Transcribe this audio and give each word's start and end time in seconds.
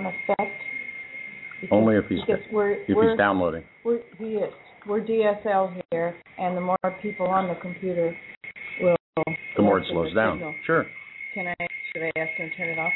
Being 0.00 0.12
unaffected. 0.28 1.70
Only 1.70 1.96
if 1.96 2.06
he's 2.08 2.20
because 2.26 2.42
we're, 2.52 2.72
if 2.72 2.96
we're, 2.96 3.10
he's 3.10 3.18
downloading. 3.18 3.62
We're, 3.84 4.00
he 4.18 4.24
is. 4.24 4.52
We're 4.86 5.02
DSL 5.02 5.80
here, 5.90 6.16
and 6.38 6.56
the 6.56 6.60
more 6.60 6.78
people 7.02 7.26
on 7.26 7.48
the 7.48 7.54
computer 7.60 8.16
will. 8.80 8.96
The 9.56 9.62
more 9.62 9.78
it 9.78 9.86
slows 9.90 10.14
down. 10.14 10.36
signal. 10.36 10.54
Sure, 10.66 10.86
Can 11.34 11.48
I? 11.48 11.54
Should 11.92 12.02
I 12.02 12.12
ask 12.18 12.30
him 12.38 12.50
to 12.50 12.56
turn 12.56 12.68
it 12.70 12.78
off? 12.78 12.92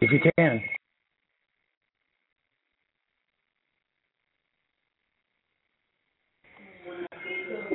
if 0.00 0.10
you 0.12 0.20
can. 0.38 0.62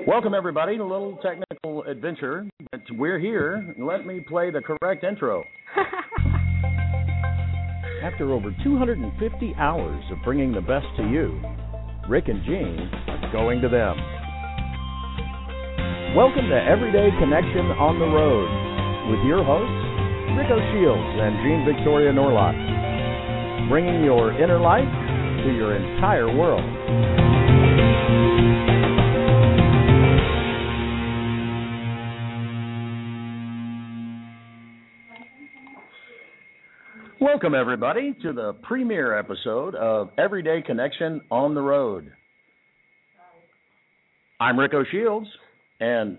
Welcome 0.08 0.34
everybody 0.34 0.78
to 0.78 0.84
a 0.84 0.86
little 0.86 1.18
technical 1.22 1.84
adventure, 1.84 2.48
but 2.72 2.82
we're 2.92 3.20
here. 3.20 3.76
Let 3.78 4.06
me 4.06 4.24
play 4.26 4.52
the 4.52 4.62
correct 4.62 5.04
intro. 5.04 5.44
After 8.06 8.34
over 8.34 8.54
250 8.64 9.02
hours 9.58 10.04
of 10.12 10.22
bringing 10.24 10.54
the 10.54 10.62
best 10.62 10.86
to 10.98 11.10
you, 11.10 11.42
Rick 12.08 12.26
and 12.28 12.38
Jean 12.46 12.78
are 13.10 13.32
going 13.34 13.62
to 13.62 13.68
them. 13.68 13.98
Welcome 16.14 16.46
to 16.54 16.60
Everyday 16.70 17.10
Connection 17.18 17.66
on 17.82 17.98
the 17.98 18.06
Road 18.06 18.46
with 19.10 19.26
your 19.26 19.42
hosts, 19.42 20.38
Rico 20.38 20.54
Shields 20.70 21.18
and 21.18 21.34
Jean 21.42 21.66
Victoria 21.66 22.14
Norlock, 22.14 22.54
bringing 23.74 24.06
your 24.06 24.38
inner 24.38 24.62
light 24.62 24.86
to 25.42 25.50
your 25.50 25.74
entire 25.74 26.30
world. 26.30 26.62
Welcome, 37.36 37.54
everybody, 37.54 38.16
to 38.24 38.32
the 38.32 38.54
premiere 38.64 39.20
episode 39.20 39.76
of 39.76 40.10
Everyday 40.18 40.62
Connection 40.62 41.20
on 41.30 41.54
the 41.54 41.60
Road. 41.60 42.10
I'm 44.40 44.58
Rico 44.58 44.86
Shields, 44.90 45.28
and 45.82 46.18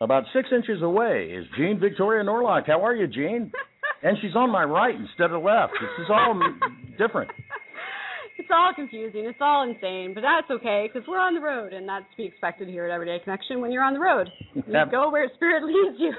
about 0.00 0.24
six 0.32 0.48
inches 0.52 0.82
away 0.82 1.30
is 1.32 1.46
Jean 1.56 1.78
Victoria 1.78 2.24
Norlock. 2.24 2.66
How 2.66 2.84
are 2.84 2.96
you, 2.96 3.06
Jean? 3.06 3.52
And 4.02 4.16
she's 4.20 4.34
on 4.34 4.50
my 4.50 4.64
right 4.64 4.94
instead 4.96 5.30
of 5.30 5.44
left. 5.44 5.74
This 5.80 6.04
is 6.04 6.10
all 6.10 6.34
different. 6.98 7.30
It's 8.38 8.48
all 8.52 8.72
confusing. 8.74 9.26
It's 9.26 9.38
all 9.40 9.70
insane, 9.70 10.14
but 10.14 10.22
that's 10.22 10.50
okay 10.50 10.90
because 10.92 11.06
we're 11.06 11.20
on 11.20 11.34
the 11.34 11.40
road, 11.40 11.72
and 11.72 11.88
that's 11.88 12.06
to 12.10 12.16
be 12.16 12.24
expected 12.24 12.66
here 12.66 12.86
at 12.86 12.90
Everyday 12.90 13.22
Connection. 13.22 13.60
When 13.60 13.70
you're 13.70 13.84
on 13.84 13.92
the 13.92 14.00
road, 14.00 14.28
you 14.54 14.64
Ab- 14.74 14.90
go 14.90 15.10
where 15.12 15.30
Spirit 15.36 15.62
leads 15.62 16.00
you. 16.00 16.12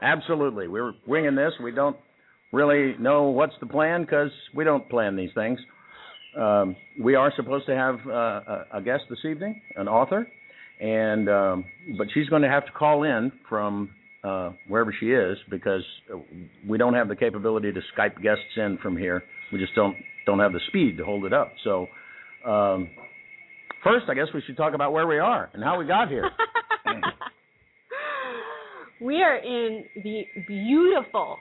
Absolutely. 0.00 0.68
We're 0.68 0.92
winging 1.08 1.34
this. 1.34 1.52
We 1.60 1.72
don't 1.72 1.96
really 2.54 2.96
know 2.98 3.24
what's 3.24 3.54
the 3.60 3.66
plan 3.66 4.02
because 4.02 4.30
we 4.54 4.64
don't 4.64 4.88
plan 4.88 5.16
these 5.16 5.30
things. 5.34 5.58
Um, 6.38 6.76
we 7.00 7.14
are 7.14 7.32
supposed 7.36 7.66
to 7.66 7.76
have 7.76 7.96
uh, 8.06 8.64
a, 8.72 8.82
guest 8.82 9.04
this 9.08 9.20
evening, 9.28 9.60
an 9.76 9.88
author, 9.88 10.26
and 10.80 11.28
um, 11.28 11.64
but 11.96 12.08
she's 12.12 12.28
going 12.28 12.42
to 12.42 12.48
have 12.48 12.66
to 12.66 12.72
call 12.72 13.04
in 13.04 13.30
from 13.48 13.90
uh, 14.24 14.50
wherever 14.66 14.92
she 14.98 15.12
is 15.12 15.36
because 15.50 15.82
we 16.66 16.78
don't 16.78 16.94
have 16.94 17.08
the 17.08 17.14
capability 17.14 17.72
to 17.72 17.80
Skype 17.96 18.20
guests 18.22 18.42
in 18.56 18.78
from 18.82 18.96
here. 18.96 19.22
We 19.52 19.58
just 19.58 19.74
don't 19.74 19.96
don't 20.26 20.40
have 20.40 20.52
the 20.52 20.60
speed 20.68 20.96
to 20.98 21.04
hold 21.04 21.24
it 21.24 21.32
up. 21.32 21.52
So 21.62 21.86
um, 22.44 22.90
first, 23.84 24.06
I 24.08 24.14
guess 24.14 24.26
we 24.34 24.42
should 24.46 24.56
talk 24.56 24.74
about 24.74 24.92
where 24.92 25.06
we 25.06 25.18
are 25.18 25.50
and 25.52 25.62
how 25.62 25.78
we 25.78 25.86
got 25.86 26.08
here. 26.08 26.30
we 29.00 29.22
are 29.22 29.36
in 29.36 29.84
the 30.02 30.22
beautiful, 30.48 31.38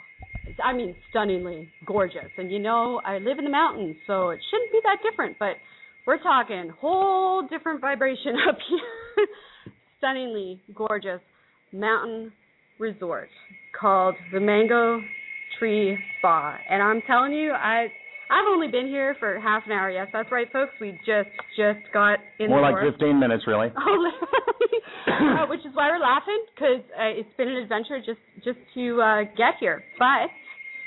I 0.63 0.73
mean, 0.73 0.95
stunningly 1.09 1.69
gorgeous. 1.85 2.29
And 2.37 2.51
you 2.51 2.59
know, 2.59 3.01
I 3.05 3.17
live 3.17 3.39
in 3.39 3.45
the 3.45 3.51
mountains, 3.51 3.95
so 4.07 4.29
it 4.29 4.39
shouldn't 4.49 4.71
be 4.71 4.79
that 4.83 4.97
different. 5.09 5.37
But 5.39 5.55
we're 6.05 6.21
talking 6.21 6.71
whole 6.79 7.47
different 7.47 7.81
vibration 7.81 8.35
up 8.49 8.57
here. 8.67 9.27
stunningly 9.97 10.61
gorgeous 10.75 11.21
mountain 11.71 12.31
resort 12.77 13.29
called 13.79 14.15
the 14.33 14.39
Mango 14.39 14.99
Tree 15.57 15.97
Spa. 16.19 16.57
And 16.69 16.83
I'm 16.83 17.01
telling 17.07 17.31
you, 17.31 17.51
I 17.53 17.87
I've 18.31 18.47
only 18.51 18.67
been 18.67 18.87
here 18.87 19.15
for 19.19 19.39
half 19.39 19.63
an 19.65 19.71
hour. 19.71 19.89
Yes, 19.89 20.07
that's 20.13 20.31
right, 20.31 20.51
folks. 20.51 20.73
We 20.79 20.91
just 21.05 21.29
just 21.57 21.79
got 21.93 22.19
in 22.39 22.49
More 22.49 22.61
like 22.61 22.75
door. 22.75 22.91
15 22.91 23.19
minutes, 23.19 23.43
really. 23.47 23.67
Oh, 25.05 25.43
uh, 25.43 25.47
which 25.47 25.59
is 25.59 25.73
why 25.73 25.89
we're 25.89 25.99
laughing 25.99 26.45
because 26.55 26.81
uh, 26.97 27.19
it's 27.19 27.29
been 27.37 27.47
an 27.47 27.57
adventure 27.57 27.99
just 27.99 28.19
just 28.43 28.57
to 28.73 29.01
uh, 29.01 29.23
get 29.37 29.55
here. 29.59 29.83
But 29.99 30.29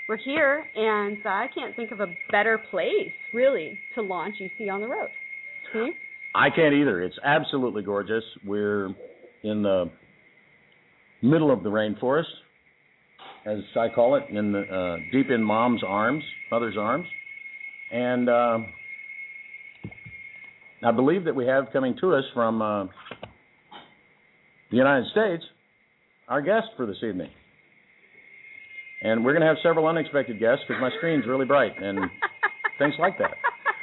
we're 0.08 0.16
here, 0.16 0.64
and 0.74 1.18
uh, 1.24 1.28
I 1.28 1.46
can't 1.54 1.76
think 1.76 1.92
of 1.92 2.00
a 2.00 2.06
better 2.30 2.58
place 2.70 3.12
really 3.34 3.78
to 3.94 4.02
launch 4.02 4.36
EC 4.40 4.70
on 4.72 4.80
the 4.80 4.88
road. 4.88 5.08
Hmm? 5.72 5.90
I 6.34 6.50
can't 6.50 6.74
either. 6.74 7.02
It's 7.02 7.16
absolutely 7.24 7.82
gorgeous. 7.82 8.24
We're 8.44 8.86
in 9.42 9.62
the 9.62 9.90
middle 11.22 11.52
of 11.52 11.62
the 11.62 11.70
rainforest, 11.70 12.24
as 13.46 13.58
I 13.78 13.88
call 13.94 14.16
it, 14.16 14.24
in 14.30 14.52
the 14.52 14.60
uh, 14.60 14.96
deep 15.12 15.30
in 15.30 15.42
mom's 15.42 15.82
arms, 15.86 16.22
mother's 16.50 16.76
arms, 16.78 17.06
and 17.92 18.28
uh, 18.28 18.58
I 20.84 20.92
believe 20.92 21.24
that 21.24 21.34
we 21.34 21.46
have 21.46 21.66
coming 21.72 21.96
to 22.00 22.14
us 22.14 22.24
from 22.34 22.62
uh, 22.62 22.84
the 24.70 24.76
United 24.76 25.06
States 25.10 25.42
our 26.28 26.42
guest 26.42 26.66
for 26.76 26.86
this 26.86 26.96
evening. 27.06 27.30
And 29.02 29.24
we're 29.24 29.32
going 29.32 29.42
to 29.42 29.46
have 29.46 29.58
several 29.62 29.86
unexpected 29.86 30.40
guests 30.40 30.64
because 30.66 30.80
my 30.80 30.90
screen's 30.98 31.26
really 31.26 31.44
bright 31.46 31.72
and 31.80 31.98
things 32.78 32.94
like 32.98 33.18
that. 33.18 33.34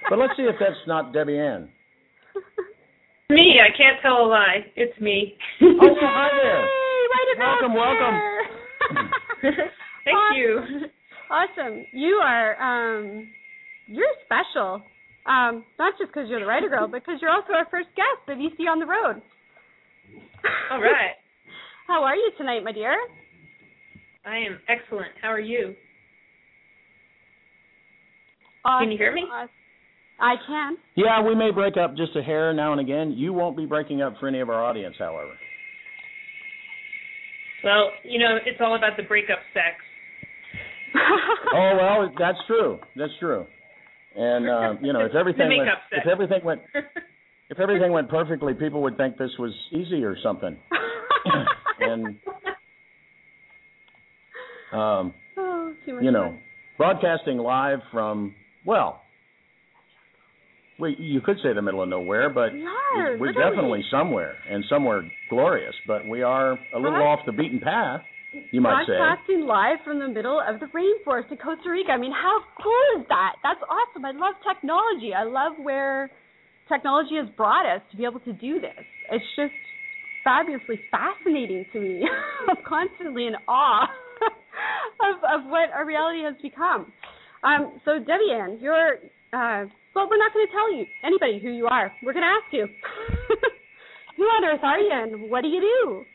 But 0.09 0.19
let's 0.19 0.33
see 0.35 0.43
if 0.43 0.55
that's 0.59 0.75
not 0.87 1.13
Debbie 1.13 1.37
Ann. 1.37 1.69
Me, 3.29 3.59
I 3.63 3.69
can't 3.75 4.01
tell 4.01 4.25
a 4.25 4.27
lie. 4.27 4.65
It's 4.75 4.99
me. 4.99 5.35
Oh, 5.61 5.95
hi 6.01 6.29
there. 6.41 6.67
Right 7.13 7.35
about 7.35 7.61
Welcome, 7.61 7.75
welcome. 7.75 8.19
Thank 10.03 10.17
Awesome. 10.17 10.35
you. 10.35 10.59
Awesome. 11.29 11.85
You 11.93 12.15
are 12.23 12.55
um 12.61 13.27
you're 13.87 14.07
special. 14.25 14.81
Um, 15.25 15.63
not 15.79 15.93
just 15.97 16.11
because 16.11 16.29
you're 16.29 16.39
the 16.39 16.45
writer 16.45 16.69
girl, 16.69 16.87
but 16.87 17.01
because 17.05 17.21
you're 17.21 17.31
also 17.31 17.53
our 17.53 17.67
first 17.71 17.89
guest 17.95 18.27
of 18.27 18.37
EC 18.37 18.67
on 18.69 18.79
the 18.79 18.85
road. 18.85 19.21
All 20.71 20.81
right. 20.81 21.15
How 21.87 22.03
are 22.03 22.15
you 22.15 22.31
tonight, 22.37 22.63
my 22.63 22.71
dear? 22.71 22.95
I 24.25 24.37
am 24.37 24.59
excellent. 24.67 25.11
How 25.21 25.29
are 25.29 25.39
you? 25.39 25.75
Awesome. 28.65 28.85
Can 28.85 28.91
you 28.91 28.97
hear 28.97 29.13
me? 29.13 29.23
Awesome. 29.31 29.49
I 30.19 30.35
can. 30.47 30.77
Yeah, 30.95 31.21
we 31.21 31.35
may 31.35 31.51
break 31.51 31.75
up 31.75 31.97
just 31.97 32.15
a 32.15 32.21
hair 32.21 32.53
now 32.53 32.71
and 32.71 32.79
again. 32.79 33.13
You 33.17 33.33
won't 33.33 33.57
be 33.57 33.65
breaking 33.65 34.01
up 34.01 34.13
for 34.19 34.27
any 34.27 34.39
of 34.39 34.49
our 34.49 34.63
audience, 34.63 34.95
however. 34.97 35.33
Well, 37.63 37.89
you 38.03 38.19
know, 38.19 38.37
it's 38.45 38.59
all 38.61 38.75
about 38.75 38.97
the 38.97 39.03
breakup 39.03 39.39
sex. 39.53 39.75
Oh 41.55 41.77
well, 41.79 42.11
that's 42.17 42.37
true. 42.47 42.79
That's 42.95 43.11
true. 43.19 43.45
And 44.15 44.49
uh, 44.49 44.73
you 44.81 44.93
know, 44.93 45.05
if 45.05 45.15
everything 45.15 45.49
went, 45.57 45.69
if 45.91 46.07
everything 46.07 46.43
went, 46.43 46.61
if 47.49 47.59
everything 47.59 47.91
went 47.91 48.09
perfectly, 48.09 48.53
people 48.53 48.81
would 48.83 48.97
think 48.97 49.17
this 49.17 49.31
was 49.39 49.53
easy 49.71 50.03
or 50.03 50.15
something. 50.21 50.55
and 51.79 52.15
um, 54.71 55.13
much 55.35 56.03
you 56.03 56.11
know, 56.11 56.29
fun. 56.31 56.39
broadcasting 56.77 57.37
live 57.37 57.79
from 57.91 58.35
well, 58.65 59.01
we 60.79 60.95
you 60.99 61.21
could 61.21 61.37
say 61.43 61.53
the 61.53 61.61
middle 61.61 61.81
of 61.81 61.89
nowhere, 61.89 62.29
but 62.29 62.53
We 62.53 62.65
are, 62.65 63.17
we're 63.17 63.33
definitely 63.33 63.83
somewhere 63.91 64.35
and 64.49 64.63
somewhere 64.69 65.09
glorious. 65.29 65.75
But 65.87 66.07
we 66.07 66.21
are 66.21 66.53
a 66.73 66.77
little 66.77 66.99
Right. 66.99 67.07
off 67.07 67.25
the 67.25 67.31
beaten 67.31 67.59
path, 67.59 68.01
you 68.51 68.61
might. 68.61 68.85
Broadcasting 68.85 69.45
live 69.45 69.77
from 69.83 69.99
the 69.99 70.07
middle 70.07 70.41
of 70.41 70.59
the 70.59 70.67
rainforest 70.67 71.31
in 71.31 71.37
Costa 71.37 71.69
Rica. 71.69 71.91
I 71.91 71.97
mean, 71.97 72.11
how 72.11 72.39
cool 72.61 73.01
is 73.01 73.05
that? 73.09 73.35
That's 73.43 73.61
awesome. 73.69 74.05
I 74.05 74.11
love 74.11 74.35
technology. 74.47 75.13
I 75.13 75.23
love 75.23 75.53
where 75.61 76.11
technology 76.67 77.15
has 77.15 77.29
brought 77.35 77.65
us 77.65 77.81
to 77.91 77.97
be 77.97 78.05
able 78.05 78.19
to 78.21 78.33
do 78.33 78.59
this. 78.59 78.83
It's 79.11 79.25
just 79.35 79.53
fabulously 80.23 80.79
fascinating 80.89 81.65
to 81.73 81.79
me. 81.79 82.03
I'm 82.49 82.57
constantly 82.67 83.27
in 83.27 83.35
awe 83.47 83.83
of 85.07 85.15
of 85.23 85.49
what 85.49 85.69
our 85.73 85.85
reality 85.85 86.23
has 86.23 86.35
become. 86.41 86.91
Um, 87.43 87.79
so 87.85 87.99
Debbie 87.99 88.31
Ann, 88.31 88.57
you're 88.61 88.95
uh, 89.33 89.67
well, 89.93 90.09
we're 90.09 90.17
not 90.17 90.33
going 90.33 90.47
to 90.47 90.53
tell 90.53 90.73
you 90.73 90.85
anybody 91.03 91.39
who 91.41 91.49
you 91.49 91.67
are. 91.67 91.91
We're 92.01 92.13
going 92.13 92.25
to 92.25 92.33
ask 92.33 92.53
you. 92.53 92.67
who 94.17 94.23
on 94.23 94.45
earth 94.45 94.63
are 94.63 94.79
you, 94.79 94.91
and 94.91 95.29
what 95.29 95.41
do 95.41 95.47
you 95.47 95.61
do? 95.61 96.05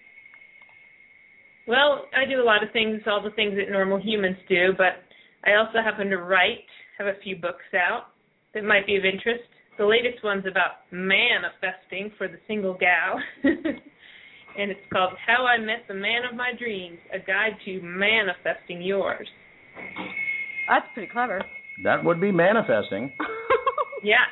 Well, 1.68 2.06
I 2.16 2.24
do 2.24 2.40
a 2.40 2.44
lot 2.44 2.62
of 2.62 2.72
things, 2.72 3.02
all 3.06 3.22
the 3.22 3.34
things 3.36 3.54
that 3.56 3.70
normal 3.70 4.00
humans 4.00 4.38
do, 4.48 4.72
but 4.76 5.04
I 5.44 5.54
also 5.54 5.84
happen 5.84 6.08
to 6.08 6.16
write, 6.16 6.64
have 6.96 7.06
a 7.06 7.20
few 7.22 7.36
books 7.36 7.68
out 7.74 8.06
that 8.54 8.64
might 8.64 8.86
be 8.86 8.96
of 8.96 9.04
interest. 9.04 9.44
The 9.76 9.84
latest 9.84 10.24
one's 10.24 10.46
about 10.46 10.88
manifesting 10.90 12.10
for 12.16 12.26
the 12.26 12.38
single 12.48 12.72
gal. 12.72 13.20
and 13.44 14.70
it's 14.70 14.80
called 14.90 15.12
How 15.24 15.44
I 15.46 15.58
Met 15.58 15.84
the 15.86 15.94
Man 15.94 16.22
of 16.28 16.34
My 16.34 16.52
Dreams, 16.58 16.98
a 17.14 17.18
guide 17.18 17.58
to 17.66 17.82
manifesting 17.82 18.80
yours. 18.80 19.28
That's 20.68 20.86
pretty 20.94 21.12
clever. 21.12 21.42
That 21.84 22.02
would 22.02 22.20
be 22.20 22.32
manifesting. 22.32 23.12
Yeah. 24.02 24.26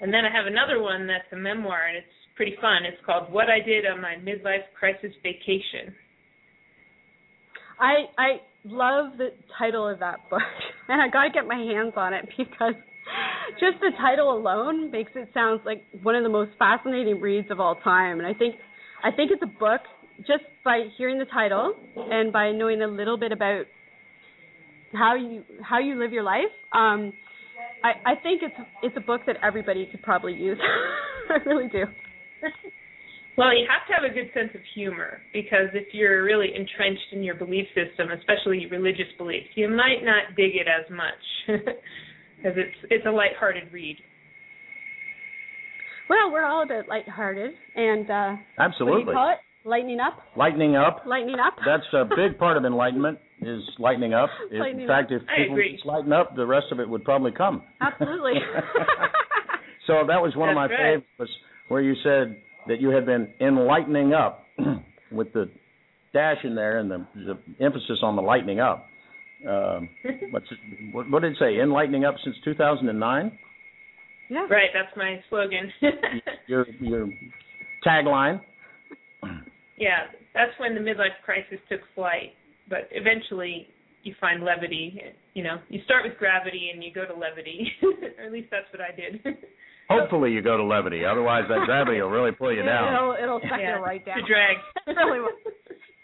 And 0.00 0.14
then 0.14 0.24
I 0.24 0.30
have 0.30 0.46
another 0.46 0.80
one 0.80 1.08
that's 1.08 1.26
a 1.32 1.36
memoir 1.36 1.88
and 1.88 1.96
it's 1.96 2.06
pretty 2.36 2.54
fun. 2.60 2.86
It's 2.86 3.04
called 3.04 3.32
What 3.32 3.50
I 3.50 3.58
Did 3.58 3.84
on 3.84 4.00
My 4.00 4.14
Midlife 4.14 4.70
Crisis 4.78 5.10
Vacation. 5.24 5.92
I 7.80 7.94
I 8.16 8.28
love 8.64 9.18
the 9.18 9.30
title 9.58 9.88
of 9.88 10.00
that 10.00 10.28
book, 10.30 10.42
and 10.88 11.00
I 11.00 11.08
got 11.08 11.24
to 11.24 11.30
get 11.30 11.46
my 11.46 11.56
hands 11.56 11.94
on 11.96 12.12
it 12.14 12.28
because 12.36 12.74
just 13.60 13.80
the 13.80 13.90
title 13.98 14.36
alone 14.36 14.90
makes 14.90 15.12
it 15.14 15.28
sound 15.32 15.60
like 15.64 15.82
one 16.02 16.14
of 16.14 16.22
the 16.22 16.28
most 16.28 16.50
fascinating 16.58 17.20
reads 17.20 17.50
of 17.50 17.60
all 17.60 17.76
time. 17.76 18.18
And 18.18 18.26
I 18.26 18.34
think 18.34 18.56
I 19.02 19.10
think 19.10 19.30
it's 19.30 19.42
a 19.42 19.58
book 19.58 19.80
just 20.20 20.44
by 20.64 20.84
hearing 20.96 21.18
the 21.18 21.24
title 21.26 21.74
and 21.96 22.32
by 22.32 22.52
knowing 22.52 22.82
a 22.82 22.86
little 22.86 23.16
bit 23.16 23.32
about 23.32 23.64
how 24.92 25.14
you 25.14 25.42
how 25.62 25.78
you 25.78 25.98
live 25.98 26.12
your 26.12 26.22
life. 26.24 26.52
Um, 26.72 27.12
I 27.82 28.12
I 28.12 28.14
think 28.22 28.42
it's 28.42 28.68
it's 28.82 28.96
a 28.96 29.00
book 29.00 29.22
that 29.26 29.36
everybody 29.42 29.86
could 29.86 30.02
probably 30.02 30.34
use. 30.34 30.58
I 31.30 31.34
really 31.48 31.68
do. 31.68 31.84
Well, 33.38 33.56
you 33.56 33.66
have 33.70 33.86
to 33.86 33.94
have 33.94 34.02
a 34.02 34.12
good 34.12 34.34
sense 34.34 34.50
of 34.52 34.60
humor 34.74 35.22
because 35.32 35.70
if 35.72 35.94
you're 35.94 36.24
really 36.24 36.48
entrenched 36.56 37.12
in 37.12 37.22
your 37.22 37.36
belief 37.36 37.66
system, 37.68 38.10
especially 38.10 38.66
religious 38.66 39.06
beliefs, 39.16 39.46
you 39.54 39.68
might 39.68 40.02
not 40.02 40.34
dig 40.36 40.56
it 40.56 40.66
as 40.66 40.90
much 40.90 41.22
because 41.46 42.58
it's 42.58 42.76
it's 42.90 43.06
a 43.06 43.10
lighthearted 43.10 43.72
read. 43.72 43.96
Well, 46.10 46.32
we're 46.32 46.44
all 46.44 46.64
a 46.64 46.66
bit 46.66 46.88
lighthearted 46.88 47.52
and 47.76 48.10
uh 48.10 48.30
what 48.30 48.38
do 48.38 48.62
Absolutely. 48.64 49.04
you 49.06 49.12
call 49.12 49.30
it? 49.30 49.38
Lightening 49.64 50.00
up. 50.00 50.18
Lightening 50.36 50.74
up. 50.74 51.04
Lightening 51.06 51.38
up. 51.38 51.54
That's 51.64 51.86
a 51.92 52.06
big 52.16 52.38
part 52.38 52.56
of 52.56 52.64
enlightenment 52.64 53.20
is 53.40 53.60
lightening 53.78 54.14
up. 54.14 54.30
If- 54.50 54.58
Lightening 54.58 54.82
in 54.82 54.88
fact, 54.88 55.12
if 55.12 55.22
I 55.28 55.42
people 55.42 55.54
agree. 55.54 55.74
just 55.74 55.86
lighten 55.86 56.12
up, 56.12 56.34
the 56.34 56.46
rest 56.46 56.66
of 56.72 56.80
it 56.80 56.88
would 56.88 57.04
probably 57.04 57.30
come. 57.30 57.62
Absolutely. 57.80 58.32
so 59.86 60.02
that 60.08 60.18
was 60.20 60.34
one 60.34 60.48
of 60.48 60.56
my 60.56 60.66
right. 60.66 61.04
favorites 61.16 61.32
where 61.68 61.82
you 61.82 61.94
said 62.02 62.42
that 62.68 62.80
you 62.80 62.90
had 62.90 63.06
been 63.06 63.28
enlightening 63.40 64.12
up 64.12 64.44
with 65.12 65.32
the 65.32 65.50
dash 66.12 66.38
in 66.44 66.54
there 66.54 66.78
and 66.78 66.90
the, 66.90 67.06
the 67.14 67.64
emphasis 67.64 67.98
on 68.02 68.16
the 68.16 68.22
lightening 68.22 68.60
up. 68.60 68.86
Um, 69.48 69.88
what's 70.30 70.46
it, 70.50 70.94
what, 70.94 71.10
what 71.10 71.22
did 71.22 71.32
it 71.32 71.38
say? 71.38 71.60
Enlightening 71.60 72.04
up 72.04 72.14
since 72.24 72.36
2009. 72.44 73.38
yeah. 74.30 74.46
Right, 74.50 74.70
that's 74.74 74.96
my 74.96 75.20
slogan. 75.28 75.72
Your 76.46 76.66
your 76.80 77.08
tagline. 77.86 78.40
yeah, 79.78 80.06
that's 80.34 80.52
when 80.58 80.74
the 80.74 80.80
midlife 80.80 81.16
crisis 81.24 81.58
took 81.68 81.80
flight. 81.94 82.32
But 82.68 82.88
eventually, 82.90 83.68
you 84.02 84.14
find 84.20 84.42
levity. 84.42 85.00
You 85.34 85.44
know, 85.44 85.56
you 85.68 85.80
start 85.84 86.04
with 86.04 86.18
gravity 86.18 86.70
and 86.72 86.82
you 86.82 86.92
go 86.92 87.04
to 87.04 87.12
levity, 87.12 87.70
or 87.82 88.26
at 88.26 88.32
least 88.32 88.48
that's 88.50 88.66
what 88.72 88.80
I 88.80 88.94
did. 88.94 89.36
Hopefully 89.88 90.32
you 90.32 90.42
go 90.42 90.56
to 90.56 90.64
levity. 90.64 91.04
Otherwise, 91.04 91.44
that 91.48 91.64
gravity 91.66 92.00
will 92.00 92.10
really 92.10 92.32
pull 92.32 92.52
you 92.54 92.62
down. 92.74 92.92
It'll 92.92 93.16
it'll 93.22 93.40
suck 93.40 93.58
yeah, 93.60 93.78
you 93.78 93.84
right 93.84 94.04
down. 94.04 94.18
to 94.18 94.22
drag. 94.26 94.56
That's 94.86 94.98
really 94.98 95.20
what- 95.20 95.34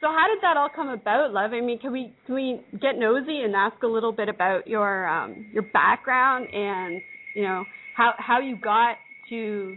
So 0.01 0.09
how 0.09 0.27
did 0.33 0.43
that 0.43 0.57
all 0.57 0.69
come 0.75 0.89
about, 0.89 1.33
Love? 1.33 1.53
I 1.53 1.61
mean, 1.61 1.79
can 1.79 1.93
we 1.93 2.13
can 2.27 2.35
we 2.35 2.61
get 2.81 2.97
nosy 2.99 3.41
and 3.43 3.55
ask 3.55 3.83
a 3.83 3.87
little 3.87 4.13
bit 4.13 4.29
about 4.29 4.67
your 4.67 5.07
um 5.09 5.47
your 5.53 5.65
background 5.73 6.47
and 6.53 7.01
you 7.35 7.43
know 7.43 7.65
how 7.97 8.13
how 8.19 8.41
you 8.41 8.57
got 8.57 8.97
to 9.31 9.77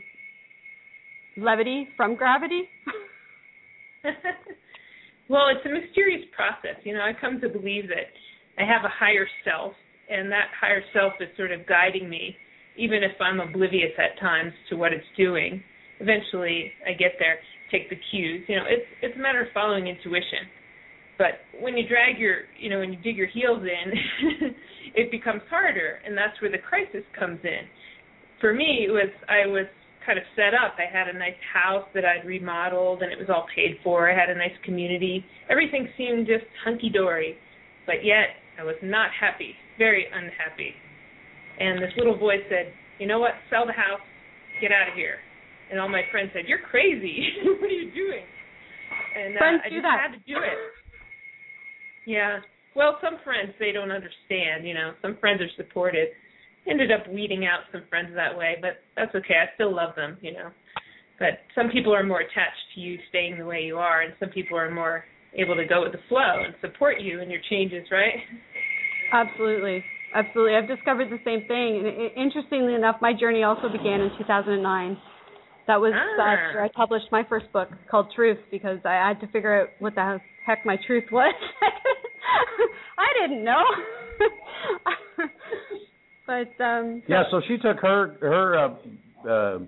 levity 1.37 1.87
from 1.95 2.15
gravity? 2.15 2.63
well, 5.29 5.47
it's 5.49 5.65
a 5.65 5.69
mysterious 5.69 6.23
process. 6.35 6.75
You 6.83 6.93
know, 6.93 7.01
I 7.01 7.11
come 7.19 7.39
to 7.41 7.49
believe 7.49 7.87
that 7.89 8.07
I 8.61 8.65
have 8.65 8.83
a 8.85 8.89
higher 8.89 9.27
self, 9.43 9.73
and 10.09 10.31
that 10.31 10.47
higher 10.59 10.81
self 10.93 11.13
is 11.19 11.27
sort 11.37 11.51
of 11.51 11.65
guiding 11.67 12.09
me, 12.09 12.35
even 12.77 13.03
if 13.03 13.19
I'm 13.19 13.39
oblivious 13.39 13.91
at 13.97 14.19
times 14.19 14.53
to 14.69 14.75
what 14.75 14.93
it's 14.93 15.05
doing. 15.17 15.63
Eventually, 15.99 16.71
I 16.85 16.93
get 16.93 17.13
there, 17.19 17.39
take 17.71 17.89
the 17.89 17.97
cues. 18.11 18.43
You 18.47 18.57
know, 18.57 18.65
it's 18.67 18.85
it's 19.01 19.17
a 19.17 19.19
matter 19.19 19.41
of 19.41 19.47
following 19.53 19.87
intuition. 19.87 20.45
But 21.17 21.41
when 21.59 21.75
you 21.75 21.87
drag 21.87 22.19
your, 22.19 22.45
you 22.59 22.69
know, 22.69 22.79
when 22.79 22.93
you 22.93 22.99
dig 22.99 23.17
your 23.17 23.27
heels 23.27 23.63
in, 23.63 24.51
it 24.95 25.09
becomes 25.09 25.41
harder, 25.49 25.99
and 26.05 26.15
that's 26.15 26.39
where 26.41 26.51
the 26.51 26.59
crisis 26.59 27.03
comes 27.17 27.39
in. 27.43 27.65
For 28.39 28.53
me, 28.53 28.85
it 28.87 28.91
was 28.91 29.09
I 29.27 29.47
was 29.47 29.65
kind 30.05 30.19
of 30.19 30.25
set 30.35 30.53
up. 30.53 30.77
I 30.77 30.85
had 30.85 31.13
a 31.13 31.17
nice 31.17 31.41
house 31.53 31.85
that 31.95 32.05
I'd 32.05 32.25
remodeled, 32.25 33.01
and 33.01 33.11
it 33.11 33.17
was 33.17 33.29
all 33.29 33.45
paid 33.53 33.77
for. 33.83 34.09
I 34.09 34.15
had 34.15 34.29
a 34.29 34.35
nice 34.35 34.55
community. 34.63 35.25
Everything 35.49 35.89
seemed 35.97 36.27
just 36.27 36.45
hunky 36.63 36.89
dory, 36.89 37.37
but 37.85 38.05
yet 38.05 38.37
I 38.59 38.63
was 38.63 38.75
not 38.81 39.09
happy, 39.19 39.55
very 39.77 40.05
unhappy. 40.13 40.73
And 41.59 41.81
this 41.81 41.91
little 41.97 42.17
voice 42.17 42.43
said, 42.49 42.73
"You 42.99 43.07
know 43.07 43.19
what? 43.19 43.31
Sell 43.49 43.65
the 43.65 43.73
house, 43.73 44.01
get 44.61 44.71
out 44.71 44.89
of 44.89 44.95
here." 44.95 45.17
And 45.69 45.79
all 45.79 45.89
my 45.89 46.03
friends 46.11 46.31
said, 46.33 46.45
"You're 46.47 46.63
crazy. 46.69 47.29
what 47.43 47.69
are 47.69 47.73
you 47.73 47.91
doing?" 47.91 48.23
And 49.17 49.35
uh, 49.35 49.39
Friends 49.39 49.61
I 49.65 49.69
just 49.69 49.81
that. 49.83 49.99
had 49.99 50.11
to 50.13 50.21
do 50.25 50.37
it. 50.37 50.57
Yeah. 52.05 52.39
Well, 52.75 52.97
some 53.01 53.17
friends 53.23 53.53
they 53.59 53.71
don't 53.71 53.91
understand. 53.91 54.67
You 54.67 54.73
know, 54.73 54.93
some 55.01 55.17
friends 55.19 55.41
are 55.41 55.49
supportive. 55.57 56.09
Ended 56.69 56.91
up 56.91 57.07
weeding 57.09 57.45
out 57.45 57.61
some 57.71 57.83
friends 57.89 58.09
that 58.15 58.37
way, 58.37 58.57
but 58.61 58.83
that's 58.95 59.15
okay. 59.15 59.35
I 59.35 59.53
still 59.55 59.73
love 59.75 59.95
them. 59.95 60.17
You 60.21 60.33
know. 60.33 60.49
But 61.19 61.41
some 61.55 61.69
people 61.69 61.95
are 61.95 62.03
more 62.03 62.21
attached 62.21 62.61
to 62.75 62.81
you 62.81 62.99
staying 63.09 63.39
the 63.39 63.45
way 63.45 63.61
you 63.61 63.77
are, 63.77 64.01
and 64.01 64.13
some 64.19 64.29
people 64.29 64.57
are 64.57 64.69
more 64.69 65.03
able 65.33 65.55
to 65.55 65.65
go 65.65 65.81
with 65.81 65.91
the 65.91 65.99
flow 66.07 66.43
and 66.45 66.53
support 66.61 67.01
you 67.01 67.21
in 67.21 67.29
your 67.29 67.41
changes, 67.49 67.85
right? 67.91 68.13
Absolutely. 69.13 69.83
Absolutely. 70.15 70.55
I've 70.55 70.67
discovered 70.67 71.09
the 71.09 71.19
same 71.25 71.41
thing. 71.47 71.77
And 71.79 71.87
i- 71.87 72.13
interestingly 72.19 72.73
enough, 72.75 72.97
my 73.01 73.13
journey 73.13 73.43
also 73.43 73.69
began 73.69 74.01
in 74.01 74.09
2009. 74.17 74.97
That 75.67 75.81
was 75.81 75.93
Ah. 75.93 76.13
that's 76.17 76.53
where 76.55 76.63
I 76.63 76.69
published 76.69 77.11
my 77.11 77.23
first 77.23 77.51
book 77.51 77.69
called 77.91 78.11
Truth 78.15 78.39
because 78.49 78.79
I 78.85 78.93
had 78.93 79.19
to 79.21 79.27
figure 79.27 79.53
out 79.61 79.69
what 79.79 79.95
the 79.95 80.21
heck 80.45 80.65
my 80.65 80.77
truth 80.87 81.11
was. 81.11 81.35
I 82.97 83.07
didn't 83.21 83.43
know. 83.43 83.63
but 86.27 86.63
um 86.63 87.01
Yeah, 87.07 87.23
so 87.31 87.41
she 87.47 87.57
took 87.57 87.79
her 87.81 88.15
her 88.21 88.57
uh, 88.57 88.69
uh, 89.27 89.59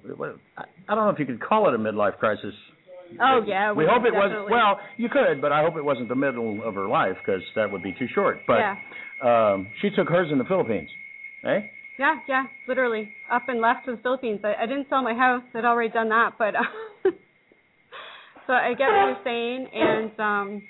I 0.57 0.63
I 0.87 0.95
don't 0.95 1.03
know 1.05 1.09
if 1.09 1.19
you 1.19 1.25
could 1.25 1.41
call 1.41 1.67
it 1.67 1.75
a 1.75 1.77
midlife 1.77 2.17
crisis. 2.17 2.53
oh 3.21 3.41
yeah, 3.45 3.71
we 3.73 3.85
hope 3.89 4.05
it 4.05 4.13
was 4.13 4.47
well. 4.49 4.79
You 4.97 5.09
could, 5.09 5.41
but 5.41 5.51
I 5.51 5.63
hope 5.63 5.75
it 5.77 5.83
wasn't 5.83 6.09
the 6.09 6.15
middle 6.15 6.61
of 6.63 6.75
her 6.75 6.87
life 6.87 7.17
because 7.25 7.41
that 7.55 7.71
would 7.71 7.83
be 7.83 7.93
too 7.99 8.07
short. 8.13 8.37
But 8.47 8.59
yeah. 8.59 8.75
Um, 9.23 9.67
she 9.81 9.89
took 9.89 10.09
hers 10.09 10.29
in 10.31 10.37
the 10.37 10.43
Philippines. 10.45 10.89
Eh? 11.45 11.59
Yeah, 11.97 12.15
yeah, 12.27 12.43
literally 12.67 13.09
up 13.31 13.43
and 13.49 13.59
left 13.59 13.85
to 13.85 13.95
the 13.95 14.01
Philippines. 14.01 14.39
I, 14.43 14.63
I 14.63 14.65
didn't 14.65 14.87
sell 14.89 15.03
my 15.03 15.13
house; 15.13 15.43
I'd 15.53 15.65
already 15.65 15.91
done 15.91 16.09
that. 16.09 16.31
But 16.37 16.55
uh, 16.55 16.63
so 18.47 18.53
I 18.53 18.73
get 18.73 18.87
what 18.87 19.05
you're 19.05 19.17
saying, 19.25 19.67
and 19.73 20.19
um, 20.19 20.63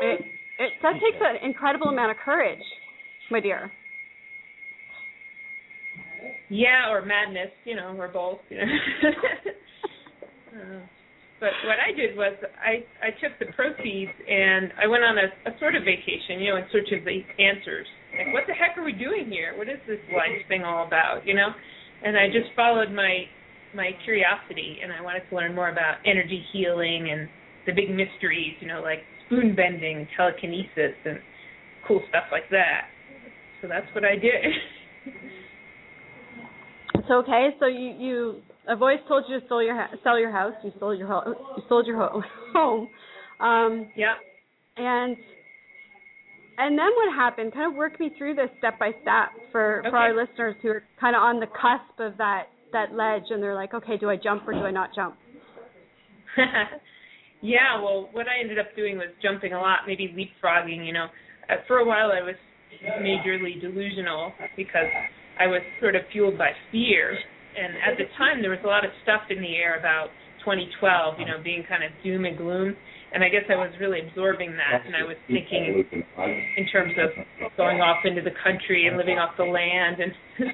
it 0.00 0.20
it 0.58 0.72
that 0.82 0.92
takes 0.94 1.18
an 1.20 1.44
incredible 1.44 1.88
amount 1.88 2.12
of 2.12 2.16
courage, 2.24 2.62
my 3.30 3.40
dear. 3.40 3.72
Yeah, 6.48 6.90
or 6.90 7.04
madness, 7.04 7.50
you 7.64 7.74
know, 7.74 7.96
or 7.98 8.08
both. 8.08 8.38
You 8.48 8.58
know. 8.58 8.64
uh, 10.56 10.80
but 11.44 11.52
what 11.68 11.76
I 11.76 11.92
did 11.92 12.16
was 12.16 12.32
I 12.56 12.80
I 13.04 13.12
took 13.20 13.36
the 13.36 13.52
proceeds 13.52 14.16
and 14.16 14.72
I 14.80 14.88
went 14.88 15.04
on 15.04 15.20
a, 15.20 15.28
a 15.44 15.52
sort 15.60 15.76
of 15.76 15.84
vacation, 15.84 16.40
you 16.40 16.48
know, 16.48 16.56
in 16.56 16.64
search 16.72 16.88
of 16.96 17.04
the 17.04 17.20
answers. 17.36 17.84
Like, 18.16 18.32
what 18.32 18.48
the 18.48 18.56
heck 18.56 18.80
are 18.80 18.84
we 18.84 18.96
doing 18.96 19.28
here? 19.28 19.52
What 19.52 19.68
is 19.68 19.76
this 19.84 20.00
life 20.08 20.40
thing 20.48 20.64
all 20.64 20.88
about? 20.88 21.20
You 21.28 21.36
know, 21.36 21.52
and 22.00 22.16
I 22.16 22.32
just 22.32 22.48
followed 22.56 22.88
my 22.96 23.28
my 23.76 23.92
curiosity 24.08 24.80
and 24.80 24.88
I 24.88 25.04
wanted 25.04 25.28
to 25.28 25.36
learn 25.36 25.54
more 25.54 25.68
about 25.68 26.00
energy 26.08 26.40
healing 26.48 27.12
and 27.12 27.28
the 27.68 27.76
big 27.76 27.92
mysteries, 27.92 28.56
you 28.60 28.68
know, 28.68 28.80
like 28.80 29.04
spoon 29.26 29.54
bending, 29.54 30.08
telekinesis, 30.16 30.96
and 31.04 31.20
cool 31.86 32.00
stuff 32.08 32.24
like 32.32 32.48
that. 32.56 32.88
So 33.60 33.68
that's 33.68 33.92
what 33.94 34.04
I 34.04 34.16
did. 34.16 34.48
it's 36.94 37.10
okay. 37.12 37.50
So 37.60 37.66
you 37.66 37.92
you 38.00 38.40
a 38.68 38.76
voice 38.76 38.98
told 39.08 39.24
you 39.28 39.40
to 39.40 39.46
sell 39.48 39.62
your 39.62 39.88
sell 40.02 40.18
your 40.18 40.30
house. 40.30 40.54
You 40.62 40.72
sold 40.78 40.98
your 40.98 41.08
home. 41.08 41.34
You 41.56 41.62
sold 41.68 41.86
your 41.86 41.96
home. 42.54 42.88
Um, 43.40 43.88
yeah. 43.96 44.14
And 44.76 45.16
and 46.56 46.78
then 46.78 46.88
what 46.96 47.14
happened? 47.14 47.52
Kind 47.52 47.70
of 47.70 47.76
work 47.76 47.98
me 47.98 48.10
through 48.16 48.34
this 48.34 48.50
step 48.58 48.78
by 48.78 48.92
step 49.02 49.30
for 49.52 49.80
okay. 49.80 49.90
for 49.90 49.96
our 49.96 50.16
listeners 50.16 50.56
who 50.62 50.68
are 50.68 50.82
kind 51.00 51.16
of 51.16 51.22
on 51.22 51.40
the 51.40 51.46
cusp 51.46 51.98
of 51.98 52.16
that 52.18 52.44
that 52.72 52.94
ledge, 52.94 53.30
and 53.30 53.42
they're 53.42 53.54
like, 53.54 53.74
okay, 53.74 53.96
do 53.96 54.10
I 54.10 54.16
jump 54.16 54.46
or 54.46 54.52
do 54.52 54.60
I 54.60 54.70
not 54.70 54.90
jump? 54.94 55.16
yeah. 57.42 57.80
Well, 57.80 58.08
what 58.12 58.26
I 58.26 58.40
ended 58.42 58.58
up 58.58 58.74
doing 58.74 58.96
was 58.96 59.08
jumping 59.22 59.52
a 59.52 59.60
lot, 59.60 59.80
maybe 59.86 60.08
leapfrogging. 60.08 60.86
You 60.86 60.92
know, 60.92 61.06
uh, 61.50 61.56
for 61.66 61.78
a 61.78 61.84
while 61.84 62.10
I 62.12 62.22
was 62.22 62.34
majorly 63.00 63.60
delusional 63.60 64.32
because 64.56 64.90
I 65.38 65.46
was 65.46 65.60
sort 65.80 65.96
of 65.96 66.02
fueled 66.12 66.38
by 66.38 66.50
fear 66.70 67.16
and 67.56 67.74
at 67.80 67.98
the 67.98 68.04
time 68.18 68.42
there 68.42 68.50
was 68.50 68.60
a 68.64 68.66
lot 68.66 68.84
of 68.84 68.90
stuff 69.02 69.22
in 69.30 69.40
the 69.40 69.56
air 69.56 69.78
about 69.78 70.08
2012, 70.44 71.18
you 71.18 71.26
know, 71.26 71.42
being 71.42 71.64
kind 71.68 71.82
of 71.82 71.90
doom 72.02 72.24
and 72.24 72.36
gloom. 72.36 72.76
And 73.12 73.22
I 73.22 73.28
guess 73.28 73.44
I 73.48 73.54
was 73.54 73.70
really 73.78 74.00
absorbing 74.00 74.56
that, 74.58 74.84
and 74.84 74.96
I 74.96 75.06
was 75.06 75.16
thinking 75.28 75.86
in 76.56 76.66
terms 76.72 76.92
of 76.98 77.10
going 77.56 77.80
off 77.80 78.04
into 78.04 78.22
the 78.22 78.34
country 78.42 78.88
and 78.88 78.96
living 78.96 79.18
off 79.18 79.36
the 79.38 79.44
land. 79.44 80.02
And 80.02 80.12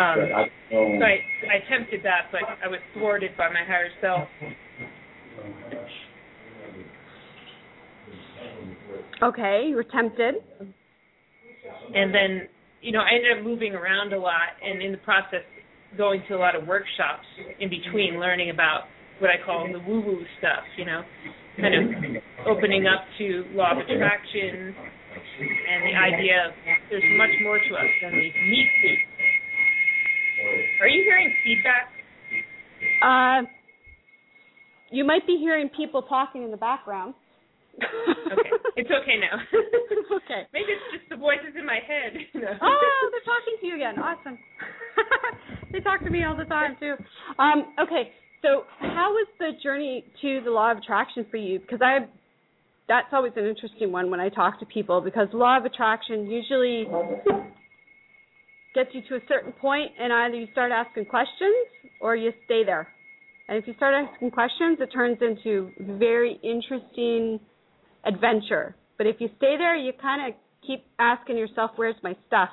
um, 0.00 0.48
so 0.70 1.04
I, 1.04 1.20
I 1.44 1.56
attempted 1.66 2.00
that, 2.04 2.32
but 2.32 2.40
I 2.64 2.68
was 2.68 2.80
thwarted 2.94 3.36
by 3.36 3.48
my 3.48 3.64
higher 3.66 3.90
self. 4.00 4.28
Okay, 9.22 9.66
you 9.68 9.76
were 9.76 9.84
tempted. 9.84 10.36
And 11.94 12.14
then, 12.14 12.48
you 12.80 12.92
know, 12.92 13.00
I 13.00 13.14
ended 13.14 13.38
up 13.38 13.44
moving 13.44 13.74
around 13.74 14.14
a 14.14 14.18
lot, 14.18 14.56
and 14.64 14.80
in 14.80 14.92
the 14.92 14.98
process, 14.98 15.44
going 15.96 16.22
to 16.28 16.34
a 16.34 16.38
lot 16.38 16.54
of 16.54 16.66
workshops 16.66 17.26
in 17.58 17.68
between, 17.68 18.20
learning 18.20 18.50
about 18.50 18.84
what 19.18 19.30
I 19.30 19.36
call 19.44 19.68
the 19.70 19.80
woo 19.80 20.00
woo 20.00 20.24
stuff, 20.38 20.64
you 20.76 20.84
know, 20.84 21.02
kind 21.60 21.74
of 21.74 22.22
opening 22.46 22.86
up 22.86 23.04
to 23.18 23.44
law 23.52 23.72
of 23.72 23.78
attraction 23.78 24.74
and 25.40 25.82
the 25.84 25.96
idea 25.96 26.46
of 26.46 26.52
there's 26.90 27.02
much 27.16 27.30
more 27.42 27.58
to 27.58 27.74
us 27.74 27.90
than 28.02 28.12
we 28.12 28.32
need 28.32 28.68
to. 28.82 28.96
Are 30.82 30.88
you 30.88 31.02
hearing 31.04 31.34
feedback? 31.44 31.90
Uh, 33.02 33.46
you 34.90 35.04
might 35.04 35.26
be 35.26 35.36
hearing 35.36 35.68
people 35.68 36.02
talking 36.02 36.42
in 36.42 36.50
the 36.50 36.56
background. 36.56 37.14
Okay, 37.78 38.50
it's 38.76 38.90
okay 38.90 39.16
now. 39.20 39.38
okay. 40.16 40.46
Maybe 40.52 40.72
it's 40.72 40.88
just 40.98 41.08
the 41.10 41.16
voices 41.16 41.54
in 41.58 41.64
my 41.66 41.78
head. 41.86 42.16
oh, 42.62 43.10
they're 43.12 43.28
talking 43.28 43.56
to 43.60 43.66
you 43.66 43.74
again. 43.76 43.98
Awesome. 43.98 44.38
they 45.72 45.80
talk 45.80 46.00
to 46.04 46.10
me 46.10 46.24
all 46.24 46.36
the 46.36 46.44
time 46.44 46.76
too. 46.80 46.94
Um, 47.38 47.74
okay, 47.80 48.12
so 48.42 48.64
how 48.80 49.12
was 49.12 49.28
the 49.38 49.50
journey 49.62 50.04
to 50.22 50.40
the 50.44 50.50
law 50.50 50.72
of 50.72 50.78
attraction 50.78 51.26
for 51.30 51.36
you? 51.36 51.60
Because 51.60 51.80
I, 51.82 52.08
that's 52.88 53.08
always 53.12 53.32
an 53.36 53.46
interesting 53.46 53.92
one 53.92 54.10
when 54.10 54.20
I 54.20 54.28
talk 54.28 54.58
to 54.60 54.66
people 54.66 55.00
because 55.00 55.28
law 55.32 55.58
of 55.58 55.64
attraction 55.64 56.26
usually 56.26 56.86
gets 58.74 58.90
you 58.92 59.02
to 59.08 59.16
a 59.16 59.20
certain 59.28 59.52
point, 59.52 59.90
and 59.98 60.12
either 60.12 60.36
you 60.36 60.46
start 60.52 60.72
asking 60.72 61.06
questions 61.06 61.66
or 62.00 62.16
you 62.16 62.32
stay 62.44 62.64
there. 62.64 62.88
And 63.48 63.58
if 63.58 63.66
you 63.66 63.74
start 63.74 63.94
asking 63.94 64.30
questions, 64.30 64.78
it 64.80 64.90
turns 64.92 65.18
into 65.20 65.72
very 65.98 66.38
interesting 66.42 67.40
adventure. 68.04 68.76
But 68.98 69.06
if 69.06 69.16
you 69.18 69.28
stay 69.36 69.56
there, 69.56 69.76
you 69.76 69.92
kind 70.00 70.28
of 70.28 70.38
keep 70.66 70.84
asking 70.98 71.36
yourself, 71.38 71.72
"Where's 71.76 71.96
my 72.02 72.16
stuff?" 72.26 72.50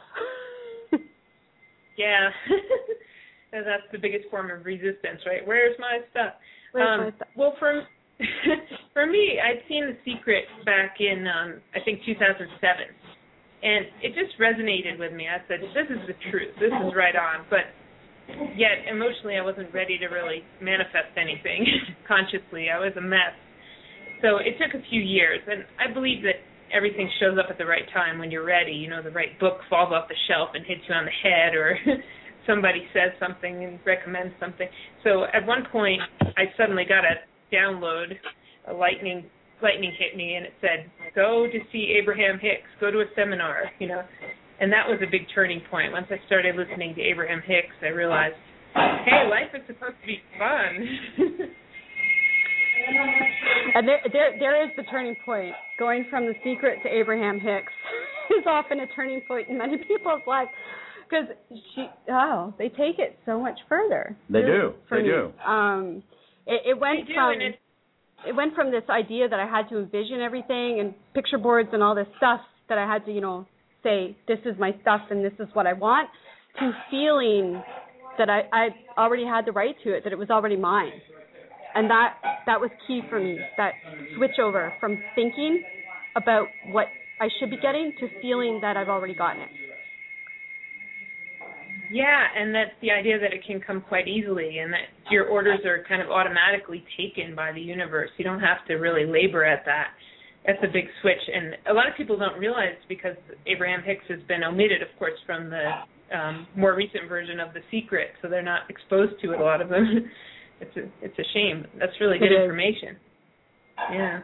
yeah, 1.98 2.30
that's 3.52 3.88
the 3.92 3.98
biggest 3.98 4.30
form 4.30 4.52
of 4.52 4.66
resistance, 4.66 5.22
right? 5.26 5.46
Where's 5.46 5.78
my 5.80 6.00
stuff? 6.12 6.34
Where's 6.72 6.88
um, 6.88 7.06
my 7.06 7.16
stuff? 7.16 7.28
Well, 7.36 7.54
for 7.60 7.84
for 8.94 9.06
me, 9.06 9.40
I'd 9.44 9.62
seen 9.68 9.88
The 9.88 9.98
Secret 10.06 10.46
back 10.66 10.98
in 11.00 11.28
um, 11.28 11.62
I 11.76 11.80
think 11.84 12.02
2007, 12.06 12.48
and 13.64 13.86
it 14.02 14.16
just 14.16 14.38
resonated 14.40 15.00
with 15.00 15.14
me. 15.14 15.28
I 15.28 15.44
said, 15.48 15.60
"This 15.76 15.90
is 15.90 16.02
the 16.08 16.16
truth. 16.32 16.54
This 16.60 16.72
is 16.72 16.94
right 16.96 17.16
on." 17.16 17.46
But 17.50 17.70
yet, 18.56 18.88
emotionally, 18.90 19.38
I 19.38 19.44
wasn't 19.44 19.74
ready 19.74 19.98
to 19.98 20.08
really 20.08 20.44
manifest 20.62 21.14
anything 21.18 21.66
consciously. 22.08 22.70
I 22.70 22.80
was 22.80 22.94
a 22.98 23.02
mess 23.02 23.36
so 24.22 24.38
it 24.38 24.58
took 24.58 24.74
a 24.74 24.84
few 24.90 25.02
years, 25.02 25.40
and 25.48 25.66
I 25.80 25.92
believe 25.94 26.24
that 26.24 26.42
everything 26.74 27.10
shows 27.20 27.38
up 27.38 27.48
at 27.50 27.58
the 27.58 27.66
right 27.66 27.88
time 27.94 28.20
when 28.20 28.32
you're 28.32 28.46
ready. 28.46 28.72
You 28.72 28.90
know, 28.90 29.02
the 29.02 29.12
right 29.12 29.38
book 29.40 29.60
falls 29.70 29.94
off 29.94 30.08
the 30.08 30.16
shelf 30.28 30.50
and 30.54 30.66
hits 30.66 30.82
you 30.88 30.96
on 30.96 31.06
the 31.06 31.18
head, 31.24 31.56
or 31.56 31.78
somebody 32.48 32.88
says 32.94 33.12
something 33.20 33.64
and 33.64 33.80
recommends 33.86 34.34
something. 34.40 34.68
So 35.04 35.26
at 35.34 35.46
one 35.46 35.66
point, 35.72 36.02
I 36.22 36.46
suddenly 36.58 36.84
got 36.88 37.04
a 37.06 37.24
download, 37.54 38.14
a 38.68 38.74
lightning 38.74 39.26
lightning 39.62 39.92
hit 39.98 40.16
me, 40.16 40.36
and 40.36 40.46
it 40.46 40.54
said, 40.62 40.90
"Go 41.16 41.48
to 41.52 41.60
see 41.72 41.98
Abraham 42.00 42.38
Hicks. 42.40 42.70
Go 42.80 42.92
to 42.92 43.00
a 43.00 43.06
seminar." 43.16 43.72
You 43.80 43.88
know, 43.90 44.04
and 44.60 44.72
that 44.72 44.88
was 44.88 45.00
a 45.02 45.10
big 45.10 45.28
turning 45.34 45.62
point. 45.70 45.92
Once 45.92 46.08
I 46.10 46.18
started 46.26 46.56
listening 46.56 46.96
to 46.96 47.02
Abraham 47.02 47.42
Hicks, 47.46 47.76
I 47.84 47.90
realized, 47.90 48.36
hey, 48.74 49.30
life 49.30 49.54
is 49.54 49.62
supposed 49.68 49.96
to 50.02 50.08
be 50.08 50.20
fun. 50.38 51.50
And 53.76 53.88
there, 53.88 54.02
there, 54.12 54.40
there 54.40 54.66
is 54.66 54.72
the 54.76 54.84
turning 54.84 55.16
point. 55.26 55.54
Going 55.78 56.06
from 56.10 56.26
the 56.26 56.34
secret 56.44 56.80
to 56.84 56.90
Abraham 56.90 57.40
Hicks 57.40 57.74
is 58.40 58.46
often 58.48 58.80
a 58.80 58.88
turning 58.96 59.22
point 59.28 59.50
in 59.50 59.58
many 59.58 59.78
people's 59.88 60.22
lives 60.26 60.50
because 61.08 61.28
she, 61.76 61.88
oh, 62.10 62.54
they 62.58 62.70
take 62.70 63.00
it 63.00 63.18
so 63.26 63.40
much 63.40 63.60
further. 63.70 64.18
They 64.30 64.42
do. 64.42 64.74
They 64.90 65.04
me. 65.04 65.10
do. 65.10 65.32
Um, 65.46 66.04
it, 66.46 66.72
it 66.72 66.80
went 66.80 67.08
do, 67.08 67.14
from 67.14 67.34
it, 67.40 67.60
it 68.28 68.36
went 68.36 68.56
from 68.56 68.72
this 68.72 68.84
idea 68.90 69.30
that 69.30 69.40
I 69.40 69.48
had 69.48 69.70
to 69.70 69.78
envision 69.78 70.22
everything 70.22 70.80
and 70.80 70.94
picture 71.14 71.38
boards 71.38 71.70
and 71.72 71.84
all 71.84 71.96
this 71.96 72.08
stuff 72.18 72.42
that 72.70 72.78
I 72.78 72.92
had 72.92 73.06
to, 73.06 73.12
you 73.12 73.22
know, 73.22 73.46
say 73.84 74.18
this 74.28 74.40
is 74.46 74.56
my 74.60 74.72
stuff 74.82 75.02
and 75.12 75.24
this 75.24 75.34
is 75.40 75.48
what 75.54 75.68
I 75.68 75.74
want, 75.74 76.10
to 76.60 76.72
feeling 76.90 77.62
that 78.18 78.30
I 78.30 78.42
I 78.52 78.68
already 78.98 79.26
had 79.26 79.46
the 79.46 79.52
right 79.52 79.76
to 79.84 79.94
it, 79.96 80.04
that 80.04 80.12
it 80.12 80.18
was 80.18 80.30
already 80.30 80.58
mine 80.58 80.94
and 81.78 81.88
that 81.92 82.16
that 82.48 82.60
was 82.60 82.72
key 82.88 83.02
for 83.08 83.20
me 83.20 83.38
that 83.56 83.74
switch 84.16 84.40
over 84.42 84.74
from 84.80 84.98
thinking 85.14 85.62
about 86.16 86.48
what 86.66 86.88
I 87.22 87.30
should 87.40 87.52
be 87.52 87.58
getting 87.58 87.94
to 88.00 88.08
feeling 88.20 88.60
that 88.62 88.76
I've 88.76 88.90
already 88.90 89.14
gotten 89.14 89.44
it. 89.44 89.50
Yeah, 91.92 92.24
and 92.36 92.54
that's 92.54 92.74
the 92.82 92.92
idea 92.92 93.20
that 93.20 93.32
it 93.32 93.46
can 93.46 93.62
come 93.62 93.80
quite 93.80 94.08
easily 94.08 94.58
and 94.58 94.74
that 94.74 94.90
your 95.10 95.28
orders 95.28 95.60
are 95.66 95.86
kind 95.88 96.02
of 96.02 96.10
automatically 96.10 96.84
taken 96.98 97.34
by 97.34 97.54
the 97.54 97.62
universe. 97.62 98.10
You 98.18 98.26
don't 98.26 98.42
have 98.42 98.66
to 98.68 98.74
really 98.76 99.06
labor 99.06 99.46
at 99.46 99.64
that. 99.66 99.88
That's 100.46 100.60
a 100.64 100.68
big 100.68 100.86
switch 101.02 101.22
and 101.32 101.56
a 101.70 101.74
lot 101.74 101.88
of 101.88 101.96
people 101.96 102.18
don't 102.18 102.40
realize 102.40 102.76
because 102.90 103.16
Abraham 103.46 103.84
Hicks 103.86 104.04
has 104.10 104.20
been 104.28 104.44
omitted 104.44 104.82
of 104.82 104.90
course 104.98 105.18
from 105.26 105.50
the 105.50 106.18
um 106.18 106.48
more 106.56 106.74
recent 106.74 107.08
version 107.08 107.40
of 107.40 107.54
The 107.54 107.62
Secret, 107.70 108.10
so 108.22 108.28
they're 108.28 108.42
not 108.42 108.62
exposed 108.70 109.14
to 109.22 109.34
it 109.34 109.40
a 109.40 109.44
lot 109.44 109.62
of 109.62 109.70
them. 109.70 110.10
it's 110.60 110.76
a 110.78 111.06
it's 111.06 111.18
a 111.20 111.24
shame. 111.34 111.66
That's 111.80 111.94
really 112.00 112.20
good 112.20 112.32
information. 112.32 112.98
Yeah. 113.92 114.22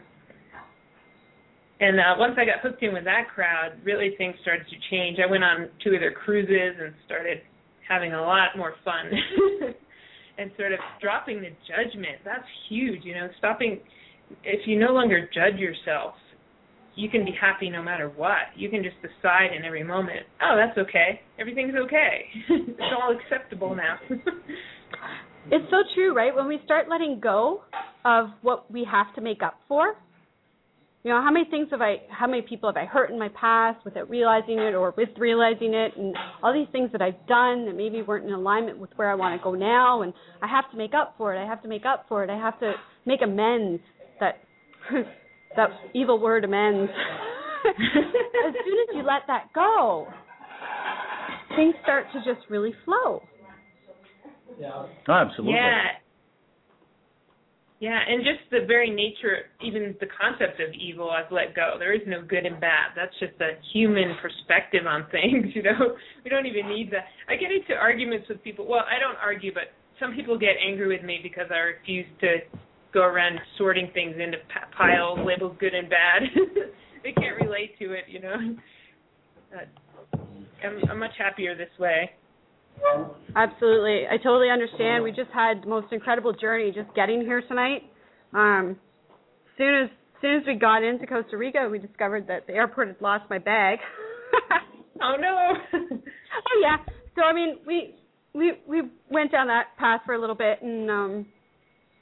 And 1.79 1.99
uh, 1.99 2.15
once 2.17 2.35
I 2.37 2.45
got 2.45 2.61
hooked 2.61 2.81
in 2.81 2.93
with 2.93 3.03
that 3.03 3.27
crowd, 3.33 3.73
really 3.83 4.15
things 4.17 4.35
started 4.41 4.65
to 4.69 4.75
change. 4.89 5.17
I 5.19 5.29
went 5.29 5.43
on 5.43 5.69
two 5.83 5.93
of 5.93 5.99
their 5.99 6.13
cruises 6.13 6.79
and 6.79 6.93
started 7.05 7.39
having 7.87 8.13
a 8.13 8.21
lot 8.21 8.55
more 8.55 8.75
fun, 8.85 9.11
and 10.37 10.51
sort 10.57 10.71
of 10.71 10.79
dropping 11.01 11.41
the 11.41 11.51
judgment. 11.67 12.23
That's 12.23 12.47
huge, 12.69 13.03
you 13.03 13.13
know. 13.13 13.27
Stopping 13.37 13.79
if 14.43 14.67
you 14.67 14.79
no 14.79 14.93
longer 14.93 15.29
judge 15.33 15.59
yourself, 15.59 16.15
you 16.95 17.09
can 17.09 17.25
be 17.25 17.35
happy 17.39 17.69
no 17.69 17.81
matter 17.81 18.09
what. 18.09 18.53
You 18.55 18.69
can 18.69 18.83
just 18.83 18.95
decide 19.01 19.53
in 19.55 19.65
every 19.65 19.83
moment, 19.83 20.25
oh, 20.41 20.55
that's 20.55 20.77
okay. 20.77 21.21
Everything's 21.39 21.75
okay. 21.75 22.25
it's 22.49 22.79
all 23.01 23.15
acceptable 23.17 23.75
now. 23.75 23.97
It's 25.51 25.69
so 25.69 25.77
true, 25.93 26.15
right? 26.15 26.33
When 26.33 26.47
we 26.47 26.59
start 26.63 26.87
letting 26.89 27.19
go 27.21 27.63
of 28.05 28.27
what 28.41 28.71
we 28.71 28.87
have 28.89 29.13
to 29.15 29.21
make 29.21 29.43
up 29.43 29.55
for, 29.67 29.95
you 31.03 31.11
know, 31.11 31.21
how 31.21 31.31
many 31.31 31.45
things 31.49 31.67
have 31.71 31.81
I, 31.81 31.97
how 32.09 32.27
many 32.27 32.43
people 32.43 32.69
have 32.69 32.77
I 32.77 32.85
hurt 32.85 33.11
in 33.11 33.19
my 33.19 33.27
past 33.29 33.83
without 33.83 34.09
realizing 34.09 34.57
it 34.57 34.73
or 34.73 34.93
with 34.95 35.09
realizing 35.17 35.73
it, 35.73 35.97
and 35.97 36.15
all 36.41 36.53
these 36.53 36.71
things 36.71 36.91
that 36.93 37.01
I've 37.01 37.27
done 37.27 37.65
that 37.65 37.75
maybe 37.75 38.01
weren't 38.01 38.25
in 38.25 38.31
alignment 38.31 38.77
with 38.77 38.89
where 38.95 39.11
I 39.11 39.15
want 39.15 39.37
to 39.37 39.43
go 39.43 39.53
now, 39.53 40.03
and 40.03 40.13
I 40.41 40.47
have 40.47 40.71
to 40.71 40.77
make 40.77 40.93
up 40.93 41.15
for 41.17 41.35
it. 41.35 41.43
I 41.43 41.45
have 41.45 41.61
to 41.63 41.67
make 41.67 41.85
up 41.85 42.05
for 42.07 42.23
it. 42.23 42.29
I 42.29 42.37
have 42.37 42.57
to 42.61 42.73
make 43.05 43.21
amends. 43.21 43.81
That 44.21 44.35
that 45.57 45.69
evil 45.93 46.21
word 46.21 46.45
amends. 46.45 46.89
as 47.67 48.53
soon 48.65 48.77
as 48.89 48.95
you 48.95 49.03
let 49.03 49.23
that 49.27 49.47
go, 49.53 50.07
things 51.57 51.75
start 51.83 52.05
to 52.13 52.19
just 52.19 52.49
really 52.49 52.73
flow. 52.85 53.21
Oh, 55.07 55.13
absolutely. 55.13 55.55
Yeah. 55.55 55.99
Yeah, 57.79 57.99
and 58.07 58.23
just 58.23 58.49
the 58.49 58.65
very 58.65 58.89
nature, 58.89 59.51
even 59.61 59.93
the 59.99 60.07
concept 60.07 60.61
of 60.61 60.71
evil, 60.73 61.11
I've 61.11 61.29
let 61.33 61.53
go. 61.53 61.75
There 61.77 61.93
is 61.93 61.99
no 62.07 62.21
good 62.21 62.45
and 62.45 62.57
bad. 62.61 62.95
That's 62.95 63.11
just 63.19 63.33
a 63.41 63.59
human 63.73 64.15
perspective 64.21 64.87
on 64.87 65.05
things, 65.11 65.47
you 65.53 65.63
know. 65.63 65.97
We 66.23 66.29
don't 66.29 66.45
even 66.45 66.69
need 66.69 66.91
that. 66.91 67.11
I 67.27 67.35
get 67.35 67.51
into 67.51 67.75
arguments 67.75 68.29
with 68.29 68.41
people. 68.41 68.65
Well, 68.65 68.85
I 68.87 68.99
don't 68.99 69.17
argue, 69.21 69.53
but 69.53 69.75
some 69.99 70.15
people 70.15 70.39
get 70.39 70.55
angry 70.65 70.87
with 70.87 71.03
me 71.03 71.19
because 71.21 71.47
I 71.51 71.57
refuse 71.75 72.05
to 72.21 72.37
go 72.93 73.01
around 73.01 73.39
sorting 73.57 73.89
things 73.93 74.15
into 74.17 74.37
piles 74.77 75.19
labeled 75.25 75.59
good 75.59 75.73
and 75.73 75.89
bad. 75.89 76.21
they 77.03 77.11
can't 77.11 77.35
relate 77.41 77.77
to 77.79 77.91
it, 77.91 78.05
you 78.07 78.21
know. 78.21 78.35
Uh, 79.51 80.17
I'm, 80.63 80.89
I'm 80.89 80.99
much 80.99 81.17
happier 81.17 81.53
this 81.53 81.67
way. 81.77 82.11
Absolutely. 83.35 84.03
I 84.09 84.17
totally 84.17 84.49
understand. 84.49 85.03
We 85.03 85.11
just 85.11 85.31
had 85.33 85.63
the 85.63 85.67
most 85.67 85.91
incredible 85.91 86.33
journey 86.33 86.71
just 86.73 86.93
getting 86.95 87.21
here 87.21 87.41
tonight. 87.47 87.83
Um 88.33 88.77
soon 89.57 89.83
as 89.83 89.89
soon 90.21 90.37
as 90.37 90.43
we 90.47 90.55
got 90.55 90.83
into 90.83 91.05
Costa 91.05 91.37
Rica, 91.37 91.67
we 91.69 91.79
discovered 91.79 92.27
that 92.27 92.47
the 92.47 92.53
airport 92.53 92.87
had 92.87 93.01
lost 93.01 93.29
my 93.29 93.37
bag. 93.37 93.79
oh 95.01 95.15
no. 95.19 95.53
oh 95.73 96.61
yeah. 96.61 96.77
So 97.15 97.21
I 97.21 97.33
mean, 97.33 97.57
we 97.65 97.95
we 98.33 98.53
we 98.67 98.81
went 99.09 99.31
down 99.31 99.47
that 99.47 99.67
path 99.77 100.01
for 100.05 100.13
a 100.13 100.19
little 100.19 100.35
bit 100.35 100.61
and 100.61 100.89
um 100.89 101.25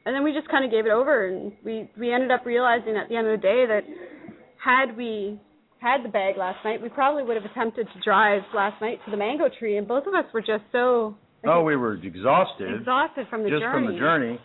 and 0.06 0.16
then 0.16 0.24
we 0.24 0.34
just 0.34 0.48
kind 0.50 0.66
of 0.66 0.72
gave 0.72 0.86
it 0.86 0.92
over 0.92 1.28
and 1.28 1.52
we 1.64 1.90
we 1.98 2.14
ended 2.14 2.32
up 2.32 2.46
realizing 2.46 2.96
at 2.96 3.10
the 3.10 3.16
end 3.16 3.28
of 3.28 3.40
the 3.40 3.42
day 3.42 3.66
that 3.68 3.82
had 4.64 4.96
we 4.96 5.40
had 5.82 6.04
the 6.04 6.10
bag 6.10 6.38
last 6.38 6.64
night, 6.64 6.82
we 6.82 6.90
probably 6.90 7.24
would 7.24 7.36
have 7.36 7.50
attempted 7.50 7.88
to 7.94 8.00
drive 8.02 8.44
last 8.56 8.80
night 8.82 9.00
to 9.06 9.12
the 9.12 9.18
mango 9.18 9.50
tree, 9.60 9.78
and 9.78 9.88
both 9.88 10.06
of 10.06 10.14
us 10.14 10.26
were 10.34 10.42
just 10.42 10.64
so. 10.72 11.16
oh, 11.46 11.64
we 11.64 11.76
were 11.76 11.96
exhausted. 11.96 12.76
Exhausted 12.80 13.26
from 13.30 13.44
the 13.44 13.50
just 13.50 13.62
journey. 13.62 13.88
from 13.88 13.94
the 13.94 14.00
journey, 14.00 14.40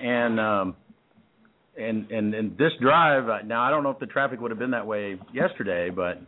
and 0.00 0.40
um, 0.40 0.76
and 1.76 2.10
and 2.12 2.34
and 2.34 2.56
this 2.56 2.70
drive. 2.80 3.28
uh, 3.28 3.38
Now 3.44 3.62
I 3.62 3.70
don't 3.70 3.82
know 3.82 3.90
if 3.90 3.98
the 3.98 4.06
traffic 4.06 4.40
would 4.40 4.52
have 4.52 4.60
been 4.60 4.70
that 4.70 4.86
way 4.86 5.18
yesterday, 5.34 5.90
but 5.90 6.22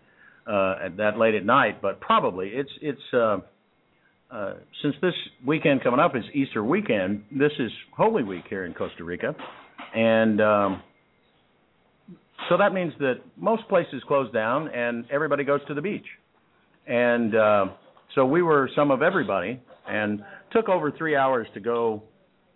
uh, 0.50 0.75
at 0.85 0.97
that 0.97 1.17
late 1.19 1.37
at 1.37 1.47
night, 1.47 1.81
but 1.81 2.00
probably 2.00 2.49
it's 2.49 2.71
it's. 2.83 3.00
Uh, 3.15 3.38
uh, 4.31 4.57
since 4.83 4.95
this 5.00 5.15
weekend 5.47 5.83
coming 5.83 5.99
up 5.99 6.15
is 6.15 6.23
Easter 6.35 6.62
weekend, 6.62 7.25
this 7.33 7.53
is 7.59 7.71
Holy 7.97 8.23
Week 8.23 8.45
here 8.50 8.67
in 8.67 8.75
Costa 8.75 9.03
Rica, 9.03 9.35
and 9.95 10.38
um, 10.43 10.83
so 12.49 12.57
that 12.57 12.73
means 12.73 12.92
that 13.00 13.16
most 13.37 13.68
places 13.68 14.02
close 14.07 14.30
down 14.33 14.68
and 14.68 15.04
everybody 15.11 15.45
goes 15.45 15.61
to 15.68 15.75
the 15.75 15.83
beach. 15.83 16.07
And 16.87 17.35
uh, 17.35 17.66
so 18.14 18.25
we 18.25 18.42
were 18.42 18.71
some 18.75 18.90
of 18.90 19.02
everybody 19.02 19.61
and 19.88 20.23
took 20.52 20.68
over 20.68 20.90
three 20.92 21.16
hours 21.16 21.47
to 21.54 21.61
go, 21.61 22.02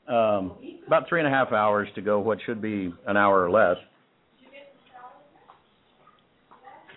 um, 0.09 0.53
about 0.87 1.09
three 1.09 1.21
and 1.21 1.27
a 1.27 1.31
half 1.31 1.53
hours 1.53 1.89
to 1.95 2.03
go 2.03 2.21
what 2.21 2.39
should 2.47 2.63
be 2.63 2.93
an 3.07 3.17
hour 3.17 3.45
or 3.45 3.51
less. 3.51 3.77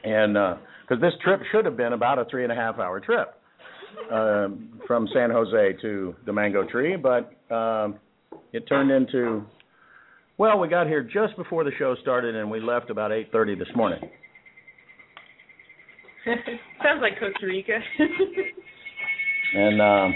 And 0.03 0.33
because 0.33 1.01
uh, 1.03 1.09
this 1.09 1.13
trip 1.23 1.41
should 1.51 1.65
have 1.65 1.75
been 1.75 1.93
about 1.93 2.19
a 2.19 2.25
three 2.25 2.43
and 2.43 2.51
a 2.51 2.55
half 2.55 2.77
hour 2.77 2.99
trip 2.99 3.33
um, 4.11 4.79
from 4.85 5.07
San 5.13 5.31
Jose 5.31 5.81
to 5.81 6.15
the 6.25 6.33
mango 6.33 6.63
tree, 6.63 6.95
but 6.95 7.33
um, 7.53 7.95
it 8.53 8.67
turned 8.67 8.91
into 8.91 9.43
well, 10.37 10.59
we 10.59 10.67
got 10.67 10.87
here 10.87 11.03
just 11.03 11.35
before 11.37 11.63
the 11.63 11.71
show 11.77 11.95
started, 12.01 12.35
and 12.35 12.49
we 12.49 12.59
left 12.59 12.89
about 12.89 13.11
eight 13.11 13.31
thirty 13.31 13.55
this 13.55 13.67
morning. 13.75 13.99
Sounds 16.25 17.01
like 17.01 17.19
Costa 17.19 17.45
Rica. 17.45 17.77
and 19.55 19.81
um, 19.81 20.13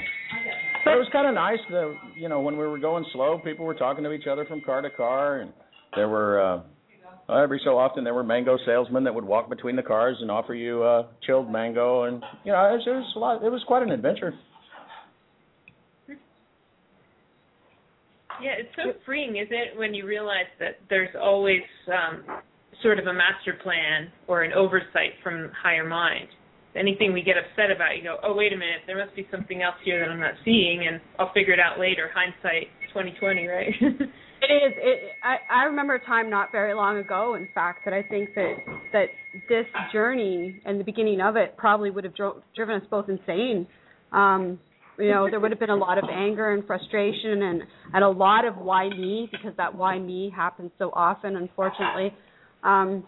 but 0.84 0.92
it 0.92 0.98
was 0.98 1.08
kind 1.12 1.28
of 1.28 1.36
nice. 1.36 1.60
The 1.70 1.96
you 2.16 2.30
know 2.30 2.42
when 2.42 2.58
we 2.58 2.66
were 2.66 2.80
going 2.80 3.06
slow, 3.14 3.40
people 3.44 3.66
were 3.66 3.76
talking 3.76 4.04
to 4.04 4.12
each 4.12 4.28
other 4.30 4.46
from 4.46 4.62
car 4.62 4.82
to 4.82 4.90
car, 4.90 5.40
and 5.40 5.54
there 5.96 6.10
were 6.10 6.42
uh, 6.42 6.62
every 7.34 7.62
so 7.64 7.78
often 7.78 8.04
there 8.04 8.14
were 8.14 8.24
mango 8.24 8.58
salesmen 8.66 9.04
that 9.04 9.14
would 9.14 9.26
walk 9.26 9.50
between 9.50 9.76
the 9.76 9.84
cars 9.84 10.18
and 10.22 10.32
offer 10.32 10.54
you 10.54 10.84
uh, 10.84 11.08
chilled 11.26 11.52
mango, 11.52 12.04
and 12.04 12.24
you 12.44 12.52
know 12.52 12.58
it 12.58 12.78
was, 12.78 12.84
it 12.88 12.90
was 12.90 13.14
a 13.16 13.20
lot. 13.20 13.44
It 13.44 13.52
was 13.52 13.64
quite 13.68 13.84
an 13.84 13.92
adventure. 13.92 14.34
Yeah, 18.42 18.56
it's 18.58 18.70
so 18.76 18.94
freeing, 19.06 19.38
isn't 19.38 19.54
it, 19.54 19.78
when 19.78 19.94
you 19.94 20.06
realize 20.06 20.50
that 20.60 20.78
there's 20.90 21.14
always 21.20 21.62
um, 21.88 22.24
sort 22.82 23.00
of 23.00 23.08
a 23.08 23.14
master 23.14 23.58
plan 23.62 24.12
or 24.28 24.44
an 24.44 24.54
oversight 24.54 25.14
from 25.24 25.52
higher 25.62 25.88
mind. 25.88 26.28
Anything 26.76 27.14
we 27.14 27.24
get 27.24 27.36
upset 27.36 27.72
about, 27.76 27.98
you 27.98 28.04
go, 28.04 28.18
oh 28.24 28.36
wait 28.36 28.54
a 28.54 28.58
minute, 28.58 28.86
there 28.88 28.98
must 29.04 29.16
be 29.16 29.28
something 29.32 29.62
else 29.64 29.76
here 29.84 30.00
that 30.00 30.12
I'm 30.12 30.20
not 30.20 30.36
seeing, 30.46 30.86
and 30.88 31.02
I'll 31.18 31.34
figure 31.34 31.54
it 31.54 31.60
out 31.60 31.80
later. 31.80 32.10
Hindsight 32.14 32.70
2020, 32.94 33.48
right? 33.48 33.68
it 33.82 34.52
is. 34.54 34.74
It, 34.78 35.12
I 35.24 35.38
I 35.52 35.64
remember 35.64 35.96
a 35.96 36.06
time 36.06 36.30
not 36.30 36.52
very 36.52 36.76
long 36.76 36.98
ago, 36.98 37.36
in 37.36 37.48
fact, 37.56 37.80
that 37.86 37.94
I 37.94 38.04
think 38.04 38.30
that 38.36 38.54
that 38.94 39.06
this 39.50 39.66
journey 39.92 40.62
and 40.64 40.80
the 40.80 40.84
beginning 40.84 41.22
of 41.22 41.36
it 41.36 41.58
probably 41.58 41.90
would 41.90 42.04
have 42.04 42.16
dro- 42.16 42.44
driven 42.56 42.76
us 42.76 42.88
both 42.90 43.10
insane. 43.10 43.68
Um, 44.12 44.60
you 45.00 45.12
know 45.12 45.30
there 45.30 45.40
would 45.40 45.52
have 45.52 45.60
been 45.60 45.70
a 45.70 45.76
lot 45.76 45.98
of 45.98 46.06
anger 46.12 46.52
and 46.52 46.66
frustration 46.66 47.44
and 47.44 47.64
and 47.94 48.04
a 48.04 48.10
lot 48.10 48.46
of 48.46 48.58
why 48.58 48.90
me 48.90 49.30
because 49.32 49.54
that 49.58 49.74
why 49.74 49.98
me 49.98 50.32
happens 50.36 50.72
so 50.78 50.92
often 50.94 51.36
unfortunately. 51.36 52.14
Um 52.64 53.04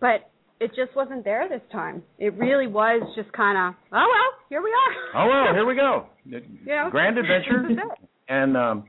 but 0.00 0.30
it 0.60 0.68
just 0.74 0.94
wasn't 0.96 1.24
there 1.24 1.48
this 1.48 1.62
time. 1.72 2.02
It 2.18 2.34
really 2.34 2.66
was 2.66 3.02
just 3.16 3.32
kind 3.32 3.56
of 3.56 3.80
oh 3.92 3.96
well 3.96 4.46
here 4.48 4.62
we 4.62 4.70
are. 4.70 5.22
Oh 5.22 5.28
well 5.28 5.54
here 5.54 5.66
we 5.66 5.74
go. 5.74 6.06
Yeah. 6.66 6.90
Grand 6.90 7.16
adventure. 7.16 7.66
And 8.28 8.56
um 8.56 8.84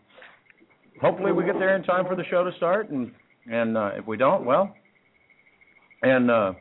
hopefully 1.02 1.32
we 1.32 1.46
get 1.46 1.56
there 1.58 1.76
in 1.76 1.84
time 1.84 2.06
for 2.06 2.16
the 2.16 2.24
show 2.30 2.44
to 2.44 2.52
start. 2.58 2.90
And 2.90 3.12
and 3.50 3.78
uh 3.78 3.92
if 3.96 4.06
we 4.06 4.18
don't 4.18 4.46
well. 4.46 4.76
And 6.02 6.30
uh 6.30 6.54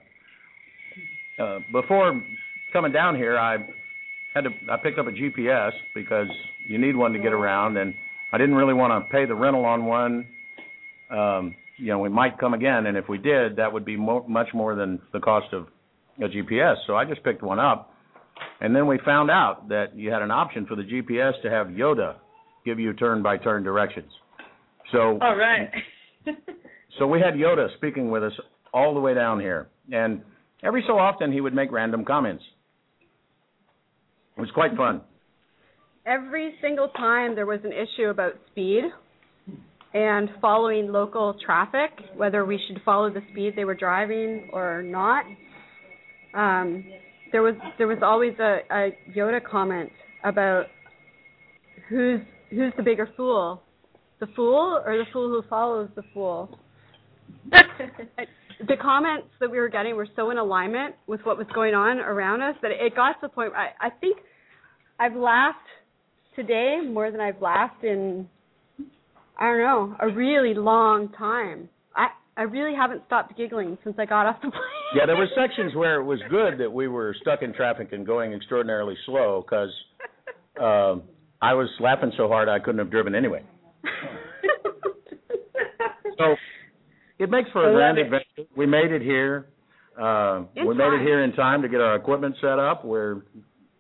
uh 1.40 1.59
before 1.73 2.21
coming 2.73 2.92
down 2.92 3.16
here 3.16 3.38
i 3.38 3.57
had 4.38 4.44
to 4.44 4.72
I 4.72 4.77
picked 4.77 4.98
up 4.98 5.07
a 5.07 5.11
GPS 5.11 5.72
because 5.94 6.29
you 6.68 6.79
need 6.79 6.96
one 6.96 7.12
to 7.12 7.18
get 7.18 7.33
around, 7.33 7.77
and 7.77 7.94
I 8.33 8.38
didn't 8.38 8.55
really 8.55 8.74
want 8.74 9.05
to 9.05 9.11
pay 9.11 9.27
the 9.27 9.35
rental 9.35 9.64
on 9.64 9.85
one. 9.85 10.27
Um, 11.11 11.55
you 11.77 11.87
know, 11.87 11.98
we 11.98 12.09
might 12.09 12.38
come 12.38 12.55
again, 12.55 12.87
and 12.87 12.96
if 12.96 13.09
we 13.09 13.18
did, 13.18 13.57
that 13.57 13.72
would 13.72 13.85
be 13.85 13.96
mo- 13.96 14.27
much 14.29 14.48
more 14.53 14.74
than 14.74 15.01
the 15.12 15.20
cost 15.20 15.53
of 15.53 15.68
a 16.18 16.29
GPS. 16.29 16.74
So 16.87 16.96
I 16.96 17.05
just 17.05 17.22
picked 17.22 17.42
one 17.42 17.59
up, 17.59 17.92
and 18.61 18.74
then 18.74 18.87
we 18.87 18.98
found 19.05 19.31
out 19.31 19.68
that 19.68 19.96
you 19.96 20.11
had 20.11 20.22
an 20.22 20.31
option 20.31 20.66
for 20.66 20.74
the 20.74 20.83
GPS 20.83 21.40
to 21.42 21.51
have 21.51 21.68
Yoda 21.68 22.16
give 22.64 22.79
you 22.79 22.92
turn-by-turn 22.92 23.62
directions. 23.62 24.11
So 24.92 25.18
all 25.20 25.37
right. 25.37 25.70
so 26.98 27.07
we 27.07 27.20
had 27.20 27.35
Yoda 27.35 27.74
speaking 27.77 28.11
with 28.11 28.24
us 28.24 28.33
all 28.72 28.94
the 28.94 29.01
way 29.01 29.14
down 29.14 29.40
here, 29.40 29.68
and 29.92 30.20
every 30.62 30.85
so 30.87 30.98
often 30.98 31.33
he 31.33 31.40
would 31.40 31.55
make 31.55 31.72
random 31.72 32.05
comments. 32.05 32.42
It 34.38 34.40
was 34.40 34.51
quite 34.53 34.77
fun. 34.77 35.01
Every 36.07 36.55
single 36.62 36.88
time 36.90 37.35
there 37.35 37.44
was 37.44 37.59
an 37.64 37.72
issue 37.72 38.09
about 38.09 38.35
speed 38.53 38.85
and 39.92 40.31
following 40.40 40.92
local 40.92 41.35
traffic, 41.44 41.90
whether 42.16 42.44
we 42.44 42.61
should 42.68 42.81
follow 42.85 43.11
the 43.11 43.20
speed 43.33 43.55
they 43.57 43.64
were 43.64 43.74
driving 43.74 44.48
or 44.53 44.81
not. 44.83 45.24
Um, 46.35 46.85
there 47.33 47.42
was 47.42 47.55
there 47.79 47.88
was 47.88 47.98
always 48.01 48.35
a, 48.38 48.61
a 48.70 48.96
Yoda 49.16 49.42
comment 49.42 49.90
about 50.22 50.66
who's 51.88 52.20
who's 52.51 52.72
the 52.77 52.83
bigger 52.85 53.09
fool, 53.16 53.61
the 54.20 54.29
fool 54.37 54.81
or 54.87 54.98
the 54.98 55.05
fool 55.12 55.29
who 55.29 55.42
follows 55.48 55.88
the 55.96 56.05
fool. 56.14 56.57
the 58.66 58.77
comments 58.81 59.29
that 59.40 59.51
we 59.51 59.59
were 59.59 59.68
getting 59.68 59.94
were 59.94 60.09
so 60.16 60.31
in 60.31 60.38
alignment 60.38 60.94
with 61.07 61.21
what 61.23 61.38
was 61.38 61.47
going 61.55 61.75
on 61.75 61.99
around 61.99 62.42
us 62.42 62.57
that 62.62 62.71
it 62.71 62.97
got 62.97 63.12
to 63.12 63.18
the 63.23 63.29
point. 63.29 63.53
I, 63.55 63.87
I 63.87 63.90
think 63.90 64.18
I've 64.99 65.14
laughed 65.14 65.59
today 66.35 66.81
more 66.85 67.11
than 67.11 67.21
I've 67.21 67.40
laughed 67.40 67.85
in 67.85 68.29
I 69.38 69.47
don't 69.47 69.59
know 69.59 69.97
a 70.01 70.09
really 70.09 70.55
long 70.55 71.11
time. 71.16 71.68
I 71.94 72.09
I 72.37 72.42
really 72.42 72.75
haven't 72.75 73.03
stopped 73.07 73.37
giggling 73.37 73.79
since 73.85 73.97
I 73.99 74.05
got 74.05 74.27
off 74.27 74.37
the 74.42 74.51
plane. 74.51 74.62
yeah, 74.97 75.07
there 75.07 75.16
were 75.16 75.29
sections 75.37 75.77
where 75.77 76.01
it 76.01 76.05
was 76.05 76.18
good 76.29 76.59
that 76.59 76.73
we 76.73 76.88
were 76.88 77.14
stuck 77.21 77.42
in 77.42 77.53
traffic 77.53 77.92
and 77.92 78.05
going 78.05 78.33
extraordinarily 78.33 78.97
slow 79.07 79.44
because 79.44 79.71
um, 80.61 81.05
I 81.40 81.55
was 81.55 81.68
laughing 81.79 82.11
so 82.16 82.27
hard 82.27 82.49
I 82.49 82.59
couldn't 82.59 82.81
have 82.81 82.90
driven 82.90 83.14
anyway. 83.14 83.44
so 86.18 86.35
it 87.19 87.31
makes 87.31 87.51
for 87.51 87.69
a 87.69 87.75
grand 87.75 87.99
adventure. 87.99 88.51
We 88.57 88.67
made 88.67 88.93
it 88.93 89.03
here. 89.03 89.47
Uh, 90.01 90.45
we 90.55 90.75
made 90.75 90.93
it 90.93 91.01
here 91.01 91.25
in 91.25 91.33
time 91.33 91.63
to 91.63 91.69
get 91.69 91.81
our 91.81 91.97
equipment 91.97 92.37
set 92.41 92.59
up. 92.59 92.85
We're 92.85 93.23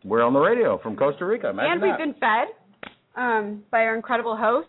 we're 0.04 0.22
on 0.22 0.32
the 0.32 0.40
radio 0.40 0.78
from 0.78 0.96
Costa 0.96 1.24
Rica. 1.24 1.50
Imagine 1.50 1.72
and 1.72 1.82
we've 1.82 1.92
that. 1.92 1.98
been 1.98 2.14
fed 2.14 3.20
um, 3.20 3.62
by 3.70 3.82
our 3.82 3.94
incredible 3.94 4.36
host. 4.36 4.68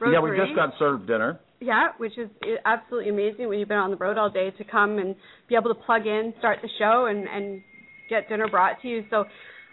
Rosemarie. 0.00 0.12
Yeah, 0.12 0.20
we 0.20 0.36
just 0.36 0.54
got 0.54 0.74
served 0.78 1.06
dinner. 1.06 1.40
Yeah, 1.60 1.88
which 1.96 2.18
is 2.18 2.28
absolutely 2.66 3.08
amazing 3.08 3.48
when 3.48 3.58
you've 3.58 3.68
been 3.68 3.78
on 3.78 3.90
the 3.90 3.96
road 3.96 4.18
all 4.18 4.28
day 4.28 4.50
to 4.50 4.64
come 4.64 4.98
and 4.98 5.16
be 5.48 5.54
able 5.54 5.74
to 5.74 5.80
plug 5.80 6.06
in, 6.06 6.34
start 6.38 6.58
the 6.60 6.68
show, 6.78 7.06
and 7.06 7.26
and 7.26 7.62
get 8.10 8.28
dinner 8.28 8.48
brought 8.48 8.80
to 8.82 8.88
you. 8.88 9.04
So, 9.08 9.24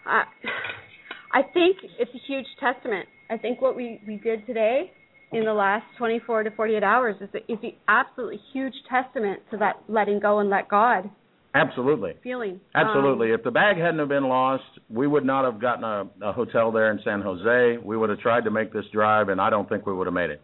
uh, 0.08 0.24
I 1.32 1.42
think 1.42 1.78
it's 1.98 2.10
a 2.14 2.26
huge 2.26 2.46
testament. 2.58 3.06
I 3.28 3.36
think 3.36 3.60
what 3.60 3.76
we 3.76 4.00
we 4.06 4.16
did 4.16 4.46
today 4.46 4.92
in 5.32 5.44
the 5.44 5.52
last 5.52 5.84
24 5.98 6.44
to 6.44 6.50
48 6.52 6.82
hours 6.82 7.16
is 7.20 7.28
is 7.48 7.58
the 7.62 7.74
absolutely 7.88 8.40
huge 8.52 8.74
testament 8.88 9.40
to 9.50 9.56
that 9.58 9.74
letting 9.88 10.20
go 10.20 10.38
and 10.38 10.50
let 10.50 10.68
God 10.68 11.10
Absolutely. 11.54 12.14
feeling. 12.22 12.60
Absolutely. 12.74 13.28
Um, 13.28 13.38
if 13.38 13.44
the 13.44 13.50
bag 13.52 13.76
hadn't 13.76 14.00
have 14.00 14.08
been 14.08 14.24
lost, 14.28 14.64
we 14.90 15.06
would 15.06 15.24
not 15.24 15.44
have 15.44 15.60
gotten 15.60 15.84
a, 15.84 16.04
a 16.20 16.32
hotel 16.32 16.72
there 16.72 16.90
in 16.90 16.98
San 17.04 17.20
Jose. 17.22 17.78
We 17.84 17.96
would 17.96 18.10
have 18.10 18.18
tried 18.18 18.42
to 18.44 18.50
make 18.50 18.72
this 18.72 18.84
drive, 18.92 19.28
and 19.28 19.40
I 19.40 19.50
don't 19.50 19.68
think 19.68 19.86
we 19.86 19.92
would 19.92 20.08
have 20.08 20.14
made 20.14 20.30
it. 20.30 20.42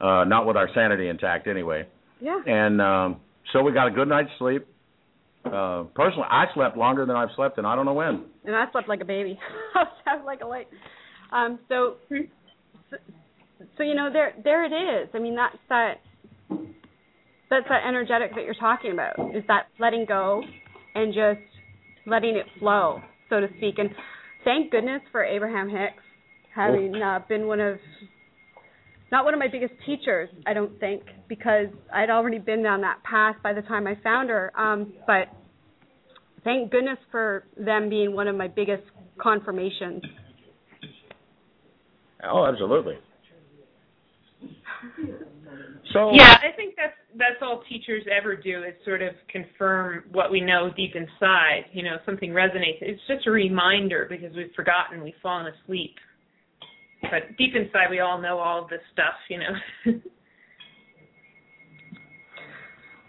Uh, 0.00 0.24
not 0.24 0.46
with 0.46 0.56
our 0.56 0.68
sanity 0.74 1.08
intact, 1.08 1.48
anyway. 1.48 1.86
yeah. 2.20 2.38
And 2.46 2.80
um, 2.82 3.16
so 3.54 3.62
we 3.62 3.72
got 3.72 3.88
a 3.88 3.90
good 3.90 4.06
night's 4.06 4.28
sleep. 4.38 4.66
Uh, 5.46 5.84
personally, 5.94 6.26
I 6.30 6.44
slept 6.54 6.76
longer 6.76 7.06
than 7.06 7.16
I've 7.16 7.30
slept, 7.34 7.56
and 7.56 7.66
I 7.66 7.74
don't 7.74 7.86
know 7.86 7.94
when. 7.94 8.24
and 8.44 8.54
I 8.54 8.70
slept 8.70 8.86
like 8.86 9.00
a 9.00 9.06
baby. 9.06 9.38
I 9.74 9.84
slept 10.04 10.26
like 10.26 10.40
a 10.42 10.46
light. 10.46 10.68
Um, 11.32 11.58
so, 11.68 11.94
so, 12.90 12.96
so 13.76 13.82
you 13.82 13.94
know, 13.94 14.10
there 14.12 14.34
there 14.42 14.64
it 14.64 14.72
is. 14.72 15.08
I 15.14 15.18
mean, 15.18 15.36
that's 15.36 15.56
that 15.68 15.94
that's 17.50 17.66
that 17.68 17.86
energetic 17.86 18.34
that 18.34 18.44
you're 18.44 18.54
talking 18.54 18.92
about. 18.92 19.18
Is 19.34 19.44
that 19.48 19.68
letting 19.78 20.04
go 20.06 20.42
and 20.94 21.12
just 21.12 21.40
letting 22.06 22.36
it 22.36 22.46
flow, 22.58 23.00
so 23.28 23.40
to 23.40 23.48
speak. 23.58 23.78
And 23.78 23.90
thank 24.44 24.70
goodness 24.70 25.02
for 25.12 25.24
Abraham 25.24 25.68
Hicks 25.68 26.02
having 26.54 26.94
uh, 27.02 27.20
been 27.28 27.46
one 27.46 27.60
of 27.60 27.78
not 29.10 29.24
one 29.24 29.32
of 29.32 29.40
my 29.40 29.48
biggest 29.48 29.72
teachers, 29.86 30.28
I 30.46 30.52
don't 30.52 30.78
think, 30.80 31.02
because 31.28 31.68
I'd 31.92 32.10
already 32.10 32.38
been 32.38 32.62
down 32.62 32.82
that 32.82 33.02
path 33.04 33.36
by 33.42 33.54
the 33.54 33.62
time 33.62 33.86
I 33.86 33.94
found 34.02 34.28
her. 34.28 34.52
Um, 34.58 34.92
but 35.06 35.28
thank 36.44 36.70
goodness 36.70 36.98
for 37.10 37.44
them 37.56 37.88
being 37.88 38.14
one 38.14 38.28
of 38.28 38.36
my 38.36 38.48
biggest 38.48 38.82
confirmations. 39.18 40.02
Oh, 42.22 42.44
absolutely. 42.44 42.98
So 45.92 46.12
Yeah, 46.12 46.36
I 46.42 46.54
think 46.56 46.74
that's 46.76 46.96
that's 47.16 47.40
all 47.42 47.62
teachers 47.68 48.04
ever 48.10 48.36
do 48.36 48.62
is 48.64 48.74
sort 48.84 49.02
of 49.02 49.14
confirm 49.30 50.04
what 50.12 50.30
we 50.30 50.40
know 50.40 50.70
deep 50.76 50.94
inside. 50.94 51.64
You 51.72 51.82
know, 51.82 51.96
something 52.04 52.30
resonates. 52.30 52.80
It's 52.80 53.00
just 53.08 53.26
a 53.26 53.30
reminder 53.30 54.06
because 54.08 54.34
we've 54.36 54.52
forgotten, 54.54 55.02
we've 55.02 55.14
fallen 55.22 55.46
asleep. 55.46 55.94
But 57.02 57.36
deep 57.38 57.54
inside, 57.54 57.90
we 57.90 58.00
all 58.00 58.20
know 58.20 58.38
all 58.38 58.64
of 58.64 58.70
this 58.70 58.80
stuff. 58.92 59.14
You 59.28 59.38
know. 59.38 59.54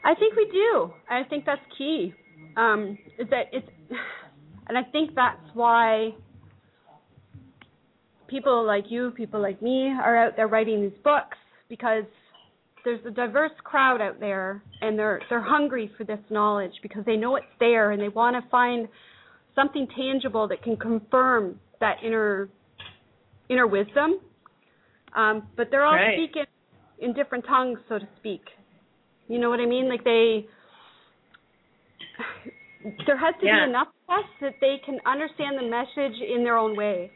I 0.03 0.15
think 0.15 0.35
we 0.35 0.45
do. 0.51 0.93
I 1.09 1.23
think 1.29 1.45
that's 1.45 1.61
key. 1.77 2.13
Um, 2.55 2.97
is 3.17 3.29
that 3.29 3.45
it's, 3.51 3.67
and 4.67 4.77
I 4.77 4.83
think 4.83 5.13
that's 5.15 5.41
why 5.53 6.15
people 8.27 8.65
like 8.65 8.85
you, 8.89 9.11
people 9.11 9.41
like 9.41 9.61
me, 9.61 9.89
are 9.89 10.17
out 10.17 10.35
there 10.35 10.47
writing 10.47 10.81
these 10.81 10.97
books 11.03 11.37
because 11.67 12.05
there's 12.85 13.05
a 13.05 13.11
diverse 13.11 13.51
crowd 13.63 14.01
out 14.01 14.19
there, 14.19 14.63
and 14.81 14.97
they're 14.97 15.21
they're 15.29 15.41
hungry 15.41 15.91
for 15.97 16.03
this 16.03 16.19
knowledge 16.29 16.73
because 16.81 17.03
they 17.05 17.15
know 17.15 17.35
it's 17.35 17.45
there, 17.59 17.91
and 17.91 18.01
they 18.01 18.09
want 18.09 18.41
to 18.41 18.49
find 18.49 18.87
something 19.55 19.87
tangible 19.95 20.47
that 20.47 20.63
can 20.63 20.77
confirm 20.77 21.59
that 21.79 21.97
inner 22.03 22.49
inner 23.49 23.67
wisdom. 23.67 24.19
Um, 25.15 25.47
but 25.57 25.67
they're 25.71 25.85
all 25.85 25.95
Right. 25.95 26.13
speaking 26.15 26.45
in 26.99 27.13
different 27.13 27.45
tongues, 27.45 27.79
so 27.89 27.99
to 27.99 28.07
speak. 28.19 28.41
You 29.27 29.39
know 29.39 29.49
what 29.49 29.59
I 29.59 29.65
mean? 29.65 29.89
Like 29.89 30.03
they, 30.03 30.45
there 33.07 33.17
has 33.17 33.33
to 33.41 33.45
Yeah. 33.45 33.65
be 33.65 33.69
enough 33.69 33.87
of 34.07 34.19
us 34.19 34.29
that 34.41 34.55
they 34.61 34.77
can 34.85 34.99
understand 35.05 35.57
the 35.57 35.67
message 35.69 36.19
in 36.21 36.43
their 36.43 36.57
own 36.57 36.75
way. 36.75 37.11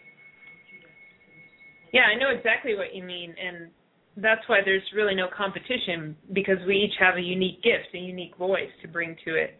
Yeah, 1.92 2.04
I 2.04 2.16
know 2.18 2.30
exactly 2.36 2.76
what 2.76 2.96
you 2.96 3.04
mean, 3.04 3.36
and 3.40 3.70
that's 4.18 4.42
why 4.48 4.60
there's 4.64 4.84
really 4.96 5.16
no 5.16 5.28
competition 5.36 6.16
because 6.34 6.58
we 6.68 6.76
each 6.76 6.94
have 7.00 7.16
a 7.16 7.22
unique 7.22 7.64
gift, 7.64 7.94
a 7.94 7.98
unique 7.98 8.36
voice 8.38 8.70
to 8.82 8.88
bring 8.88 9.16
to 9.26 9.36
it. 9.36 9.58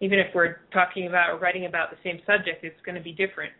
Even 0.00 0.18
if 0.18 0.26
we're 0.34 0.56
talking 0.72 1.06
about 1.06 1.30
or 1.30 1.38
writing 1.38 1.66
about 1.66 1.90
the 1.90 1.96
same 2.02 2.20
subject, 2.26 2.64
it's 2.64 2.80
going 2.84 2.96
to 2.96 3.02
be 3.02 3.12
different. 3.12 3.52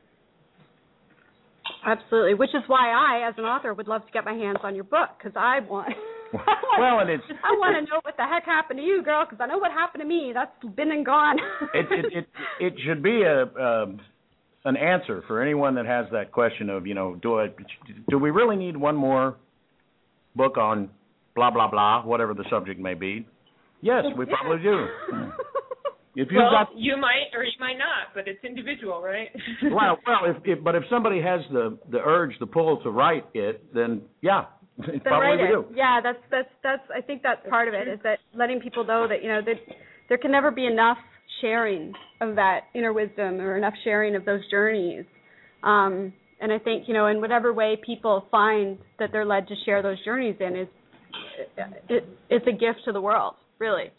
Absolutely, 1.86 2.34
which 2.34 2.50
is 2.50 2.62
why 2.66 2.90
I, 2.90 3.28
as 3.28 3.34
an 3.38 3.44
author, 3.44 3.72
would 3.74 3.86
love 3.86 4.04
to 4.06 4.12
get 4.12 4.24
my 4.24 4.32
hands 4.32 4.58
on 4.62 4.74
your 4.74 4.84
book 4.84 5.10
because 5.18 5.32
I 5.36 5.60
want. 5.60 5.94
Well, 6.32 7.00
and 7.00 7.10
it's 7.10 7.24
I 7.28 7.52
want 7.58 7.74
to 7.76 7.90
know 7.90 8.00
what 8.02 8.16
the 8.16 8.24
heck 8.24 8.44
happened 8.44 8.78
to 8.78 8.84
you, 8.84 9.02
girl, 9.02 9.26
because 9.28 9.42
I 9.42 9.46
know 9.46 9.58
what 9.58 9.72
happened 9.72 10.02
to 10.02 10.06
me. 10.06 10.32
That's 10.32 10.52
been 10.76 10.92
and 10.92 11.04
gone. 11.04 11.36
it 11.74 11.86
it 11.90 12.04
it, 12.12 12.26
it 12.60 12.74
should 12.86 13.02
be 13.02 13.22
a 13.22 13.42
um, 13.42 14.00
an 14.64 14.76
answer 14.76 15.24
for 15.26 15.42
anyone 15.42 15.74
that 15.74 15.86
has 15.86 16.06
that 16.12 16.30
question 16.32 16.70
of 16.70 16.86
you 16.86 16.94
know 16.94 17.16
do 17.16 17.40
I 17.40 17.48
do 18.08 18.18
we 18.18 18.30
really 18.30 18.56
need 18.56 18.76
one 18.76 18.94
more 18.94 19.36
book 20.34 20.56
on 20.56 20.90
blah 21.34 21.50
blah 21.50 21.70
blah 21.70 22.02
whatever 22.04 22.34
the 22.34 22.44
subject 22.50 22.80
may 22.80 22.94
be? 22.94 23.26
Yes, 23.82 24.04
we 24.16 24.26
probably 24.26 24.62
do. 24.62 24.86
If 26.16 26.28
you've 26.30 26.42
well, 26.42 26.50
got 26.50 26.68
you 26.76 26.96
might 26.96 27.30
or 27.34 27.44
you 27.44 27.52
might 27.60 27.78
not, 27.78 28.12
but 28.14 28.26
it's 28.26 28.42
individual, 28.44 29.00
right? 29.00 29.28
well, 29.62 29.96
well, 30.06 30.20
if, 30.24 30.36
if 30.44 30.64
but 30.64 30.74
if 30.74 30.82
somebody 30.90 31.22
has 31.22 31.40
the 31.52 31.78
the 31.90 31.98
urge, 31.98 32.32
the 32.40 32.46
pull 32.46 32.82
to 32.82 32.90
write 32.90 33.26
it, 33.32 33.72
then 33.72 34.02
yeah, 34.20 34.46
Then 34.86 35.00
probably 35.00 35.28
write 35.28 35.38
we 35.38 35.44
it. 35.44 35.48
do. 35.50 35.64
Yeah, 35.74 36.00
that's 36.02 36.18
that's 36.30 36.48
that's. 36.62 36.82
I 36.94 37.00
think 37.00 37.22
that's 37.22 37.40
part 37.48 37.68
of 37.68 37.74
it 37.74 37.88
is 37.88 37.98
that 38.02 38.18
letting 38.34 38.60
people 38.60 38.84
know 38.84 39.06
that 39.08 39.22
you 39.22 39.28
know 39.28 39.40
that 39.44 39.74
there 40.08 40.18
can 40.18 40.30
never 40.30 40.50
be 40.50 40.66
enough 40.66 40.98
sharing 41.40 41.92
of 42.20 42.36
that 42.36 42.62
inner 42.74 42.92
wisdom 42.92 43.40
or 43.40 43.56
enough 43.56 43.74
sharing 43.84 44.16
of 44.16 44.24
those 44.24 44.40
journeys. 44.50 45.04
Um, 45.62 46.12
and 46.40 46.52
I 46.52 46.58
think 46.58 46.88
you 46.88 46.94
know 46.94 47.06
in 47.06 47.20
whatever 47.20 47.52
way 47.52 47.78
people 47.84 48.26
find 48.30 48.78
that 48.98 49.10
they're 49.12 49.26
led 49.26 49.48
to 49.48 49.54
share 49.64 49.82
those 49.82 50.02
journeys 50.04 50.36
in 50.40 50.56
is 50.56 50.68
it, 51.88 52.08
it's 52.28 52.46
a 52.46 52.52
gift 52.52 52.80
to 52.84 52.92
the 52.92 53.00
world, 53.00 53.34
really. 53.58 53.90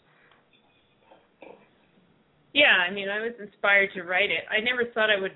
Yeah, 2.54 2.84
I 2.86 2.92
mean, 2.92 3.08
I 3.08 3.20
was 3.20 3.32
inspired 3.40 3.90
to 3.94 4.02
write 4.02 4.30
it. 4.30 4.44
I 4.50 4.60
never 4.60 4.90
thought 4.92 5.08
I 5.08 5.20
would 5.20 5.32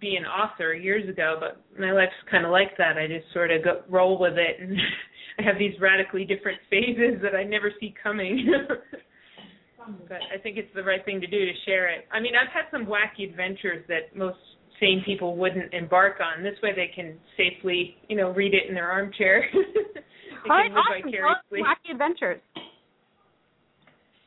be 0.00 0.16
an 0.16 0.24
author 0.24 0.72
years 0.72 1.08
ago, 1.08 1.36
but 1.38 1.62
my 1.78 1.92
life's 1.92 2.12
kind 2.30 2.44
of 2.44 2.50
like 2.50 2.76
that. 2.78 2.96
I 2.96 3.06
just 3.06 3.32
sort 3.32 3.50
of 3.50 3.62
go, 3.62 3.82
roll 3.88 4.18
with 4.18 4.34
it, 4.34 4.60
and 4.60 4.76
I 5.38 5.42
have 5.42 5.58
these 5.58 5.74
radically 5.80 6.24
different 6.24 6.58
phases 6.70 7.20
that 7.22 7.34
I 7.36 7.44
never 7.44 7.70
see 7.80 7.94
coming. 8.02 8.48
but 10.08 10.20
I 10.34 10.38
think 10.42 10.56
it's 10.56 10.72
the 10.74 10.82
right 10.82 11.04
thing 11.04 11.20
to 11.20 11.26
do 11.26 11.44
to 11.44 11.52
share 11.66 11.90
it. 11.90 12.06
I 12.10 12.20
mean, 12.20 12.32
I've 12.34 12.52
had 12.52 12.64
some 12.70 12.86
wacky 12.86 13.28
adventures 13.28 13.84
that 13.88 14.16
most 14.16 14.38
sane 14.80 15.02
people 15.04 15.36
wouldn't 15.36 15.72
embark 15.72 16.16
on. 16.20 16.42
This 16.42 16.54
way, 16.62 16.72
they 16.74 16.90
can 16.94 17.18
safely, 17.36 17.96
you 18.08 18.16
know, 18.16 18.30
read 18.30 18.54
it 18.54 18.68
in 18.68 18.74
their 18.74 18.90
armchair. 18.90 19.44
they 19.52 20.50
All 20.50 20.56
right, 20.56 20.66
can 20.66 20.74
live 20.74 20.84
awesome. 20.90 21.10
Vicariously. 21.10 21.60
wacky 21.60 21.92
adventures. 21.92 22.40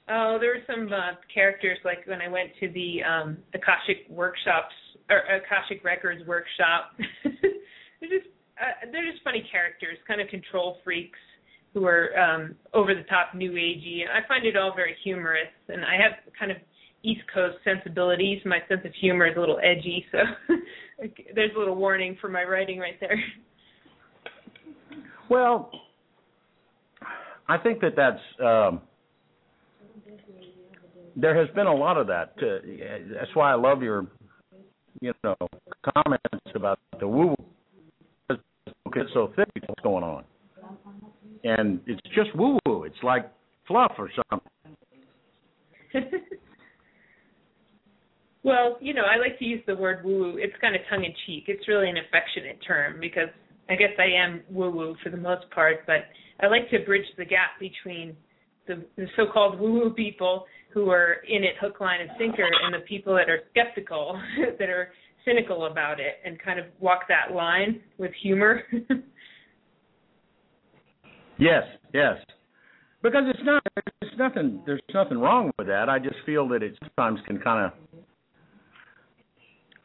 Oh, 0.09 0.37
there 0.39 0.55
were 0.55 0.63
some 0.65 0.87
uh, 0.91 1.19
characters 1.33 1.77
like 1.83 2.07
when 2.07 2.21
I 2.21 2.29
went 2.29 2.51
to 2.61 2.69
the 2.69 3.03
um 3.03 3.37
Akashic 3.53 4.07
workshops 4.09 4.73
or 5.09 5.19
Akashic 5.19 5.83
Records 5.83 6.25
workshop. 6.25 6.95
they're 7.23 8.09
just 8.09 8.31
uh, 8.55 8.87
they're 8.91 9.11
just 9.11 9.23
funny 9.23 9.45
characters, 9.51 9.97
kind 10.07 10.21
of 10.21 10.27
control 10.29 10.77
freaks 10.83 11.19
who 11.73 11.85
are 11.85 12.17
um 12.17 12.55
over 12.73 12.95
the 12.95 13.03
top 13.03 13.35
new 13.35 13.51
agey. 13.51 14.03
I 14.07 14.25
find 14.27 14.45
it 14.45 14.55
all 14.55 14.73
very 14.73 14.95
humorous 15.03 15.51
and 15.67 15.83
I 15.83 15.95
have 16.01 16.13
kind 16.39 16.51
of 16.51 16.57
East 17.07 17.21
Coast 17.33 17.57
sensibilities. 17.63 18.41
My 18.45 18.59
sense 18.67 18.81
of 18.83 18.93
humor 18.99 19.27
is 19.27 19.37
a 19.37 19.39
little 19.39 19.59
edgy, 19.63 20.05
so 20.11 20.19
there's 21.35 21.51
a 21.55 21.59
little 21.59 21.75
warning 21.75 22.17
for 22.19 22.29
my 22.29 22.43
writing 22.43 22.79
right 22.79 22.99
there. 22.99 23.17
Well, 25.29 25.71
I 27.47 27.57
think 27.57 27.79
that 27.81 27.95
that's 27.95 28.19
um, 28.43 28.81
there 31.15 31.37
has 31.37 31.53
been 31.55 31.67
a 31.67 31.73
lot 31.73 31.97
of 31.97 32.07
that. 32.07 32.33
Uh, 32.41 32.59
that's 33.13 33.33
why 33.35 33.51
I 33.51 33.55
love 33.55 33.81
your, 33.81 34.07
you 35.01 35.13
know, 35.23 35.35
comments 35.95 36.23
about 36.55 36.79
the 36.99 37.07
woo 37.07 37.27
woo. 37.27 37.35
It's 38.95 39.13
so 39.13 39.31
thick. 39.35 39.47
What's 39.67 39.81
going 39.81 40.03
on? 40.03 40.23
And 41.43 41.79
it's 41.85 42.01
just 42.15 42.35
woo 42.35 42.57
woo. 42.65 42.83
It's 42.83 42.95
like 43.03 43.31
fluff 43.67 43.93
or 43.97 44.09
something. 44.29 44.49
Well, 48.43 48.77
you 48.79 48.93
know, 48.93 49.03
I 49.03 49.17
like 49.19 49.37
to 49.39 49.45
use 49.45 49.61
the 49.67 49.75
word 49.75 50.05
woo 50.05 50.19
woo. 50.19 50.37
It's 50.37 50.53
kind 50.61 50.75
of 50.75 50.81
tongue 50.89 51.03
in 51.03 51.13
cheek. 51.25 51.45
It's 51.47 51.67
really 51.67 51.89
an 51.89 51.97
affectionate 51.97 52.59
term 52.65 52.97
because 52.99 53.29
I 53.69 53.75
guess 53.75 53.91
I 53.99 54.05
am 54.05 54.41
woo 54.49 54.69
woo 54.69 54.95
for 55.03 55.09
the 55.09 55.17
most 55.17 55.49
part, 55.51 55.85
but 55.85 56.05
I 56.39 56.47
like 56.47 56.69
to 56.69 56.79
bridge 56.85 57.05
the 57.17 57.25
gap 57.25 57.59
between 57.59 58.15
the, 58.67 58.85
the 58.95 59.07
so 59.15 59.23
called 59.31 59.59
woo 59.59 59.73
woo 59.73 59.89
people 59.91 60.45
who 60.73 60.89
are 60.89 61.17
in 61.27 61.43
it 61.43 61.55
hook, 61.59 61.79
line, 61.81 62.01
and 62.01 62.09
sinker 62.17 62.43
and 62.43 62.73
the 62.73 62.85
people 62.87 63.15
that 63.15 63.29
are 63.29 63.39
skeptical, 63.49 64.21
that 64.59 64.69
are 64.69 64.89
cynical 65.25 65.65
about 65.65 65.99
it, 65.99 66.15
and 66.23 66.39
kind 66.39 66.59
of 66.59 66.65
walk 66.79 67.01
that 67.09 67.35
line 67.35 67.81
with 67.97 68.11
humor. 68.21 68.61
Yes, 71.39 71.63
yes. 71.93 72.15
Because 73.03 73.23
it's 73.27 73.39
not 73.43 73.63
there's 74.01 74.13
nothing 74.17 74.61
there's 74.65 74.81
nothing 74.93 75.19
wrong 75.19 75.51
with 75.57 75.67
that. 75.67 75.87
I 75.87 75.99
just 75.99 76.15
feel 76.25 76.47
that 76.49 76.63
it 76.63 76.77
sometimes 76.79 77.19
can 77.27 77.39
kind 77.39 77.65
of 77.65 77.99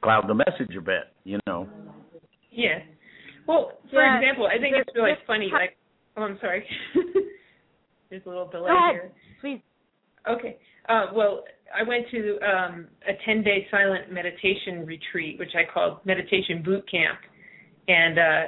cloud 0.03 0.25
the 0.29 0.35
message 0.35 0.75
a 0.77 0.81
bit, 0.81 1.05
you 1.25 1.39
know. 1.47 1.69
Yeah. 2.51 2.79
Well, 3.47 3.73
for 3.91 4.03
Yeah, 4.03 4.19
example, 4.19 4.47
I 4.47 4.59
think 4.59 4.75
it's 4.77 4.91
really 4.95 5.13
funny. 5.27 5.51
Like, 5.53 5.77
oh, 6.17 6.23
I'm 6.23 6.39
sorry. 6.41 6.65
There's 8.11 8.23
a 8.27 8.29
little 8.29 8.49
delay 8.49 8.71
Go 8.71 8.77
ahead, 8.77 8.93
here. 8.93 9.13
please. 9.41 9.61
Okay. 10.29 10.59
Uh, 10.89 11.07
well, 11.15 11.45
I 11.75 11.83
went 11.83 12.07
to 12.11 12.39
um, 12.45 12.87
a 13.09 13.13
10 13.25 13.43
day 13.43 13.67
silent 13.71 14.13
meditation 14.13 14.85
retreat, 14.87 15.39
which 15.39 15.55
I 15.57 15.63
called 15.73 15.99
Meditation 16.05 16.63
Boot 16.63 16.85
Camp. 16.91 17.19
And 17.89 18.19
uh, 18.19 18.43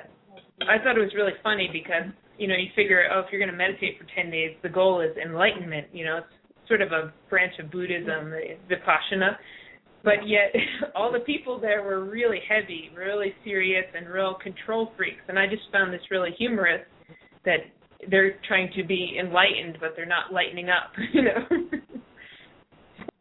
I 0.68 0.78
thought 0.82 0.96
it 0.96 1.00
was 1.00 1.14
really 1.16 1.32
funny 1.42 1.68
because, 1.72 2.12
you 2.38 2.46
know, 2.46 2.54
you 2.54 2.68
figure, 2.76 3.02
oh, 3.12 3.20
if 3.20 3.26
you're 3.32 3.40
going 3.40 3.50
to 3.50 3.56
meditate 3.56 3.98
for 3.98 4.06
10 4.14 4.30
days, 4.30 4.54
the 4.62 4.68
goal 4.68 5.00
is 5.00 5.16
enlightenment. 5.16 5.86
You 5.92 6.04
know, 6.04 6.16
it's 6.18 6.68
sort 6.68 6.82
of 6.82 6.92
a 6.92 7.12
branch 7.30 7.54
of 7.58 7.70
Buddhism, 7.70 8.30
the 8.30 8.56
Vipassana. 8.70 9.36
But 10.04 10.28
yet, 10.28 10.54
all 10.94 11.10
the 11.10 11.20
people 11.20 11.58
there 11.58 11.82
were 11.82 12.04
really 12.04 12.40
heavy, 12.48 12.90
really 12.96 13.34
serious, 13.42 13.86
and 13.96 14.08
real 14.08 14.34
control 14.34 14.92
freaks. 14.96 15.22
And 15.28 15.38
I 15.38 15.46
just 15.46 15.62
found 15.72 15.92
this 15.92 16.02
really 16.10 16.30
humorous 16.38 16.82
that 17.44 17.58
they're 18.10 18.36
trying 18.46 18.70
to 18.76 18.84
be 18.84 19.18
enlightened, 19.18 19.78
but 19.80 19.94
they're 19.96 20.06
not 20.06 20.32
lightening 20.32 20.68
up. 20.68 20.92
You 21.12 21.22
know. 21.22 21.46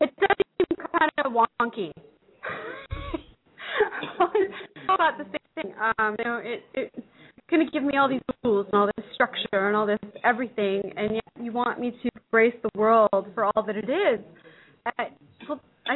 It 0.02 0.10
does 0.20 0.38
seem 0.58 0.78
kind 0.92 1.12
of 1.24 1.32
wonky. 1.32 1.92
about 4.84 5.18
the 5.18 5.24
same 5.24 5.40
thing. 5.56 5.74
Um, 5.98 6.16
you 6.20 6.26
know, 6.26 6.42
it 6.44 6.64
it 6.74 6.94
going 7.50 7.66
to 7.66 7.72
give 7.72 7.84
me 7.84 7.98
all 7.98 8.10
these 8.10 8.22
rules 8.44 8.68
and 8.72 8.80
all 8.80 8.90
this 8.98 9.06
structure 9.14 9.68
and 9.68 9.76
all 9.76 9.86
this 9.86 10.00
everything, 10.24 10.82
and 10.98 11.16
yet 11.16 11.24
you 11.42 11.52
want 11.52 11.80
me 11.80 11.92
to 11.92 12.10
embrace 12.16 12.56
the 12.64 12.70
world 12.78 13.28
for 13.34 13.46
all 13.46 13.64
that 13.66 13.76
it 13.76 13.90
is. 13.90 14.20
I, 14.98 15.08
well, 15.48 15.62
I, 15.88 15.96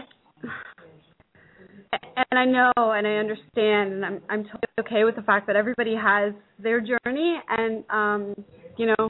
and 1.93 2.39
I 2.39 2.45
know 2.45 2.71
and 2.77 3.07
I 3.07 3.15
understand, 3.15 3.93
and 3.93 4.05
I'm 4.05 4.21
I'm 4.29 4.43
totally 4.43 4.73
okay 4.79 5.03
with 5.03 5.15
the 5.15 5.21
fact 5.21 5.47
that 5.47 5.55
everybody 5.55 5.95
has 5.95 6.33
their 6.59 6.79
journey, 6.81 7.39
and 7.49 7.83
um, 7.89 8.45
you 8.77 8.87
know, 8.87 9.09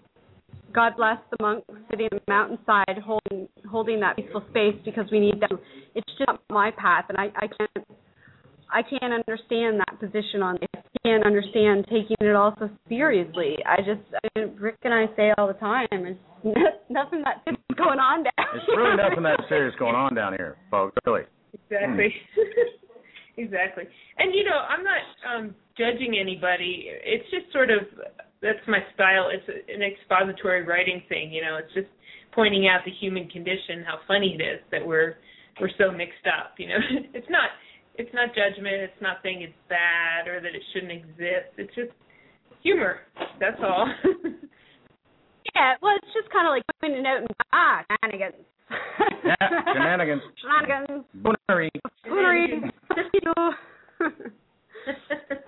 God 0.74 0.94
bless 0.98 1.18
the 1.32 1.38
monk 1.42 1.64
sitting 1.90 2.08
on 2.12 2.20
the 2.26 2.32
mountainside 2.32 3.04
holding 3.04 3.48
holding 3.70 4.00
that 4.02 4.16
peaceful 4.16 4.44
space 4.50 4.76
because 4.86 5.06
we 5.12 5.20
need 5.20 5.40
them. 5.40 5.60
It's 5.96 6.08
just 6.18 6.28
not 6.28 6.42
my 6.50 6.72
path, 6.72 7.06
and 7.10 7.18
I 7.18 7.32
I 7.36 7.48
can't 7.48 7.88
I 8.72 8.82
can't 8.84 9.14
understand 9.14 9.80
that 9.80 10.00
position 10.00 10.42
on 10.44 10.56
it. 10.58 10.70
I 10.76 10.82
can't 11.04 11.26
understand 11.26 11.86
taking 11.90 12.18
it 12.20 12.36
all 12.36 12.54
so 12.60 12.70
seriously. 12.90 13.58
I 13.66 13.78
just 13.78 14.02
I 14.14 14.40
mean, 14.40 14.56
Rick 14.60 14.78
and 14.84 14.94
I 14.94 15.06
say 15.16 15.32
all 15.38 15.48
the 15.48 15.54
time, 15.54 15.88
it's 15.92 16.20
nothing 16.90 17.24
that 17.24 17.44
is 17.48 17.58
going 17.78 18.00
on 18.00 18.24
down. 18.24 18.48
It's 18.56 18.66
really 18.76 18.98
nothing 18.98 19.24
that 19.24 19.40
serious 19.50 19.76
going 19.80 19.96
on 19.96 20.16
down 20.16 20.34
here, 20.34 20.58
folks. 20.70 20.96
Really. 21.06 21.24
Exactly. 21.54 22.14
exactly. 23.38 23.84
And 24.18 24.34
you 24.34 24.44
know, 24.44 24.58
I'm 24.58 24.84
not 24.84 25.02
um 25.26 25.56
judging 25.78 26.18
anybody. 26.20 26.88
It's 26.88 27.30
just 27.32 27.52
sort 27.54 27.70
of 27.72 27.80
that's 28.42 28.62
my 28.68 28.80
style. 28.94 29.30
It's 29.32 29.48
an 29.48 29.82
expository 29.82 30.64
writing 30.64 31.02
thing, 31.10 31.32
you 31.32 31.42
know. 31.42 31.58
It's 31.58 31.74
just 31.74 31.88
pointing 32.34 32.68
out 32.68 32.82
the 32.86 32.92
human 32.92 33.28
condition, 33.30 33.84
how 33.86 34.00
funny 34.08 34.38
it 34.38 34.44
is 34.44 34.62
that 34.72 34.86
we're 34.86 35.16
we're 35.60 35.74
so 35.78 35.92
mixed 35.92 36.26
up, 36.28 36.54
you 36.58 36.68
know. 36.68 36.78
it's 37.14 37.30
not 37.30 37.50
it's 37.98 38.14
not 38.14 38.30
judgment, 38.30 38.76
it's 38.76 39.02
not 39.02 39.18
saying 39.24 39.42
it's 39.42 39.58
bad 39.70 40.28
or 40.28 40.40
that 40.40 40.54
it 40.56 40.62
shouldn't 40.74 40.92
exist. 40.92 41.54
It's 41.58 41.74
just 41.76 41.92
humor. 42.64 43.00
That's 43.40 43.58
all. 43.62 43.88
Yeah, 45.56 45.74
well, 45.82 45.96
it's 45.96 46.14
just 46.14 46.32
kind 46.32 46.48
of 46.48 46.52
like 46.52 46.64
pointing 46.82 47.06
out 47.06 47.18
and 47.18 47.28
ah, 47.54 47.84
shenanigans. 48.04 48.46
Yeah, 49.26 49.36
shenanigans. 49.74 50.22
shenanigans. 50.42 51.06
Boonery. 51.18 51.70
Foolery. 52.06 52.62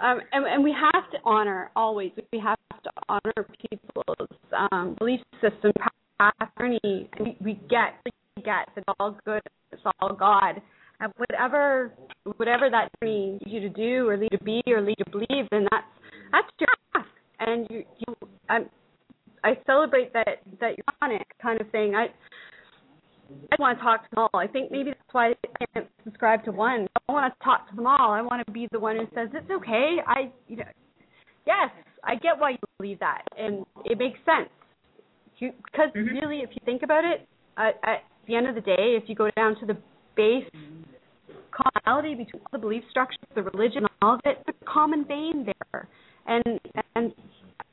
um, 0.02 0.20
and, 0.32 0.46
and 0.46 0.64
we 0.64 0.74
have 0.74 1.10
to 1.12 1.18
honor 1.26 1.70
always. 1.76 2.12
We 2.32 2.40
have 2.40 2.58
to 2.84 2.92
honor 3.08 3.48
people's 3.70 4.30
um, 4.72 4.96
belief 4.98 5.20
system, 5.42 5.74
path, 6.18 6.50
journey. 6.58 6.80
We, 7.20 7.38
we 7.40 7.54
get, 7.70 7.94
we 8.06 8.12
get 8.38 8.46
that 8.46 8.66
it's 8.78 8.86
all 9.00 9.18
good. 9.26 9.42
It's 9.72 9.82
all 10.02 10.16
God. 10.16 10.62
And 11.02 11.14
whatever, 11.18 11.94
whatever 12.38 12.70
that 12.70 12.90
journey 13.00 13.40
leads 13.42 13.54
you 13.54 13.60
to 13.62 13.70
do, 13.70 14.10
or 14.10 14.18
lead 14.18 14.32
to 14.32 14.44
be, 14.44 14.62
or 14.68 14.82
lead 14.82 14.98
to 14.98 15.10
believe, 15.12 15.48
then 15.52 15.68
that's 15.72 15.86
that's 16.32 16.48
your 16.60 16.70
path. 16.94 17.06
And 17.40 17.68
you, 17.70 17.84
you, 18.00 18.16
I'm, 18.50 18.70
I 19.44 19.58
celebrate 19.66 20.12
that 20.14 20.42
that 20.60 20.76
you're 20.78 20.96
on 21.02 21.12
it, 21.12 21.26
kind 21.42 21.62
of 21.62 21.70
thing. 21.72 21.96
I 21.96 22.08
I 23.52 23.56
want 23.60 23.78
to 23.78 23.84
talk 23.84 24.04
to 24.04 24.16
them 24.16 24.28
all. 24.34 24.40
I 24.40 24.48
think 24.48 24.72
maybe 24.72 24.90
that's 24.92 25.14
why 25.14 25.30
I 25.32 25.66
can't 25.74 25.88
subscribe 26.04 26.44
to 26.46 26.52
one. 26.52 26.88
I 27.08 27.12
want 27.12 27.34
to 27.34 27.44
talk 27.44 27.70
to 27.70 27.76
them 27.76 27.88
all. 27.88 28.12
I 28.12 28.22
want 28.22 28.46
to 28.46 28.52
be 28.52 28.68
the 28.72 28.80
one 28.80 28.98
who 28.98 29.08
says 29.16 29.30
it's 29.34 29.50
okay. 29.50 29.98
I, 30.06 30.32
you 30.48 30.58
know, 30.58 30.64
yes, 31.46 31.70
I 32.04 32.16
get 32.16 32.38
why 32.38 32.52
you 32.52 32.58
believe 32.78 33.00
that, 33.00 33.24
and 33.38 33.66
it 33.86 33.98
makes 33.98 34.20
sense. 34.26 34.50
Because 35.40 35.92
Mhm. 35.96 36.22
really, 36.22 36.40
if 36.40 36.50
you 36.52 36.60
think 36.66 36.84
about 36.84 37.06
it, 37.06 37.28
at, 37.58 37.80
at 37.84 38.04
the 38.28 38.36
end 38.36 38.48
of 38.48 38.56
the 38.56 38.62
day, 38.62 38.98
if 39.02 39.08
you 39.08 39.16
go 39.16 39.30
down 39.38 39.56
to 39.60 39.66
the 39.66 39.78
base 40.20 40.44
commonality 41.52 42.16
between 42.16 42.42
all 42.42 42.52
the 42.52 42.58
belief 42.60 42.84
structures, 42.90 43.20
the 43.36 43.44
religion, 43.44 43.86
all 44.02 44.16
of 44.16 44.20
it, 44.26 44.38
there's 44.46 44.56
a 44.62 44.66
common 44.66 45.06
vein 45.06 45.46
there, 45.46 45.88
and 46.28 46.44
and 46.96 47.14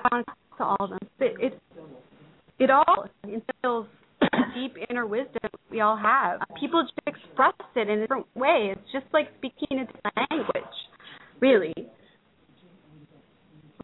I 0.00 0.09
want 0.12 0.26
to 0.26 0.32
talk 0.32 0.59
to 0.59 0.64
all 0.64 0.76
of 0.80 0.90
them. 0.90 0.98
It 1.18 1.35
it, 1.40 1.62
it 2.59 2.70
all 2.70 3.06
instills 3.24 3.87
deep 4.54 4.76
inner 4.88 5.06
wisdom 5.06 5.50
we 5.70 5.80
all 5.80 5.96
have. 5.96 6.40
People 6.61 6.82
just 6.85 6.94
express 7.06 7.52
it 7.74 7.88
in 7.88 7.98
a 7.98 8.00
different 8.02 8.26
way. 8.37 8.72
It's 8.72 8.92
just 8.92 9.06
like 9.12 9.28
speaking 9.38 9.80
a 9.80 9.87
different 9.87 10.16
language, 10.30 10.76
really. 11.40 11.74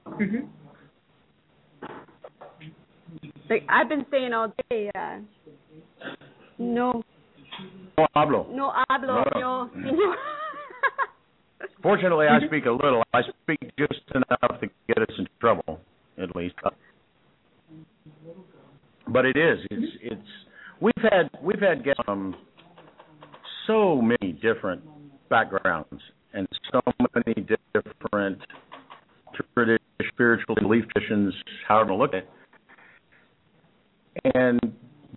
mhm. 0.07 0.49
Like 3.51 3.65
I've 3.69 3.89
been 3.89 4.07
saying 4.11 4.33
all 4.33 4.53
day, 4.71 4.91
uh, 4.95 5.19
no, 6.59 7.03
No 7.99 8.07
hablo. 8.17 8.49
no 8.55 8.73
hablo, 8.91 9.25
No. 9.35 9.41
no, 9.41 9.71
mm. 9.77 9.85
no. 9.93 10.15
Fortunately, 11.83 12.27
I 12.27 12.39
speak 12.47 12.67
a 12.67 12.71
little. 12.71 13.03
I 13.13 13.21
speak 13.43 13.61
just 13.79 14.01
enough 14.15 14.61
to 14.61 14.67
get 14.89 14.99
us 14.99 15.15
in 15.19 15.27
trouble, 15.41 15.81
at 16.19 16.35
least. 16.35 16.55
But 19.09 19.27
it 19.27 19.37
is. 19.37 19.59
It's. 19.71 19.93
It's. 20.03 20.29
We've 20.81 20.93
had. 21.03 21.31
We've 21.43 21.61
had 21.61 21.85
guests 21.85 22.03
from 22.05 22.35
so 23.67 24.01
many 24.01 24.33
different 24.33 24.83
backgrounds 25.29 26.03
and 26.35 26.49
so 26.73 26.81
many 27.15 27.47
different 27.75 28.39
traditional 29.35 29.79
spiritual 30.13 30.55
belief 30.57 30.85
traditions, 30.95 31.35
however 31.67 31.93
you 31.93 31.99
look 31.99 32.15
at 32.15 32.25
it. 32.25 32.29
And 34.35 34.61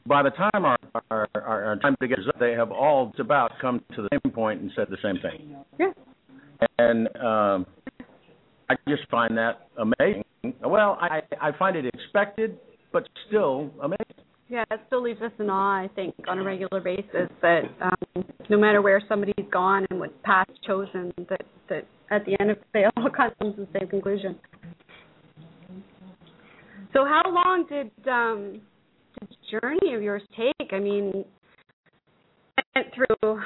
by 0.07 0.23
the 0.23 0.31
time 0.31 0.65
our 0.65 0.77
our, 1.11 1.27
our, 1.35 1.65
our 1.65 1.75
time 1.77 1.95
is 2.01 2.27
up, 2.27 2.39
they 2.39 2.53
have 2.53 2.71
all 2.71 3.11
about 3.19 3.51
come 3.59 3.81
to 3.95 4.01
the 4.01 4.09
same 4.11 4.31
point 4.31 4.61
and 4.61 4.71
said 4.75 4.87
the 4.89 4.97
same 5.03 5.19
thing 5.21 5.55
yeah. 5.79 5.91
and 6.79 7.07
um, 7.17 7.65
I 8.69 8.75
just 8.87 9.07
find 9.09 9.37
that 9.37 9.67
amazing. 9.77 10.23
Well, 10.63 10.97
I 10.99 11.21
I 11.41 11.51
find 11.57 11.75
it 11.75 11.85
expected, 11.85 12.57
but 12.91 13.07
still 13.27 13.71
amazing. 13.81 14.05
Yeah, 14.47 14.63
it 14.69 14.79
still 14.87 15.01
leaves 15.01 15.21
us 15.21 15.31
in 15.39 15.49
awe, 15.49 15.83
I 15.83 15.89
think, 15.95 16.13
on 16.27 16.37
a 16.37 16.43
regular 16.43 16.79
basis 16.79 17.29
that 17.41 17.61
um, 17.81 18.25
no 18.49 18.57
matter 18.57 18.81
where 18.81 19.01
somebody's 19.09 19.45
gone 19.51 19.87
and 19.89 19.99
what 19.99 20.21
path 20.23 20.47
chosen, 20.65 21.13
that 21.29 21.41
that 21.69 21.87
at 22.11 22.25
the 22.25 22.35
end 22.39 22.51
of 22.51 22.57
the 22.57 22.79
day, 22.79 22.85
all 22.97 23.09
comes 23.15 23.55
to 23.55 23.65
the 23.65 23.79
same 23.79 23.87
conclusion. 23.89 24.37
So, 26.93 27.03
how 27.05 27.23
long 27.25 27.65
did 27.67 27.91
um, 28.07 28.61
journey 29.51 29.93
of 29.93 30.01
yours 30.01 30.21
take? 30.37 30.71
I 30.73 30.79
mean, 30.79 31.11
you 31.15 32.63
went 32.75 32.87
through, 32.93 33.41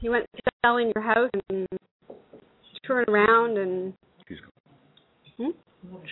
you 0.00 0.10
went 0.10 0.26
selling 0.64 0.92
your 0.94 1.04
house 1.04 1.30
and 1.50 1.66
touring 2.84 3.08
around, 3.08 3.58
and 3.58 3.92
She's 4.28 4.38
hmm? 5.38 5.50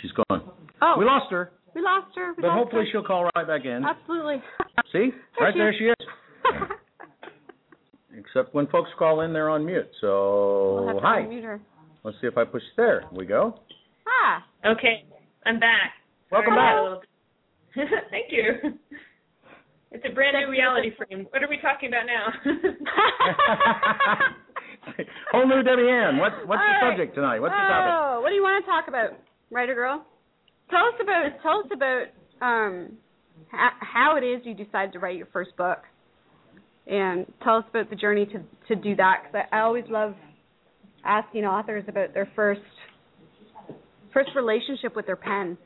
she's 0.00 0.12
gone. 0.12 0.50
oh, 0.82 0.94
We 0.98 1.04
lost 1.04 1.30
her, 1.30 1.52
we 1.74 1.82
lost 1.82 2.14
her. 2.16 2.32
We 2.36 2.42
but 2.42 2.48
lost 2.48 2.58
hopefully 2.58 2.84
her. 2.86 2.88
she'll 2.92 3.04
call 3.04 3.28
right 3.36 3.46
back 3.46 3.64
in. 3.64 3.84
absolutely. 3.84 4.42
See, 4.92 5.10
There 5.38 5.46
right 5.46 5.52
she 5.54 5.58
there 5.58 5.70
is. 5.70 5.76
she 5.78 5.84
is. 5.86 5.96
Except 8.18 8.54
when 8.54 8.66
folks 8.66 8.90
call 8.98 9.22
in, 9.22 9.32
they're 9.32 9.48
on 9.50 9.64
mute. 9.64 9.88
So 10.00 10.74
We'll 10.84 10.86
have 10.88 10.96
to 10.96 11.02
hi. 11.02 11.22
her. 11.42 11.60
Let's 12.04 12.16
see 12.20 12.26
if 12.26 12.36
I 12.36 12.44
push 12.44 12.62
there. 12.76 13.04
We 13.12 13.24
go. 13.26 13.58
Ah. 14.06 14.44
Okay, 14.72 15.04
I'm 15.46 15.58
back. 15.58 15.92
Welcome 16.30 16.54
Sorry, 16.54 16.58
back. 16.58 16.74
had 17.74 17.86
a 17.86 17.86
little- 17.88 18.00
Thank 18.10 18.26
you. 18.30 18.78
It's 19.92 20.04
a 20.08 20.12
brand 20.14 20.36
new 20.40 20.48
reality 20.50 20.90
frame. 20.96 21.26
What 21.30 21.42
are 21.42 21.48
we 21.48 21.58
talking 21.60 21.88
about 21.88 22.06
now? 22.06 22.32
Whole 25.32 25.46
new 25.46 25.62
Debbie 25.62 25.88
Ann. 25.88 26.18
What, 26.18 26.32
what's 26.46 26.60
All 26.60 26.66
the 26.80 26.86
right. 26.86 26.92
subject 26.92 27.14
tonight? 27.14 27.40
What's 27.40 27.52
the 27.52 27.58
topic? 27.60 27.92
Oh, 27.92 28.20
what 28.22 28.28
do 28.30 28.34
you 28.34 28.42
want 28.42 28.64
to 28.64 28.70
talk 28.70 28.88
about, 28.88 29.10
writer 29.50 29.74
girl? 29.74 30.04
Tell 30.70 30.86
us 30.88 30.94
about 31.00 31.24
tell 31.42 31.60
us 31.60 31.66
about 31.72 32.04
um, 32.40 32.92
ha- 33.50 33.76
how 33.80 34.16
it 34.16 34.24
is 34.24 34.40
you 34.44 34.54
decided 34.54 34.92
to 34.94 34.98
write 34.98 35.16
your 35.16 35.26
first 35.32 35.56
book, 35.56 35.78
and 36.86 37.26
tell 37.44 37.56
us 37.56 37.64
about 37.70 37.90
the 37.90 37.96
journey 37.96 38.26
to 38.26 38.42
to 38.68 38.74
do 38.80 38.96
that. 38.96 39.22
Because 39.24 39.46
I, 39.52 39.58
I 39.58 39.60
always 39.60 39.84
love 39.88 40.14
asking 41.04 41.44
authors 41.44 41.84
about 41.88 42.14
their 42.14 42.28
first 42.34 42.60
first 44.14 44.30
relationship 44.34 44.96
with 44.96 45.06
their 45.06 45.16
pen. 45.16 45.58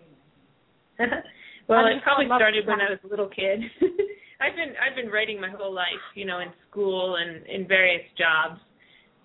well, 1.68 1.86
it 1.86 2.02
probably 2.02 2.26
started 2.26 2.66
when. 2.66 2.80
I 2.80 2.90
was 2.90 2.98
a 3.04 3.08
little 3.08 3.28
kid. 3.28 3.60
I've 4.40 4.54
been 4.54 4.74
I've 4.76 4.96
been 4.96 5.10
writing 5.10 5.40
my 5.40 5.50
whole 5.50 5.72
life, 5.74 6.04
you 6.14 6.24
know, 6.24 6.40
in 6.40 6.48
school 6.70 7.16
and 7.16 7.46
in 7.46 7.66
various 7.66 8.04
jobs. 8.18 8.60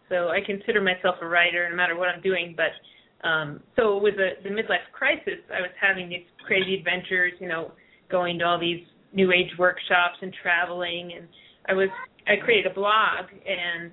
So 0.10 0.30
I 0.30 0.40
consider 0.46 0.82
myself 0.82 1.16
a 1.22 1.28
writer 1.28 1.70
no 1.70 1.76
matter 1.76 1.98
what 1.98 2.10
I'm 2.10 2.22
doing. 2.22 2.56
But 2.56 3.28
um 3.28 3.62
so 3.76 3.98
with 3.98 4.16
the 4.16 4.40
the 4.44 4.50
midlife 4.50 4.88
crisis, 4.94 5.44
I 5.54 5.62
was 5.62 5.72
having 5.80 6.10
these 6.10 6.26
crazy 6.46 6.76
adventures, 6.76 7.34
you 7.40 7.48
know, 7.48 7.72
going 8.10 8.40
to 8.40 8.46
all 8.46 8.60
these 8.60 8.84
new 9.14 9.32
age 9.32 9.52
workshops 9.58 10.18
and 10.22 10.34
traveling 10.42 11.12
and 11.18 11.28
I 11.68 11.74
was 11.74 11.90
I 12.28 12.38
created 12.44 12.72
a 12.72 12.74
blog 12.74 13.26
and 13.46 13.92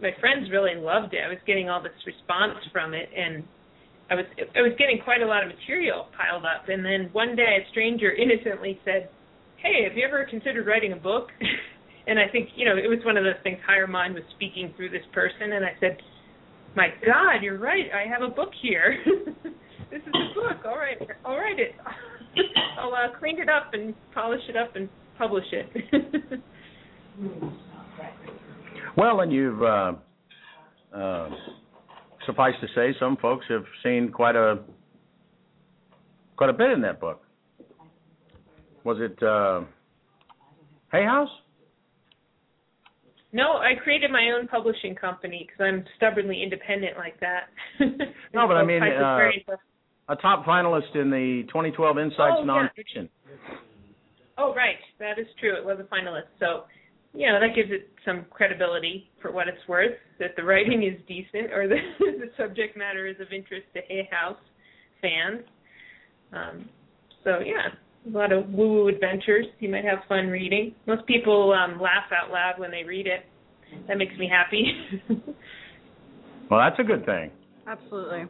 my 0.00 0.10
friends 0.20 0.50
really 0.50 0.74
loved 0.74 1.14
it. 1.14 1.20
I 1.24 1.28
was 1.28 1.38
getting 1.46 1.70
all 1.70 1.82
this 1.82 1.92
response 2.04 2.58
from 2.72 2.94
it 2.94 3.08
and 3.16 3.44
I 4.12 4.14
was 4.14 4.26
I 4.36 4.60
was 4.60 4.72
getting 4.76 5.00
quite 5.02 5.22
a 5.22 5.26
lot 5.26 5.42
of 5.42 5.48
material 5.48 6.04
piled 6.12 6.44
up 6.44 6.68
and 6.68 6.84
then 6.84 7.08
one 7.12 7.34
day 7.34 7.64
a 7.64 7.70
stranger 7.70 8.12
innocently 8.12 8.78
said, 8.84 9.08
"Hey, 9.56 9.88
have 9.88 9.96
you 9.96 10.04
ever 10.04 10.26
considered 10.28 10.66
writing 10.66 10.92
a 10.92 10.96
book?" 10.96 11.28
and 12.06 12.18
I 12.18 12.28
think, 12.28 12.50
you 12.54 12.66
know, 12.66 12.76
it 12.76 12.88
was 12.88 12.98
one 13.06 13.16
of 13.16 13.24
those 13.24 13.40
things 13.42 13.56
higher 13.64 13.86
mind 13.86 14.12
was 14.12 14.24
speaking 14.36 14.74
through 14.76 14.90
this 14.90 15.06
person 15.14 15.56
and 15.56 15.64
I 15.64 15.72
said, 15.80 15.96
"My 16.76 16.88
god, 17.06 17.40
you're 17.40 17.56
right. 17.56 17.86
I 17.88 18.06
have 18.06 18.20
a 18.20 18.28
book 18.28 18.50
here. 18.60 18.98
this 19.90 20.02
is 20.02 20.12
a 20.12 20.34
book. 20.34 20.60
All 20.66 20.76
right. 20.76 21.00
I'll 21.24 21.38
write 21.38 21.58
it. 21.58 21.72
I'll 22.78 22.92
uh, 22.92 23.18
clean 23.18 23.40
it 23.40 23.48
up 23.48 23.72
and 23.72 23.94
polish 24.12 24.42
it 24.46 24.56
up 24.58 24.76
and 24.76 24.90
publish 25.16 25.46
it." 25.52 26.40
Well, 28.94 29.20
and 29.20 29.32
you've 29.32 29.62
uh, 29.62 29.92
uh, 30.94 31.30
suffice 32.26 32.54
to 32.60 32.66
say, 32.74 32.94
some 32.98 33.16
folks 33.16 33.46
have 33.48 33.64
seen 33.82 34.10
quite 34.10 34.36
a 34.36 34.60
quite 36.36 36.50
a 36.50 36.52
bit 36.52 36.70
in 36.70 36.80
that 36.82 37.00
book. 37.00 37.22
Was 38.84 38.98
it 39.00 39.22
uh, 39.22 39.62
Hay 40.90 41.04
House? 41.04 41.28
No, 43.32 43.56
I 43.58 43.74
created 43.82 44.10
my 44.10 44.30
own 44.36 44.46
publishing 44.46 44.94
company 44.94 45.46
because 45.46 45.64
I'm 45.64 45.84
stubbornly 45.96 46.42
independent 46.42 46.96
like 46.98 47.18
that. 47.20 47.48
No, 48.34 48.46
but 48.48 48.54
I 48.56 48.64
mean, 48.64 48.82
uh. 48.82 49.28
A 50.08 50.16
top 50.16 50.44
finalist 50.44 50.94
in 50.96 51.10
the 51.10 51.44
2012 51.48 51.98
Insights 51.98 52.18
Oh, 52.20 52.44
yeah. 52.44 52.66
nonfiction. 52.66 53.08
Oh, 54.36 54.52
right. 54.54 54.76
That 54.98 55.18
is 55.18 55.26
true. 55.38 55.56
It 55.56 55.64
was 55.64 55.78
a 55.80 55.84
finalist. 55.94 56.26
So, 56.40 56.64
you 57.14 57.26
know, 57.26 57.38
that 57.40 57.54
gives 57.54 57.70
it 57.70 57.88
some 58.04 58.26
credibility 58.30 59.10
for 59.20 59.32
what 59.32 59.48
it's 59.48 59.66
worth, 59.68 59.92
that 60.18 60.30
the 60.36 60.42
writing 60.42 60.82
is 60.82 60.98
decent 61.06 61.52
or 61.52 61.68
the, 61.68 61.76
the 62.00 62.30
subject 62.36 62.76
matter 62.76 63.06
is 63.06 63.16
of 63.20 63.32
interest 63.32 63.66
to 63.74 63.80
Hay 63.88 64.08
House 64.10 64.38
fans. 65.00 65.42
Um, 66.32 66.68
so, 67.24 67.40
yeah, 67.44 67.68
a 68.06 68.16
lot 68.16 68.32
of 68.32 68.48
woo-woo 68.48 68.88
adventures. 68.88 69.46
You 69.60 69.68
might 69.68 69.84
have 69.84 69.98
fun 70.08 70.28
reading. 70.28 70.74
Most 70.86 71.06
people 71.06 71.52
um, 71.52 71.80
laugh 71.80 72.10
out 72.12 72.32
loud 72.32 72.54
when 72.58 72.70
they 72.70 72.84
read 72.84 73.06
it. 73.06 73.24
That 73.88 73.96
makes 73.98 74.16
me 74.18 74.30
happy. 74.30 74.66
Well, 76.52 76.60
that's 76.60 76.78
a 76.80 76.84
good 76.84 77.06
thing. 77.06 77.30
Absolutely. 77.66 78.24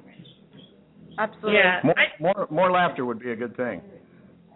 Absolutely. 1.18 1.59
yeah. 1.59 1.81
More, 1.83 1.95
I, 1.99 2.23
more, 2.23 2.49
more 2.53 2.71
laughter 2.71 3.05
would 3.05 3.18
be 3.18 3.33
a 3.33 3.37
good 3.37 3.57
thing, 3.57 3.83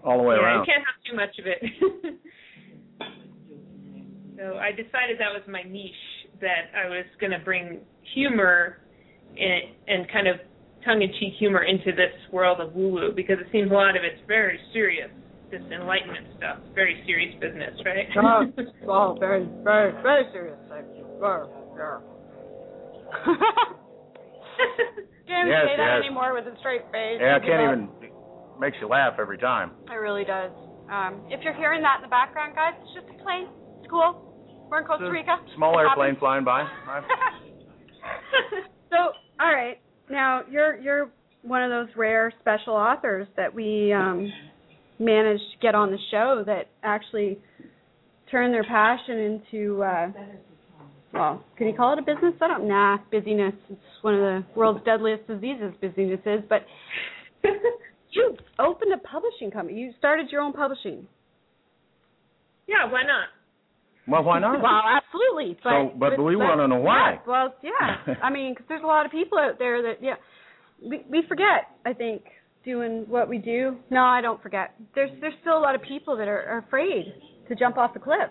all 0.04 0.18
the 0.18 0.22
way 0.22 0.36
yeah, 0.36 0.42
around. 0.42 0.60
you 0.60 0.72
can't 0.72 0.84
have 0.86 1.02
too 1.04 1.16
much 1.16 1.36
of 1.40 1.46
it. 1.46 2.20
so 4.37 4.57
I 4.59 4.70
decided 4.70 5.18
that 5.18 5.33
was 5.33 5.42
my 5.49 5.62
niche, 5.62 5.92
that 6.40 6.70
I 6.77 6.88
was 6.88 7.05
going 7.20 7.33
to 7.33 7.38
bring 7.44 7.81
humor 8.14 8.79
and, 9.37 9.62
and 9.88 10.11
kind 10.12 10.29
of 10.29 10.37
tongue-in-cheek 10.85 11.35
humor 11.38 11.64
into 11.64 11.90
this 11.92 12.12
world 12.33 12.61
of 12.61 12.72
woo-woo 12.75 13.12
because 13.14 13.38
it 13.40 13.46
seems 13.51 13.70
a 13.70 13.75
lot 13.75 13.96
of 13.96 14.05
it's 14.05 14.20
very 14.29 14.59
serious, 14.72 15.11
this 15.51 15.62
enlightenment 15.72 16.27
stuff, 16.37 16.59
very 16.75 17.03
serious 17.07 17.35
business, 17.40 17.75
right? 17.85 18.07
Oh, 18.16 18.44
oh, 18.88 19.16
very, 19.18 19.44
very, 19.64 19.92
very 20.03 20.25
serious. 20.33 20.59
Like, 20.70 20.85
very, 21.18 21.46
very. 21.75 22.01
Can't 25.27 25.49
Yes, 25.51 25.66
say 25.66 25.77
that 25.77 25.99
yes. 25.99 26.05
anymore 26.07 26.35
with 26.35 26.46
a 26.46 26.57
straight 26.61 26.83
face. 26.94 27.18
yeah, 27.20 27.37
I 27.37 27.40
can't 27.44 27.61
up. 27.66 27.75
even. 28.01 28.11
Makes 28.61 28.79
you 28.81 28.88
laugh 28.88 29.14
every 29.18 29.37
time. 29.38 29.72
It 29.90 29.99
really 30.01 30.25
does. 30.25 30.51
Um, 30.88 31.27
if 31.29 31.42
you're 31.42 31.53
hearing 31.55 31.83
that 31.83 31.96
in 31.99 32.03
the 32.03 32.09
background, 32.09 32.55
guys, 32.55 32.72
it's 32.81 32.94
just 32.94 33.07
a 33.11 33.22
plane. 33.22 33.49
It's 33.83 33.90
cool. 33.90 34.25
We're 34.70 34.81
in 34.81 34.87
Costa 34.87 35.11
Rica. 35.11 35.37
Small 35.57 35.79
airplane 35.79 36.16
flying 36.18 36.44
by. 36.44 36.64
so, 38.90 38.96
all 39.40 39.52
right. 39.52 39.79
Now 40.11 40.42
you're 40.50 40.76
you're 40.81 41.11
one 41.42 41.62
of 41.62 41.70
those 41.70 41.88
rare 41.96 42.33
special 42.40 42.74
authors 42.74 43.29
that 43.37 43.55
we 43.55 43.92
um, 43.92 44.31
managed 44.98 45.42
to 45.52 45.59
get 45.61 45.74
on 45.74 45.90
the 45.90 45.98
show 46.11 46.42
that 46.46 46.68
actually 46.83 47.38
turn 48.31 48.50
their 48.50 48.64
passion 48.64 49.40
into 49.55 49.83
uh, 49.83 50.09
well, 51.12 51.44
can 51.57 51.68
you 51.68 51.74
call 51.74 51.92
it 51.92 51.98
a 51.98 52.02
business? 52.02 52.35
I 52.42 52.48
don't. 52.48 52.68
Nah, 52.68 52.98
busyness. 53.11 53.55
It's 53.70 53.81
one 54.02 54.14
of 54.14 54.20
the 54.20 54.44
world's 54.55 54.85
deadliest 54.85 55.26
diseases. 55.26 55.72
Busyness 55.81 56.20
is, 56.26 56.40
but 56.48 56.66
you 58.11 58.37
opened 58.59 58.92
a 58.92 58.98
publishing 58.98 59.50
company. 59.50 59.79
You 59.79 59.92
started 59.98 60.29
your 60.31 60.42
own 60.42 60.52
publishing. 60.52 61.07
yeah, 62.66 62.90
why 62.90 63.02
not? 63.02 63.29
Well, 64.08 64.22
why 64.22 64.38
not? 64.38 64.62
Well, 64.62 64.82
absolutely. 64.86 65.58
But, 65.62 65.70
So, 65.70 65.92
but 65.98 66.22
we 66.22 66.36
wanna 66.36 66.68
know 66.68 66.76
why. 66.80 67.12
Yeah, 67.12 67.18
well, 67.26 67.54
yeah. 67.62 68.14
I 68.22 68.30
mean, 68.30 68.54
because 68.54 68.66
there's 68.68 68.82
a 68.84 68.86
lot 68.86 69.04
of 69.06 69.12
people 69.12 69.38
out 69.38 69.58
there 69.58 69.82
that, 69.82 70.02
yeah, 70.02 70.14
we 70.80 71.02
we 71.10 71.22
forget. 71.28 71.70
I 71.84 71.92
think 71.92 72.22
doing 72.64 73.04
what 73.08 73.28
we 73.28 73.38
do. 73.38 73.76
No, 73.90 74.02
I 74.04 74.20
don't 74.20 74.42
forget. 74.42 74.74
There's 74.94 75.10
there's 75.20 75.34
still 75.40 75.58
a 75.58 75.60
lot 75.60 75.74
of 75.74 75.82
people 75.82 76.16
that 76.16 76.28
are, 76.28 76.42
are 76.44 76.58
afraid 76.58 77.04
to 77.48 77.54
jump 77.54 77.78
off 77.78 77.94
the 77.94 78.00
cliff. 78.00 78.30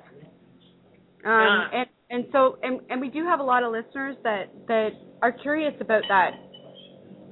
Um, 1.26 1.32
Yeah. 1.32 1.68
and 1.74 1.88
and 2.10 2.26
so 2.32 2.58
and 2.62 2.80
and 2.90 3.02
we 3.02 3.10
do 3.10 3.26
have 3.26 3.40
a 3.40 3.44
lot 3.44 3.64
of 3.64 3.72
listeners 3.72 4.16
that 4.24 4.46
that 4.68 4.90
are 5.22 5.32
curious 5.32 5.74
about 5.82 6.04
that 6.10 6.32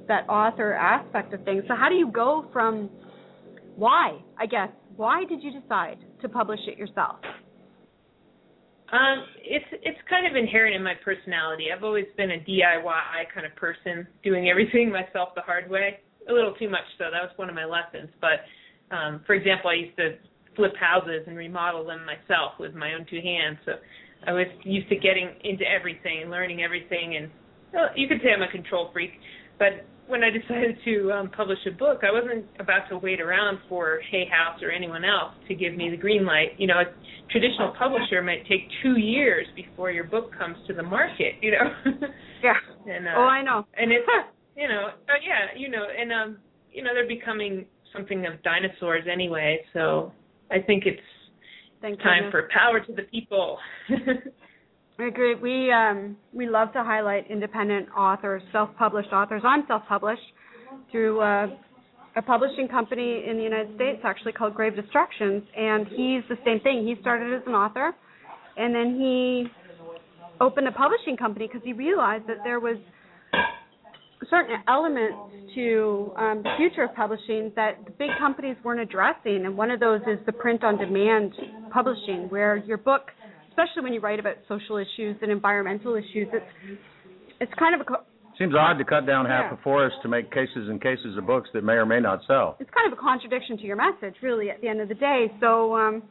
that 0.08 0.28
author 0.28 0.74
aspect 0.74 1.32
of 1.32 1.42
things. 1.44 1.64
So 1.68 1.74
how 1.74 1.88
do 1.88 1.94
you 1.94 2.10
go 2.10 2.46
from 2.52 2.90
why? 3.76 4.18
I 4.38 4.46
guess 4.46 4.68
why 4.96 5.24
did 5.24 5.42
you 5.42 5.58
decide 5.60 5.98
to 6.22 6.28
publish 6.28 6.60
it 6.66 6.76
yourself? 6.78 7.16
Um, 8.94 9.26
it's 9.42 9.66
it's 9.82 9.98
kind 10.08 10.24
of 10.24 10.36
inherent 10.36 10.76
in 10.76 10.82
my 10.82 10.94
personality. 10.94 11.66
I've 11.74 11.82
always 11.82 12.06
been 12.16 12.30
a 12.30 12.38
DIY 12.38 13.26
kind 13.34 13.44
of 13.44 13.54
person, 13.56 14.06
doing 14.22 14.48
everything 14.48 14.92
myself 15.00 15.30
the 15.34 15.42
hard 15.42 15.68
way. 15.68 15.98
A 16.30 16.32
little 16.32 16.54
too 16.54 16.70
much 16.70 16.86
so. 16.96 17.10
That 17.10 17.20
was 17.20 17.32
one 17.34 17.48
of 17.48 17.56
my 17.56 17.64
lessons. 17.64 18.08
But 18.20 18.46
um, 18.94 19.22
for 19.26 19.34
example, 19.34 19.70
I 19.70 19.74
used 19.74 19.96
to 19.96 20.14
flip 20.54 20.76
houses 20.78 21.24
and 21.26 21.36
remodel 21.36 21.84
them 21.84 22.06
myself 22.06 22.52
with 22.60 22.74
my 22.74 22.94
own 22.94 23.04
two 23.10 23.20
hands. 23.20 23.58
So 23.66 23.72
I 24.28 24.32
was 24.32 24.46
used 24.62 24.88
to 24.90 24.96
getting 24.96 25.30
into 25.42 25.64
everything 25.66 26.22
and 26.22 26.30
learning 26.30 26.62
everything. 26.62 27.16
And 27.16 27.30
well, 27.72 27.88
you 27.96 28.06
could 28.06 28.18
say 28.22 28.30
I'm 28.30 28.42
a 28.42 28.50
control 28.50 28.90
freak. 28.92 29.10
But 29.58 29.86
when 30.06 30.22
I 30.22 30.30
decided 30.30 30.76
to 30.84 31.12
um, 31.12 31.30
publish 31.30 31.58
a 31.66 31.70
book, 31.70 32.00
I 32.02 32.12
wasn't 32.12 32.44
about 32.60 32.88
to 32.90 32.98
wait 32.98 33.20
around 33.20 33.58
for 33.68 34.00
Hay 34.10 34.26
House 34.30 34.62
or 34.62 34.70
anyone 34.70 35.04
else 35.04 35.32
to 35.48 35.54
give 35.54 35.74
me 35.74 35.90
the 35.90 35.96
green 35.96 36.26
light. 36.26 36.50
You 36.58 36.66
know, 36.66 36.80
a 36.80 36.84
traditional 37.30 37.74
publisher 37.78 38.22
might 38.22 38.46
take 38.48 38.68
two 38.82 38.98
years 38.98 39.46
before 39.56 39.90
your 39.90 40.04
book 40.04 40.30
comes 40.36 40.56
to 40.66 40.74
the 40.74 40.82
market. 40.82 41.34
You 41.40 41.52
know. 41.52 42.06
Yeah. 42.44 42.52
and 42.94 43.08
uh, 43.08 43.12
oh, 43.16 43.22
I 43.22 43.42
know. 43.42 43.66
and 43.76 43.90
it's 43.90 44.06
you 44.56 44.68
know 44.68 44.90
but 45.06 45.16
yeah 45.26 45.58
you 45.58 45.68
know 45.68 45.84
and 45.98 46.12
um 46.12 46.38
you 46.70 46.82
know 46.82 46.90
they're 46.94 47.08
becoming 47.08 47.64
something 47.92 48.26
of 48.26 48.42
dinosaurs 48.42 49.04
anyway 49.10 49.58
so 49.72 50.12
i 50.50 50.58
think 50.60 50.84
it's 50.86 51.00
Thank 51.80 52.00
time 52.00 52.24
goodness. 52.24 52.32
for 52.32 52.48
power 52.52 52.80
to 52.80 52.92
the 52.92 53.02
people 53.02 53.58
I 54.98 55.04
agree. 55.04 55.34
We 55.34 55.72
um 55.72 56.16
we 56.32 56.48
love 56.48 56.72
to 56.72 56.84
highlight 56.84 57.28
independent 57.30 57.88
authors, 57.96 58.42
self-published 58.52 59.12
authors. 59.12 59.42
I'm 59.44 59.64
self-published 59.66 60.22
through 60.92 61.20
uh, 61.20 61.46
a 62.16 62.22
publishing 62.22 62.68
company 62.68 63.24
in 63.28 63.36
the 63.36 63.42
United 63.42 63.74
States, 63.74 64.00
actually 64.04 64.32
called 64.32 64.54
Grave 64.54 64.76
Destructions, 64.76 65.42
and 65.56 65.86
he's 65.88 66.22
the 66.28 66.38
same 66.44 66.60
thing. 66.60 66.86
He 66.86 66.94
started 67.00 67.34
as 67.34 67.42
an 67.46 67.54
author, 67.54 67.92
and 68.56 68.72
then 68.72 68.94
he 69.00 69.46
opened 70.40 70.68
a 70.68 70.72
publishing 70.72 71.16
company 71.16 71.48
because 71.48 71.62
he 71.64 71.72
realized 71.72 72.28
that 72.28 72.38
there 72.44 72.60
was 72.60 72.76
certain 74.30 74.56
elements 74.68 75.16
to 75.56 76.12
um, 76.16 76.42
the 76.42 76.54
future 76.56 76.84
of 76.84 76.94
publishing 76.94 77.52
that 77.56 77.84
the 77.84 77.90
big 77.92 78.10
companies 78.18 78.56
weren't 78.64 78.80
addressing, 78.80 79.44
and 79.44 79.56
one 79.56 79.72
of 79.72 79.80
those 79.80 80.00
is 80.02 80.18
the 80.24 80.32
print-on-demand 80.32 81.32
publishing, 81.72 82.26
where 82.28 82.56
your 82.58 82.78
book, 82.78 83.10
especially 83.54 83.82
when 83.82 83.92
you 83.92 84.00
write 84.00 84.18
about 84.18 84.34
social 84.48 84.76
issues 84.76 85.16
and 85.22 85.30
environmental 85.30 85.94
issues, 85.94 86.26
it's 86.32 86.80
it's 87.40 87.52
kind 87.58 87.74
of 87.74 87.80
a 87.80 87.84
co- 87.84 88.04
Seems 88.38 88.54
odd 88.58 88.78
to 88.78 88.84
cut 88.84 89.06
down 89.06 89.26
half 89.26 89.46
Yeah. 89.52 89.54
a 89.54 89.62
forest 89.62 89.94
to 90.02 90.08
make 90.08 90.30
cases 90.32 90.68
and 90.68 90.82
cases 90.82 91.16
of 91.16 91.24
books 91.24 91.48
that 91.54 91.62
may 91.62 91.74
or 91.74 91.86
may 91.86 92.00
not 92.00 92.18
sell. 92.26 92.56
it's 92.58 92.70
kind 92.70 92.90
of 92.92 92.98
a 92.98 93.00
contradiction 93.00 93.56
to 93.58 93.62
your 93.64 93.76
message, 93.76 94.16
really, 94.22 94.50
at 94.50 94.60
the 94.60 94.66
end 94.66 94.80
of 94.80 94.88
the 94.88 94.94
day. 94.94 95.30
So 95.40 95.76
um, 95.76 96.02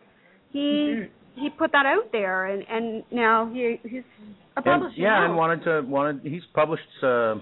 he 0.52 0.60
Mhm. 0.96 1.10
he 1.36 1.50
put 1.50 1.72
that 1.74 1.86
out 1.86 2.12
there, 2.14 2.46
and 2.46 2.64
and 2.70 3.04
now 3.12 3.48
he 3.48 3.80
he's 3.84 4.04
a 4.56 4.62
And, 4.70 4.94
yeah, 4.96 5.10
now. 5.20 5.26
and 5.26 5.36
wanted 5.36 5.64
to 5.64 5.82
wanted 5.82 6.22
he's 6.24 6.46
published 6.54 6.88
uh 7.04 7.36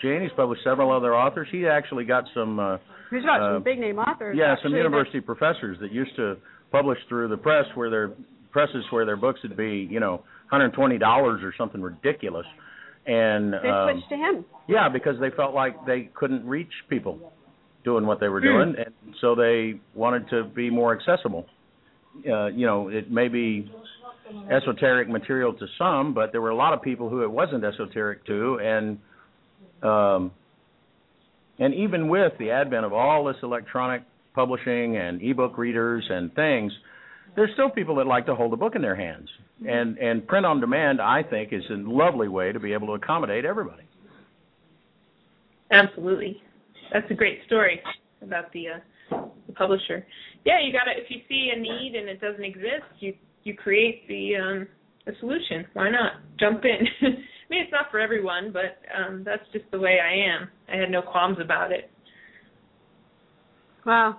Jane, 0.00 0.22
he's 0.22 0.32
published 0.32 0.64
several 0.64 0.90
other 0.90 1.14
authors. 1.14 1.46
He 1.52 1.68
actually 1.68 2.04
got 2.04 2.24
some 2.34 2.58
uh 2.58 2.78
He's 3.10 3.22
got 3.22 3.40
uh, 3.40 3.54
some 3.56 3.62
big 3.62 3.78
name 3.78 3.98
authors. 3.98 4.36
yeah, 4.36 4.52
actually, 4.52 4.62
some 4.62 4.72
that- 4.72 4.78
university 4.78 5.20
professors 5.20 5.78
that 5.80 5.92
used 5.92 6.16
to 6.16 6.38
publish 6.72 6.98
through 7.08 7.28
the 7.28 7.36
press 7.36 7.66
where 7.76 7.90
their 7.90 8.10
presses 8.52 8.84
where 8.90 9.04
their 9.04 9.16
books 9.16 9.40
would 9.42 9.56
be, 9.56 9.88
you 9.90 9.98
know, 9.98 10.22
$120 10.52 11.02
or 11.42 11.54
something 11.56 11.80
ridiculous. 11.80 12.46
And 13.06 13.52
They 13.52 13.68
um, 13.68 13.90
switched 13.90 14.08
to 14.10 14.16
him. 14.16 14.44
Yeah, 14.68 14.88
because 14.88 15.16
they 15.20 15.30
felt 15.30 15.54
like 15.54 15.86
they 15.86 16.10
couldn't 16.14 16.46
reach 16.46 16.70
people 16.88 17.32
doing 17.84 18.06
what 18.06 18.20
they 18.20 18.28
were 18.28 18.40
doing, 18.40 18.76
and 18.78 18.94
so 19.20 19.34
they 19.34 19.80
wanted 19.94 20.28
to 20.30 20.44
be 20.44 20.70
more 20.70 20.96
accessible. 20.96 21.46
Uh, 22.30 22.46
you 22.46 22.64
know, 22.64 22.88
it 22.88 23.10
may 23.10 23.26
be 23.26 23.68
esoteric 24.50 25.08
material 25.08 25.52
to 25.52 25.66
some, 25.78 26.14
but 26.14 26.30
there 26.30 26.40
were 26.40 26.50
a 26.50 26.56
lot 26.56 26.72
of 26.72 26.82
people 26.82 27.08
who 27.08 27.22
it 27.22 27.30
wasn't 27.30 27.64
esoteric 27.64 28.24
to, 28.26 28.60
and 28.62 28.98
um, 29.82 30.30
and 31.58 31.74
even 31.74 32.08
with 32.08 32.32
the 32.38 32.50
advent 32.50 32.84
of 32.84 32.92
all 32.92 33.24
this 33.24 33.36
electronic 33.42 34.02
publishing 34.34 34.96
and 34.96 35.20
ebook 35.22 35.58
readers 35.58 36.04
and 36.08 36.32
things, 36.34 36.72
there's 37.36 37.50
still 37.54 37.70
people 37.70 37.96
that 37.96 38.06
like 38.06 38.26
to 38.26 38.34
hold 38.34 38.52
a 38.52 38.56
book 38.56 38.74
in 38.74 38.82
their 38.82 38.96
hands. 38.96 39.28
And 39.66 39.96
and 39.98 40.26
print 40.26 40.44
on 40.44 40.60
demand, 40.60 41.00
I 41.00 41.22
think, 41.22 41.52
is 41.52 41.62
a 41.70 41.74
lovely 41.74 42.28
way 42.28 42.50
to 42.52 42.58
be 42.58 42.72
able 42.72 42.88
to 42.88 42.94
accommodate 42.94 43.44
everybody. 43.44 43.84
Absolutely. 45.70 46.42
That's 46.92 47.08
a 47.10 47.14
great 47.14 47.38
story 47.46 47.80
about 48.22 48.52
the 48.52 48.64
uh, 48.68 49.26
the 49.46 49.52
publisher. 49.52 50.04
Yeah, 50.44 50.58
you 50.64 50.72
got 50.72 50.84
to 50.84 51.00
if 51.00 51.08
you 51.10 51.20
see 51.28 51.50
a 51.54 51.58
need 51.58 51.94
and 51.94 52.08
it 52.08 52.20
doesn't 52.20 52.44
exist, 52.44 52.90
you 52.98 53.14
you 53.44 53.56
create 53.56 54.06
the 54.08 54.36
um 54.36 54.68
the 55.06 55.12
solution. 55.20 55.64
Why 55.74 55.90
not? 55.90 56.14
Jump 56.40 56.64
in. 56.64 56.86
I 57.02 57.54
mean, 57.54 57.62
it's 57.62 57.72
not 57.72 57.90
for 57.90 58.00
everyone, 58.00 58.52
but 58.52 58.78
um 58.96 59.22
that's 59.24 59.44
just 59.52 59.66
the 59.70 59.78
way 59.78 59.98
I 60.00 60.12
am. 60.34 60.48
I 60.72 60.80
had 60.80 60.90
no 60.90 61.02
qualms 61.02 61.38
about 61.40 61.70
it. 61.70 61.88
Wow. 63.86 64.18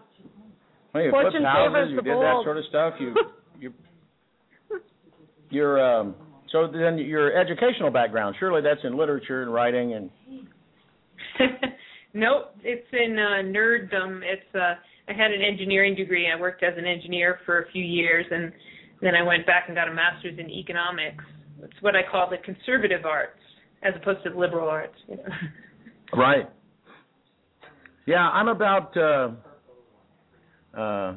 Well, 0.93 1.03
you 1.03 1.11
Fortune 1.11 1.31
flipped 1.31 1.45
houses, 1.45 1.91
you 1.91 2.01
did 2.01 2.17
that 2.17 2.41
sort 2.43 2.57
of 2.57 2.65
stuff. 2.69 2.93
You 2.99 3.15
you 3.59 3.73
you're 5.49 5.83
um 5.83 6.15
so 6.51 6.67
then 6.71 6.97
your 6.99 7.35
educational 7.35 7.89
background, 7.89 8.35
surely 8.39 8.61
that's 8.61 8.81
in 8.83 8.95
literature 8.95 9.41
and 9.41 9.53
writing 9.53 9.93
and 9.93 10.09
nope, 12.13 12.55
it's 12.63 12.87
in 12.91 13.17
uh, 13.17 13.41
nerddom. 13.43 14.21
It's 14.23 14.55
uh, 14.55 14.75
I 15.09 15.13
had 15.13 15.31
an 15.31 15.41
engineering 15.41 15.95
degree. 15.95 16.29
I 16.31 16.39
worked 16.39 16.63
as 16.63 16.73
an 16.77 16.85
engineer 16.85 17.39
for 17.45 17.63
a 17.63 17.71
few 17.71 17.83
years, 17.83 18.25
and 18.29 18.51
then 19.01 19.15
I 19.15 19.23
went 19.23 19.45
back 19.45 19.63
and 19.67 19.75
got 19.75 19.87
a 19.87 19.93
master's 19.93 20.37
in 20.37 20.49
economics. 20.49 21.23
It's 21.61 21.81
what 21.81 21.95
I 21.95 22.01
call 22.09 22.29
the 22.29 22.37
conservative 22.37 23.05
arts, 23.05 23.39
as 23.81 23.93
opposed 23.99 24.23
to 24.25 24.29
the 24.29 24.37
liberal 24.37 24.69
arts. 24.69 24.95
You 25.07 25.17
know? 25.17 25.23
Right. 26.15 26.49
Yeah, 28.05 28.29
I'm 28.29 28.47
about 28.47 28.95
uh 28.95 29.29
uh 30.77 31.13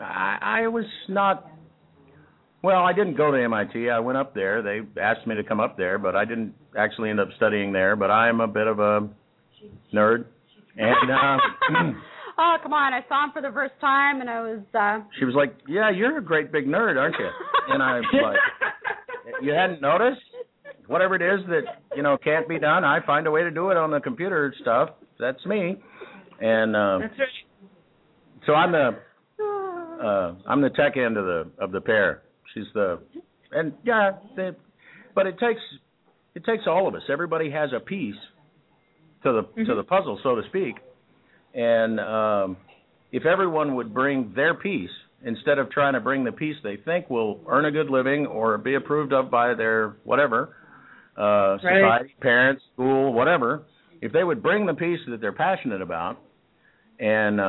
I 0.00 0.38
I 0.40 0.68
was 0.68 0.86
not 1.08 1.50
well, 2.64 2.82
I 2.82 2.94
didn't 2.94 3.18
go 3.18 3.30
to 3.30 3.36
MIT. 3.42 3.90
I 3.90 4.00
went 4.00 4.16
up 4.16 4.34
there. 4.34 4.62
They 4.62 4.80
asked 4.98 5.26
me 5.26 5.34
to 5.34 5.44
come 5.44 5.60
up 5.60 5.76
there, 5.76 5.98
but 5.98 6.16
I 6.16 6.24
didn't 6.24 6.54
actually 6.78 7.10
end 7.10 7.20
up 7.20 7.28
studying 7.36 7.74
there, 7.74 7.94
but 7.94 8.10
I 8.10 8.30
am 8.30 8.40
a 8.40 8.46
bit 8.48 8.66
of 8.66 8.78
a 8.78 9.06
nerd. 9.92 10.24
And 10.76 11.10
uh 11.10 11.36
oh 12.38 12.56
come 12.62 12.72
on! 12.72 12.94
I 12.94 13.00
saw 13.08 13.24
him 13.24 13.32
for 13.32 13.42
the 13.42 13.52
first 13.52 13.74
time, 13.80 14.20
and 14.22 14.30
I 14.30 14.40
was. 14.40 14.60
uh 14.74 15.04
she 15.18 15.24
was 15.24 15.34
like, 15.34 15.54
"Yeah, 15.68 15.90
you're 15.90 16.18
a 16.18 16.24
great 16.24 16.50
big 16.52 16.66
nerd, 16.66 16.96
aren't 16.96 17.16
you?" 17.18 17.28
And 17.68 17.82
I 17.82 17.96
was 17.98 18.04
like, 18.22 19.42
"You 19.42 19.52
hadn't 19.52 19.80
noticed? 19.82 20.22
Whatever 20.86 21.16
it 21.16 21.22
is 21.22 21.46
that 21.48 21.82
you 21.94 22.02
know 22.02 22.16
can't 22.16 22.48
be 22.48 22.58
done, 22.58 22.82
I 22.82 23.04
find 23.04 23.26
a 23.26 23.30
way 23.30 23.42
to 23.42 23.50
do 23.50 23.70
it 23.70 23.76
on 23.76 23.90
the 23.90 24.00
computer 24.00 24.54
stuff. 24.60 24.90
That's 25.20 25.44
me." 25.46 25.76
And 26.40 26.74
uh, 26.74 26.98
That's 27.02 27.18
right. 27.18 27.28
So 28.46 28.54
I'm 28.54 28.72
the 28.72 28.98
uh, 30.04 30.34
I'm 30.46 30.60
the 30.60 30.70
tech 30.70 30.96
end 30.96 31.16
of 31.16 31.24
the 31.24 31.50
of 31.58 31.72
the 31.72 31.80
pair. 31.80 32.22
She's 32.52 32.66
the 32.74 33.00
and 33.52 33.72
yeah, 33.84 34.12
they, 34.36 34.50
but 35.14 35.26
it 35.26 35.38
takes 35.38 35.60
it 36.34 36.44
takes 36.44 36.64
all 36.66 36.88
of 36.88 36.94
us. 36.94 37.02
Everybody 37.10 37.50
has 37.50 37.70
a 37.74 37.80
piece 37.80 38.14
to 39.22 39.32
the 39.32 39.42
to 39.64 39.72
Mhm. 39.72 39.76
the 39.76 39.84
puzzle, 39.84 40.18
so 40.22 40.34
to 40.34 40.42
speak. 40.48 40.76
And 41.54 42.00
um, 42.00 42.56
if 43.12 43.24
everyone 43.26 43.76
would 43.76 43.94
bring 43.94 44.32
their 44.34 44.54
piece 44.54 44.90
instead 45.24 45.58
of 45.58 45.70
trying 45.70 45.94
to 45.94 46.00
bring 46.00 46.24
the 46.24 46.32
piece 46.32 46.56
they 46.62 46.76
think 46.76 47.08
will 47.08 47.40
earn 47.48 47.64
a 47.64 47.70
good 47.70 47.88
living 47.88 48.26
or 48.26 48.58
be 48.58 48.74
approved 48.74 49.12
of 49.12 49.30
by 49.30 49.54
their 49.54 49.96
whatever 50.04 50.56
uh, 51.16 51.56
society, 51.58 51.82
Right. 51.84 52.20
parents, 52.20 52.62
school, 52.74 53.12
whatever, 53.12 53.62
if 54.02 54.12
they 54.12 54.24
would 54.24 54.42
bring 54.42 54.66
the 54.66 54.74
piece 54.74 54.98
that 55.08 55.20
they're 55.20 55.32
passionate 55.32 55.80
about, 55.80 56.18
and 56.98 57.40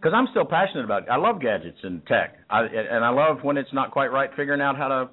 because 0.00 0.12
I'm 0.14 0.28
still 0.30 0.44
passionate 0.44 0.84
about, 0.84 1.08
I 1.10 1.16
love 1.16 1.40
gadgets 1.40 1.78
and 1.82 2.06
tech, 2.06 2.36
I, 2.48 2.62
and 2.62 3.04
I 3.04 3.10
love 3.10 3.38
when 3.42 3.56
it's 3.56 3.72
not 3.72 3.90
quite 3.90 4.12
right, 4.12 4.30
figuring 4.36 4.60
out 4.60 4.76
how 4.76 4.88
to 4.88 5.10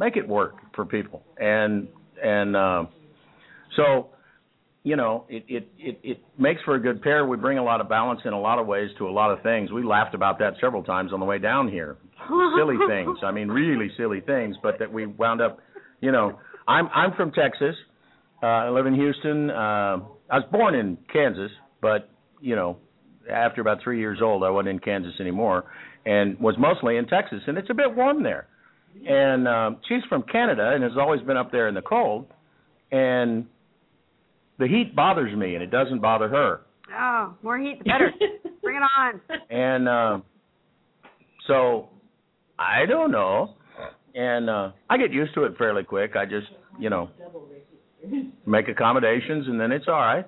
make 0.00 0.16
it 0.16 0.26
work 0.26 0.54
for 0.74 0.84
people, 0.84 1.22
and 1.38 1.88
and 2.22 2.56
uh, 2.56 2.84
so 3.76 4.08
you 4.84 4.96
know, 4.96 5.24
it, 5.28 5.44
it 5.48 5.68
it 5.78 6.00
it 6.02 6.20
makes 6.38 6.60
for 6.62 6.74
a 6.74 6.80
good 6.80 7.02
pair. 7.02 7.24
We 7.24 7.36
bring 7.36 7.58
a 7.58 7.64
lot 7.64 7.80
of 7.80 7.88
balance 7.88 8.20
in 8.24 8.32
a 8.32 8.40
lot 8.40 8.58
of 8.58 8.66
ways 8.66 8.90
to 8.98 9.08
a 9.08 9.10
lot 9.10 9.30
of 9.30 9.42
things. 9.42 9.70
We 9.70 9.84
laughed 9.84 10.14
about 10.14 10.38
that 10.40 10.54
several 10.60 10.82
times 10.82 11.12
on 11.12 11.20
the 11.20 11.26
way 11.26 11.38
down 11.38 11.68
here. 11.68 11.96
silly 12.56 12.76
things. 12.88 13.18
I 13.22 13.30
mean, 13.30 13.48
really 13.48 13.90
silly 13.96 14.20
things, 14.20 14.56
but 14.62 14.78
that 14.78 14.92
we 14.92 15.06
wound 15.06 15.40
up, 15.40 15.58
you 16.00 16.10
know, 16.10 16.38
I'm 16.66 16.88
I'm 16.88 17.14
from 17.14 17.30
Texas. 17.30 17.76
Uh, 18.42 18.46
I 18.46 18.70
live 18.70 18.86
in 18.86 18.94
Houston. 18.94 19.50
Uh, 19.50 20.00
I 20.30 20.38
was 20.38 20.48
born 20.50 20.74
in 20.74 20.98
Kansas, 21.12 21.50
but 21.80 22.10
you 22.40 22.56
know, 22.56 22.78
after 23.32 23.60
about 23.60 23.78
three 23.82 23.98
years 23.98 24.18
old, 24.22 24.44
I 24.44 24.50
wasn't 24.50 24.70
in 24.70 24.78
Kansas 24.78 25.14
anymore, 25.20 25.64
and 26.04 26.38
was 26.38 26.54
mostly 26.58 26.96
in 26.96 27.06
Texas, 27.06 27.40
and 27.46 27.58
it's 27.58 27.70
a 27.70 27.74
bit 27.74 27.94
warm 27.94 28.22
there. 28.22 28.46
And 29.06 29.48
um, 29.48 29.78
she's 29.88 30.02
from 30.08 30.22
Canada 30.30 30.72
and 30.74 30.82
has 30.82 30.92
always 30.98 31.22
been 31.22 31.36
up 31.36 31.50
there 31.50 31.68
in 31.68 31.74
the 31.74 31.82
cold, 31.82 32.26
and 32.90 33.46
the 34.58 34.68
heat 34.68 34.94
bothers 34.94 35.36
me, 35.36 35.54
and 35.54 35.62
it 35.62 35.70
doesn't 35.70 36.00
bother 36.00 36.28
her. 36.28 36.60
Oh, 36.94 37.34
more 37.42 37.58
heat 37.58 37.78
the 37.78 37.84
better. 37.84 38.12
Bring 38.62 38.76
it 38.76 38.82
on. 38.98 39.20
And 39.50 39.88
uh, 39.88 40.18
so 41.46 41.88
I 42.58 42.86
don't 42.86 43.10
know. 43.10 43.54
And 44.14 44.50
uh 44.50 44.72
I 44.90 44.98
get 44.98 45.10
used 45.10 45.34
to 45.34 45.44
it 45.44 45.56
fairly 45.56 45.84
quick. 45.84 46.16
I 46.16 46.24
just, 46.26 46.48
you 46.78 46.90
know, 46.90 47.08
make 48.46 48.68
accommodations 48.68 49.46
and 49.48 49.58
then 49.60 49.72
it's 49.72 49.86
all 49.88 49.94
right. 49.94 50.26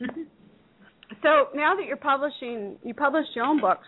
So 1.24 1.48
now 1.54 1.74
that 1.74 1.86
you're 1.86 1.96
publishing, 1.96 2.76
you 2.84 2.92
published 2.92 3.30
your 3.34 3.46
own 3.46 3.58
books. 3.58 3.86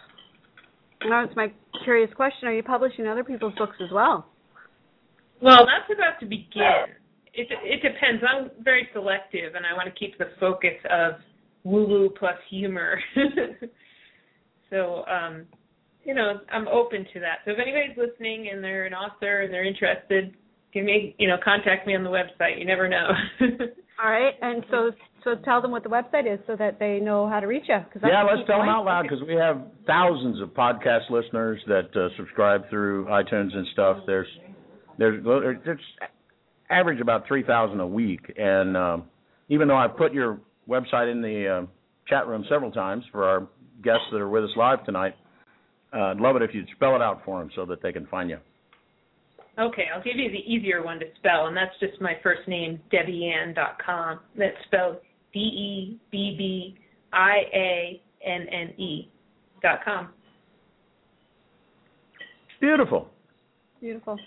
Now 1.04 1.22
it's 1.22 1.36
my 1.36 1.52
curious 1.84 2.10
question: 2.16 2.48
Are 2.48 2.54
you 2.54 2.62
publishing 2.62 3.06
other 3.06 3.22
people's 3.22 3.52
books 3.58 3.76
as 3.84 3.90
well? 3.92 4.26
Well, 5.42 5.66
that's 5.66 5.92
about 5.94 6.18
to 6.20 6.26
begin. 6.26 6.96
It 7.34 7.48
it 7.62 7.82
depends. 7.82 8.22
I'm 8.26 8.50
very 8.64 8.88
selective, 8.94 9.54
and 9.54 9.66
I 9.66 9.74
want 9.74 9.86
to 9.86 9.94
keep 9.94 10.16
the 10.16 10.30
focus 10.40 10.74
of 10.90 11.20
woo 11.62 11.86
woo 11.86 12.10
plus 12.18 12.36
humor. 12.48 12.98
so, 14.70 15.04
um, 15.04 15.44
you 16.04 16.14
know, 16.14 16.40
I'm 16.50 16.66
open 16.68 17.06
to 17.12 17.20
that. 17.20 17.40
So 17.44 17.50
if 17.50 17.58
anybody's 17.60 17.98
listening 17.98 18.48
and 18.50 18.64
they're 18.64 18.86
an 18.86 18.94
author 18.94 19.42
and 19.42 19.52
they're 19.52 19.66
interested, 19.66 20.34
give 20.72 20.84
me, 20.84 21.14
you 21.18 21.28
know, 21.28 21.36
contact 21.44 21.86
me 21.86 21.94
on 21.94 22.02
the 22.02 22.10
website. 22.10 22.58
You 22.58 22.64
never 22.64 22.88
know. 22.88 23.10
All 24.02 24.10
right, 24.10 24.34
and 24.40 24.64
so 24.70 24.90
so 25.26 25.34
tell 25.44 25.60
them 25.60 25.72
what 25.72 25.82
the 25.82 25.88
website 25.88 26.32
is 26.32 26.38
so 26.46 26.54
that 26.56 26.78
they 26.78 27.00
know 27.00 27.28
how 27.28 27.40
to 27.40 27.46
reach 27.46 27.64
you. 27.68 27.78
Cause 27.92 28.02
Yeah, 28.06 28.22
let's 28.22 28.42
key 28.42 28.46
tell 28.46 28.60
them 28.60 28.68
out 28.68 28.84
loud 28.84 29.02
because 29.02 29.18
we 29.26 29.34
have 29.34 29.60
thousands 29.84 30.40
of 30.40 30.50
podcast 30.50 31.10
listeners 31.10 31.60
that 31.66 31.88
uh, 31.96 32.08
subscribe 32.16 32.70
through 32.70 33.06
iTunes 33.06 33.54
and 33.54 33.66
stuff. 33.72 33.98
There's 34.06 34.28
there's 34.98 35.22
there's 35.64 35.80
average 36.70 37.00
about 37.00 37.26
three 37.26 37.42
thousand 37.42 37.80
a 37.80 37.86
week, 37.86 38.32
and 38.36 38.76
um, 38.76 39.04
even 39.48 39.66
though 39.66 39.76
I've 39.76 39.96
put 39.96 40.12
your 40.12 40.38
website 40.68 41.10
in 41.10 41.20
the 41.20 41.48
uh, 41.48 41.66
chat 42.08 42.28
room 42.28 42.44
several 42.48 42.70
times 42.70 43.02
for 43.10 43.24
our 43.24 43.48
guests 43.82 44.06
that 44.12 44.18
are 44.18 44.28
with 44.28 44.44
us 44.44 44.50
live 44.56 44.84
tonight, 44.84 45.14
uh, 45.92 46.12
I'd 46.12 46.18
love 46.18 46.36
it 46.36 46.42
if 46.42 46.54
you'd 46.54 46.68
spell 46.76 46.94
it 46.94 47.02
out 47.02 47.22
for 47.24 47.40
them 47.40 47.50
so 47.56 47.66
that 47.66 47.82
they 47.82 47.90
can 47.90 48.06
find 48.06 48.30
you. 48.30 48.38
Okay, 49.58 49.86
I'll 49.92 50.02
give 50.02 50.16
you 50.16 50.30
the 50.30 50.38
easier 50.38 50.84
one 50.84 51.00
to 51.00 51.06
spell, 51.18 51.46
and 51.46 51.56
that's 51.56 51.72
just 51.80 51.98
my 52.00 52.12
first 52.22 52.46
name, 52.46 52.78
DebbieAnn.com. 52.92 54.20
That's 54.36 54.54
spelled 54.66 54.98
D 55.32 55.38
E 55.38 56.00
B 56.10 56.34
B 56.38 56.78
I 57.12 57.34
A 57.54 58.02
N 58.24 58.46
N 58.50 58.68
E 58.80 59.08
dot 59.62 59.80
com. 59.84 60.08
Beautiful. 62.60 63.08
Beautiful, 63.80 64.18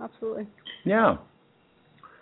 absolutely. 0.00 0.46
Yeah. 0.84 1.16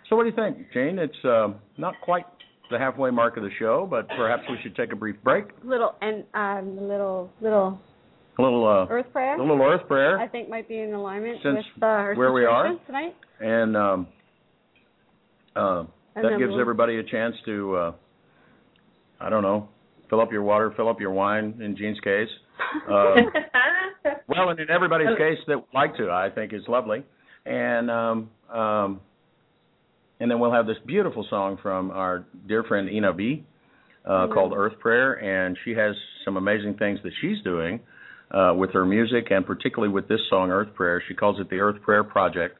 So 0.09 0.15
what 0.15 0.23
do 0.23 0.29
you 0.29 0.35
think, 0.35 0.57
Jane? 0.73 0.97
It's 0.99 1.13
uh, 1.23 1.49
not 1.77 1.93
quite 2.03 2.25
the 2.71 2.79
halfway 2.79 3.11
mark 3.11 3.37
of 3.37 3.43
the 3.43 3.49
show, 3.59 3.87
but 3.89 4.07
perhaps 4.09 4.43
we 4.49 4.57
should 4.63 4.75
take 4.75 4.91
a 4.91 4.95
brief 4.95 5.15
break. 5.23 5.45
Little 5.63 5.93
and 6.01 6.23
um, 6.33 6.75
little 6.87 7.29
little 7.41 7.79
A 8.39 8.41
little 8.41 8.67
uh, 8.67 8.87
earth 8.91 9.05
prayer. 9.13 9.35
a 9.37 9.41
little 9.41 9.61
Earth 9.61 9.87
prayer, 9.87 10.19
I 10.19 10.27
think 10.27 10.49
might 10.49 10.67
be 10.67 10.79
in 10.79 10.93
alignment 10.93 11.37
Since 11.43 11.57
with 11.75 11.83
uh, 11.83 11.85
our 11.85 12.15
where 12.15 12.33
we 12.33 12.45
are. 12.45 12.75
tonight. 12.87 13.15
and 13.39 13.77
um, 13.77 14.07
uh, 15.55 15.83
And 16.15 16.25
that 16.25 16.39
gives 16.39 16.49
we'll- 16.51 16.59
everybody 16.61 16.97
a 16.97 17.03
chance 17.03 17.35
to, 17.45 17.75
uh, 17.75 17.91
I 19.23 19.29
don't 19.29 19.43
know, 19.43 19.69
fill 20.09 20.21
up 20.21 20.31
your 20.31 20.43
water, 20.43 20.73
fill 20.75 20.89
up 20.89 20.99
your 20.99 21.11
wine. 21.11 21.59
In 21.63 21.75
Gene's 21.77 21.99
case, 22.01 22.27
uh, 22.89 23.15
well, 24.27 24.49
and 24.49 24.59
in 24.59 24.69
everybody's 24.69 25.17
case 25.17 25.37
that 25.47 25.57
would 25.57 25.73
like 25.73 25.95
to, 25.97 26.09
I 26.09 26.29
think 26.33 26.53
is 26.53 26.63
lovely, 26.67 27.03
and 27.45 27.89
um, 27.89 28.29
um, 28.53 29.01
and 30.19 30.29
then 30.29 30.39
we'll 30.39 30.53
have 30.53 30.67
this 30.67 30.77
beautiful 30.85 31.25
song 31.29 31.57
from 31.61 31.91
our 31.91 32.25
dear 32.47 32.63
friend 32.63 32.89
Ina 32.89 33.13
V. 33.13 33.43
Uh, 34.05 34.27
Yeah. 34.27 34.33
called 34.33 34.51
Earth 34.53 34.77
Prayer, 34.79 35.13
and 35.13 35.57
she 35.63 35.71
has 35.71 35.95
some 36.25 36.35
amazing 36.35 36.73
things 36.73 36.99
that 37.03 37.13
she's 37.21 37.41
doing 37.41 37.79
uh, 38.31 38.53
with 38.53 38.71
her 38.73 38.85
music, 38.85 39.31
and 39.31 39.45
particularly 39.45 39.93
with 39.93 40.09
this 40.09 40.19
song 40.29 40.51
Earth 40.51 40.73
Prayer. 40.75 41.01
She 41.07 41.13
calls 41.13 41.39
it 41.39 41.49
the 41.49 41.59
Earth 41.61 41.81
Prayer 41.81 42.03
Project, 42.03 42.57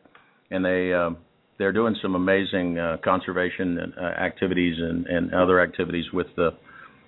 and 0.52 0.64
they 0.64 0.94
um, 0.94 1.18
they're 1.64 1.72
doing 1.72 1.96
some 2.02 2.14
amazing 2.16 2.78
uh, 2.78 2.98
conservation 3.06 3.94
uh, 3.98 4.04
activities 4.22 4.76
and, 4.78 5.06
and 5.08 5.34
other 5.34 5.62
activities 5.62 6.04
with 6.12 6.28
the 6.36 6.50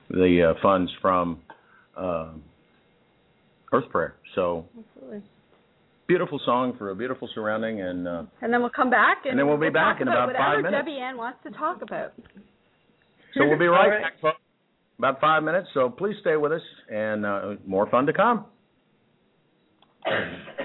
the 0.09 0.53
uh, 0.55 0.61
funds 0.61 0.89
from 1.01 1.39
uh, 1.97 2.29
Earth 3.73 3.89
Prayer. 3.91 4.15
So 4.33 4.63
Absolutely. 4.79 5.23
beautiful 6.07 6.39
song 6.45 6.73
for 6.77 6.91
a 6.91 6.95
beautiful 6.95 7.27
surrounding, 7.35 7.81
and 7.81 8.07
uh, 8.07 8.23
And 8.41 8.53
then 8.53 8.61
we'll 8.61 8.69
come 8.69 8.89
back 8.89 9.17
and, 9.25 9.31
And 9.31 9.39
then 9.39 9.47
we'll 9.47 9.57
be 9.59 9.69
back 9.69 9.99
in 9.99 10.07
about 10.07 10.29
about 10.29 10.37
five 10.37 10.55
whatever 10.55 10.71
minutes. 10.71 10.85
Debbie 10.87 10.99
Ann 11.01 11.17
wants 11.17 11.39
to 11.43 11.51
talk 11.51 11.81
about. 11.81 12.13
so 13.33 13.45
we'll 13.45 13.59
be 13.59 13.65
right, 13.67 13.83
All 13.83 13.89
right. 13.89 14.03
back, 14.03 14.21
folks. 14.21 14.37
About 14.99 15.19
five 15.19 15.43
minutes. 15.43 15.67
So 15.73 15.89
please 15.89 16.15
stay 16.21 16.37
with 16.37 16.53
us, 16.53 16.61
and 16.89 17.25
uh, 17.25 17.55
more 17.67 17.89
fun 17.89 18.05
to 18.05 18.13
come. 18.13 18.45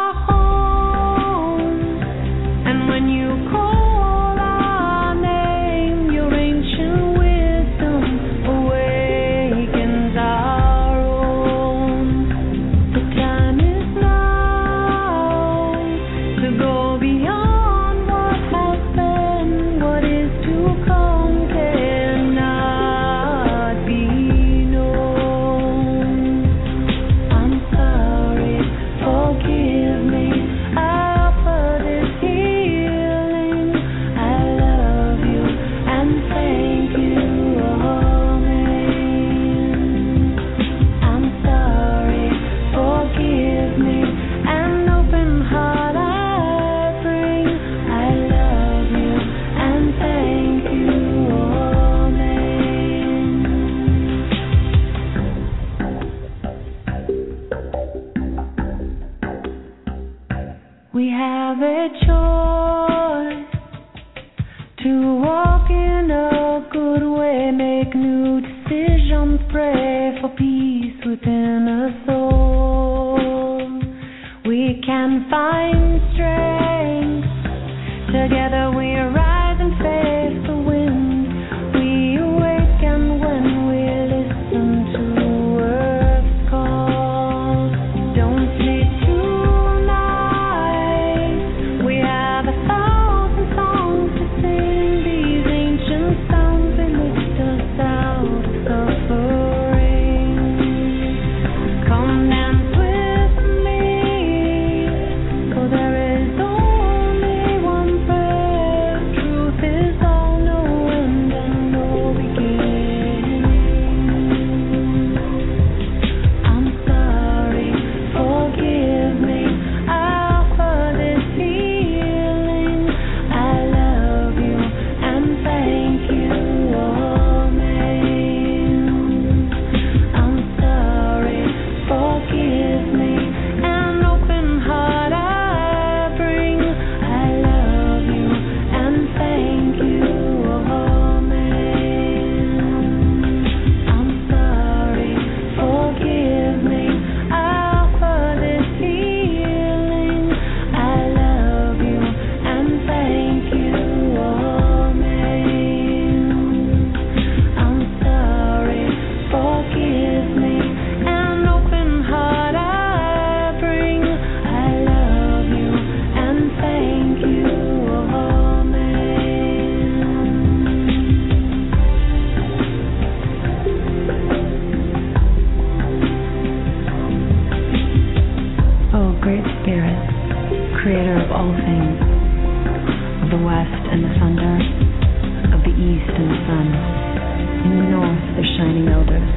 the 188.41 188.47
shining 188.57 188.89
elders, 188.89 189.29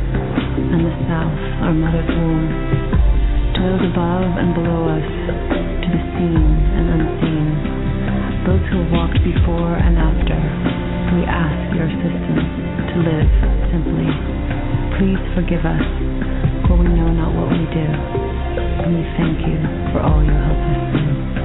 and 0.73 0.81
the 0.81 0.95
south 1.05 1.37
our 1.61 1.77
mother's 1.77 2.09
womb. 2.09 2.49
Toils 3.53 3.85
above 3.93 4.33
and 4.41 4.57
below 4.57 4.89
us, 4.97 5.09
to 5.85 5.89
the 5.93 6.01
seen 6.17 6.49
and 6.73 6.87
unseen. 6.89 7.49
Those 8.49 8.65
who 8.73 8.81
have 8.81 8.93
walked 8.97 9.21
before 9.21 9.77
and 9.77 10.01
after, 10.01 10.41
we 11.21 11.21
ask 11.29 11.77
your 11.77 11.85
assistance 11.85 12.49
to 12.49 12.97
live 13.05 13.29
simply. 13.69 14.09
Please 14.97 15.21
forgive 15.37 15.69
us, 15.69 15.85
for 16.65 16.81
we 16.81 16.89
know 16.89 17.13
not 17.13 17.29
what 17.37 17.53
we 17.53 17.61
do, 17.77 17.85
and 17.85 18.89
we 18.89 19.05
thank 19.21 19.37
you 19.45 19.61
for 19.93 20.01
all 20.01 20.25
you 20.25 20.33
help 20.33 20.65
us 20.65 20.81
do. 20.97 21.44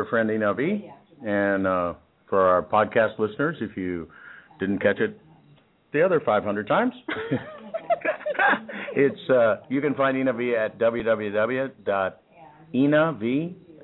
Dear 0.00 0.08
friend 0.08 0.30
Ina 0.30 0.54
V. 0.54 0.88
And 1.26 1.66
uh, 1.66 1.92
for 2.28 2.40
our 2.40 2.62
podcast 2.62 3.18
listeners, 3.18 3.56
if 3.60 3.76
you 3.76 4.08
didn't 4.58 4.78
catch 4.80 4.98
it 4.98 5.20
the 5.92 6.02
other 6.02 6.20
500 6.24 6.66
times, 6.66 6.94
it's 8.96 9.30
uh, 9.30 9.56
you 9.68 9.82
can 9.82 9.94
find 9.94 10.16
Ina 10.16 10.32
V 10.32 10.54
at 10.56 10.78
www.inav. 10.78 12.14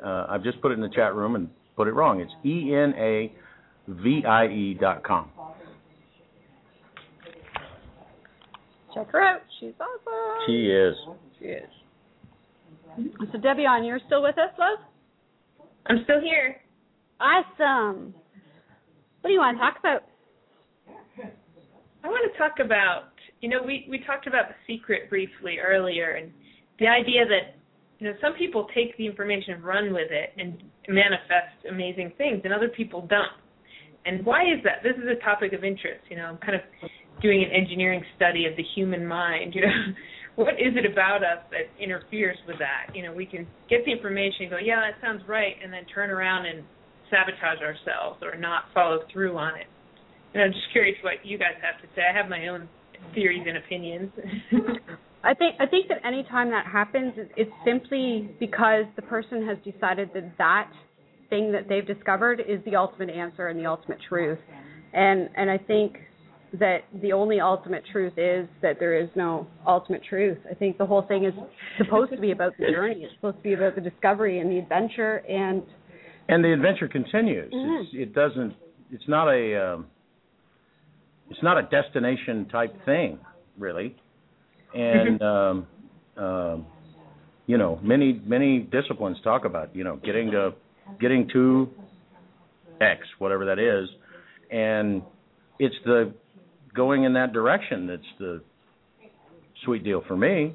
Uh, 0.04 0.26
I've 0.28 0.42
just 0.42 0.60
put 0.62 0.70
it 0.72 0.74
in 0.74 0.80
the 0.80 0.88
chat 0.88 1.14
room 1.14 1.34
and 1.34 1.50
put 1.76 1.88
it 1.88 1.92
wrong. 1.92 2.20
It's 2.20 2.32
e 2.44 2.74
n 2.74 2.94
a 2.96 3.32
v 3.88 4.24
i 4.26 4.46
e 4.46 4.74
dot 4.80 5.04
com. 5.04 5.30
Check 8.94 9.10
her 9.10 9.20
out. 9.20 9.42
She's 9.60 9.74
awesome. 9.80 10.46
She 10.46 10.70
is. 10.70 10.94
She 11.38 11.44
is. 11.46 11.68
So 13.32 13.38
Debbie, 13.38 13.66
on 13.66 13.84
you're 13.84 14.00
still 14.06 14.22
with 14.22 14.38
us, 14.38 14.50
love? 14.58 14.78
I'm 15.88 16.02
still 16.04 16.20
here. 16.20 16.56
Awesome. 17.20 18.14
What 19.20 19.28
do 19.28 19.32
you 19.32 19.40
want 19.40 19.56
to 19.56 19.60
talk 19.60 19.76
about? 19.80 20.02
I 22.04 22.08
want 22.08 22.30
to 22.30 22.38
talk 22.38 22.64
about, 22.64 23.10
you 23.40 23.48
know, 23.48 23.58
we 23.64 23.86
we 23.90 23.98
talked 24.06 24.26
about 24.26 24.44
the 24.48 24.54
secret 24.66 25.10
briefly 25.10 25.58
earlier, 25.58 26.12
and 26.12 26.30
the 26.78 26.86
idea 26.86 27.26
that 27.26 27.56
you 27.98 28.06
know 28.06 28.14
some 28.20 28.34
people 28.34 28.68
take 28.74 28.96
the 28.96 29.06
information 29.06 29.54
and 29.54 29.64
run 29.64 29.92
with 29.92 30.10
it 30.10 30.30
and 30.38 30.62
manifest 30.88 31.66
amazing 31.68 32.12
things, 32.16 32.42
and 32.44 32.52
other 32.52 32.68
people 32.68 33.00
don't. 33.08 33.34
And 34.04 34.24
why 34.24 34.42
is 34.42 34.62
that? 34.62 34.84
This 34.84 34.94
is 34.96 35.08
a 35.10 35.22
topic 35.24 35.52
of 35.52 35.64
interest. 35.64 36.02
You 36.08 36.16
know, 36.16 36.26
I'm 36.26 36.38
kind 36.38 36.54
of 36.54 36.60
doing 37.20 37.42
an 37.42 37.50
engineering 37.50 38.04
study 38.14 38.46
of 38.46 38.56
the 38.56 38.64
human 38.74 39.04
mind. 39.04 39.54
You 39.54 39.62
know, 39.62 39.72
what 40.36 40.54
is 40.54 40.76
it 40.76 40.90
about 40.90 41.24
us 41.24 41.42
that 41.50 41.68
interferes 41.82 42.36
with 42.46 42.58
that? 42.58 42.94
You 42.94 43.02
know, 43.02 43.12
we 43.12 43.26
can 43.26 43.46
get 43.68 43.84
the 43.84 43.92
information 43.92 44.42
and 44.42 44.50
go, 44.50 44.58
yeah, 44.58 44.80
that 44.80 45.00
sounds 45.00 45.22
right, 45.26 45.56
and 45.62 45.72
then 45.72 45.84
turn 45.92 46.10
around 46.10 46.46
and 46.46 46.62
sabotage 47.10 47.60
ourselves 47.60 48.22
or 48.22 48.36
not 48.36 48.64
follow 48.74 49.00
through 49.12 49.36
on 49.36 49.56
it. 49.56 49.66
And 50.34 50.42
I'm 50.42 50.52
just 50.52 50.70
curious 50.72 50.96
what 51.02 51.24
you 51.24 51.38
guys 51.38 51.56
have 51.62 51.80
to 51.80 51.88
say. 51.96 52.02
I 52.02 52.16
have 52.16 52.28
my 52.28 52.48
own 52.48 52.68
theories 53.14 53.44
and 53.46 53.56
opinions. 53.56 54.10
I 55.24 55.34
think 55.34 55.56
I 55.58 55.66
think 55.66 55.88
that 55.88 55.98
any 56.04 56.22
time 56.24 56.50
that 56.50 56.66
happens, 56.66 57.14
it's 57.36 57.50
simply 57.64 58.30
because 58.38 58.84
the 58.94 59.02
person 59.02 59.46
has 59.46 59.56
decided 59.64 60.10
that 60.14 60.36
that 60.38 60.70
thing 61.30 61.50
that 61.52 61.68
they've 61.68 61.86
discovered 61.86 62.40
is 62.40 62.62
the 62.64 62.76
ultimate 62.76 63.10
answer 63.10 63.48
and 63.48 63.58
the 63.58 63.66
ultimate 63.66 63.98
truth. 64.08 64.38
And 64.92 65.28
and 65.36 65.50
I 65.50 65.58
think 65.58 65.96
that 66.58 66.84
the 67.02 67.12
only 67.12 67.40
ultimate 67.40 67.82
truth 67.90 68.14
is 68.16 68.48
that 68.62 68.78
there 68.78 68.98
is 68.98 69.08
no 69.14 69.46
ultimate 69.66 70.02
truth. 70.08 70.38
I 70.50 70.54
think 70.54 70.78
the 70.78 70.86
whole 70.86 71.02
thing 71.02 71.24
is 71.24 71.34
supposed 71.78 72.12
to 72.12 72.18
be 72.20 72.30
about 72.32 72.52
the 72.58 72.66
journey. 72.70 73.02
It's 73.02 73.14
supposed 73.14 73.38
to 73.38 73.42
be 73.42 73.54
about 73.54 73.74
the 73.74 73.80
discovery 73.80 74.38
and 74.40 74.50
the 74.50 74.58
adventure 74.58 75.18
and 75.28 75.62
And 76.28 76.44
the 76.44 76.52
adventure 76.52 76.88
continues. 76.88 77.52
Mhm. 77.52 77.82
It's, 77.82 77.90
it 77.94 78.14
doesn't. 78.14 78.54
It's 78.90 79.06
not 79.08 79.28
a. 79.28 79.74
Um, 79.74 79.86
it's 81.30 81.42
not 81.42 81.58
a 81.58 81.62
destination 81.62 82.46
type 82.50 82.74
thing, 82.84 83.18
really. 83.58 83.96
And 84.74 85.22
um, 85.22 85.66
um, 86.16 86.66
you 87.46 87.58
know, 87.58 87.78
many 87.82 88.20
many 88.24 88.60
disciplines 88.60 89.18
talk 89.22 89.44
about 89.44 89.74
you 89.74 89.84
know 89.84 89.96
getting 89.96 90.30
to 90.32 90.52
getting 91.00 91.28
to 91.32 91.68
X, 92.80 93.00
whatever 93.18 93.46
that 93.46 93.58
is, 93.58 93.88
and 94.50 95.02
it's 95.58 95.74
the 95.84 96.12
going 96.76 97.04
in 97.04 97.14
that 97.14 97.32
direction 97.32 97.86
that's 97.86 98.02
the 98.18 98.42
sweet 99.64 99.82
deal 99.82 100.02
for 100.06 100.16
me. 100.16 100.54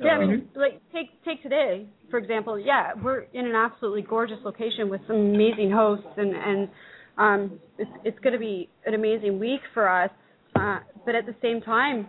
Yeah, 0.00 0.12
I 0.12 0.22
Um, 0.22 0.30
mean, 0.30 0.48
like 0.54 0.80
take 0.92 1.08
take 1.24 1.42
today 1.42 1.86
for 2.10 2.18
example. 2.18 2.58
Yeah, 2.58 2.92
we're 3.02 3.20
in 3.32 3.46
an 3.46 3.54
absolutely 3.54 4.02
gorgeous 4.02 4.38
location 4.44 4.88
with 4.90 5.00
some 5.06 5.16
amazing 5.16 5.70
hosts, 5.70 6.06
and 6.16 6.34
and 6.34 6.68
um, 7.16 7.60
it's 7.78 7.90
it's 8.04 8.18
going 8.18 8.32
to 8.32 8.38
be 8.38 8.68
an 8.84 8.94
amazing 8.94 9.38
week 9.38 9.60
for 9.72 9.88
us. 9.88 10.10
Uh, 10.56 10.80
but 11.06 11.14
at 11.14 11.26
the 11.26 11.34
same 11.40 11.60
time, 11.60 12.08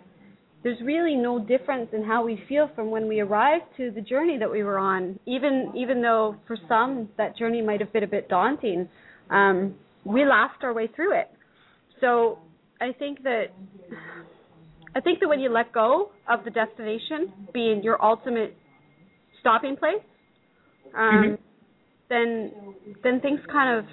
there's 0.64 0.80
really 0.84 1.16
no 1.16 1.39
difference 1.39 1.89
in 1.93 2.03
how 2.03 2.26
we 2.26 2.41
feel 2.49 2.70
from 2.76 2.89
when 2.89 3.07
we 3.07 3.20
arrived 3.20 3.66
to 3.78 3.91
the 3.91 4.01
journey 4.01 4.38
that 4.39 4.49
we 4.51 4.64
were 4.64 4.80
on. 4.80 5.20
Even 5.26 5.72
even 5.76 6.01
though 6.01 6.36
for 6.47 6.57
some 6.68 7.07
that 7.18 7.38
journey 7.38 7.62
might 7.62 7.80
have 7.80 7.93
been 7.93 8.03
a 8.03 8.07
bit 8.07 8.28
daunting, 8.28 8.89
um, 9.30 9.76
we 10.03 10.26
laughed 10.26 10.64
our 10.64 10.74
way 10.74 10.89
through 10.95 11.18
it. 11.18 11.30
So 11.99 12.39
I 12.82 12.91
think 12.97 13.23
that 13.23 13.45
I 14.95 14.99
think 14.99 15.19
that 15.21 15.27
when 15.29 15.39
you 15.39 15.49
let 15.49 15.71
go 15.71 16.11
of 16.27 16.43
the 16.43 16.49
destination 16.51 17.32
being 17.53 17.82
your 17.84 18.03
ultimate 18.03 18.55
stopping 19.39 19.75
place, 19.77 20.01
um, 20.97 21.38
then 22.09 22.51
then 23.03 23.21
things 23.21 23.39
kind 23.51 23.79
of 23.79 23.86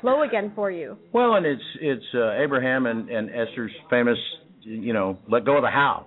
flow 0.00 0.22
again 0.22 0.52
for 0.54 0.70
you. 0.70 0.96
Well, 1.12 1.34
and 1.34 1.46
it's 1.46 1.62
it's 1.80 2.04
uh, 2.14 2.32
Abraham 2.42 2.86
and, 2.86 3.08
and 3.08 3.30
Esther's 3.30 3.72
famous, 3.88 4.18
you 4.62 4.92
know, 4.92 5.18
let 5.30 5.44
go 5.44 5.56
of 5.56 5.62
the 5.62 5.70
how. 5.70 6.06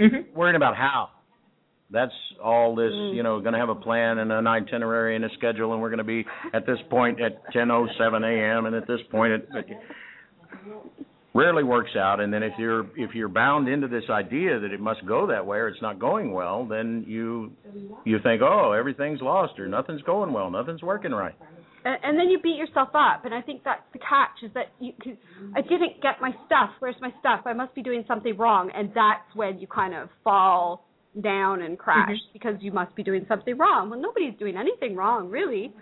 mm-hmm. 0.00 0.36
Worrying 0.36 0.56
about 0.56 0.76
how. 0.76 1.10
That's 1.90 2.12
all 2.42 2.74
this, 2.74 2.90
Mm. 2.92 3.14
you 3.14 3.22
know, 3.22 3.40
going 3.40 3.52
to 3.52 3.58
have 3.58 3.68
a 3.68 3.74
plan 3.74 4.18
and 4.18 4.32
an 4.32 4.46
itinerary 4.46 5.14
and 5.16 5.24
a 5.24 5.28
schedule, 5.38 5.72
and 5.74 5.80
we're 5.80 5.90
going 5.90 5.98
to 5.98 6.04
be 6.04 6.26
at 6.52 6.66
this 6.66 6.78
point 6.90 7.20
at 7.20 7.44
10:07 7.54 8.24
a.m. 8.24 8.66
and 8.66 8.74
at 8.74 8.86
this 8.86 9.00
point 9.10 9.32
at. 9.34 9.64
Rarely 11.34 11.64
works 11.64 11.90
out, 11.96 12.20
and 12.20 12.32
then 12.32 12.44
if 12.44 12.52
you're 12.58 12.86
if 12.96 13.12
you're 13.12 13.28
bound 13.28 13.68
into 13.68 13.88
this 13.88 14.04
idea 14.08 14.60
that 14.60 14.70
it 14.70 14.78
must 14.78 15.04
go 15.04 15.26
that 15.26 15.44
way 15.44 15.58
or 15.58 15.66
it's 15.66 15.82
not 15.82 15.98
going 15.98 16.32
well, 16.32 16.64
then 16.64 17.04
you 17.08 17.50
you 18.04 18.18
think, 18.22 18.40
oh, 18.40 18.70
everything's 18.70 19.20
lost 19.20 19.58
or 19.58 19.66
nothing's 19.66 20.02
going 20.02 20.32
well, 20.32 20.48
nothing's 20.48 20.82
working 20.82 21.10
right. 21.10 21.34
And, 21.84 21.98
and 22.04 22.18
then 22.18 22.28
you 22.28 22.38
beat 22.40 22.56
yourself 22.56 22.90
up, 22.94 23.24
and 23.24 23.34
I 23.34 23.40
think 23.42 23.62
that's 23.64 23.82
the 23.92 23.98
catch 23.98 24.44
is 24.44 24.52
that 24.54 24.66
you 24.78 24.92
cause 25.02 25.16
I 25.56 25.60
didn't 25.60 26.00
get 26.00 26.20
my 26.20 26.30
stuff. 26.46 26.70
Where's 26.78 26.94
my 27.00 27.10
stuff? 27.18 27.40
I 27.46 27.52
must 27.52 27.74
be 27.74 27.82
doing 27.82 28.04
something 28.06 28.36
wrong, 28.36 28.70
and 28.72 28.90
that's 28.94 29.34
when 29.34 29.58
you 29.58 29.66
kind 29.66 29.92
of 29.92 30.10
fall 30.22 30.86
down 31.20 31.62
and 31.62 31.76
crash 31.78 32.10
Mhm. 32.10 32.32
because 32.32 32.62
you 32.62 32.70
must 32.70 32.94
be 32.94 33.02
doing 33.02 33.26
something 33.26 33.56
wrong. 33.58 33.90
Well, 33.90 33.98
nobody's 34.00 34.36
doing 34.38 34.56
anything 34.56 34.94
wrong, 34.96 35.30
really. 35.30 35.72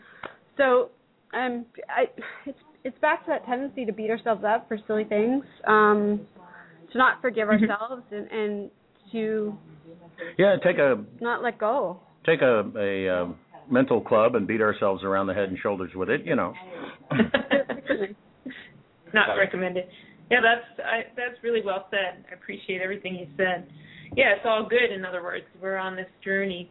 So, 0.57 0.91
um, 1.35 1.67
I 1.89 2.09
it's 2.47 2.59
it's 2.85 2.99
back 3.01 3.25
to 3.25 3.31
that 3.31 3.45
tendency 3.47 3.85
to 3.85 3.93
beat 3.93 4.11
ourselves 4.11 4.43
up 4.45 4.67
for 4.69 4.79
silly 4.87 5.05
things, 5.05 5.45
um, 5.67 6.21
to 6.93 6.99
not 6.99 7.21
forgive 7.21 7.49
Mhm. 7.49 7.71
ourselves, 7.71 8.03
and 8.11 8.31
and 8.31 8.71
to 9.13 9.57
Yeah, 10.39 10.57
take 10.63 10.79
a 10.79 11.05
not 11.21 11.43
let 11.43 11.59
go. 11.59 12.01
take 12.25 12.43
a 12.43 12.65
a 12.77 13.09
um, 13.23 13.37
mental 13.69 14.01
club 14.01 14.35
and 14.35 14.47
beat 14.47 14.61
ourselves 14.61 15.03
around 15.05 15.27
the 15.27 15.35
head 15.35 15.49
and 15.49 15.59
shoulders 15.59 15.95
with 15.95 16.11
it. 16.11 16.25
You 16.25 16.37
know. 16.37 16.55
Not 19.15 19.37
recommended. 19.37 19.85
Yeah, 20.31 20.41
that's 20.41 20.81
I, 20.81 21.05
that's 21.17 21.43
really 21.43 21.61
well 21.63 21.87
said. 21.91 22.25
I 22.31 22.35
appreciate 22.35 22.81
everything 22.81 23.15
you 23.17 23.27
said. 23.37 23.67
Yeah, 24.17 24.33
it's 24.37 24.47
all 24.47 24.67
good. 24.69 24.91
In 24.91 25.05
other 25.05 25.23
words, 25.23 25.45
we're 25.61 25.77
on 25.77 25.97
this 25.97 26.09
journey, 26.25 26.71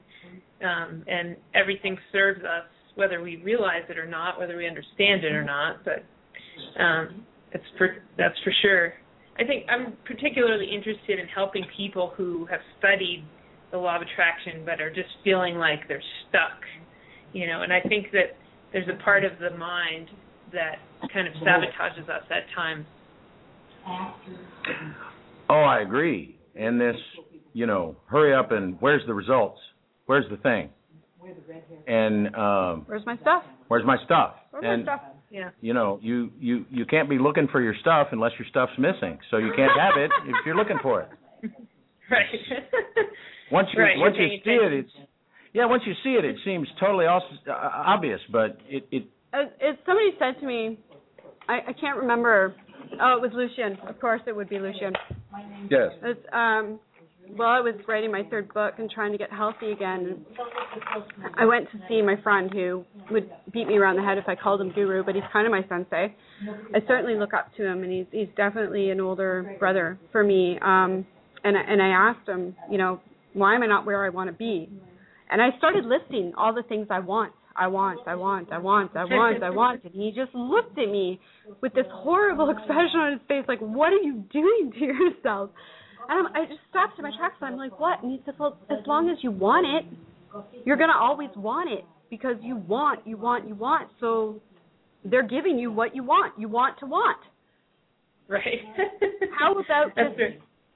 um, 0.64 1.04
and 1.08 1.36
everything 1.54 1.98
serves 2.12 2.44
us, 2.44 2.66
whether 2.96 3.22
we 3.22 3.38
realize 3.38 3.84
it 3.90 3.98
or 3.98 4.08
not, 4.08 4.40
whether 4.40 4.58
we 4.58 4.68
understand 4.68 5.24
it 5.24 5.32
or 5.34 5.44
not. 5.44 5.84
But 5.84 6.04
um, 6.82 7.26
it's 7.52 7.64
for, 7.78 7.98
that's 8.18 8.38
for 8.44 8.54
sure. 8.62 8.94
I 9.40 9.44
think 9.46 9.66
I'm 9.70 9.94
particularly 10.06 10.70
interested 10.74 11.20
in 11.20 11.28
helping 11.28 11.64
people 11.76 12.14
who 12.16 12.46
have 12.48 12.60
studied 12.80 13.26
the 13.72 13.78
law 13.78 13.96
of 13.96 14.02
attraction 14.02 14.64
but 14.66 14.82
are 14.82 14.94
just 14.94 15.10
feeling 15.24 15.56
like 15.56 15.88
they're 15.88 16.04
stuck. 16.30 16.60
You 17.34 17.48
know, 17.48 17.62
and 17.62 17.72
I 17.72 17.80
think 17.82 18.12
that 18.12 18.36
there's 18.74 18.88
a 18.90 19.02
part 19.04 19.24
of 19.24 19.32
the 19.40 19.56
mind 19.58 20.10
that 20.52 20.76
kind 21.14 21.28
of 21.28 21.34
sabotages 21.36 22.10
us 22.10 22.24
at 22.30 22.44
times. 22.56 22.86
Oh, 25.50 25.62
I 25.62 25.82
agree. 25.82 26.38
And 26.56 26.80
this, 26.80 26.96
you 27.54 27.66
know, 27.66 27.96
hurry 28.06 28.36
up 28.36 28.52
and 28.52 28.76
where's 28.80 29.02
the 29.08 29.14
results? 29.14 29.60
Where's 30.06 30.30
the 30.30 30.38
thing? 30.38 30.70
And 31.88 32.36
um 32.36 32.84
Where's 32.88 33.06
my 33.06 33.18
stuff? 33.18 33.44
where's 33.68 33.86
my 33.86 33.98
stuff? 34.06 34.36
Where's 34.52 34.66
and 34.66 34.86
my 34.86 34.98
stuff? 34.98 35.08
Yeah. 35.30 35.50
you 35.62 35.74
know, 35.74 35.98
you 36.02 36.30
you 36.40 36.66
you 36.70 36.86
can't 36.86 37.10
be 37.10 37.18
looking 37.18 37.48
for 37.52 37.62
your 37.62 37.74
stuff 37.82 38.08
unless 38.12 38.32
your 38.38 38.48
stuff's 38.50 38.78
missing. 38.78 39.18
So 39.32 39.38
you 39.38 39.52
can't 39.56 39.72
have 39.80 39.96
it 39.98 40.12
if 40.28 40.36
you're 40.46 40.56
looking 40.56 40.78
for 40.82 41.02
it. 41.02 41.10
Right. 42.10 42.26
Once 43.54 43.70
you 43.74 43.82
Right, 43.82 43.98
once 43.98 44.16
you're 44.18 44.28
you 44.28 44.40
paying 44.44 44.60
see 44.60 44.66
it, 44.66 44.74
it's 44.74 44.92
yeah. 45.54 45.66
Once 45.66 45.84
you 45.86 45.94
see 46.04 46.12
it, 46.12 46.26
it 46.26 46.36
seems 46.44 46.68
totally 46.78 47.06
os- 47.06 47.24
uh, 47.48 47.52
obvious, 47.54 48.20
but 48.34 48.58
it 48.68 48.86
it 48.92 49.04
As, 49.34 49.48
as 49.62 49.76
somebody 49.86 50.10
said 50.20 50.38
to 50.42 50.46
me, 50.46 50.78
I, 51.48 51.60
I 51.70 51.74
can't 51.74 51.98
remember. 51.98 52.54
Oh, 53.02 53.16
it 53.16 53.22
was 53.22 53.32
Lucian. 53.34 53.78
Of 53.88 54.00
course, 54.02 54.20
it 54.28 54.36
would 54.36 54.50
be 54.50 54.60
Lucian. 54.60 54.92
yes. 55.70 55.92
It's, 56.04 56.20
um, 56.34 56.80
well, 57.38 57.48
I 57.48 57.60
was 57.60 57.76
writing 57.88 58.12
my 58.12 58.24
third 58.30 58.54
book 58.54 58.76
and 58.78 58.90
trying 58.90 59.12
to 59.12 59.18
get 59.18 59.32
healthy 59.32 59.72
again. 59.72 60.26
I 61.38 61.46
went 61.46 61.72
to 61.72 61.80
see 61.88 62.02
my 62.02 62.16
friend 62.22 62.52
who 62.52 62.84
would 63.10 63.30
beat 63.54 63.68
me 63.68 63.78
around 63.78 63.96
the 63.96 64.04
head 64.04 64.18
if 64.18 64.26
I 64.28 64.36
called 64.36 64.62
him 64.62 64.72
guru, 64.72 65.04
but 65.04 65.16
he's 65.16 65.24
kind 65.32 65.46
of 65.46 65.52
my 65.52 65.64
sensei. 65.70 66.16
I 66.76 66.80
certainly 66.88 67.16
look 67.16 67.34
up 67.34 67.56
to 67.58 67.66
him, 67.66 67.84
and 67.84 67.92
he's 67.92 68.06
he's 68.12 68.28
definitely 68.36 68.90
an 68.90 69.00
older 69.00 69.56
brother 69.60 70.00
for 70.12 70.24
me. 70.24 70.58
Um, 70.62 71.06
and 71.44 71.56
and 71.58 71.82
I 71.82 71.88
asked 71.88 72.28
him, 72.28 72.56
you 72.70 72.78
know, 72.78 73.02
why 73.34 73.56
am 73.56 73.64
I 73.64 73.68
not 73.68 73.86
where 73.86 74.06
I 74.06 74.10
want 74.10 74.30
to 74.30 74.36
be? 74.36 74.70
And 75.30 75.42
I 75.42 75.50
started 75.58 75.86
listing 75.86 76.34
all 76.38 76.54
the 76.54 76.64
things 76.64 76.88
I 76.90 77.00
want. 77.00 77.34
I 77.56 77.68
want, 77.68 78.00
I 78.08 78.16
want, 78.16 78.52
I 78.52 78.58
want, 78.58 78.96
I 78.96 79.04
want, 79.04 79.44
I 79.44 79.50
want. 79.50 79.84
And 79.84 79.94
he 79.94 80.12
just 80.16 80.34
looked 80.34 80.78
at 80.78 80.90
me 80.90 81.20
with 81.62 81.74
this 81.74 81.86
horrible 81.92 82.50
expression 82.58 83.00
on 83.00 83.12
his 83.14 83.22
face, 83.28 83.44
like, 83.48 83.60
what 83.60 83.92
are 83.92 84.02
you 84.02 84.24
doing 84.32 84.72
to 84.74 84.80
yourself? 84.80 85.50
And 86.10 86.28
I'm, 86.28 86.36
I 86.36 86.46
just 86.46 86.60
stopped 86.70 86.98
in 86.98 87.04
my 87.04 87.12
tracks 87.18 87.36
and 87.42 87.54
I'm 87.54 87.58
like, 87.58 87.80
what? 87.80 88.02
And 88.04 88.12
he 88.12 88.22
said, 88.26 88.36
well, 88.40 88.58
as 88.70 88.86
long 88.86 89.10
as 89.10 89.18
you 89.22 89.32
want 89.32 89.66
it, 89.68 89.98
you're 90.66 90.78
going 90.78 90.90
to 90.90 90.96
always 90.96 91.30
want 91.36 91.72
it 91.72 91.86
because 92.10 92.36
you 92.42 92.56
want, 92.56 93.06
you 93.06 93.18
want, 93.18 93.48
you 93.48 93.56
want. 93.56 93.90
So 94.00 94.42
they're 95.04 95.28
giving 95.28 95.58
you 95.58 95.72
what 95.72 95.96
you 95.96 96.04
want. 96.04 96.38
You 96.40 96.48
want 96.48 96.80
to 96.80 96.86
want. 96.86 97.20
Right. 98.28 98.62
How 99.40 99.52
about 99.52 99.96
just 99.96 100.20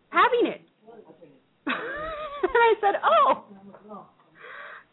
having 0.09 0.51
it? 0.51 0.61
and 1.67 1.75
I 2.53 2.73
said, 2.81 2.95
oh. 3.03 3.43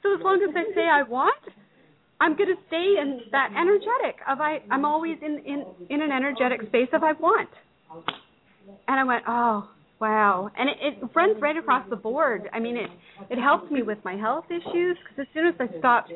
So 0.02 0.14
as 0.14 0.20
long 0.22 0.44
as 0.48 0.54
I 0.54 0.74
say 0.74 0.82
I 0.82 1.02
want, 1.02 1.42
I'm 2.20 2.36
going 2.36 2.48
to 2.48 2.60
stay 2.68 2.94
in 3.00 3.20
that 3.32 3.50
energetic 3.50 4.20
of 4.28 4.40
I. 4.40 4.58
I'm 4.70 4.84
always 4.84 5.16
in 5.22 5.38
in 5.44 5.64
in 5.90 6.00
an 6.00 6.12
energetic 6.12 6.60
space 6.68 6.88
of 6.92 7.02
I 7.02 7.12
want. 7.12 7.48
And 8.88 9.00
I 9.00 9.04
went, 9.04 9.24
oh 9.26 9.68
wow, 10.02 10.50
and 10.58 10.68
it, 10.68 10.76
it 10.82 11.08
runs 11.14 11.40
right 11.40 11.56
across 11.56 11.88
the 11.88 11.96
board. 11.96 12.50
I 12.52 12.58
mean, 12.58 12.76
it 12.76 12.90
it 13.30 13.38
helps 13.38 13.70
me 13.70 13.82
with 13.82 13.98
my 14.04 14.16
health 14.16 14.46
issues 14.50 14.98
because 14.98 15.18
as 15.20 15.26
soon 15.32 15.46
as 15.46 15.54
I 15.60 15.78
stopped 15.78 16.10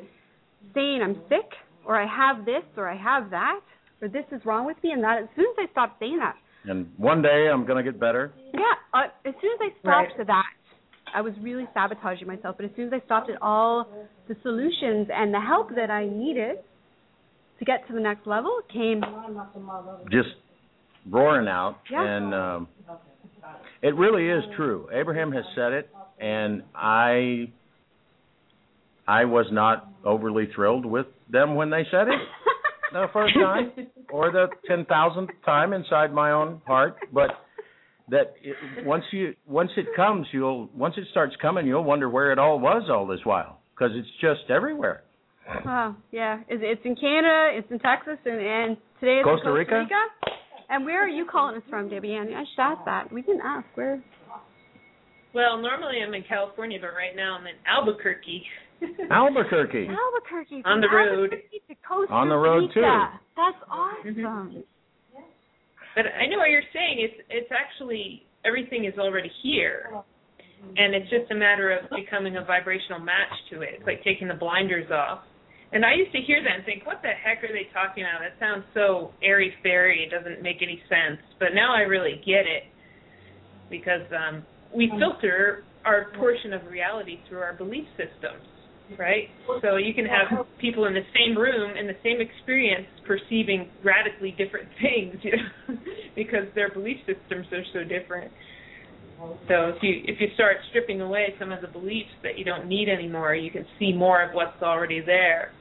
saying 0.74 1.00
I'm 1.02 1.22
sick 1.28 1.48
or 1.86 1.94
I 1.96 2.06
have 2.06 2.44
this 2.44 2.64
or 2.76 2.88
I 2.88 2.96
have 2.96 3.30
that 3.30 3.60
or 4.02 4.08
this 4.08 4.24
is 4.32 4.40
wrong 4.44 4.66
with 4.66 4.76
me 4.82 4.90
and 4.90 5.02
that, 5.04 5.22
as 5.22 5.28
soon 5.36 5.46
as 5.52 5.68
I 5.68 5.72
stopped 5.72 6.00
saying 6.00 6.18
that, 6.18 6.34
And 6.68 6.90
one 6.98 7.22
day 7.22 7.48
I'm 7.52 7.64
gonna 7.64 7.84
get 7.84 7.98
better. 8.00 8.32
yeah, 8.52 8.60
uh, 8.92 9.04
as 9.24 9.34
soon 9.40 9.52
as 9.54 9.60
I 9.68 9.80
stopped 9.80 10.26
that, 10.26 10.52
I 11.14 11.20
was 11.20 11.32
really 11.40 11.66
sabotaging 11.72 12.26
myself. 12.26 12.56
But 12.58 12.66
as 12.66 12.72
soon 12.74 12.88
as 12.88 12.92
I 13.00 13.04
stopped 13.06 13.30
at 13.30 13.40
all 13.40 13.86
the 14.28 14.36
solutions 14.42 15.06
and 15.14 15.32
the 15.32 15.40
help 15.40 15.68
that 15.76 15.90
I 15.90 16.08
needed 16.08 16.56
to 17.60 17.64
get 17.64 17.86
to 17.86 17.94
the 17.94 18.00
next 18.00 18.26
level 18.26 18.58
came. 18.72 19.00
just 20.10 20.28
roaring 21.08 21.46
out 21.48 21.76
Yeah. 21.88 22.02
and 22.02 22.34
um 22.34 22.68
it 23.82 23.94
really 23.94 24.28
is 24.28 24.42
true 24.56 24.88
abraham 24.92 25.32
has 25.32 25.44
said 25.54 25.72
it 25.72 25.90
and 26.20 26.62
i 26.74 27.50
i 29.06 29.24
was 29.24 29.46
not 29.50 29.88
overly 30.04 30.48
thrilled 30.54 30.86
with 30.86 31.06
them 31.30 31.54
when 31.54 31.70
they 31.70 31.82
said 31.90 32.08
it 32.08 32.20
the 32.92 33.06
first 33.12 33.34
time 33.34 33.72
or 34.10 34.30
the 34.30 34.46
ten 34.66 34.84
thousandth 34.86 35.30
time 35.44 35.72
inside 35.72 36.12
my 36.12 36.30
own 36.32 36.60
heart 36.66 36.96
but 37.12 37.30
that 38.08 38.34
it, 38.42 38.56
once 38.86 39.04
you 39.12 39.34
once 39.46 39.70
it 39.76 39.86
comes 39.96 40.26
you'll 40.32 40.68
once 40.74 40.94
it 40.96 41.04
starts 41.10 41.34
coming 41.42 41.66
you'll 41.66 41.84
wonder 41.84 42.08
where 42.08 42.32
it 42.32 42.38
all 42.38 42.58
was 42.58 42.88
all 42.90 43.06
this 43.06 43.20
while 43.24 43.60
because 43.74 43.90
it's 43.94 44.08
just 44.20 44.50
everywhere 44.50 45.02
Oh, 45.64 45.94
yeah, 46.10 46.40
it's, 46.48 46.62
it's 46.64 46.80
in 46.84 46.96
Canada, 46.96 47.50
it's 47.54 47.70
in 47.70 47.78
Texas, 47.78 48.18
and, 48.24 48.40
and 48.40 48.76
today 48.98 49.20
it's 49.20 49.24
Costa 49.24 49.48
in 49.48 49.54
Rica? 49.54 49.70
Costa 49.70 49.94
Rica. 49.94 50.35
And 50.68 50.84
where 50.84 51.04
are 51.04 51.08
you 51.08 51.26
calling 51.30 51.56
us 51.56 51.62
from, 51.70 51.88
Debbie 51.88 52.12
Ann? 52.14 52.28
I 52.34 52.42
should 52.42 52.60
ask 52.62 52.84
that. 52.84 53.12
We 53.12 53.22
didn't 53.22 53.42
ask 53.42 53.66
where. 53.74 54.02
Well, 55.34 55.58
normally 55.58 55.96
I'm 56.06 56.14
in 56.14 56.24
California, 56.28 56.78
but 56.80 56.88
right 56.96 57.14
now 57.14 57.36
I'm 57.38 57.46
in 57.46 57.54
Albuquerque. 57.66 58.42
albuquerque 59.10 59.88
Albuquerque. 59.88 60.62
On 60.64 60.80
the 60.80 60.88
road. 60.88 61.30
To 61.30 61.74
Costa 61.86 62.12
On 62.12 62.28
the 62.28 62.36
road, 62.36 62.68
Rica. 62.68 62.74
too. 62.74 62.82
That's 63.36 63.56
awesome. 63.70 64.14
Mhm. 64.14 64.64
But 65.94 66.04
I 66.20 66.26
know 66.26 66.38
what 66.38 66.50
you're 66.50 66.66
saying. 66.72 67.00
It's 67.00 67.20
it's 67.30 67.50
actually 67.52 68.24
everything 68.44 68.84
is 68.84 68.98
already 68.98 69.30
here, 69.42 69.90
and 70.76 70.94
it's 70.94 71.08
just 71.08 71.30
a 71.30 71.34
matter 71.34 71.70
of 71.72 71.88
becoming 71.90 72.36
a 72.36 72.44
vibrational 72.44 73.00
match 73.00 73.32
to 73.50 73.62
it. 73.62 73.76
It's 73.78 73.86
like 73.86 74.04
taking 74.04 74.28
the 74.28 74.34
blinders 74.34 74.90
off. 74.90 75.20
And 75.76 75.84
I 75.84 75.92
used 75.92 76.12
to 76.12 76.22
hear 76.24 76.42
that 76.42 76.56
and 76.56 76.64
think, 76.64 76.86
what 76.86 77.02
the 77.02 77.12
heck 77.12 77.44
are 77.44 77.52
they 77.52 77.68
talking 77.68 78.02
about? 78.02 78.24
That 78.24 78.40
sounds 78.40 78.64
so 78.72 79.12
airy 79.22 79.52
fairy. 79.62 80.08
It 80.08 80.10
doesn't 80.10 80.40
make 80.42 80.62
any 80.62 80.80
sense. 80.88 81.20
But 81.38 81.52
now 81.52 81.76
I 81.76 81.80
really 81.80 82.16
get 82.24 82.48
it 82.48 82.64
because 83.68 84.08
um, 84.08 84.42
we 84.74 84.90
filter 84.98 85.64
our 85.84 86.06
portion 86.16 86.54
of 86.54 86.64
reality 86.64 87.20
through 87.28 87.40
our 87.40 87.52
belief 87.52 87.84
systems, 87.92 88.48
right? 88.96 89.28
So 89.60 89.76
you 89.76 89.92
can 89.92 90.06
have 90.06 90.46
people 90.58 90.86
in 90.86 90.94
the 90.94 91.04
same 91.12 91.36
room 91.36 91.76
in 91.76 91.86
the 91.86 92.00
same 92.02 92.24
experience 92.24 92.88
perceiving 93.06 93.68
radically 93.84 94.30
different 94.32 94.70
things, 94.80 95.20
you 95.20 95.32
know, 95.36 95.76
because 96.16 96.48
their 96.54 96.70
belief 96.70 96.96
systems 97.04 97.52
are 97.52 97.64
so 97.74 97.84
different. 97.84 98.32
So 99.46 99.76
if 99.76 99.82
you 99.82 100.00
if 100.08 100.22
you 100.22 100.28
start 100.32 100.56
stripping 100.70 101.02
away 101.02 101.34
some 101.38 101.52
of 101.52 101.60
the 101.60 101.68
beliefs 101.68 102.16
that 102.22 102.38
you 102.38 102.46
don't 102.46 102.66
need 102.66 102.88
anymore, 102.88 103.34
you 103.34 103.50
can 103.50 103.66
see 103.78 103.92
more 103.92 104.22
of 104.22 104.32
what's 104.32 104.62
already 104.62 105.02
there. 105.04 105.52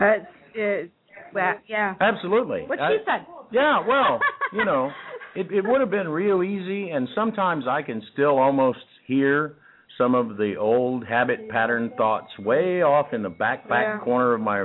That's 0.00 0.24
uh, 0.58 0.88
well, 1.34 1.54
yeah. 1.66 1.94
absolutely 2.00 2.62
What 2.66 2.78
she 2.90 2.98
said. 3.04 3.26
Yeah, 3.50 3.86
well, 3.86 4.20
you 4.52 4.64
know, 4.64 4.90
it 5.34 5.50
it 5.52 5.64
would 5.64 5.80
have 5.80 5.90
been 5.90 6.08
real 6.08 6.42
easy, 6.42 6.90
and 6.90 7.08
sometimes 7.14 7.64
I 7.68 7.82
can 7.82 8.02
still 8.12 8.38
almost 8.38 8.78
hear 9.06 9.56
some 9.96 10.14
of 10.14 10.36
the 10.36 10.54
old 10.56 11.04
habit 11.06 11.48
pattern 11.48 11.90
thoughts 11.96 12.28
way 12.38 12.82
off 12.82 13.12
in 13.12 13.22
the 13.22 13.28
back 13.28 13.68
back 13.68 13.86
Yeah. 13.86 13.98
corner 14.04 14.34
of 14.34 14.40
my 14.40 14.64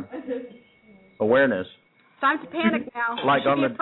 awareness, 1.20 1.68
Time 2.22 2.40
to 2.40 2.48
panic 2.48 2.88
now. 2.94 3.18
like 3.26 3.46
on 3.46 3.62
the 3.62 3.76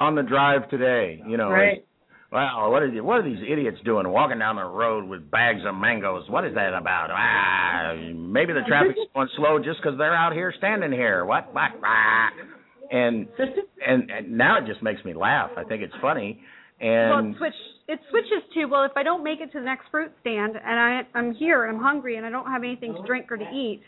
on 0.00 0.14
the 0.14 0.22
drive 0.22 0.68
today. 0.70 1.22
You 1.26 1.36
know, 1.36 1.50
Right. 1.50 1.84
Wow, 2.32 2.70
what 2.72 2.82
are 2.82 2.88
you, 2.88 3.04
what 3.04 3.18
are 3.18 3.22
these 3.22 3.42
idiots 3.48 3.78
doing 3.84 4.08
walking 4.08 4.40
down 4.40 4.56
the 4.56 4.64
road 4.64 5.08
with 5.08 5.30
bags 5.30 5.60
of 5.64 5.74
mangoes? 5.76 6.24
What 6.28 6.44
is 6.44 6.54
that 6.54 6.74
about? 6.74 7.08
Ah, 7.12 7.94
maybe 8.14 8.52
the 8.52 8.62
traffic's 8.66 8.98
going 9.14 9.28
slow 9.36 9.58
just 9.58 9.80
because 9.80 9.96
they're 9.96 10.14
out 10.14 10.32
here 10.32 10.52
standing 10.58 10.90
here. 10.90 11.24
What? 11.24 11.54
What? 11.54 11.70
Ah. 11.84 12.30
And 12.90 13.28
and 13.86 14.10
and 14.10 14.36
now 14.36 14.58
it 14.58 14.66
just 14.66 14.82
makes 14.82 15.04
me 15.04 15.14
laugh. 15.14 15.50
I 15.56 15.64
think 15.64 15.82
it's 15.82 15.94
funny. 16.02 16.40
well, 16.80 17.18
And 17.18 17.34
it 17.34 17.38
switch 17.38 17.54
it 17.88 18.00
switches 18.10 18.42
to 18.54 18.64
well, 18.66 18.82
if 18.82 18.92
I 18.96 19.04
don't 19.04 19.22
make 19.22 19.40
it 19.40 19.52
to 19.52 19.58
the 19.60 19.64
next 19.64 19.86
fruit 19.90 20.10
stand 20.20 20.56
and 20.56 20.80
I 20.80 21.02
I'm 21.14 21.32
here 21.34 21.64
and 21.64 21.76
I'm 21.76 21.82
hungry 21.82 22.16
and 22.16 22.26
I 22.26 22.30
don't 22.30 22.46
have 22.46 22.62
anything 22.64 22.94
to 22.94 23.02
drink 23.06 23.30
or 23.30 23.36
to 23.36 23.48
eat, 23.52 23.82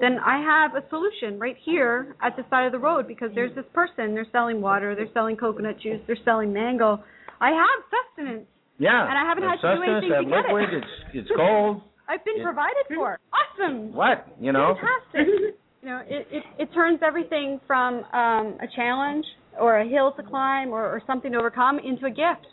then 0.00 0.18
I 0.18 0.38
have 0.42 0.74
a 0.74 0.88
solution 0.88 1.38
right 1.38 1.56
here 1.64 2.16
at 2.22 2.36
the 2.36 2.44
side 2.50 2.66
of 2.66 2.72
the 2.72 2.78
road 2.78 3.06
because 3.08 3.30
there's 3.34 3.54
this 3.54 3.66
person. 3.72 4.14
They're 4.14 4.26
selling 4.32 4.60
water. 4.60 4.94
They're 4.94 5.12
selling 5.14 5.36
coconut 5.36 5.80
juice. 5.80 6.00
They're 6.06 6.18
selling 6.24 6.52
mango. 6.52 7.02
I 7.40 7.50
have 7.50 7.78
sustenance. 7.92 8.46
yeah, 8.78 9.08
And 9.08 9.18
I 9.18 9.24
haven't 9.28 9.44
had 9.44 9.56
to 9.60 9.76
do 9.76 9.82
anything 9.82 10.10
to 10.10 10.24
get 10.24 10.44
it. 10.44 10.52
liquid, 10.52 10.68
It's 10.74 10.92
it's 11.14 11.30
cold. 11.36 11.82
I've 12.08 12.24
been 12.24 12.40
It- 12.40 12.44
provided 12.44 12.84
for. 12.94 13.18
Awesome. 13.32 13.92
What 13.94 14.26
you 14.40 14.52
know? 14.52 14.74
Fantastic. 14.76 15.54
you 15.82 15.88
know, 15.88 16.00
it, 16.06 16.26
it 16.30 16.42
it 16.58 16.68
turns 16.74 17.00
everything 17.06 17.60
from 17.66 18.04
um 18.12 18.58
a 18.60 18.66
challenge 18.76 19.24
or 19.60 19.78
a 19.78 19.88
hill 19.88 20.12
to 20.16 20.22
climb 20.22 20.70
or, 20.70 20.82
or 20.84 21.00
something 21.06 21.32
to 21.32 21.38
overcome 21.38 21.78
into 21.78 22.06
a 22.06 22.10
gift. 22.10 22.46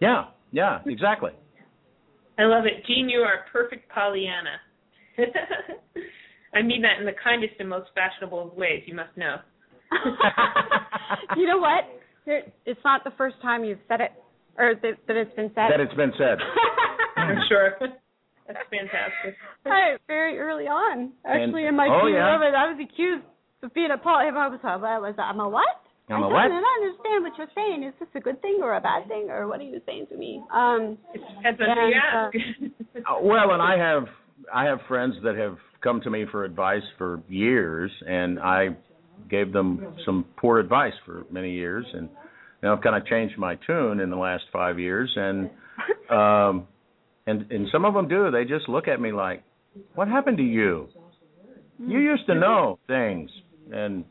Yeah, 0.00 0.26
yeah, 0.52 0.78
exactly. 0.86 1.32
I 2.38 2.42
love 2.44 2.64
it. 2.66 2.84
Jean, 2.86 3.08
you 3.08 3.20
are 3.20 3.34
a 3.46 3.50
perfect 3.52 3.88
Pollyanna. 3.90 4.56
I 6.54 6.62
mean 6.62 6.82
that 6.82 6.98
in 7.00 7.06
the 7.06 7.12
kindest 7.22 7.54
and 7.58 7.68
most 7.68 7.90
fashionable 7.94 8.40
of 8.48 8.54
ways, 8.56 8.82
you 8.86 8.94
must 8.94 9.16
know. 9.16 9.36
you 11.36 11.46
know 11.46 11.58
what? 11.58 11.84
It's 12.26 12.80
not 12.84 13.04
the 13.04 13.12
first 13.18 13.36
time 13.42 13.64
you've 13.64 13.78
said 13.88 14.00
it 14.00 14.12
or 14.58 14.74
that, 14.74 14.94
that 15.06 15.16
it's 15.16 15.34
been 15.34 15.50
said. 15.54 15.70
That 15.70 15.80
it's 15.80 15.94
been 15.94 16.12
said. 16.18 16.38
I'm 17.16 17.38
sure. 17.48 17.74
That's 18.46 18.58
fantastic. 18.68 19.40
Hi, 19.64 19.96
very 20.06 20.38
early 20.38 20.64
on, 20.64 21.12
actually, 21.24 21.66
in 21.66 21.76
my 21.76 21.88
oh, 21.88 22.02
career, 22.02 22.18
yeah? 22.18 22.36
of 22.36 22.42
it, 22.42 22.54
I 22.54 22.68
was 22.68 22.78
accused 22.82 23.24
of 23.62 23.72
being 23.72 23.88
a 23.90 23.96
Paul. 23.96 24.20
I 24.20 24.30
was, 24.48 24.60
I 24.62 24.76
was, 24.76 25.14
I'm 25.16 25.40
a 25.40 25.48
what? 25.48 25.64
I'm 26.10 26.22
I 26.22 26.26
a 26.26 26.28
what? 26.28 26.48
don't 26.48 26.68
understand 26.82 27.24
what 27.24 27.32
you're 27.38 27.54
saying. 27.54 27.84
Is 27.84 27.94
this 27.98 28.08
a 28.14 28.20
good 28.20 28.42
thing 28.42 28.58
or 28.60 28.76
a 28.76 28.80
bad 28.80 29.08
thing, 29.08 29.30
or 29.30 29.48
what 29.48 29.60
are 29.60 29.64
you 29.64 29.80
saying 29.86 30.06
to 30.10 30.16
me? 30.16 30.42
Um, 30.52 30.98
It 31.14 31.22
depends 31.36 31.60
on 31.60 31.66
who 31.72 31.86
you 31.88 32.00
and, 32.12 32.70
ask. 32.74 32.80
Uh, 32.96 33.20
well, 33.20 33.50
and 33.50 33.60
I 33.60 33.76
have 33.76 34.04
I 34.54 34.64
have 34.64 34.78
friends 34.86 35.14
that 35.24 35.36
have 35.36 35.56
come 35.82 36.00
to 36.02 36.10
me 36.10 36.26
for 36.30 36.44
advice 36.44 36.82
for 36.96 37.20
years, 37.28 37.90
and 38.06 38.38
I 38.38 38.68
gave 39.28 39.52
them 39.52 39.94
some 40.04 40.26
poor 40.36 40.58
advice 40.58 40.92
for 41.04 41.24
many 41.30 41.52
years, 41.52 41.84
and 41.92 42.08
now 42.64 42.74
I've 42.74 42.80
kind 42.80 42.96
of 42.96 43.06
changed 43.06 43.36
my 43.36 43.56
tune 43.66 44.00
in 44.00 44.08
the 44.08 44.16
last 44.16 44.44
five 44.50 44.78
years, 44.78 45.12
and 45.14 45.50
um, 46.10 46.66
and 47.26 47.50
and 47.52 47.68
some 47.70 47.84
of 47.84 47.92
them 47.92 48.08
do. 48.08 48.30
They 48.30 48.44
just 48.44 48.70
look 48.70 48.88
at 48.88 49.00
me 49.00 49.12
like, 49.12 49.44
"What 49.94 50.08
happened 50.08 50.38
to 50.38 50.42
you? 50.42 50.88
You 51.78 51.98
used 51.98 52.26
to 52.26 52.34
know 52.34 52.78
things," 52.86 53.30
and 53.70 54.04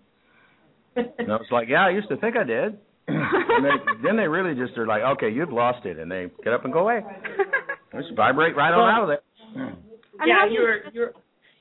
and 0.95 1.31
I 1.31 1.35
was 1.35 1.47
like, 1.51 1.67
"Yeah, 1.67 1.87
I 1.87 1.89
used 1.89 2.09
to 2.09 2.17
think 2.17 2.37
I 2.37 2.43
did." 2.43 2.77
and 3.07 3.65
they, 3.65 3.71
then 4.03 4.15
they 4.15 4.27
really 4.27 4.53
just 4.53 4.77
are 4.77 4.85
like, 4.85 5.01
"Okay, 5.01 5.31
you've 5.31 5.51
lost 5.51 5.85
it," 5.87 5.97
and 5.97 6.09
they 6.09 6.27
get 6.43 6.53
up 6.53 6.63
and 6.63 6.71
go 6.71 6.79
away. 6.79 7.01
Just 7.93 8.15
vibrate 8.15 8.55
right 8.55 8.73
on 8.73 8.89
out 8.89 9.03
of 9.03 9.07
there. 9.07 9.67
and 9.67 9.77
yeah, 10.25 10.33
how 10.39 10.47
do 10.47 10.53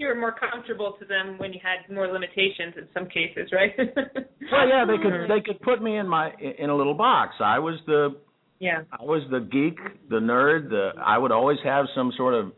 you 0.03 0.09
were 0.09 0.15
you 0.15 0.19
were 0.19 0.21
you 0.21 0.21
were 0.21 0.33
more 0.33 0.51
comfortable 0.51 0.97
to 0.99 1.05
them 1.05 1.39
when 1.39 1.53
you 1.53 1.61
had 1.63 1.95
more 1.95 2.13
limitations 2.13 2.75
in 2.77 2.89
some 2.95 3.07
cases, 3.07 3.53
right? 3.53 3.73
Well, 4.53 4.69
yeah, 4.69 4.85
they 4.85 5.03
could 5.03 5.13
mm-hmm. 5.13 5.33
they 5.33 5.41
could 5.41 5.63
put 5.63 5.83
me 5.83 5.97
in 5.97 6.09
my 6.09 6.31
in 6.59 6.69
a 6.69 6.77
little 6.77 6.95
box. 6.95 7.37
I 7.41 7.59
was 7.59 7.81
the 7.87 8.17
yeah. 8.59 8.83
I 8.93 9.03
was 9.03 9.23
the 9.31 9.41
geek, 9.41 9.79
the 10.11 10.17
nerd. 10.17 10.69
The 10.69 10.91
I 11.01 11.17
would 11.17 11.33
always 11.33 11.59
have 11.65 11.87
some 11.95 12.13
sort 12.17 12.35
of 12.35 12.53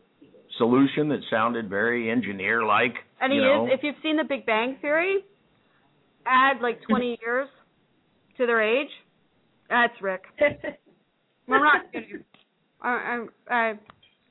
solution 0.57 1.09
that 1.09 1.19
sounded 1.29 1.69
very 1.69 2.11
engineer 2.11 2.65
like. 2.65 2.95
And 3.21 3.31
he 3.31 3.37
you 3.37 3.45
know? 3.45 3.65
is. 3.65 3.71
If 3.73 3.79
you've 3.83 3.95
seen 4.03 4.17
The 4.17 4.23
Big 4.23 4.45
Bang 4.45 4.77
Theory, 4.81 5.23
add 6.25 6.61
like 6.61 6.81
20 6.89 7.17
years 7.21 7.47
to 8.37 8.45
their 8.45 8.61
age. 8.61 8.89
That's 9.69 9.93
Rick. 10.01 10.23
I'm 10.41 11.61
not 11.61 11.91
kidding. 11.91 12.23
I, 12.81 13.25
I, 13.49 13.53
I, 13.53 13.73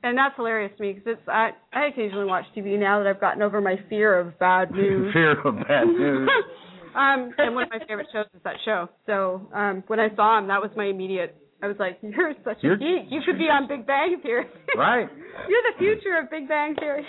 and 0.05 0.17
that's 0.17 0.35
hilarious 0.37 0.71
to 0.77 0.81
me 0.83 0.93
because 0.93 1.17
it's. 1.17 1.27
I, 1.27 1.49
I 1.73 1.87
occasionally 1.87 2.25
watch 2.25 2.45
TV 2.55 2.79
now 2.79 2.99
that 3.03 3.07
I've 3.09 3.19
gotten 3.19 3.41
over 3.41 3.59
my 3.59 3.75
fear 3.89 4.17
of 4.17 4.37
bad 4.39 4.71
news. 4.81 5.11
fear 5.13 5.31
of 5.41 5.55
bad 5.67 5.87
news. 5.87 6.29
um, 6.95 7.33
and 7.37 7.55
one 7.55 7.63
of 7.63 7.69
my 7.71 7.79
favorite 7.87 8.07
shows 8.13 8.25
is 8.33 8.41
that 8.43 8.55
show. 8.63 8.87
So 9.05 9.49
um, 9.53 9.83
when 9.87 9.99
I 9.99 10.07
saw 10.15 10.37
him, 10.39 10.47
that 10.47 10.61
was 10.61 10.71
my 10.77 10.85
immediate. 10.85 11.35
I 11.63 11.67
was 11.67 11.77
like, 11.79 11.97
"You're 12.01 12.33
such 12.43 12.57
a 12.63 12.67
You're- 12.67 12.77
geek. 12.77 13.11
You 13.11 13.21
could 13.25 13.37
be 13.37 13.45
on 13.45 13.67
Big 13.67 13.85
Bang 13.87 14.17
Theory. 14.21 14.45
right. 14.77 15.09
You're 15.49 15.63
the 15.73 15.77
future 15.79 16.17
of 16.21 16.29
Big 16.29 16.47
Bang 16.47 16.75
Theory." 16.75 17.05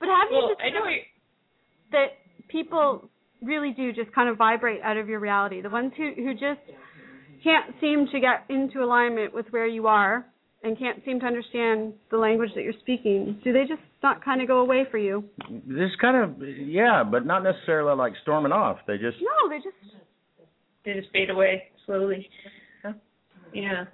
but 0.00 0.08
have 0.08 0.28
you 0.30 0.36
Well, 0.38 0.48
just 0.48 0.60
I 0.60 0.70
know 0.70 0.84
that 1.92 2.06
people 2.48 3.08
really 3.42 3.72
do 3.76 3.92
just 3.92 4.12
kind 4.12 4.28
of 4.28 4.36
vibrate 4.36 4.80
out 4.82 4.96
of 4.96 5.08
your 5.08 5.20
reality. 5.20 5.60
The 5.62 5.70
ones 5.70 5.92
who 5.96 6.12
who 6.16 6.32
just 6.32 6.60
can't 7.42 7.74
seem 7.80 8.06
to 8.12 8.20
get 8.20 8.44
into 8.48 8.82
alignment 8.82 9.34
with 9.34 9.46
where 9.50 9.66
you 9.66 9.86
are 9.86 10.26
and 10.62 10.78
can't 10.78 11.02
seem 11.04 11.20
to 11.20 11.26
understand 11.26 11.94
the 12.10 12.16
language 12.16 12.50
that 12.54 12.62
you're 12.62 12.74
speaking. 12.80 13.40
Do 13.42 13.52
they 13.52 13.62
just 13.62 13.80
not 14.02 14.24
kind 14.24 14.42
of 14.42 14.48
go 14.48 14.58
away 14.58 14.86
for 14.90 14.98
you? 14.98 15.24
This 15.66 15.90
kind 16.00 16.16
of 16.16 16.46
yeah, 16.46 17.02
but 17.02 17.24
not 17.24 17.42
necessarily 17.42 17.96
like 17.96 18.12
storming 18.22 18.52
off. 18.52 18.78
They 18.86 18.98
just 18.98 19.16
No, 19.20 19.48
they 19.48 19.56
just 19.56 19.76
they 20.84 20.94
just 20.94 21.12
fade 21.12 21.30
away 21.30 21.64
slowly. 21.86 22.28
Yeah. 23.52 23.84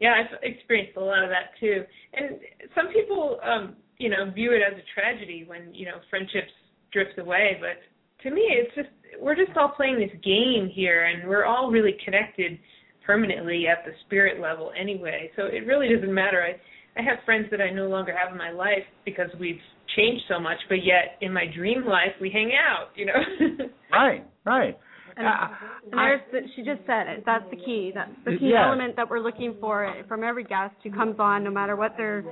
Yeah, 0.00 0.14
I've 0.20 0.38
experienced 0.42 0.96
a 0.96 1.00
lot 1.00 1.22
of 1.22 1.30
that 1.30 1.58
too. 1.58 1.84
And 2.12 2.38
some 2.74 2.88
people 2.92 3.38
um, 3.42 3.76
you 3.98 4.10
know, 4.10 4.30
view 4.30 4.52
it 4.52 4.60
as 4.60 4.78
a 4.78 5.00
tragedy 5.00 5.44
when, 5.46 5.72
you 5.72 5.86
know, 5.86 5.98
friendships 6.10 6.52
drift 6.92 7.18
away, 7.18 7.58
but 7.60 7.80
to 8.22 8.34
me 8.34 8.42
it's 8.50 8.74
just 8.74 8.88
we're 9.20 9.34
just 9.34 9.56
all 9.56 9.68
playing 9.68 9.98
this 9.98 10.10
game 10.22 10.68
here 10.72 11.04
and 11.04 11.28
we're 11.28 11.44
all 11.44 11.70
really 11.70 11.96
connected 12.04 12.58
permanently 13.06 13.66
at 13.66 13.84
the 13.84 13.92
spirit 14.06 14.40
level 14.40 14.72
anyway. 14.78 15.30
So 15.36 15.44
it 15.46 15.66
really 15.66 15.88
doesn't 15.94 16.12
matter. 16.12 16.42
I 16.42 16.60
I 16.98 17.02
have 17.02 17.18
friends 17.24 17.46
that 17.50 17.60
I 17.60 17.70
no 17.70 17.88
longer 17.88 18.14
have 18.16 18.30
in 18.30 18.38
my 18.38 18.52
life 18.52 18.84
because 19.04 19.28
we've 19.40 19.58
changed 19.96 20.22
so 20.28 20.38
much, 20.38 20.58
but 20.68 20.84
yet 20.84 21.18
in 21.20 21.32
my 21.32 21.44
dream 21.52 21.84
life 21.84 22.14
we 22.20 22.30
hang 22.30 22.52
out, 22.54 22.90
you 22.94 23.06
know. 23.06 23.20
right, 23.92 24.24
right. 24.44 24.78
and, 25.16 25.26
and 25.26 25.92
there's 25.92 26.20
the, 26.30 26.40
she 26.54 26.62
just 26.62 26.80
said 26.86 27.08
it. 27.08 27.24
That's 27.26 27.44
the 27.50 27.56
key. 27.56 27.90
That's 27.94 28.10
the 28.24 28.38
key 28.38 28.50
Yeah. 28.52 28.66
element 28.68 28.94
that 28.94 29.10
we're 29.10 29.18
looking 29.20 29.56
for 29.60 29.92
from 30.06 30.22
every 30.22 30.44
guest 30.44 30.74
who 30.84 30.92
comes 30.92 31.16
on, 31.18 31.42
no 31.42 31.50
matter 31.50 31.74
what 31.74 31.96
their 31.96 32.24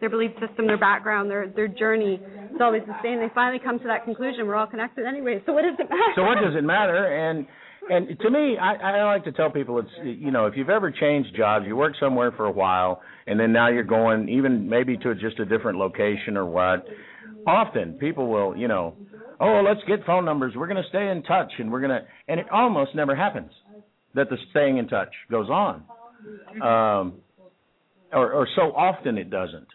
their 0.00 0.10
belief 0.10 0.32
system, 0.44 0.66
their 0.66 0.78
background, 0.78 1.30
their 1.30 1.48
their 1.48 1.68
journey. 1.68 2.20
It's 2.50 2.60
always 2.60 2.82
the 2.86 2.96
same. 3.04 3.20
They 3.20 3.30
finally 3.34 3.60
come 3.62 3.78
to 3.78 3.86
that 3.86 4.04
conclusion. 4.04 4.46
We're 4.48 4.56
all 4.56 4.66
connected 4.66 5.06
anyway. 5.06 5.42
So 5.46 5.52
what 5.52 5.62
does 5.62 5.74
it 5.78 5.88
matter? 5.88 6.12
so 6.16 6.22
what 6.24 6.38
does 6.42 6.54
it 6.56 6.64
matter? 6.64 7.06
And 7.06 7.46
and 7.90 8.18
to 8.20 8.30
me, 8.30 8.56
I, 8.58 8.74
I 8.74 9.04
like 9.04 9.24
to 9.24 9.32
tell 9.32 9.50
people 9.50 9.78
it's 9.78 9.90
you 10.02 10.30
know 10.30 10.46
if 10.46 10.54
you've 10.56 10.70
ever 10.70 10.90
changed 10.90 11.34
jobs, 11.36 11.64
you 11.66 11.76
work 11.76 11.94
somewhere 11.98 12.32
for 12.32 12.46
a 12.46 12.50
while, 12.50 13.00
and 13.26 13.38
then 13.38 13.52
now 13.52 13.68
you're 13.68 13.84
going 13.84 14.28
even 14.28 14.68
maybe 14.68 14.96
to 14.98 15.14
just 15.14 15.38
a 15.38 15.44
different 15.44 15.78
location 15.78 16.36
or 16.36 16.46
what. 16.46 16.86
Often 17.46 17.94
people 17.94 18.28
will 18.28 18.56
you 18.56 18.68
know, 18.68 18.94
oh 19.40 19.62
let's 19.66 19.80
get 19.86 20.04
phone 20.04 20.24
numbers. 20.24 20.54
We're 20.56 20.66
going 20.66 20.82
to 20.82 20.88
stay 20.88 21.08
in 21.08 21.22
touch, 21.22 21.52
and 21.58 21.70
we're 21.70 21.80
going 21.80 22.00
to 22.00 22.06
and 22.28 22.40
it 22.40 22.46
almost 22.50 22.94
never 22.94 23.16
happens 23.16 23.50
that 24.14 24.28
the 24.28 24.36
staying 24.50 24.78
in 24.78 24.88
touch 24.88 25.12
goes 25.30 25.48
on, 25.48 25.84
um, 26.62 27.14
or 28.12 28.32
or 28.32 28.48
so 28.54 28.72
often 28.76 29.18
it 29.18 29.30
doesn't. 29.30 29.68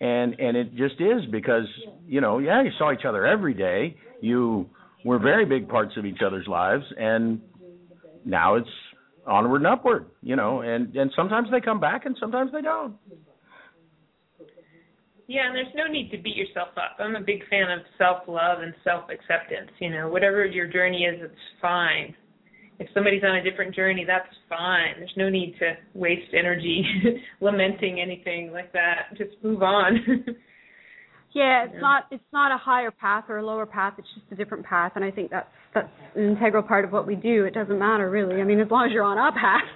And 0.00 0.38
and 0.40 0.56
it 0.56 0.74
just 0.74 1.00
is 1.00 1.22
because 1.30 1.66
you 2.06 2.20
know 2.20 2.38
yeah 2.38 2.62
you 2.62 2.70
saw 2.78 2.92
each 2.92 3.04
other 3.06 3.24
every 3.24 3.54
day 3.54 3.96
you 4.20 4.68
were 5.04 5.18
very 5.18 5.44
big 5.44 5.68
parts 5.68 5.92
of 5.96 6.04
each 6.04 6.20
other's 6.24 6.46
lives 6.46 6.84
and 6.96 7.40
now 8.24 8.54
it's 8.54 8.68
onward 9.26 9.62
and 9.62 9.66
upward 9.66 10.06
you 10.22 10.36
know 10.36 10.60
and 10.62 10.94
and 10.96 11.12
sometimes 11.14 11.48
they 11.50 11.60
come 11.60 11.80
back 11.80 12.06
and 12.06 12.16
sometimes 12.18 12.50
they 12.52 12.62
don't 12.62 12.94
Yeah, 15.28 15.46
and 15.46 15.56
there's 15.56 15.74
no 15.74 15.86
need 15.86 16.10
to 16.10 16.18
beat 16.18 16.36
yourself 16.36 16.68
up. 16.76 16.96
I'm 16.98 17.16
a 17.16 17.20
big 17.20 17.48
fan 17.48 17.70
of 17.70 17.80
self 17.96 18.28
love 18.28 18.60
and 18.60 18.74
self 18.84 19.04
acceptance. 19.08 19.70
You 19.78 19.88
know, 19.90 20.10
whatever 20.10 20.44
your 20.44 20.66
journey 20.66 21.04
is, 21.04 21.20
it's 21.22 21.34
fine. 21.60 22.14
If 22.78 22.88
somebody's 22.92 23.22
on 23.22 23.36
a 23.36 23.42
different 23.42 23.74
journey, 23.74 24.04
that's 24.06 24.28
fine. 24.48 24.94
There's 24.98 25.14
no 25.16 25.30
need 25.30 25.54
to 25.60 25.74
waste 25.94 26.34
energy 26.34 26.84
lamenting 27.40 28.00
anything 28.00 28.52
like 28.52 28.72
that. 28.72 29.16
Just 29.16 29.30
move 29.42 29.62
on. 29.62 30.26
Yeah, 31.32 31.64
it's 31.64 31.74
Yeah. 31.74 31.80
not 31.80 32.04
it's 32.10 32.32
not 32.32 32.52
a 32.52 32.58
higher 32.58 32.90
path 32.90 33.24
or 33.28 33.38
a 33.38 33.44
lower 33.46 33.66
path. 33.66 33.94
It's 33.98 34.08
just 34.14 34.26
a 34.32 34.34
different 34.34 34.64
path, 34.66 34.92
and 34.96 35.04
I 35.04 35.10
think 35.10 35.30
that's 35.30 35.48
that's 35.74 35.88
an 36.14 36.22
integral 36.36 36.62
part 36.62 36.84
of 36.84 36.92
what 36.92 37.06
we 37.06 37.14
do. 37.16 37.44
It 37.44 37.54
doesn't 37.54 37.78
matter 37.78 38.10
really. 38.10 38.40
I 38.40 38.44
mean, 38.44 38.60
as 38.60 38.70
long 38.70 38.86
as 38.86 38.92
you're 38.92 39.04
on 39.04 39.18
a 39.18 39.32
path. 39.32 39.62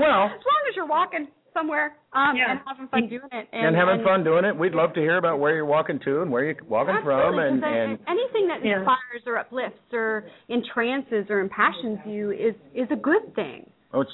Well- 0.00 0.24
as 0.26 0.30
long 0.30 0.62
as 0.68 0.76
you're 0.76 0.86
walking 0.86 1.28
somewhere 1.54 1.94
um, 2.12 2.34
Yeah. 2.36 2.52
and 2.52 2.60
having 2.66 2.88
fun 2.88 3.08
doing 3.08 3.28
it, 3.32 3.48
and, 3.52 3.74
having 3.76 4.02
fun 4.04 4.24
doing 4.24 4.44
it 4.44 4.56
we'd 4.56 4.74
love 4.74 4.92
to 4.94 5.00
hear 5.00 5.16
about 5.18 5.38
where 5.38 5.54
you're 5.54 5.64
walking 5.66 5.98
to 6.04 6.22
and 6.22 6.30
where 6.30 6.44
you're 6.44 6.56
walking 6.68 6.96
from 7.04 7.38
and 7.38 7.62
and 7.64 7.98
anything 8.08 8.48
that 8.48 8.64
Yeah. 8.64 8.78
inspires 8.78 9.22
or 9.26 9.36
uplifts 9.38 9.92
or 9.92 10.24
entrances 10.48 11.26
or 11.30 11.40
impassions 11.40 11.98
you 12.06 12.30
is 12.32 12.54
is 12.74 12.88
a 12.90 12.96
good 12.96 13.34
thing, 13.34 13.68
oh 13.92 14.00
it's 14.02 14.12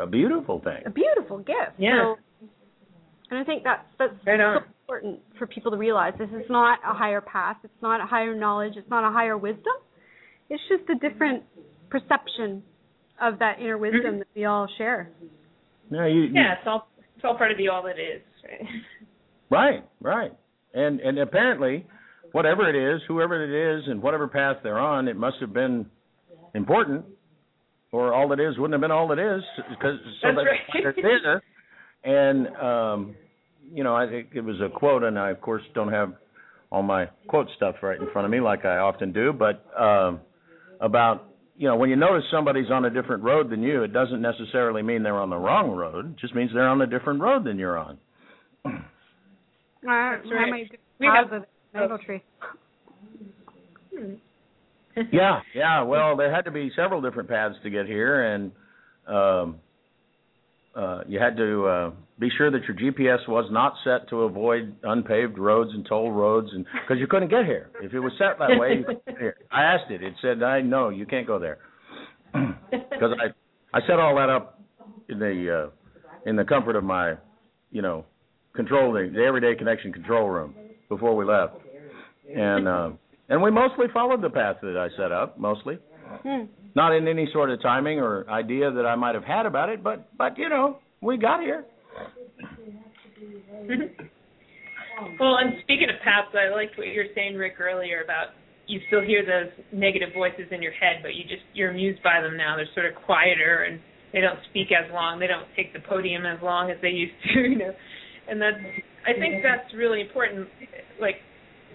a 0.00 0.06
beautiful 0.06 0.60
thing 0.60 0.82
a 0.86 0.90
beautiful 0.90 1.38
gift. 1.38 1.72
Yeah. 1.78 2.14
So, 2.14 2.18
and 3.30 3.38
I 3.38 3.44
think 3.44 3.64
that's 3.64 3.84
that's 3.98 4.14
Right 4.26 4.40
on. 4.40 4.62
so 4.62 4.66
important 4.94 5.20
for 5.38 5.46
people 5.46 5.70
to 5.70 5.76
realize. 5.76 6.14
This 6.18 6.30
is 6.30 6.48
not 6.48 6.78
a 6.88 6.94
higher 6.94 7.20
path. 7.20 7.56
It's 7.62 7.82
not 7.82 8.00
a 8.00 8.06
higher 8.06 8.34
knowledge. 8.34 8.74
It's 8.76 8.88
not 8.90 9.04
a 9.08 9.12
higher 9.12 9.36
wisdom. 9.36 9.74
It's 10.50 10.62
just 10.68 10.88
a 10.90 10.94
different 11.08 11.42
perception 11.90 12.62
of 13.20 13.38
that 13.40 13.58
inner 13.60 13.76
mm-hmm. 13.76 13.96
wisdom 13.96 14.18
that 14.20 14.28
we 14.34 14.44
all 14.44 14.68
share. 14.78 15.10
yeah 15.90 16.06
you, 16.06 16.22
you 16.22 16.30
yeah, 16.34 16.52
it's 16.58 16.66
all 16.66 16.88
it's 17.16 17.24
all 17.24 17.36
part 17.36 17.50
of 17.50 17.58
the 17.58 17.68
all 17.68 17.82
that 17.82 17.98
is. 17.98 18.22
Right? 18.44 18.68
Right, 19.50 19.84
right. 20.00 20.32
And 20.74 21.00
and 21.00 21.18
apparently, 21.18 21.86
whatever 22.32 22.68
it 22.68 22.94
is, 22.94 23.00
whoever 23.08 23.42
it 23.42 23.78
is, 23.78 23.84
and 23.88 24.02
whatever 24.02 24.28
path 24.28 24.58
they're 24.62 24.78
on, 24.78 25.08
it 25.08 25.16
must 25.16 25.36
have 25.40 25.52
been 25.52 25.86
important, 26.54 27.04
or 27.92 28.14
all 28.14 28.32
it 28.32 28.40
is 28.40 28.58
wouldn't 28.58 28.74
have 28.74 28.80
been 28.80 28.90
all 28.90 29.12
it 29.12 29.18
is 29.18 29.42
because 29.70 29.98
so 30.22 30.28
That's 30.28 30.36
that 30.36 30.42
right. 30.42 30.94
they're 31.02 31.20
there. 31.22 31.42
And 32.04 32.46
um, 32.56 33.16
you 33.72 33.84
know, 33.84 33.94
I 33.94 34.08
think 34.08 34.28
it 34.34 34.40
was 34.42 34.56
a 34.60 34.68
quote, 34.68 35.02
and 35.02 35.18
I 35.18 35.30
of 35.30 35.40
course 35.40 35.62
don't 35.74 35.92
have 35.92 36.14
all 36.70 36.82
my 36.82 37.06
quote 37.28 37.48
stuff 37.56 37.76
right 37.82 37.98
in 38.00 38.08
front 38.12 38.24
of 38.26 38.30
me 38.30 38.40
like 38.40 38.64
I 38.64 38.76
often 38.78 39.12
do, 39.12 39.32
but 39.32 39.64
um, 39.78 40.20
about 40.80 41.24
you 41.56 41.66
know 41.68 41.76
when 41.76 41.90
you 41.90 41.96
notice 41.96 42.24
somebody's 42.30 42.70
on 42.70 42.84
a 42.84 42.90
different 42.90 43.22
road 43.22 43.50
than 43.50 43.62
you, 43.62 43.82
it 43.82 43.92
doesn't 43.92 44.20
necessarily 44.22 44.82
mean 44.82 45.02
they're 45.02 45.16
on 45.20 45.30
the 45.30 45.36
wrong 45.36 45.70
road. 45.70 46.12
It 46.12 46.16
just 46.20 46.34
means 46.34 46.50
they're 46.54 46.68
on 46.68 46.80
a 46.82 46.86
different 46.86 47.20
road 47.20 47.44
than 47.44 47.58
you're 47.58 47.78
on. 47.78 47.98
Uh, 48.64 48.70
That's 49.82 50.24
how 50.24 50.30
right. 50.34 50.50
many 50.50 50.70
We 50.98 51.06
have- 51.06 51.32
of 51.32 51.42
the 51.42 51.46
mango 51.78 51.98
tree? 52.04 52.22
yeah, 55.12 55.40
yeah. 55.54 55.82
Well, 55.82 56.16
there 56.16 56.34
had 56.34 56.44
to 56.46 56.50
be 56.50 56.70
several 56.76 57.00
different 57.00 57.28
paths 57.28 57.56
to 57.62 57.70
get 57.70 57.86
here, 57.86 58.34
and 58.34 58.52
um, 59.06 59.56
uh, 60.74 61.00
you 61.06 61.18
had 61.18 61.36
to 61.36 61.66
uh, 61.66 61.90
be 62.18 62.28
sure 62.36 62.50
that 62.50 62.60
your 62.64 62.76
GPS 62.76 63.28
was 63.28 63.48
not 63.50 63.74
set 63.84 64.08
to 64.10 64.22
avoid 64.22 64.74
unpaved 64.82 65.38
roads 65.38 65.70
and 65.72 65.86
toll 65.88 66.12
roads, 66.12 66.48
and 66.52 66.64
because 66.82 67.00
you 67.00 67.06
couldn't 67.06 67.28
get 67.28 67.44
here 67.44 67.70
if 67.82 67.92
it 67.92 68.00
was 68.00 68.12
set 68.18 68.38
that 68.38 68.58
way. 68.58 68.78
You 68.78 68.84
couldn't 68.84 69.04
get 69.06 69.18
here. 69.18 69.36
I 69.50 69.62
asked 69.62 69.90
it; 69.90 70.02
it 70.02 70.14
said, 70.22 70.42
"I 70.42 70.60
know 70.60 70.90
you 70.90 71.06
can't 71.06 71.26
go 71.26 71.38
there," 71.38 71.58
because 72.32 73.12
I 73.20 73.76
I 73.76 73.80
set 73.86 73.98
all 73.98 74.14
that 74.16 74.28
up 74.28 74.60
in 75.08 75.18
the 75.18 75.66
uh, 75.66 76.28
in 76.28 76.36
the 76.36 76.44
comfort 76.44 76.76
of 76.76 76.84
my, 76.84 77.14
you 77.70 77.82
know, 77.82 78.04
control 78.54 78.92
the, 78.92 79.10
the 79.12 79.24
everyday 79.24 79.54
connection 79.54 79.92
control 79.92 80.28
room 80.28 80.54
before 80.88 81.16
we 81.16 81.24
left, 81.24 81.54
and. 82.34 82.68
Uh, 82.68 82.90
and 83.30 83.42
we 83.42 83.50
mostly 83.50 83.86
followed 83.92 84.22
the 84.22 84.30
path 84.30 84.56
that 84.62 84.78
I 84.78 84.88
set 84.96 85.12
up, 85.12 85.38
mostly. 85.38 85.78
Hmm. 86.22 86.44
Not 86.74 86.94
in 86.94 87.08
any 87.08 87.28
sort 87.32 87.50
of 87.50 87.60
timing 87.62 87.98
or 87.98 88.28
idea 88.30 88.70
that 88.70 88.86
I 88.86 88.94
might 88.94 89.14
have 89.14 89.24
had 89.24 89.46
about 89.46 89.68
it, 89.68 89.82
but 89.82 90.08
but 90.16 90.38
you 90.38 90.48
know, 90.48 90.78
we 91.00 91.16
got 91.16 91.40
here. 91.40 91.64
well, 95.18 95.36
and 95.36 95.54
speaking 95.62 95.88
of 95.90 96.00
paths, 96.02 96.34
I 96.34 96.54
liked 96.54 96.78
what 96.78 96.86
you 96.88 97.00
were 97.00 97.08
saying, 97.14 97.36
Rick, 97.36 97.60
earlier 97.60 98.02
about 98.02 98.28
you 98.66 98.80
still 98.88 99.02
hear 99.02 99.24
those 99.24 99.50
negative 99.72 100.10
voices 100.14 100.46
in 100.50 100.62
your 100.62 100.72
head, 100.72 101.00
but 101.02 101.14
you 101.14 101.24
just 101.24 101.42
you're 101.54 101.70
amused 101.70 102.02
by 102.02 102.20
them 102.20 102.36
now. 102.36 102.56
They're 102.56 102.68
sort 102.74 102.86
of 102.86 102.94
quieter 103.04 103.64
and 103.64 103.80
they 104.12 104.20
don't 104.20 104.38
speak 104.50 104.68
as 104.72 104.90
long. 104.92 105.18
They 105.18 105.26
don't 105.26 105.48
take 105.56 105.72
the 105.72 105.80
podium 105.80 106.26
as 106.26 106.38
long 106.42 106.70
as 106.70 106.76
they 106.80 106.90
used 106.90 107.16
to, 107.34 107.40
you 107.48 107.58
know. 107.58 107.72
And 108.28 108.40
that's 108.40 108.60
I 109.06 109.18
think 109.18 109.42
that's 109.42 109.72
really 109.74 110.02
important. 110.02 110.48
Like 111.00 111.16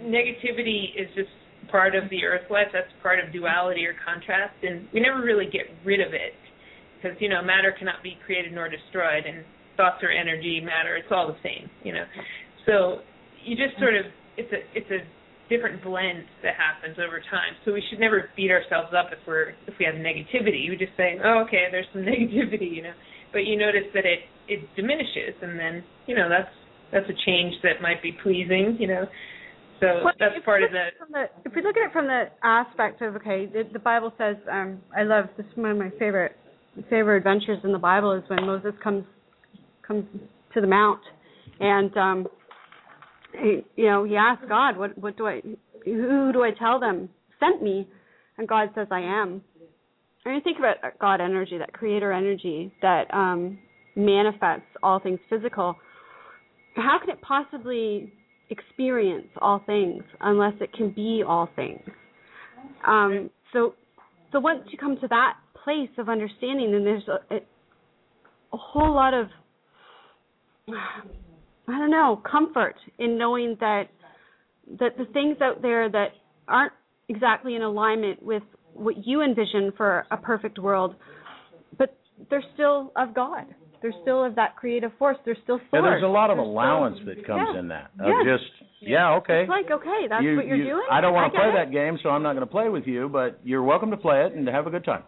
negativity 0.02 0.94
is 0.96 1.10
just 1.16 1.34
part 1.70 1.96
of 1.96 2.10
the 2.10 2.24
earth 2.26 2.50
life. 2.50 2.68
That's 2.74 2.92
part 3.02 3.20
of 3.20 3.32
duality 3.34 3.86
or 3.86 3.96
contrast, 4.04 4.56
and 4.64 4.88
we 4.94 5.00
never 5.00 5.22
really 5.22 5.46
get 5.46 5.68
rid 5.86 6.00
of 6.00 6.14
it 6.14 6.34
because 6.98 7.18
you 7.20 7.30
know 7.30 7.42
matter 7.42 7.74
cannot 7.78 8.02
be 8.04 8.18
created 8.26 8.54
nor 8.54 8.70
destroyed, 8.70 9.26
and 9.26 9.44
thoughts 9.78 10.04
are 10.04 10.12
energy, 10.12 10.62
matter. 10.62 10.96
It's 10.96 11.12
all 11.12 11.28
the 11.28 11.40
same, 11.44 11.70
you 11.84 11.94
know. 11.94 12.06
So 12.66 13.00
you 13.44 13.56
just 13.56 13.78
sort 13.80 13.96
of 13.96 14.06
it's 14.38 14.52
a 14.52 14.62
it's 14.78 14.92
a 14.92 15.02
different 15.50 15.84
blend 15.84 16.24
that 16.42 16.56
happens 16.56 16.98
over 16.98 17.20
time. 17.20 17.54
So 17.66 17.74
we 17.74 17.84
should 17.90 18.00
never 18.00 18.30
beat 18.36 18.52
ourselves 18.52 18.96
up 18.96 19.12
if 19.12 19.20
we're 19.28 19.54
if 19.68 19.76
we 19.80 19.86
have 19.86 19.96
negativity. 19.96 20.70
We 20.70 20.78
just 20.80 20.96
say, 20.98 21.20
oh, 21.24 21.44
okay, 21.48 21.68
there's 21.72 21.88
some 21.94 22.02
negativity, 22.08 22.74
you 22.74 22.84
know. 22.84 22.96
But 23.32 23.46
you 23.46 23.58
notice 23.58 23.90
that 23.94 24.06
it 24.06 24.20
it 24.48 24.64
diminishes, 24.76 25.36
and 25.42 25.60
then 25.60 25.84
you 26.08 26.16
know 26.16 26.30
that's 26.30 26.54
that's 26.92 27.10
a 27.10 27.18
change 27.26 27.56
that 27.64 27.82
might 27.82 28.02
be 28.02 28.16
pleasing, 28.24 28.78
you 28.80 28.88
know. 28.88 29.06
So 29.80 30.02
Well, 30.04 30.14
that's 30.20 30.36
part 30.46 30.64
of 30.64 30.72
look 30.72 31.10
the. 31.12 31.26
If 31.46 31.56
we 31.56 31.62
look 31.62 31.76
at 31.78 31.88
it 31.88 31.94
from 31.94 32.08
the 32.08 32.26
aspect 32.44 33.02
of 33.02 33.16
okay, 33.16 33.46
the, 33.46 33.64
the 33.72 33.80
Bible 33.80 34.14
says, 34.18 34.36
um, 34.52 34.80
I 34.96 35.04
love 35.04 35.26
this. 35.38 35.46
Is 35.46 35.58
one 35.58 35.72
of 35.72 35.78
my 35.78 35.90
favorite 36.00 36.36
favorite 36.90 37.18
adventures 37.18 37.60
in 37.64 37.72
the 37.72 37.80
Bible 37.80 38.14
is 38.14 38.24
when 38.30 38.46
Moses 38.46 38.74
comes 38.84 39.04
comes 39.86 40.06
to 40.54 40.62
the 40.62 40.68
mount, 40.68 41.02
and 41.60 41.96
um, 41.98 42.28
he, 43.34 43.62
you 43.76 43.86
know 43.86 44.04
he 44.04 44.16
asks 44.16 44.46
God, 44.48 44.78
what 44.78 44.98
what 44.98 45.18
do 45.18 45.28
I, 45.28 45.42
who 45.86 46.32
do 46.32 46.44
I 46.44 46.52
tell 46.58 46.80
them 46.80 47.10
sent 47.40 47.62
me, 47.62 47.88
and 48.38 48.48
God 48.48 48.70
says, 48.76 48.88
I 48.92 49.02
am. 49.02 49.42
And 50.26 50.36
you 50.36 50.42
think 50.42 50.58
about 50.58 50.78
God 51.00 51.20
energy, 51.20 51.58
that 51.58 51.74
creator 51.74 52.14
energy 52.14 52.72
that 52.82 53.14
um, 53.14 53.60
manifests 53.96 54.70
all 54.82 55.00
things 55.00 55.20
physical. 55.30 55.76
How 56.76 56.98
can 57.00 57.10
it 57.10 57.22
possibly 57.22 58.14
experience 58.54 59.28
all 59.42 59.62
things 59.66 60.04
unless 60.22 60.54
it 60.62 60.72
can 60.74 60.92
be 60.92 61.24
all 61.28 61.50
things. 61.56 61.82
Um, 62.88 63.30
so, 63.52 63.74
so 64.32 64.40
once 64.40 64.62
you 64.72 64.78
come 64.78 64.98
to 65.02 65.08
that 65.10 65.34
place 65.64 65.90
of 65.98 66.08
understanding, 66.08 66.72
then 66.72 66.84
there's 66.84 67.08
a, 67.08 67.36
a, 67.36 67.38
a 68.54 68.58
whole 68.58 68.94
lot 68.94 69.14
of 69.14 69.28
I 70.70 71.78
don't 71.78 71.92
know 71.92 72.22
comfort 72.30 72.76
in 73.00 73.18
knowing 73.18 73.58
that 73.60 73.90
that 74.80 74.98
the 74.98 75.06
things 75.14 75.38
out 75.42 75.62
there 75.62 75.90
that 75.90 76.10
aren't 76.48 76.74
exactly 77.10 77.56
in 77.56 77.62
alignment 77.62 78.22
with 78.24 78.44
what 78.74 79.06
you 79.06 79.22
envision 79.22 79.72
for 79.76 80.06
a 80.12 80.18
perfect 80.18 80.58
world, 80.58 80.96
but 81.78 81.96
they're 82.30 82.44
still 82.54 82.92
of 82.96 83.14
God. 83.14 83.46
They're 83.84 83.92
oh. 83.94 84.02
still 84.02 84.24
of 84.24 84.36
that 84.36 84.56
creative 84.56 84.92
force. 84.98 85.18
They're 85.26 85.38
still 85.44 85.58
source. 85.58 85.70
Yeah, 85.74 85.82
there's 85.82 86.04
a 86.04 86.08
lot 86.08 86.32
of 86.32 86.38
They're 86.38 86.46
still- 86.46 86.52
allowance 86.54 87.00
that 87.06 87.28
comes 87.28 87.50
Yeah. 87.54 87.60
in 87.60 87.68
that. 87.68 87.92
Of 88.00 88.08
Yeah. 88.08 88.24
just 88.38 88.52
yeah, 88.80 89.16
okay. 89.16 89.42
It's 89.42 89.50
like 89.50 89.70
okay, 89.70 90.08
that's 90.08 90.24
you, 90.24 90.38
what 90.38 90.48
you're 90.48 90.56
you- 90.56 90.64
doing. 90.64 90.88
I 90.90 91.02
don't 91.02 91.14
want 91.14 91.32
to 91.32 91.40
play 91.40 91.50
it. 91.50 91.54
that 91.54 91.72
game, 91.72 92.00
so 92.02 92.10
I'm 92.10 92.24
not 92.24 92.34
going 92.34 92.48
to 92.48 92.52
play 92.52 92.70
with 92.70 92.88
you. 92.88 93.10
But 93.10 93.40
you're 93.44 93.62
welcome 93.62 93.92
to 93.92 93.98
play 93.98 94.26
it 94.26 94.34
and 94.34 94.46
to 94.46 94.52
have 94.52 94.68
a 94.68 94.70
good 94.72 94.86
time. 94.86 95.04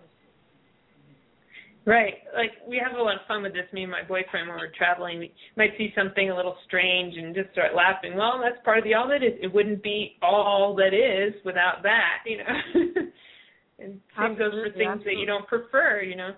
Right. 1.86 2.16
Like 2.36 2.52
we 2.68 2.82
have 2.84 2.98
a 2.98 3.02
lot 3.02 3.16
of 3.16 3.22
fun 3.28 3.44
with 3.44 3.54
this. 3.54 3.72
Me 3.72 3.84
and 3.84 3.92
my 3.92 4.02
boyfriend 4.02 4.50
when 4.50 4.58
we're 4.58 4.72
traveling, 4.76 5.20
we 5.20 5.32
might 5.56 5.72
see 5.78 5.94
something 5.96 6.30
a 6.30 6.36
little 6.36 6.58
strange 6.66 7.16
and 7.16 7.34
just 7.36 7.52
start 7.52 7.76
laughing. 7.76 8.16
Well, 8.18 8.42
that's 8.44 8.62
part 8.66 8.80
of 8.80 8.84
the 8.84 8.96
all 8.96 9.08
that 9.08 9.24
is. 9.24 9.34
It 9.42 9.54
wouldn't 9.54 9.84
be 9.84 10.18
all 10.22 10.76
that 10.76 10.94
is 10.94 11.34
without 11.46 11.84
that, 11.84 12.24
you 12.26 12.38
know. 12.38 12.44
and 13.80 14.02
same 14.18 14.36
goes 14.36 14.52
for 14.52 14.66
Absolutely, 14.66 14.84
things 14.84 15.02
that 15.06 15.16
you 15.18 15.26
don't 15.26 15.48
prefer, 15.48 16.02
you 16.02 16.16
know. 16.16 16.32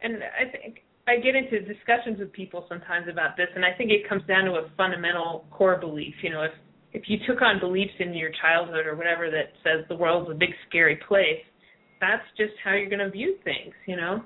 And 0.00 0.16
I 0.16 0.50
think 0.50 0.80
I 1.08 1.18
get 1.18 1.36
into 1.36 1.60
discussions 1.60 2.18
with 2.18 2.32
people 2.32 2.66
sometimes 2.68 3.06
about 3.08 3.36
this, 3.36 3.46
and 3.54 3.64
I 3.64 3.72
think 3.78 3.90
it 3.90 4.08
comes 4.08 4.22
down 4.26 4.44
to 4.46 4.52
a 4.52 4.70
fundamental 4.76 5.44
core 5.50 5.78
belief. 5.78 6.14
You 6.22 6.30
know, 6.30 6.42
if 6.42 6.52
if 6.92 7.02
you 7.08 7.18
took 7.26 7.42
on 7.42 7.60
beliefs 7.60 7.92
in 8.00 8.14
your 8.14 8.30
childhood 8.40 8.86
or 8.86 8.96
whatever 8.96 9.30
that 9.30 9.52
says 9.62 9.84
the 9.88 9.96
world's 9.96 10.30
a 10.30 10.34
big 10.34 10.50
scary 10.68 10.98
place, 11.06 11.44
that's 12.00 12.24
just 12.36 12.52
how 12.64 12.72
you're 12.72 12.88
going 12.88 13.04
to 13.04 13.10
view 13.10 13.36
things, 13.44 13.74
you 13.86 13.96
know. 13.96 14.22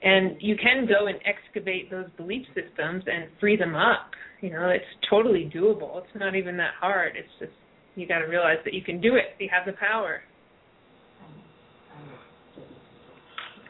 And 0.00 0.36
you 0.40 0.54
can 0.56 0.86
go 0.86 1.08
and 1.08 1.18
excavate 1.26 1.90
those 1.90 2.06
belief 2.16 2.46
systems 2.54 3.02
and 3.06 3.28
free 3.40 3.56
them 3.56 3.74
up. 3.74 4.10
You 4.40 4.50
know, 4.50 4.68
it's 4.68 4.84
totally 5.10 5.50
doable. 5.52 5.98
It's 5.98 6.14
not 6.14 6.36
even 6.36 6.56
that 6.58 6.74
hard. 6.80 7.14
It's 7.16 7.28
just 7.40 7.52
you 7.96 8.06
got 8.06 8.20
to 8.20 8.26
realize 8.26 8.58
that 8.64 8.74
you 8.74 8.82
can 8.82 9.00
do 9.00 9.16
it. 9.16 9.34
You 9.40 9.48
have 9.52 9.66
the 9.66 9.76
power. 9.78 10.20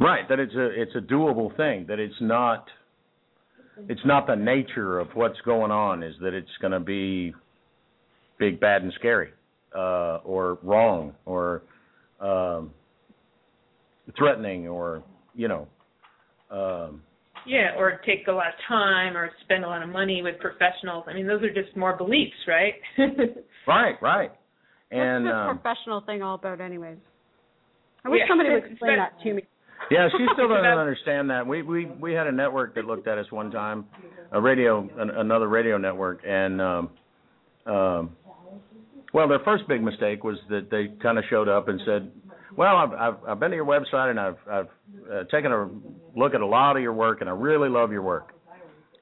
Right. 0.00 0.28
That 0.28 0.38
it's 0.38 0.54
a 0.54 0.66
it's 0.80 0.94
a 0.94 1.00
doable 1.00 1.56
thing. 1.56 1.86
That 1.88 1.98
it's 1.98 2.14
not 2.20 2.66
it's 3.88 4.00
not 4.04 4.26
the 4.26 4.36
nature 4.36 4.98
of 4.98 5.08
what's 5.14 5.40
going 5.42 5.70
on. 5.70 6.02
Is 6.02 6.14
that 6.22 6.34
it's 6.34 6.50
going 6.60 6.72
to 6.72 6.80
be 6.80 7.34
big, 8.38 8.60
bad, 8.60 8.82
and 8.82 8.92
scary, 8.94 9.30
uh, 9.74 10.18
or 10.24 10.58
wrong, 10.62 11.14
or 11.26 11.62
um, 12.20 12.72
threatening, 14.16 14.68
or 14.68 15.02
you 15.34 15.48
know. 15.48 15.66
Um, 16.50 17.02
Yeah, 17.46 17.76
or 17.76 18.00
take 18.06 18.26
a 18.28 18.32
lot 18.32 18.48
of 18.48 18.54
time 18.66 19.16
or 19.16 19.30
spend 19.44 19.64
a 19.64 19.68
lot 19.68 19.82
of 19.82 19.88
money 19.88 20.22
with 20.22 20.38
professionals. 20.40 21.04
I 21.06 21.12
mean, 21.14 21.26
those 21.26 21.42
are 21.42 21.52
just 21.52 21.76
more 21.76 21.96
beliefs, 21.96 22.36
right? 22.46 22.74
right. 23.66 23.94
Right. 24.02 24.30
And 24.90 25.24
What's 25.24 25.34
the 25.34 25.38
um, 25.38 25.58
professional 25.58 26.00
thing 26.02 26.22
all 26.22 26.34
about, 26.34 26.60
anyways? 26.60 26.96
I 28.04 28.08
wish 28.08 28.20
Yeah, 28.20 28.28
somebody 28.28 28.50
would 28.50 28.64
explain 28.64 28.96
that- 28.96 29.12
that 29.18 29.22
to 29.24 29.34
me. 29.34 29.42
Yeah, 29.90 30.08
she 30.10 30.26
still 30.34 30.48
doesn't 30.54 30.64
understand 30.64 31.30
that. 31.30 31.46
We 31.46 31.62
we 31.62 31.86
we 31.86 32.12
had 32.12 32.26
a 32.26 32.32
network 32.32 32.74
that 32.74 32.84
looked 32.84 33.08
at 33.08 33.18
us 33.18 33.30
one 33.30 33.50
time, 33.50 33.86
a 34.32 34.40
radio, 34.40 34.88
an, 34.98 35.10
another 35.10 35.48
radio 35.48 35.78
network, 35.78 36.20
and 36.26 36.60
um, 36.60 36.90
um, 37.66 38.16
well, 39.12 39.28
their 39.28 39.40
first 39.40 39.66
big 39.68 39.82
mistake 39.82 40.24
was 40.24 40.36
that 40.50 40.70
they 40.70 40.88
kind 41.02 41.18
of 41.18 41.24
showed 41.30 41.48
up 41.48 41.68
and 41.68 41.80
said, 41.86 42.10
"Well, 42.56 42.76
I've 42.76 42.92
I've, 42.92 43.24
I've 43.28 43.40
been 43.40 43.50
to 43.50 43.56
your 43.56 43.66
website 43.66 44.10
and 44.10 44.20
I've 44.20 44.36
I've 44.50 44.68
uh, 45.10 45.24
taken 45.30 45.52
a 45.52 45.68
look 46.16 46.34
at 46.34 46.40
a 46.40 46.46
lot 46.46 46.76
of 46.76 46.82
your 46.82 46.92
work 46.92 47.20
and 47.20 47.30
I 47.30 47.32
really 47.32 47.68
love 47.68 47.92
your 47.92 48.02
work." 48.02 48.32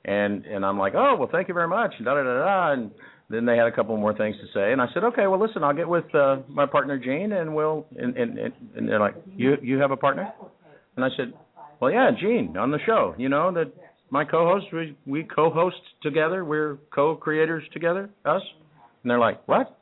And 0.04 0.44
and 0.46 0.64
I'm 0.64 0.78
like, 0.78 0.94
"Oh, 0.94 1.16
well, 1.18 1.28
thank 1.30 1.48
you 1.48 1.54
very 1.54 1.68
much." 1.68 1.92
Da 2.04 2.14
da 2.14 2.22
da 2.22 2.44
da. 2.44 2.72
And 2.72 2.92
then 3.28 3.44
they 3.44 3.56
had 3.56 3.66
a 3.66 3.72
couple 3.72 3.96
more 3.96 4.16
things 4.16 4.36
to 4.36 4.46
say, 4.54 4.72
and 4.72 4.80
I 4.80 4.86
said, 4.94 5.02
"Okay, 5.02 5.26
well, 5.26 5.40
listen, 5.40 5.64
I'll 5.64 5.74
get 5.74 5.88
with 5.88 6.12
uh, 6.14 6.36
my 6.48 6.66
partner 6.66 6.96
Gene, 6.96 7.32
and 7.32 7.54
we'll." 7.56 7.86
And, 7.98 8.16
and 8.16 8.38
and 8.38 8.52
and 8.76 8.88
they're 8.88 9.00
like, 9.00 9.16
"You 9.34 9.56
you 9.60 9.78
have 9.78 9.90
a 9.90 9.96
partner?" 9.96 10.32
And 10.96 11.04
I 11.04 11.08
said, 11.16 11.32
"Well, 11.80 11.90
yeah, 11.90 12.10
Gene 12.18 12.56
on 12.56 12.70
the 12.70 12.78
show. 12.86 13.14
You 13.18 13.28
know 13.28 13.52
that 13.52 13.72
my 14.10 14.24
co-host 14.24 14.66
we 14.72 14.96
we 15.06 15.24
co-host 15.24 15.76
together. 16.02 16.44
We're 16.44 16.78
co-creators 16.94 17.64
together, 17.72 18.10
us." 18.24 18.42
And 19.02 19.10
they're 19.10 19.18
like, 19.18 19.46
"What?" 19.46 19.78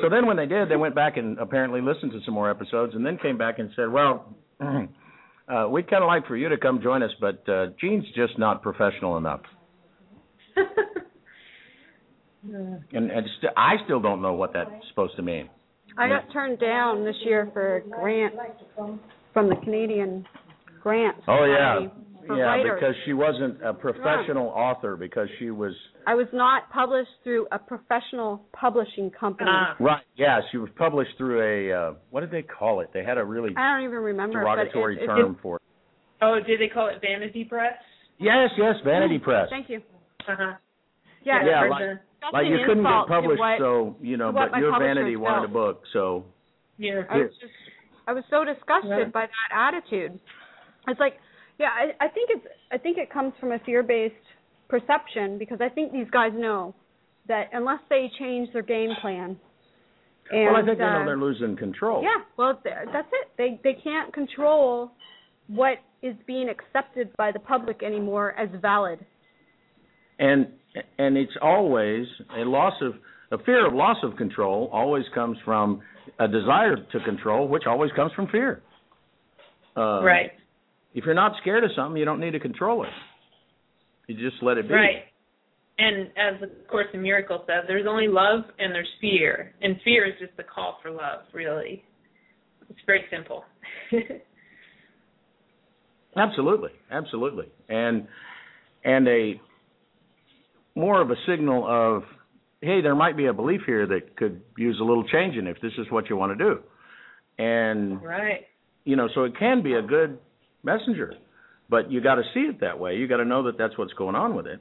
So 0.00 0.08
then 0.08 0.26
when 0.26 0.36
they 0.36 0.46
did, 0.46 0.68
they 0.68 0.76
went 0.76 0.94
back 0.94 1.16
and 1.16 1.38
apparently 1.38 1.80
listened 1.80 2.12
to 2.12 2.20
some 2.24 2.34
more 2.34 2.50
episodes, 2.50 2.94
and 2.94 3.04
then 3.04 3.18
came 3.18 3.36
back 3.38 3.58
and 3.58 3.70
said, 3.74 3.88
"Well, 3.90 4.34
uh, 4.60 5.66
we'd 5.68 5.90
kind 5.90 6.02
of 6.02 6.08
like 6.08 6.26
for 6.26 6.36
you 6.36 6.48
to 6.48 6.56
come 6.56 6.80
join 6.82 7.02
us, 7.02 7.12
but 7.20 7.48
uh, 7.48 7.68
Gene's 7.80 8.04
just 8.14 8.38
not 8.38 8.62
professional 8.62 9.16
enough." 9.16 9.40
and 12.44 13.10
and 13.10 13.26
st- 13.38 13.52
I 13.56 13.76
still 13.84 14.00
don't 14.00 14.22
know 14.22 14.34
what 14.34 14.52
that's 14.52 14.70
supposed 14.88 15.16
to 15.16 15.22
mean. 15.22 15.48
I 15.98 16.08
got 16.08 16.30
turned 16.32 16.60
down 16.60 17.04
this 17.04 17.16
year 17.24 17.48
for 17.54 17.76
a 17.76 17.80
grant 17.80 18.34
from 19.36 19.50
the 19.50 19.56
Canadian 19.56 20.24
Grant 20.82 21.14
Oh 21.28 21.44
yeah, 21.44 21.88
for 22.26 22.38
yeah, 22.38 22.44
writers. 22.44 22.80
because 22.80 22.94
she 23.04 23.12
wasn't 23.12 23.62
a 23.62 23.74
professional 23.74 24.48
author 24.48 24.96
because 24.96 25.28
she 25.38 25.50
was 25.50 25.74
I 26.06 26.14
was 26.14 26.26
not 26.32 26.70
published 26.72 27.10
through 27.22 27.46
a 27.52 27.58
professional 27.58 28.46
publishing 28.58 29.10
company. 29.10 29.50
Ah. 29.52 29.76
right. 29.78 30.02
Yeah, 30.16 30.40
she 30.50 30.56
was 30.56 30.70
published 30.78 31.10
through 31.18 31.42
a 31.42 31.70
uh, 31.90 31.92
what 32.08 32.22
did 32.22 32.30
they 32.30 32.40
call 32.40 32.80
it? 32.80 32.88
They 32.94 33.04
had 33.04 33.18
a 33.18 33.24
really 33.26 33.50
I 33.58 33.74
don't 33.76 33.84
even 33.84 33.98
remember. 33.98 34.40
derogatory 34.40 34.96
but 34.96 35.02
it, 35.02 35.04
it, 35.04 35.20
term 35.20 35.36
for 35.42 35.56
it. 35.56 35.62
Oh, 36.22 36.38
did 36.46 36.58
they 36.58 36.68
call 36.72 36.88
it 36.88 37.02
Vanity 37.02 37.44
Press? 37.44 37.74
Yes, 38.18 38.48
yes, 38.56 38.76
Vanity 38.86 39.18
Press. 39.18 39.48
Thank 39.50 39.68
you. 39.68 39.82
Uh 40.26 40.34
huh. 40.38 40.52
Yeah, 41.24 41.44
Yeah, 41.44 41.64
it 41.66 41.68
was 41.68 41.78
like- 41.78 42.00
such 42.24 42.32
Like 42.32 42.46
you 42.46 42.56
couldn't 42.66 42.86
insult 42.86 43.08
get 43.08 43.14
published, 43.14 43.38
what- 43.40 43.58
so 43.58 43.96
you 44.00 44.16
know, 44.16 44.32
but 44.32 44.56
your 44.56 44.72
publishers 44.72 44.96
Vanity 44.96 45.16
wanted 45.16 45.50
a 45.50 45.52
book, 45.52 45.82
so 45.92 46.24
Yeah. 46.78 47.02
I 47.10 47.18
was 47.18 47.32
just 47.38 47.52
I 48.06 48.12
was 48.12 48.24
so 48.30 48.44
disgusted 48.44 48.90
Yeah. 48.90 49.04
by 49.12 49.26
that 49.26 49.50
attitude. 49.74 50.18
It's 50.88 51.00
like, 51.00 51.14
yeah, 51.58 51.70
I, 51.70 52.04
I 52.04 52.08
think 52.08 52.30
it's 52.30 52.46
I 52.70 52.78
think 52.78 52.98
it 52.98 53.10
comes 53.10 53.32
from 53.40 53.52
a 53.52 53.58
fear-based 53.60 54.14
perception 54.68 55.38
because 55.38 55.58
I 55.60 55.68
think 55.68 55.92
these 55.92 56.10
guys 56.10 56.32
know 56.34 56.74
that 57.28 57.48
unless 57.52 57.80
they 57.88 58.10
change 58.18 58.52
their 58.52 58.62
game 58.62 58.90
plan, 59.00 59.36
and 60.30 60.44
well, 60.46 60.56
I 60.56 60.64
think 60.64 60.78
they 60.78 60.84
know 60.84 61.02
uh, 61.02 61.04
they're 61.04 61.16
losing 61.18 61.56
control. 61.56 62.02
yeah, 62.02 62.22
well, 62.36 62.60
that's 62.64 63.08
it. 63.12 63.28
They 63.38 63.60
they 63.64 63.74
can't 63.82 64.12
control 64.12 64.90
what 65.48 65.78
is 66.02 66.14
being 66.26 66.48
accepted 66.48 67.16
by 67.16 67.32
the 67.32 67.38
public 67.38 67.82
anymore 67.82 68.32
as 68.38 68.48
valid. 68.60 69.04
and 70.18 70.46
and 70.98 71.16
it's 71.16 71.36
always 71.42 72.06
a 72.36 72.40
loss 72.44 72.74
of 72.82 72.92
a 73.32 73.42
fear 73.44 73.66
of 73.66 73.72
loss 73.72 73.96
of 74.02 74.16
control 74.16 74.68
always 74.72 75.04
comes 75.14 75.36
from 75.44 75.80
a 76.18 76.28
desire 76.28 76.76
to 76.76 77.00
control, 77.04 77.48
which 77.48 77.64
always 77.66 77.90
comes 77.92 78.12
from 78.12 78.28
fear. 78.28 78.62
Uh, 79.76 80.02
right. 80.02 80.30
If 80.94 81.04
you're 81.04 81.14
not 81.14 81.32
scared 81.40 81.64
of 81.64 81.70
something, 81.76 81.98
you 81.98 82.04
don't 82.04 82.20
need 82.20 82.32
to 82.32 82.40
control 82.40 82.84
it. 82.84 82.90
You 84.06 84.14
just 84.14 84.42
let 84.42 84.56
it 84.56 84.68
be. 84.68 84.74
Right. 84.74 85.04
And 85.78 86.06
as 86.16 86.40
the 86.40 86.50
Course 86.70 86.86
in 86.94 87.02
Miracles 87.02 87.42
says, 87.46 87.64
there's 87.68 87.86
only 87.86 88.08
love 88.08 88.44
and 88.58 88.74
there's 88.74 88.88
fear, 89.00 89.52
and 89.60 89.76
fear 89.84 90.06
is 90.06 90.14
just 90.18 90.34
the 90.38 90.42
call 90.42 90.78
for 90.82 90.90
love. 90.90 91.20
Really, 91.34 91.84
it's 92.70 92.78
very 92.86 93.04
simple. 93.10 93.44
Absolutely, 96.16 96.70
absolutely, 96.90 97.44
and 97.68 98.08
and 98.84 99.06
a 99.06 99.38
more 100.74 101.02
of 101.02 101.10
a 101.10 101.14
signal 101.28 101.66
of 101.68 102.04
hey, 102.66 102.80
there 102.82 102.94
might 102.94 103.16
be 103.16 103.26
a 103.26 103.32
belief 103.32 103.62
here 103.66 103.86
that 103.86 104.16
could 104.16 104.42
use 104.58 104.78
a 104.80 104.84
little 104.84 105.04
changing 105.08 105.46
if 105.46 105.60
this 105.60 105.72
is 105.78 105.86
what 105.90 106.10
you 106.10 106.16
want 106.16 106.36
to 106.36 106.44
do, 106.44 106.60
and 107.38 108.02
right. 108.02 108.46
you 108.84 108.96
know, 108.96 109.08
so 109.14 109.24
it 109.24 109.38
can 109.38 109.62
be 109.62 109.74
a 109.74 109.82
good 109.82 110.18
messenger, 110.62 111.14
but 111.70 111.90
you 111.90 112.00
got 112.02 112.16
to 112.16 112.22
see 112.34 112.40
it 112.40 112.60
that 112.60 112.78
way. 112.78 112.96
You 112.96 113.08
got 113.08 113.18
to 113.18 113.24
know 113.24 113.44
that 113.44 113.56
that's 113.56 113.78
what's 113.78 113.92
going 113.94 114.16
on 114.16 114.34
with 114.34 114.46
it. 114.46 114.60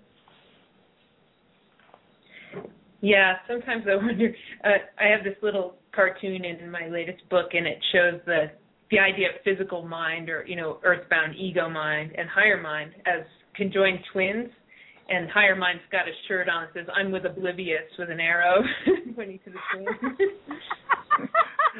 Yeah, 3.01 3.33
sometimes 3.47 3.85
I 3.91 3.95
wonder. 4.03 4.33
Uh, 4.63 4.69
I 4.99 5.07
have 5.07 5.23
this 5.23 5.35
little 5.41 5.75
cartoon 5.93 6.45
in 6.45 6.71
my 6.71 6.87
latest 6.87 7.27
book, 7.29 7.49
and 7.53 7.67
it 7.67 7.77
shows 7.91 8.21
the 8.25 8.51
the 8.91 8.99
idea 8.99 9.29
of 9.29 9.35
physical 9.43 9.87
mind, 9.87 10.29
or 10.29 10.45
you 10.47 10.55
know, 10.55 10.79
earthbound 10.83 11.35
ego 11.35 11.69
mind, 11.69 12.11
and 12.17 12.29
higher 12.29 12.61
mind 12.61 12.91
as 13.05 13.25
conjoined 13.55 13.99
twins. 14.11 14.49
And 15.07 15.29
higher 15.29 15.55
mind's 15.55 15.83
got 15.91 16.07
a 16.07 16.15
shirt 16.27 16.49
on 16.49 16.63
that 16.65 16.73
says 16.73 16.87
"I'm 16.95 17.11
with 17.11 17.25
oblivious" 17.25 17.85
with 17.99 18.09
an 18.09 18.19
arrow 18.19 18.63
pointing 19.15 19.39
to 19.45 19.51
the 19.51 19.59
twins. 19.73 20.17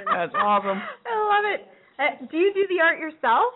That's 0.06 0.34
awesome. 0.36 0.78
I 0.78 1.16
love 1.26 1.46
it. 1.54 1.62
Uh, 1.98 2.26
do 2.30 2.38
you 2.38 2.54
do 2.54 2.68
the 2.70 2.82
art 2.84 3.00
yourself? 3.00 3.54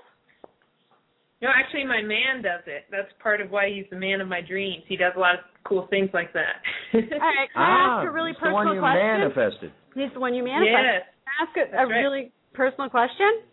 No, 1.41 1.47
actually, 1.55 1.85
my 1.85 2.01
man 2.01 2.41
does 2.43 2.63
it. 2.67 2.83
That's 2.91 3.07
part 3.23 3.39
of 3.39 3.49
why 3.51 3.69
he's 3.69 3.85
the 3.89 3.95
man 3.95 4.19
of 4.19 4.27
my 4.27 4.41
dreams. 4.41 4.83
He 4.87 4.97
does 4.97 5.13
a 5.15 5.19
lot 5.19 5.35
of 5.35 5.41
cool 5.63 5.87
things 5.89 6.09
like 6.13 6.33
that. 6.33 6.59
All 6.93 6.99
right, 6.99 7.47
can 7.53 7.61
I 7.61 7.63
ah, 7.63 7.99
ask 8.01 8.07
a 8.07 8.11
really 8.11 8.31
it's 8.31 8.39
the 8.43 8.51
one 8.51 8.67
you 8.73 8.79
question? 8.79 8.99
manifested. 8.99 9.71
He's 9.95 10.11
the 10.13 10.19
one 10.19 10.33
you 10.33 10.43
manifested. 10.43 10.75
yes, 10.83 11.07
Can 11.23 11.29
I 11.31 11.37
ask 11.45 11.53
a, 11.55 11.77
a 11.77 11.87
right. 11.87 12.01
really 12.01 12.31
personal 12.53 12.89
question? 12.89 13.45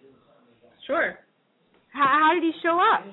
sure. 0.86 1.18
How, 1.92 2.06
how 2.06 2.30
did 2.34 2.42
he 2.42 2.52
show 2.62 2.78
up? 2.78 3.06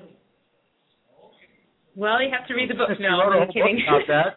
Well, 1.96 2.22
you 2.22 2.30
have 2.36 2.46
to 2.48 2.54
read 2.54 2.70
the 2.70 2.74
book. 2.74 2.90
No, 2.98 3.20
I'm 3.20 3.48
kidding. 3.48 3.82
book 3.88 4.04
about 4.06 4.36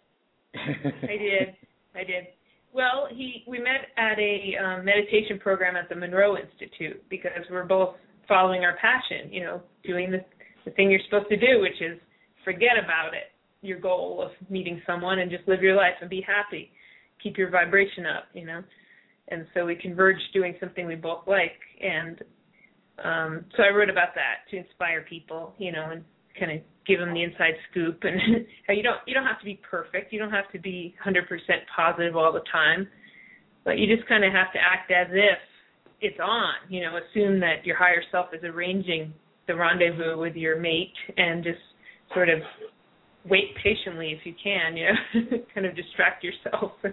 that. 0.54 0.60
I 1.02 1.16
did. 1.16 1.54
I 1.94 2.04
did. 2.04 2.26
Well, 2.72 3.08
he 3.10 3.44
we 3.46 3.58
met 3.58 3.88
at 3.96 4.18
a 4.18 4.54
um, 4.62 4.84
meditation 4.84 5.38
program 5.38 5.76
at 5.76 5.88
the 5.88 5.94
Monroe 5.94 6.36
Institute 6.36 7.02
because 7.08 7.32
we're 7.50 7.64
both 7.64 7.96
following 8.28 8.62
our 8.62 8.76
passion. 8.76 9.32
You 9.32 9.44
know, 9.44 9.62
doing 9.84 10.10
the 10.10 10.24
the 10.64 10.70
thing 10.72 10.90
you're 10.90 11.00
supposed 11.04 11.28
to 11.30 11.36
do, 11.36 11.60
which 11.60 11.80
is 11.80 11.98
forget 12.44 12.78
about 12.82 13.14
it. 13.14 13.32
Your 13.60 13.80
goal 13.80 14.22
of 14.22 14.50
meeting 14.50 14.80
someone 14.86 15.18
and 15.18 15.30
just 15.30 15.48
live 15.48 15.62
your 15.62 15.74
life 15.74 15.94
and 16.00 16.08
be 16.08 16.20
happy. 16.20 16.70
Keep 17.22 17.36
your 17.36 17.50
vibration 17.50 18.06
up. 18.06 18.24
You 18.34 18.46
know. 18.46 18.62
And 19.30 19.46
so 19.52 19.66
we 19.66 19.74
converged 19.74 20.22
doing 20.32 20.54
something 20.58 20.86
we 20.86 20.94
both 20.94 21.26
like, 21.26 21.58
and 21.82 22.22
um, 23.04 23.44
so 23.56 23.62
I 23.62 23.74
wrote 23.76 23.90
about 23.90 24.14
that 24.14 24.48
to 24.50 24.56
inspire 24.56 25.02
people. 25.02 25.54
You 25.58 25.72
know, 25.72 25.90
and 25.90 26.04
kind 26.38 26.52
of 26.52 26.60
give 26.88 26.98
them 26.98 27.14
the 27.14 27.22
inside 27.22 27.54
scoop. 27.70 28.02
And 28.68 28.76
you 28.76 28.82
don't 28.82 28.98
you 29.06 29.14
don't 29.14 29.26
have 29.26 29.38
to 29.38 29.44
be 29.44 29.60
perfect. 29.68 30.12
You 30.12 30.18
don't 30.18 30.30
have 30.30 30.50
to 30.52 30.58
be 30.58 30.94
100% 31.06 31.22
positive 31.74 32.16
all 32.16 32.32
the 32.32 32.42
time. 32.50 32.88
But 33.64 33.78
you 33.78 33.94
just 33.94 34.08
kind 34.08 34.24
of 34.24 34.32
have 34.32 34.52
to 34.54 34.58
act 34.58 34.90
as 34.90 35.08
if 35.12 35.38
it's 36.00 36.18
on 36.20 36.54
you 36.68 36.80
know 36.80 36.96
assume 36.96 37.40
that 37.40 37.64
your 37.64 37.76
higher 37.76 38.02
self 38.10 38.26
is 38.32 38.42
arranging 38.44 39.12
the 39.46 39.54
rendezvous 39.54 40.18
with 40.18 40.36
your 40.36 40.58
mate 40.58 40.92
and 41.16 41.42
just 41.42 41.58
sort 42.14 42.28
of 42.28 42.38
wait 43.28 43.54
patiently 43.62 44.16
if 44.18 44.24
you 44.24 44.32
can 44.42 44.76
you 44.76 44.86
know 44.86 45.38
kind 45.54 45.66
of 45.66 45.76
distract 45.76 46.24
yourself. 46.24 46.72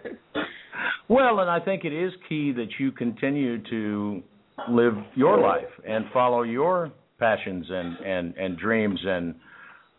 Well, 1.07 1.39
and 1.39 1.49
I 1.49 1.59
think 1.59 1.85
it 1.85 1.93
is 1.93 2.11
key 2.27 2.51
that 2.53 2.67
you 2.79 2.91
continue 2.91 3.61
to 3.69 4.23
live 4.69 4.95
your 5.13 5.39
life 5.39 5.69
and 5.87 6.05
follow 6.11 6.41
your 6.43 6.91
passions 7.19 7.65
and 7.69 7.97
and 8.05 8.35
and 8.35 8.57
dreams 8.57 8.99
and 9.05 9.35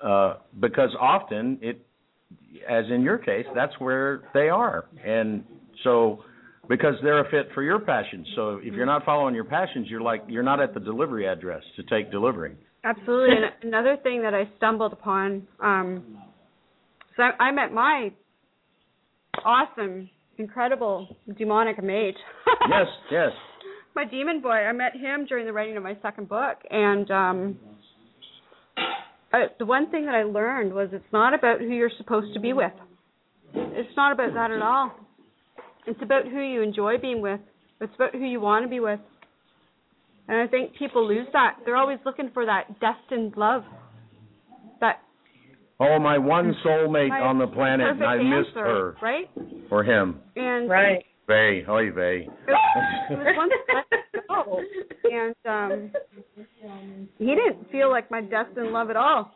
uh 0.07 0.35
because 0.61 0.91
often 1.01 1.59
it 1.61 1.85
as 2.69 2.85
in 2.91 3.03
your 3.03 3.19
case 3.19 3.47
that's 3.55 3.73
where 3.79 4.23
they 4.35 4.49
are 4.49 4.87
and 5.05 5.45
so 5.85 6.23
because 6.69 6.95
they're 7.03 7.21
a 7.21 7.31
fit 7.31 7.49
for 7.55 7.63
your 7.63 7.79
passions 7.79 8.27
so 8.37 8.59
if 8.63 8.75
you're 8.75 8.87
not 8.87 9.05
following 9.05 9.35
your 9.35 9.45
passions 9.45 9.87
you're 9.89 10.01
like 10.01 10.23
you're 10.29 10.43
not 10.43 10.61
at 10.61 10.73
the 10.75 10.81
delivery 10.81 11.27
address 11.27 11.63
to 11.77 11.83
take 11.85 12.11
delivery 12.11 12.57
Absolutely. 12.87 13.35
and 13.35 13.69
another 13.75 13.97
thing 14.03 14.23
that 14.23 14.33
I 14.33 14.49
stumbled 14.59 14.93
upon, 14.93 15.47
um, 15.61 16.19
so 17.17 17.25
I, 17.25 17.47
I 17.47 17.51
met 17.51 17.73
my 17.73 18.13
awesome, 19.45 20.09
incredible 20.39 21.17
demonic 21.37 21.83
mate. 21.83 22.15
yes 22.69 22.87
yes 23.11 23.31
my 23.97 24.05
demon 24.05 24.41
boy. 24.41 24.51
I 24.51 24.73
met 24.73 24.93
him 24.95 25.27
during 25.27 25.47
the 25.47 25.53
writing 25.53 25.77
of 25.77 25.83
my 25.83 25.97
second 26.01 26.29
book, 26.29 26.59
and 26.71 27.11
um, 27.11 27.59
I, 29.33 29.47
the 29.59 29.67
one 29.67 29.91
thing 29.91 30.07
that 30.07 30.15
I 30.15 30.23
learned 30.23 30.73
was 30.73 30.89
it's 30.93 31.05
not 31.13 31.35
about 31.35 31.61
who 31.61 31.69
you're 31.69 31.91
supposed 31.99 32.33
to 32.35 32.41
be 32.41 32.53
with. 32.53 32.73
It's 33.55 33.97
not 33.97 34.13
about 34.13 34.35
that 34.35 34.51
at 34.51 34.63
all. 34.63 34.93
It's 35.87 36.01
about 36.03 36.25
who 36.25 36.41
you 36.41 36.63
enjoy 36.63 36.99
being 36.99 37.21
with. 37.21 37.41
It's 37.81 37.93
about 37.95 38.13
who 38.13 38.25
you 38.25 38.41
want 38.41 38.65
to 38.65 38.69
be 38.69 38.81
with. 38.81 39.01
And 40.29 40.39
I 40.39 40.47
think 40.47 40.77
people 40.77 41.07
lose 41.07 41.27
that. 41.33 41.59
They're 41.65 41.77
always 41.77 41.99
looking 42.05 42.31
for 42.35 42.45
that 42.47 42.81
destined 42.81 43.35
love. 43.37 43.63
That 44.81 45.01
oh 45.79 45.99
my 45.99 46.19
one 46.19 46.53
mm-hmm. 46.53 46.69
soulmate 46.69 47.11
my 47.11 47.21
on 47.21 47.39
the 47.39 47.47
planet 47.47 47.89
and 47.89 48.05
I 48.05 48.17
missed 48.17 48.49
answer, 48.57 48.65
her 48.65 48.97
right? 49.01 49.31
or 49.71 49.85
him 49.85 50.21
And 50.35 50.69
right 50.69 51.05
Vay, 51.27 51.65
oy 51.69 51.91
vey. 51.91 52.29
it 52.47 53.19
was 53.19 53.37
one 53.37 53.49
that 53.49 53.85
let 53.93 54.29
go, 54.29 54.61
and 55.11 55.35
um, 55.49 55.91
he 57.19 57.27
didn't 57.35 57.71
feel 57.73 57.91
like 57.91 58.11
my 58.11 58.21
destined 58.21 58.73
love 58.73 58.91
at 58.91 58.97
all. 58.97 59.33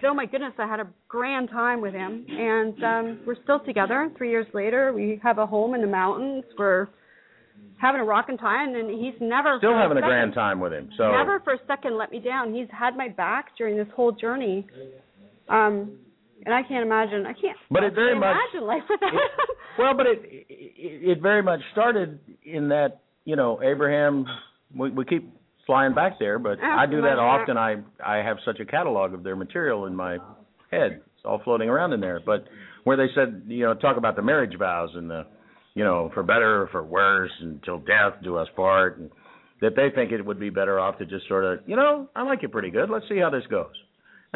But 0.00 0.08
oh 0.08 0.14
my 0.14 0.26
goodness, 0.26 0.52
I 0.58 0.66
had 0.66 0.80
a 0.80 0.88
grand 1.08 1.48
time 1.50 1.80
with 1.80 1.94
him, 1.94 2.26
and 2.28 2.84
um, 2.84 3.20
we're 3.26 3.40
still 3.44 3.60
together. 3.60 4.10
Three 4.18 4.30
years 4.30 4.46
later, 4.52 4.92
we 4.92 5.20
have 5.22 5.38
a 5.38 5.46
home 5.46 5.74
in 5.74 5.80
the 5.80 5.86
mountains. 5.86 6.44
We're 6.58 6.88
having 7.78 8.00
a 8.00 8.04
rockin' 8.04 8.36
time, 8.36 8.74
and 8.74 8.90
he's 8.90 9.14
never 9.20 9.56
Still 9.58 9.74
having 9.74 9.96
a 9.96 10.00
second- 10.00 10.08
grand 10.10 10.34
time 10.34 10.60
with 10.60 10.72
him. 10.72 10.90
So 10.96 11.12
never 11.12 11.40
for 11.40 11.54
a 11.54 11.58
second 11.66 11.96
let 11.96 12.10
me 12.10 12.18
down. 12.20 12.52
He's 12.52 12.68
had 12.70 12.96
my 12.96 13.08
back 13.08 13.56
during 13.56 13.76
this 13.76 13.88
whole 13.94 14.12
journey. 14.12 14.66
Um, 15.48 15.98
and 16.46 16.54
I 16.54 16.62
can't 16.62 16.82
imagine. 16.86 17.26
I 17.26 17.34
can't. 17.34 17.56
But 17.70 17.82
it 17.84 17.94
very 17.94 18.14
much- 18.18 18.34
imagine 18.54 18.66
life 18.66 18.82
without 18.88 19.12
it- 19.12 19.30
Well, 19.78 19.94
but 19.94 20.06
it, 20.06 20.20
it 20.48 21.10
it 21.18 21.20
very 21.22 21.42
much 21.42 21.60
started 21.72 22.18
in 22.44 22.68
that 22.70 23.00
you 23.26 23.36
know 23.36 23.60
Abraham. 23.62 24.24
We, 24.74 24.90
we 24.90 25.04
keep 25.04 25.30
flying 25.66 25.94
back 25.94 26.18
there, 26.18 26.38
but 26.38 26.58
I 26.62 26.86
do 26.86 27.02
that 27.02 27.18
often. 27.18 27.58
I 27.58 27.76
I 28.04 28.16
have 28.24 28.38
such 28.44 28.58
a 28.60 28.64
catalog 28.64 29.12
of 29.12 29.22
their 29.22 29.36
material 29.36 29.84
in 29.86 29.94
my 29.94 30.18
head. 30.70 31.02
It's 31.16 31.24
all 31.24 31.40
floating 31.44 31.68
around 31.68 31.92
in 31.92 32.00
there. 32.00 32.20
But 32.24 32.44
where 32.84 32.96
they 32.96 33.08
said, 33.14 33.42
you 33.48 33.64
know, 33.66 33.74
talk 33.74 33.96
about 33.96 34.14
the 34.16 34.22
marriage 34.22 34.56
vows 34.58 34.90
and 34.94 35.10
the, 35.10 35.26
you 35.74 35.82
know, 35.84 36.10
for 36.14 36.22
better 36.22 36.62
or 36.62 36.68
for 36.68 36.82
worse, 36.84 37.32
until 37.40 37.78
death 37.80 38.14
do 38.22 38.36
us 38.36 38.48
part, 38.54 38.98
and 38.98 39.10
that 39.60 39.74
they 39.76 39.88
think 39.94 40.12
it 40.12 40.24
would 40.24 40.38
be 40.38 40.50
better 40.50 40.78
off 40.78 40.98
to 40.98 41.04
just 41.06 41.26
sort 41.28 41.44
of, 41.44 41.58
you 41.66 41.74
know, 41.76 42.08
I 42.14 42.22
like 42.22 42.42
you 42.42 42.48
pretty 42.48 42.70
good. 42.70 42.88
Let's 42.90 43.06
see 43.08 43.18
how 43.18 43.30
this 43.30 43.42
goes. 43.50 43.72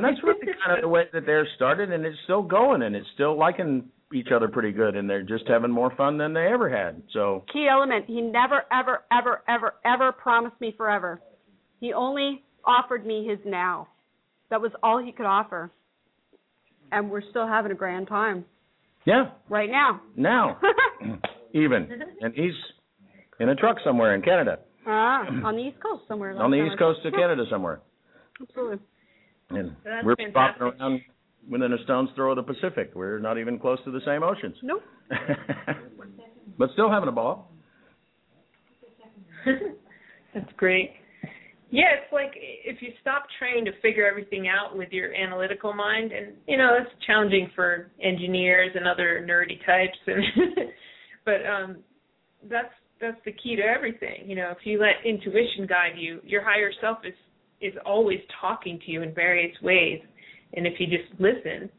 And 0.00 0.16
that's 0.16 0.24
really 0.24 0.40
kind 0.66 0.78
of 0.78 0.82
the 0.82 0.88
way 0.88 1.04
that 1.12 1.26
they're 1.26 1.46
started, 1.56 1.92
and 1.92 2.06
it's 2.06 2.16
still 2.24 2.42
going, 2.42 2.82
and 2.82 2.96
it's 2.96 3.06
still 3.14 3.38
liking 3.38 3.84
each 4.14 4.28
other 4.34 4.48
pretty 4.48 4.72
good, 4.72 4.96
and 4.96 5.08
they're 5.08 5.22
just 5.22 5.44
having 5.46 5.70
more 5.70 5.94
fun 5.94 6.16
than 6.16 6.32
they 6.32 6.46
ever 6.46 6.68
had. 6.68 7.02
So 7.12 7.44
Key 7.52 7.68
element, 7.70 8.06
he 8.06 8.20
never, 8.20 8.62
ever, 8.72 9.04
ever, 9.12 9.42
ever, 9.48 9.74
ever 9.84 10.12
promised 10.12 10.60
me 10.60 10.74
forever. 10.76 11.20
He 11.80 11.92
only 11.92 12.42
offered 12.64 13.06
me 13.06 13.26
his 13.26 13.38
now. 13.44 13.88
That 14.48 14.60
was 14.60 14.72
all 14.82 14.98
he 14.98 15.12
could 15.12 15.26
offer. 15.26 15.70
And 16.92 17.10
we're 17.10 17.22
still 17.30 17.46
having 17.46 17.70
a 17.70 17.76
grand 17.76 18.08
time 18.08 18.44
yeah, 19.04 19.30
right 19.48 19.70
now. 19.70 20.00
now 20.16 20.58
even, 21.54 21.88
and 22.20 22.34
he's 22.34 22.52
in 23.38 23.48
a 23.48 23.54
truck 23.54 23.76
somewhere 23.84 24.14
in 24.14 24.22
Canada, 24.22 24.58
ah, 24.86 25.24
on 25.44 25.56
the 25.56 25.62
East 25.62 25.76
Coast 25.80 26.02
somewhere. 26.08 26.36
on 26.40 26.50
the 26.50 26.66
east 26.66 26.78
coast 26.78 27.00
of 27.04 27.12
Canada 27.12 27.44
somewhere, 27.48 27.80
Absolutely. 28.42 28.78
And 29.50 29.76
That's 29.84 30.04
we're 30.04 30.16
fantastic. 30.16 30.62
bopping 30.62 30.80
around 30.80 31.00
within 31.48 31.72
a 31.72 31.82
stone's 31.84 32.10
throw 32.14 32.32
of 32.32 32.36
the 32.36 32.42
Pacific. 32.42 32.92
We're 32.94 33.18
not 33.18 33.38
even 33.38 33.58
close 33.58 33.78
to 33.84 33.90
the 33.90 34.00
same 34.06 34.22
oceans. 34.22 34.56
Nope. 34.62 34.82
but 36.58 36.70
still 36.72 36.90
having 36.90 37.08
a 37.08 37.12
ball. 37.12 37.50
That's 40.34 40.52
great. 40.56 40.92
Yeah, 41.70 41.94
it's 42.02 42.12
like 42.12 42.32
if 42.34 42.82
you 42.82 42.90
stop 43.00 43.24
trying 43.38 43.64
to 43.64 43.70
figure 43.80 44.06
everything 44.06 44.48
out 44.48 44.76
with 44.76 44.88
your 44.90 45.14
analytical 45.14 45.72
mind, 45.72 46.10
and 46.10 46.34
you 46.48 46.56
know 46.56 46.76
that's 46.76 46.90
challenging 47.06 47.48
for 47.54 47.92
engineers 48.02 48.72
and 48.74 48.88
other 48.88 49.24
nerdy 49.28 49.64
types, 49.64 49.98
and 50.08 50.24
but 51.24 51.46
um, 51.46 51.76
that's 52.50 52.74
that's 53.00 53.18
the 53.24 53.32
key 53.32 53.54
to 53.54 53.62
everything. 53.62 54.24
You 54.28 54.34
know, 54.34 54.50
if 54.50 54.58
you 54.64 54.80
let 54.80 55.06
intuition 55.06 55.66
guide 55.68 55.96
you, 55.96 56.20
your 56.24 56.42
higher 56.42 56.72
self 56.80 56.98
is 57.04 57.14
is 57.60 57.74
always 57.84 58.20
talking 58.40 58.78
to 58.84 58.90
you 58.90 59.02
in 59.02 59.14
various 59.14 59.54
ways, 59.62 60.00
and 60.54 60.66
if 60.66 60.74
you 60.78 60.86
just 60.86 61.20
listen, 61.20 61.70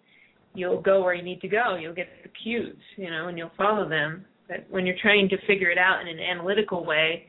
you'll 0.53 0.81
go 0.81 1.03
where 1.03 1.13
you 1.13 1.23
need 1.23 1.41
to 1.41 1.47
go. 1.47 1.75
You'll 1.75 1.95
get 1.95 2.07
the 2.23 2.29
cues, 2.43 2.75
you 2.97 3.09
know, 3.09 3.27
and 3.27 3.37
you'll 3.37 3.51
follow 3.57 3.87
them. 3.87 4.25
But 4.47 4.65
when 4.69 4.85
you're 4.85 4.97
trying 5.01 5.29
to 5.29 5.37
figure 5.47 5.69
it 5.69 5.77
out 5.77 6.01
in 6.01 6.07
an 6.07 6.19
analytical 6.19 6.85
way, 6.85 7.27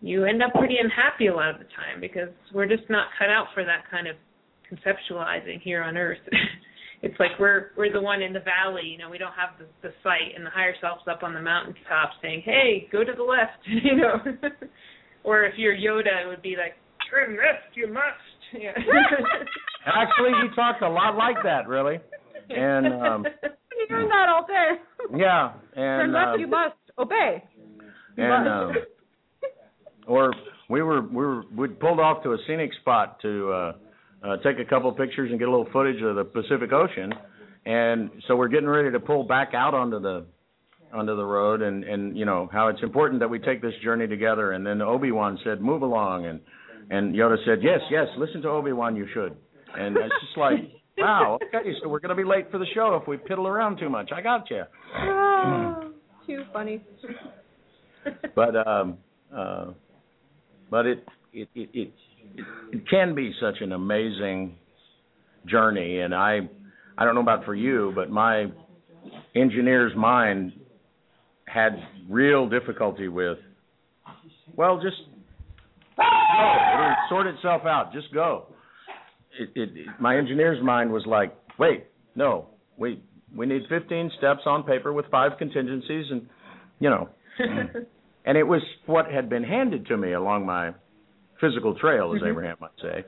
you 0.00 0.24
end 0.24 0.42
up 0.42 0.52
pretty 0.54 0.76
unhappy 0.80 1.26
a 1.26 1.34
lot 1.34 1.50
of 1.50 1.58
the 1.58 1.64
time 1.64 2.00
because 2.00 2.28
we're 2.54 2.66
just 2.66 2.88
not 2.88 3.08
cut 3.18 3.28
out 3.28 3.46
for 3.54 3.64
that 3.64 3.84
kind 3.90 4.06
of 4.06 4.16
conceptualizing 4.70 5.60
here 5.62 5.82
on 5.82 5.96
earth. 5.96 6.18
it's 7.02 7.18
like 7.18 7.32
we're 7.38 7.70
we're 7.76 7.92
the 7.92 8.00
one 8.00 8.22
in 8.22 8.32
the 8.32 8.40
valley, 8.40 8.82
you 8.84 8.98
know, 8.98 9.10
we 9.10 9.18
don't 9.18 9.32
have 9.32 9.58
the, 9.58 9.88
the 9.88 9.94
sight 10.02 10.34
and 10.36 10.44
the 10.44 10.50
higher 10.50 10.74
self's 10.80 11.02
up 11.10 11.22
on 11.22 11.34
the 11.34 11.40
mountaintop 11.40 12.10
saying, 12.22 12.42
Hey, 12.44 12.88
go 12.92 13.04
to 13.04 13.12
the 13.16 13.22
left 13.22 13.58
you 13.66 13.96
know. 13.96 14.16
or 15.24 15.44
if 15.44 15.54
you're 15.56 15.76
Yoda 15.76 16.24
it 16.24 16.28
would 16.28 16.42
be 16.42 16.56
like, 16.56 16.74
Turn 17.10 17.36
left, 17.36 17.74
you 17.74 17.92
must 17.92 18.04
yeah. 18.52 18.72
Actually, 19.86 20.30
he 20.42 20.54
talked 20.54 20.82
a 20.82 20.88
lot 20.88 21.16
like 21.16 21.36
that, 21.44 21.68
really. 21.68 21.98
And 22.50 22.86
um 22.86 23.26
You 23.44 23.86
hearing 23.88 24.08
that 24.08 24.28
all 24.28 24.46
day. 24.46 24.70
yeah, 25.16 25.52
Turn 25.74 26.00
and 26.04 26.12
left, 26.12 26.28
um, 26.34 26.40
you 26.40 26.46
must 26.46 26.74
obey. 26.98 27.42
and 28.16 28.48
um, 28.48 28.72
or 30.06 30.32
we 30.68 30.82
were 30.82 31.02
we 31.02 31.16
were 31.16 31.42
we 31.56 31.68
pulled 31.68 32.00
off 32.00 32.22
to 32.24 32.32
a 32.32 32.38
scenic 32.46 32.70
spot 32.80 33.20
to 33.22 33.52
uh, 33.52 33.72
uh, 34.24 34.36
take 34.38 34.58
a 34.58 34.64
couple 34.64 34.90
pictures 34.92 35.30
and 35.30 35.38
get 35.38 35.48
a 35.48 35.50
little 35.50 35.68
footage 35.72 36.02
of 36.02 36.16
the 36.16 36.24
Pacific 36.24 36.72
Ocean, 36.72 37.12
and 37.66 38.10
so 38.26 38.36
we're 38.36 38.48
getting 38.48 38.68
ready 38.68 38.90
to 38.90 39.00
pull 39.00 39.24
back 39.24 39.52
out 39.54 39.74
onto 39.74 40.00
the 40.00 40.26
onto 40.92 41.14
the 41.16 41.24
road, 41.24 41.62
and 41.62 41.84
and 41.84 42.16
you 42.16 42.24
know 42.24 42.48
how 42.52 42.68
it's 42.68 42.82
important 42.82 43.20
that 43.20 43.28
we 43.28 43.38
take 43.38 43.60
this 43.62 43.74
journey 43.84 44.06
together. 44.06 44.52
And 44.52 44.66
then 44.66 44.80
Obi 44.82 45.12
Wan 45.12 45.38
said, 45.44 45.60
"Move 45.60 45.82
along," 45.82 46.26
and 46.26 46.40
and 46.90 47.14
Yoda 47.14 47.36
said, 47.44 47.58
"Yes, 47.62 47.80
yes, 47.90 48.06
listen 48.16 48.42
to 48.42 48.48
Obi 48.48 48.72
Wan, 48.72 48.96
you 48.96 49.06
should." 49.12 49.36
And 49.76 49.96
it's 49.96 50.14
just 50.24 50.36
like, 50.36 50.58
wow, 50.98 51.38
okay, 51.54 51.70
so 51.82 51.88
we're 51.88 52.00
going 52.00 52.16
to 52.16 52.22
be 52.22 52.28
late 52.28 52.50
for 52.50 52.58
the 52.58 52.66
show 52.74 52.98
if 53.00 53.06
we 53.06 53.16
piddle 53.16 53.46
around 53.46 53.78
too 53.78 53.90
much. 53.90 54.10
I 54.14 54.22
got 54.22 54.50
you. 54.50 54.62
Oh, 54.96 55.92
too 56.26 56.44
funny. 56.52 56.82
but 58.34 58.56
um 58.66 58.98
uh 59.34 59.66
but 60.70 60.86
it 60.86 61.04
it 61.32 61.48
it 61.54 61.70
it, 61.72 61.92
it, 62.36 62.44
it 62.72 62.88
can 62.88 63.14
be 63.14 63.32
such 63.40 63.56
an 63.60 63.72
amazing 63.72 64.54
journey 65.46 66.00
and 66.00 66.14
i 66.14 66.38
i 66.96 67.04
don't 67.04 67.14
know 67.14 67.20
about 67.20 67.44
for 67.44 67.54
you 67.54 67.92
but 67.94 68.10
my 68.10 68.46
engineer's 69.34 69.92
mind 69.96 70.52
had 71.46 71.72
real 72.08 72.48
difficulty 72.48 73.08
with 73.08 73.38
well 74.56 74.80
just 74.80 74.96
go 76.36 76.74
it'll 76.74 76.96
sort 77.08 77.26
itself 77.26 77.62
out 77.66 77.92
just 77.92 78.12
go 78.12 78.46
it, 79.38 79.50
it, 79.54 79.76
it 79.76 79.86
my 80.00 80.16
engineer's 80.16 80.62
mind 80.62 80.92
was 80.92 81.04
like 81.06 81.36
wait 81.58 81.84
no 82.14 82.46
we 82.76 83.02
we 83.34 83.46
need 83.46 83.62
15 83.68 84.10
steps 84.18 84.40
on 84.46 84.62
paper 84.62 84.92
with 84.92 85.06
five 85.10 85.32
contingencies 85.38 86.06
and 86.10 86.26
you 86.80 86.88
know 86.90 87.08
and 88.24 88.36
it 88.38 88.46
was 88.46 88.62
what 88.86 89.10
had 89.10 89.28
been 89.28 89.44
handed 89.44 89.86
to 89.86 89.96
me 89.96 90.12
along 90.12 90.44
my 90.44 90.72
physical 91.40 91.74
trail, 91.78 92.12
as 92.16 92.20
Mhm. 92.20 92.30
Abraham 92.30 92.56
might 92.60 92.70
say. 92.82 93.04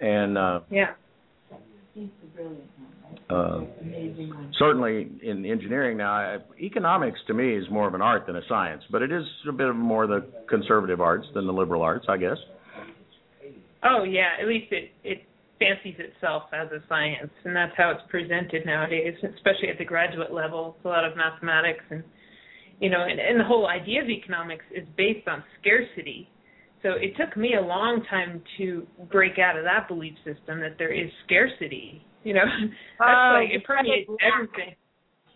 And 0.00 0.38
uh, 0.38 0.60
yeah. 0.70 0.92
Uh, 3.30 3.60
certainly 4.58 5.10
in 5.22 5.44
engineering 5.44 5.96
now, 5.96 6.38
economics 6.60 7.18
to 7.26 7.34
me 7.34 7.56
is 7.56 7.64
more 7.70 7.88
of 7.88 7.94
an 7.94 8.02
art 8.02 8.26
than 8.26 8.36
a 8.36 8.42
science, 8.48 8.82
but 8.90 9.02
it 9.02 9.12
is 9.12 9.24
a 9.48 9.52
bit 9.52 9.68
of 9.68 9.76
more 9.76 10.06
the 10.06 10.26
conservative 10.48 11.00
arts 11.00 11.26
than 11.34 11.46
the 11.46 11.52
liberal 11.52 11.82
arts, 11.82 12.06
I 12.08 12.16
guess. 12.16 12.36
Oh 13.82 14.04
yeah, 14.04 14.30
at 14.40 14.48
least 14.48 14.72
it 14.72 14.92
it 15.02 15.24
fancies 15.58 15.96
itself 15.98 16.44
as 16.52 16.68
a 16.72 16.82
science, 16.88 17.30
and 17.44 17.54
that's 17.54 17.72
how 17.76 17.90
it's 17.90 18.02
presented 18.08 18.66
nowadays, 18.66 19.14
especially 19.22 19.68
at 19.70 19.78
the 19.78 19.84
graduate 19.84 20.32
level. 20.32 20.74
It's 20.76 20.84
a 20.84 20.88
lot 20.88 21.04
of 21.04 21.16
mathematics, 21.16 21.84
and 21.90 22.02
you 22.80 22.90
know, 22.90 23.02
and, 23.02 23.20
and 23.20 23.38
the 23.38 23.44
whole 23.44 23.68
idea 23.68 24.02
of 24.02 24.08
economics 24.08 24.64
is 24.74 24.86
based 24.96 25.28
on 25.28 25.42
scarcity. 25.60 26.28
So 26.82 26.90
it 26.90 27.16
took 27.18 27.36
me 27.36 27.54
a 27.54 27.64
long 27.64 28.04
time 28.10 28.42
to 28.58 28.86
break 29.10 29.38
out 29.38 29.56
of 29.56 29.64
that 29.64 29.88
belief 29.88 30.14
system 30.24 30.60
that 30.60 30.76
there 30.78 30.92
is 30.92 31.10
scarcity. 31.24 32.04
You 32.24 32.34
know, 32.34 32.44
that's 32.98 33.10
Oh, 33.10 33.30
like 33.40 33.50
it 33.50 33.64
permeates 33.64 34.08
lack. 34.08 34.32
everything. 34.32 34.74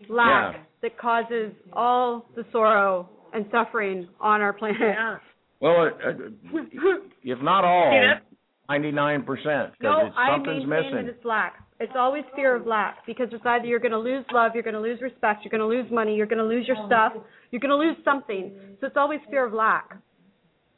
Lack 0.09 0.55
Yeah. 0.55 0.61
that 0.83 0.99
causes 0.99 1.53
all 1.73 2.27
the 2.37 2.45
sorrow 2.53 3.09
and 3.35 3.47
suffering 3.53 4.09
on 4.21 4.41
our 4.41 4.53
planet. 4.53 4.79
Yeah. 4.81 5.19
Well, 5.61 5.91
uh, 6.05 6.09
uh, 6.11 6.99
if 7.25 7.41
not 7.43 7.65
all, 7.65 7.91
See, 7.91 8.25
99%, 8.71 9.27
because 9.27 9.73
No, 9.83 10.07
it's 10.07 10.15
I 10.17 10.31
something's 10.35 10.67
maintain 10.67 10.93
missing. 10.93 11.07
that 11.07 11.15
it's 11.17 11.25
lack. 11.25 11.55
It's 11.81 11.93
always 11.97 12.25
fear 12.35 12.55
of 12.57 12.67
lack 12.67 13.05
because 13.07 13.29
it's 13.33 13.45
either 13.45 13.65
you're 13.67 13.79
going 13.79 13.93
to 13.93 13.99
lose 13.99 14.25
love, 14.33 14.53
you're 14.55 14.63
going 14.65 14.75
to 14.75 14.81
lose 14.81 15.01
respect, 15.01 15.45
you're 15.45 15.51
going 15.51 15.61
to 15.61 15.67
lose 15.67 15.91
money, 15.93 16.15
you're 16.17 16.27
going 16.27 16.39
to 16.39 16.45
lose 16.45 16.67
your 16.67 16.77
stuff, 16.87 17.13
you're 17.51 17.61
going 17.61 17.71
to 17.71 17.77
lose 17.77 17.97
something. 18.05 18.53
So 18.81 18.87
it's 18.89 18.97
always 18.97 19.21
fear 19.31 19.45
of 19.47 19.53
lack. 19.53 19.97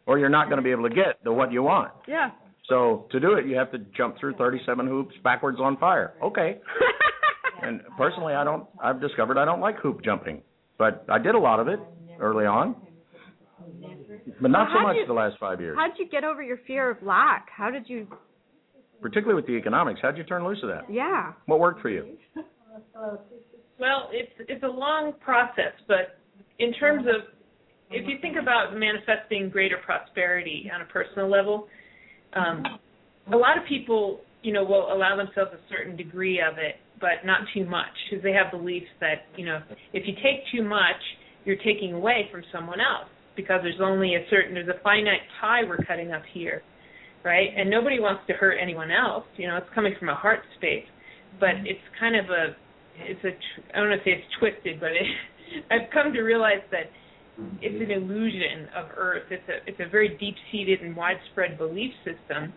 Or 0.07 0.19
you're 0.19 0.29
not 0.29 0.47
going 0.49 0.57
to 0.59 0.63
be 0.63 0.71
able 0.71 0.89
to 0.89 0.95
get 0.95 1.23
the 1.25 1.33
what 1.33 1.53
you 1.53 1.63
want. 1.63 1.93
Yeah. 2.09 2.31
So 2.71 3.07
to 3.11 3.21
do 3.21 3.35
it, 3.35 3.45
you 3.47 3.57
have 3.57 3.71
to 3.73 3.79
jump 3.97 4.17
through 4.19 4.35
37 4.37 4.87
hoops 4.87 5.15
backwards 5.23 5.59
on 5.61 5.77
fire. 5.77 6.15
Okay. 6.23 6.59
And 7.63 7.83
personally, 7.99 8.33
I 8.33 8.43
don't. 8.43 8.67
I've 8.83 9.03
discovered 9.03 9.37
I 9.37 9.45
don't 9.45 9.61
like 9.61 9.77
hoop 9.81 10.03
jumping, 10.03 10.41
but 10.79 11.05
I 11.11 11.19
did 11.19 11.35
a 11.35 11.39
lot 11.39 11.61
of 11.61 11.69
it 11.69 11.79
early 12.19 12.47
on, 12.47 12.75
but 14.41 14.51
not 14.51 14.69
Well, 14.71 14.77
so 14.79 14.83
much 14.83 14.97
you- 14.97 15.07
the 15.07 15.13
last 15.13 15.37
five 15.39 15.61
years. 15.61 15.77
How'd 15.79 15.99
you 15.99 16.09
get 16.09 16.25
over 16.25 16.43
your 16.43 16.57
fear 16.67 16.91
of 16.91 17.03
lack? 17.03 17.49
How 17.55 17.71
did 17.71 17.87
you? 17.87 18.07
Particularly 19.03 19.35
with 19.35 19.47
the 19.47 19.53
economics, 19.59 20.01
how'd 20.01 20.17
you 20.17 20.25
turn 20.25 20.43
loose 20.43 20.63
of 20.63 20.71
that? 20.71 20.91
Yeah. 20.91 21.35
What 21.45 21.61
worked 21.61 21.83
for 21.83 21.91
you? 21.91 22.17
Well, 23.79 24.09
it's 24.11 24.33
it's 24.49 24.63
a 24.65 24.67
long 24.69 25.13
process, 25.21 25.75
but 25.87 26.17
in 26.61 26.73
terms 26.73 27.05
of 27.07 27.27
if 27.91 28.09
you 28.09 28.17
think 28.23 28.39
about 28.41 28.75
manifesting 28.75 29.51
greater 29.51 29.77
prosperity 29.85 30.71
on 30.75 30.81
a 30.81 30.87
personal 30.87 31.29
level, 31.29 31.69
um, 32.35 32.63
a 33.33 33.37
lot 33.37 33.59
of 33.59 33.65
people, 33.69 34.21
you 34.43 34.53
know, 34.53 34.65
will 34.65 34.93
allow 34.93 35.17
themselves 35.17 35.51
a 35.53 35.61
certain 35.71 35.97
degree 35.97 36.41
of 36.41 36.59
it, 36.59 36.77
but 37.01 37.25
not 37.25 37.41
too 37.55 37.65
much, 37.65 37.93
because 38.09 38.23
they 38.23 38.33
have 38.33 38.51
beliefs 38.51 38.91
that, 39.01 39.27
you 39.37 39.47
know, 39.47 39.61
if 39.93 40.07
you 40.07 40.15
take 40.17 40.45
too 40.53 40.63
much, 40.63 41.01
you're 41.45 41.57
taking 41.57 41.95
away 41.95 42.29
from 42.31 42.43
someone 42.53 42.81
else, 42.81 43.09
because 43.37 43.61
there's 43.63 43.81
only 43.83 44.15
a 44.15 44.25
certain, 44.29 44.55
there's 44.55 44.69
a 44.69 44.81
finite 44.83 45.21
pie 45.41 45.63
we're 45.67 45.79
cutting 45.85 46.13
up 46.13 46.23
here, 46.33 46.63
right? 47.25 47.49
And 47.57 47.71
nobody 47.71 48.01
wants 48.01 48.23
to 48.27 48.35
hurt 48.35 48.59
anyone 48.61 48.91
else. 48.91 49.25
You 49.37 49.49
know, 49.49 49.57
it's 49.57 49.71
coming 49.75 49.95
from 49.99 50.09
a 50.09 50.15
heart 50.15 50.41
space, 50.57 50.87
but 51.39 51.57
it's 51.65 51.81
kind 51.99 52.17
of 52.17 52.27
a, 52.27 52.57
it's 52.99 53.25
a, 53.25 53.31
I 53.75 53.81
don't 53.81 53.89
want 53.89 54.03
to 54.03 54.05
say 54.05 54.17
it's 54.17 54.35
twisted, 54.39 54.81
but 54.81 54.91
it, 54.91 55.07
I've 55.71 55.91
come 55.93 56.13
to 56.13 56.21
realize 56.21 56.63
that 56.71 56.91
it's 57.63 57.81
an 57.83 57.91
illusion 57.91 58.69
of 58.77 58.87
Earth. 58.97 59.25
It's 59.31 59.49
a 59.49 59.69
it's 59.69 59.81
a 59.81 59.89
very 59.89 60.17
deep 60.19 60.35
seated 60.53 60.81
and 60.83 60.95
widespread 60.97 61.57
belief 61.59 61.93
system. 62.05 62.53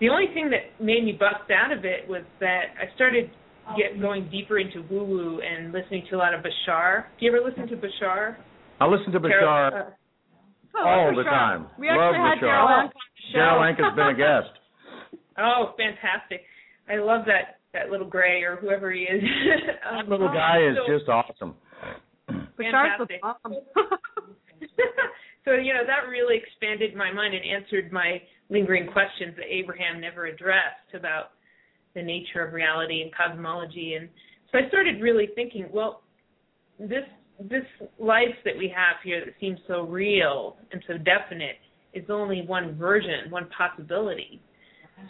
The 0.00 0.08
only 0.08 0.26
thing 0.34 0.50
that 0.50 0.82
made 0.84 1.04
me 1.04 1.12
bust 1.12 1.50
out 1.50 1.72
of 1.72 1.84
it 1.84 2.08
was 2.08 2.22
that 2.40 2.74
I 2.80 2.94
started 2.94 3.30
get 3.76 4.00
going 4.00 4.28
deeper 4.30 4.58
into 4.58 4.82
woo 4.90 5.04
woo 5.04 5.40
and 5.40 5.72
listening 5.72 6.04
to 6.10 6.16
a 6.16 6.18
lot 6.18 6.34
of 6.34 6.40
Bashar. 6.44 7.04
Do 7.18 7.26
you 7.26 7.34
ever 7.34 7.42
listen 7.44 7.66
to 7.68 7.76
Bashar? 7.76 8.36
I 8.80 8.86
listen 8.86 9.10
to 9.12 9.20
Bashar 9.20 9.30
Carol- 9.40 9.74
uh, 9.86 9.90
Oh, 10.78 10.84
all 10.86 11.16
the 11.16 11.24
time. 11.24 11.66
We 11.78 11.88
Love 11.88 12.12
actually 12.14 12.28
had 12.28 12.38
Bashar. 12.38 12.52
Darryl 12.52 12.68
Anka 12.68 12.84
on 12.84 12.90
the 12.92 13.24
show. 13.32 13.38
Darryl 13.38 13.62
Anka 13.64 13.82
has 13.88 13.96
been 13.96 14.06
a 14.06 14.14
guest. 14.14 14.52
Oh, 15.38 15.74
fantastic! 15.76 16.42
I 16.88 16.96
love 16.96 17.26
that 17.26 17.60
that 17.74 17.90
little 17.90 18.06
gray 18.08 18.42
or 18.42 18.56
whoever 18.56 18.90
he 18.90 19.02
is. 19.02 19.22
um, 19.90 19.96
That 19.98 20.08
little 20.08 20.28
guy 20.32 20.60
is 20.70 20.76
so- 20.86 20.96
just 20.98 21.08
awesome. 21.10 21.54
Bashar's 22.56 22.98
the 22.98 23.06
fantastic. 23.06 23.22
bomb. 23.22 23.54
so 25.44 25.52
you 25.52 25.72
know 25.74 25.84
that 25.86 26.08
really 26.08 26.36
expanded 26.36 26.94
my 26.94 27.12
mind 27.12 27.34
and 27.34 27.44
answered 27.44 27.92
my 27.92 28.20
lingering 28.48 28.90
questions 28.90 29.34
that 29.36 29.46
Abraham 29.48 30.00
never 30.00 30.26
addressed 30.26 30.94
about 30.94 31.32
the 31.94 32.02
nature 32.02 32.44
of 32.46 32.52
reality 32.52 33.02
and 33.02 33.10
cosmology 33.14 33.94
and 33.94 34.08
so 34.52 34.58
I 34.58 34.68
started 34.68 35.00
really 35.00 35.28
thinking 35.34 35.68
well 35.72 36.02
this 36.78 37.04
this 37.38 37.64
life 37.98 38.34
that 38.44 38.56
we 38.56 38.72
have 38.74 38.96
here 39.04 39.22
that 39.24 39.34
seems 39.40 39.58
so 39.66 39.82
real 39.82 40.56
and 40.72 40.82
so 40.86 40.94
definite 40.98 41.56
is 41.94 42.04
only 42.10 42.42
one 42.46 42.76
version 42.76 43.30
one 43.30 43.48
possibility 43.56 44.40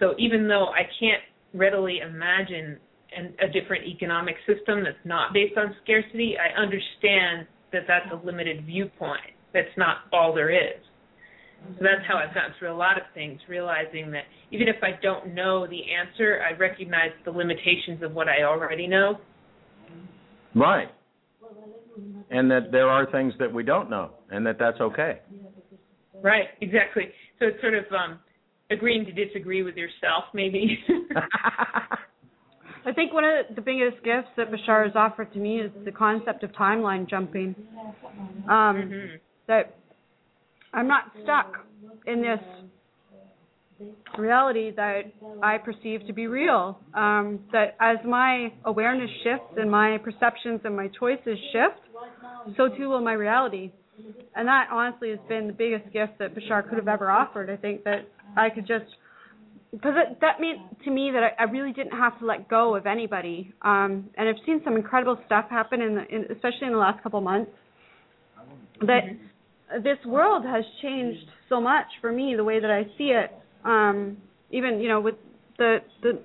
so 0.00 0.14
even 0.18 0.48
though 0.48 0.66
I 0.66 0.82
can't 0.98 1.22
readily 1.54 2.00
imagine 2.00 2.78
an, 3.16 3.34
a 3.40 3.48
different 3.52 3.86
economic 3.86 4.36
system 4.46 4.84
that's 4.84 4.96
not 5.04 5.32
based 5.32 5.56
on 5.56 5.74
scarcity, 5.82 6.36
I 6.38 6.60
understand 6.60 7.46
that 7.72 7.82
that's 7.86 8.06
a 8.12 8.24
limited 8.24 8.64
viewpoint. 8.64 9.34
That's 9.52 9.68
not 9.76 9.98
all 10.12 10.34
there 10.34 10.50
is. 10.50 10.80
So 11.78 11.78
that's 11.80 12.06
how 12.06 12.16
I've 12.16 12.34
gotten 12.34 12.52
through 12.58 12.72
a 12.72 12.76
lot 12.76 12.96
of 12.96 13.04
things, 13.14 13.40
realizing 13.48 14.10
that 14.12 14.24
even 14.50 14.68
if 14.68 14.76
I 14.82 15.00
don't 15.02 15.34
know 15.34 15.66
the 15.66 15.80
answer, 15.92 16.40
I 16.42 16.56
recognize 16.56 17.10
the 17.24 17.30
limitations 17.30 18.02
of 18.02 18.12
what 18.12 18.28
I 18.28 18.44
already 18.44 18.86
know. 18.86 19.18
Right. 20.54 20.88
And 22.30 22.50
that 22.50 22.70
there 22.72 22.88
are 22.88 23.10
things 23.10 23.32
that 23.38 23.52
we 23.52 23.62
don't 23.62 23.90
know, 23.90 24.10
and 24.30 24.46
that 24.46 24.58
that's 24.58 24.80
okay. 24.80 25.20
Right, 26.22 26.46
exactly. 26.60 27.04
So 27.38 27.46
it's 27.46 27.60
sort 27.60 27.74
of 27.74 27.84
um, 27.92 28.18
agreeing 28.70 29.04
to 29.06 29.12
disagree 29.12 29.62
with 29.62 29.76
yourself, 29.76 30.24
maybe. 30.34 30.78
I 32.86 32.92
think 32.92 33.12
one 33.12 33.24
of 33.24 33.54
the 33.56 33.60
biggest 33.62 34.02
gifts 34.04 34.28
that 34.36 34.50
Bashar 34.52 34.84
has 34.84 34.94
offered 34.94 35.32
to 35.32 35.38
me 35.40 35.60
is 35.60 35.72
the 35.84 35.90
concept 35.90 36.44
of 36.44 36.52
timeline 36.52 37.08
jumping. 37.08 37.54
Um, 38.48 38.76
Mhm. 38.90 39.20
That 39.48 39.74
I'm 40.72 40.86
not 40.86 41.10
stuck 41.22 41.66
in 42.06 42.20
this 42.22 42.40
reality 44.16 44.70
that 44.72 45.06
I 45.42 45.58
perceive 45.58 46.06
to 46.06 46.12
be 46.12 46.26
real. 46.26 46.78
Um, 46.94 47.40
that 47.52 47.76
as 47.80 48.02
my 48.04 48.52
awareness 48.64 49.10
shifts 49.22 49.56
and 49.56 49.70
my 49.70 49.98
perceptions 49.98 50.60
and 50.64 50.76
my 50.76 50.88
choices 50.88 51.38
shift, 51.52 51.80
so 52.56 52.68
too 52.68 52.88
will 52.88 53.00
my 53.00 53.12
reality. 53.14 53.72
And 54.34 54.46
that 54.48 54.68
honestly 54.70 55.10
has 55.10 55.20
been 55.28 55.46
the 55.46 55.52
biggest 55.52 55.90
gift 55.92 56.18
that 56.18 56.34
Bashar 56.34 56.68
could 56.68 56.78
have 56.78 56.88
ever 56.88 57.10
offered. 57.10 57.50
I 57.50 57.56
think 57.56 57.84
that 57.84 58.06
I 58.36 58.50
could 58.50 58.66
just 58.66 58.86
because 59.72 59.94
that 60.20 60.40
meant 60.40 60.82
to 60.84 60.90
me 60.90 61.10
that 61.12 61.22
I, 61.22 61.44
I 61.44 61.50
really 61.50 61.72
didn't 61.72 61.92
have 61.92 62.18
to 62.20 62.26
let 62.26 62.48
go 62.48 62.76
of 62.76 62.86
anybody. 62.86 63.52
Um, 63.62 64.08
and 64.16 64.28
I've 64.28 64.42
seen 64.44 64.60
some 64.64 64.76
incredible 64.76 65.18
stuff 65.26 65.46
happen 65.50 65.82
in, 65.82 65.94
the, 65.96 66.06
in 66.14 66.24
especially 66.30 66.66
in 66.66 66.72
the 66.72 66.78
last 66.78 67.02
couple 67.02 67.18
of 67.18 67.24
months. 67.24 67.50
That 68.80 69.02
this 69.82 69.98
world 70.06 70.44
has 70.44 70.64
changed 70.82 71.26
so 71.48 71.60
much 71.60 71.86
for 72.00 72.12
me, 72.12 72.34
the 72.36 72.44
way 72.44 72.60
that 72.60 72.70
I 72.70 72.84
see 72.96 73.12
it. 73.14 73.32
Um, 73.64 74.18
even 74.50 74.80
you 74.80 74.88
know 74.88 75.00
with 75.00 75.16
the 75.58 75.78
the, 76.02 76.20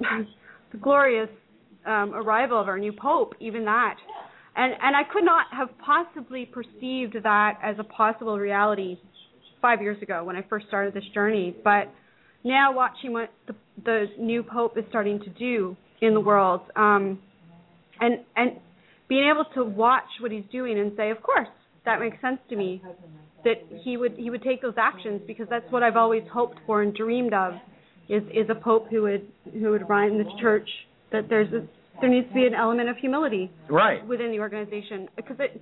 the 0.72 0.78
glorious 0.78 1.30
um, 1.86 2.14
arrival 2.14 2.60
of 2.60 2.68
our 2.68 2.78
new 2.78 2.92
pope, 2.92 3.34
even 3.40 3.64
that. 3.64 3.96
And 4.56 4.74
and 4.80 4.94
I 4.94 5.02
could 5.10 5.24
not 5.24 5.46
have 5.52 5.68
possibly 5.84 6.46
perceived 6.46 7.16
that 7.22 7.58
as 7.62 7.76
a 7.78 7.84
possible 7.84 8.38
reality 8.38 8.98
five 9.60 9.82
years 9.82 10.00
ago 10.02 10.24
when 10.24 10.36
I 10.36 10.44
first 10.48 10.66
started 10.68 10.94
this 10.94 11.04
journey. 11.14 11.56
But 11.64 11.92
now 12.44 12.72
watching 12.74 13.12
what 13.12 13.30
the, 13.46 13.54
the 13.84 14.06
new 14.18 14.42
pope 14.42 14.76
is 14.76 14.84
starting 14.88 15.20
to 15.20 15.30
do 15.30 15.76
in 16.00 16.14
the 16.14 16.20
world, 16.20 16.62
um, 16.76 17.18
and 18.00 18.18
and 18.36 18.52
being 19.08 19.30
able 19.30 19.44
to 19.54 19.64
watch 19.64 20.04
what 20.20 20.30
he's 20.32 20.44
doing 20.52 20.78
and 20.78 20.92
say, 20.96 21.10
of 21.10 21.22
course, 21.22 21.48
that 21.84 22.00
makes 22.00 22.20
sense 22.20 22.38
to 22.48 22.56
me, 22.56 22.82
that 23.44 23.56
he 23.84 23.96
would 23.96 24.12
he 24.16 24.30
would 24.30 24.42
take 24.42 24.62
those 24.62 24.74
actions 24.78 25.20
because 25.26 25.46
that's 25.50 25.70
what 25.70 25.82
I've 25.82 25.96
always 25.96 26.22
hoped 26.32 26.58
for 26.66 26.82
and 26.82 26.94
dreamed 26.94 27.34
of, 27.34 27.54
is 28.08 28.22
is 28.32 28.48
a 28.48 28.54
pope 28.54 28.86
who 28.90 29.02
would 29.02 29.26
who 29.52 29.70
would 29.70 29.88
run 29.88 30.16
this 30.18 30.32
church. 30.40 30.68
That 31.12 31.28
there's 31.28 31.52
a, 31.52 31.66
there 32.00 32.08
needs 32.08 32.28
to 32.28 32.34
be 32.34 32.46
an 32.46 32.54
element 32.54 32.88
of 32.88 32.96
humility 32.96 33.50
Right. 33.68 34.06
within 34.06 34.30
the 34.30 34.38
organization 34.38 35.08
because 35.16 35.36
it 35.40 35.60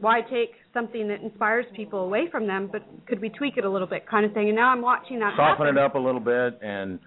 why 0.00 0.20
take 0.20 0.50
something 0.74 1.08
that 1.08 1.22
inspires 1.22 1.64
people 1.74 2.00
away 2.00 2.28
from 2.30 2.46
them 2.46 2.68
but 2.70 2.82
could 3.06 3.20
we 3.20 3.28
tweak 3.30 3.56
it 3.56 3.64
a 3.64 3.70
little 3.70 3.86
bit 3.86 4.06
kind 4.08 4.26
of 4.26 4.32
thing 4.32 4.48
and 4.48 4.56
now 4.56 4.68
i'm 4.68 4.82
watching 4.82 5.18
that 5.18 5.32
Soften 5.36 5.66
happen. 5.66 5.78
it 5.78 5.82
up 5.82 5.94
a 5.94 5.98
little 5.98 6.20
bit, 6.20 6.58
and 6.62 6.98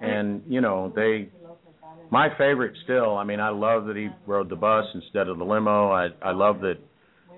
and 0.00 0.42
you 0.48 0.60
know 0.60 0.92
they. 0.94 1.28
My 2.10 2.28
favorite 2.38 2.76
still. 2.84 3.16
I 3.16 3.24
mean, 3.24 3.40
I 3.40 3.48
love 3.48 3.86
that 3.86 3.96
he 3.96 4.08
rode 4.26 4.48
the 4.48 4.56
bus 4.56 4.84
instead 4.94 5.28
of 5.28 5.38
the 5.38 5.44
limo. 5.44 5.90
I 5.90 6.08
I 6.22 6.32
love 6.32 6.60
that 6.60 6.74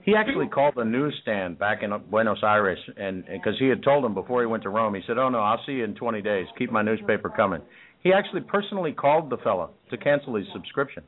he 0.03 0.15
actually 0.15 0.49
called 0.49 0.75
the 0.77 0.85
newsstand 0.85 1.59
back 1.59 1.83
in 1.83 1.91
Buenos 2.11 2.39
Aires, 2.43 2.79
and 2.97 3.25
because 3.27 3.55
he 3.59 3.69
had 3.69 3.83
told 3.83 4.05
him 4.05 4.13
before 4.15 4.41
he 4.41 4.47
went 4.47 4.63
to 4.65 4.69
Rome, 4.69 4.95
he 4.95 5.01
said, 5.07 5.19
"Oh 5.19 5.29
no, 5.29 5.39
I'll 5.39 5.61
see 5.67 5.73
you 5.73 5.85
in 5.85 5.95
20 5.95 6.21
days. 6.23 6.47
Keep 6.59 6.71
my 6.73 6.83
newspaper 6.83 7.29
coming." 7.29 7.63
He 8.03 8.13
actually 8.13 8.43
personally 8.43 8.93
called 8.93 9.31
the 9.31 9.39
fella 9.39 9.71
to 9.91 9.97
cancel 9.97 10.35
his 10.35 10.47
subscription, 10.53 11.05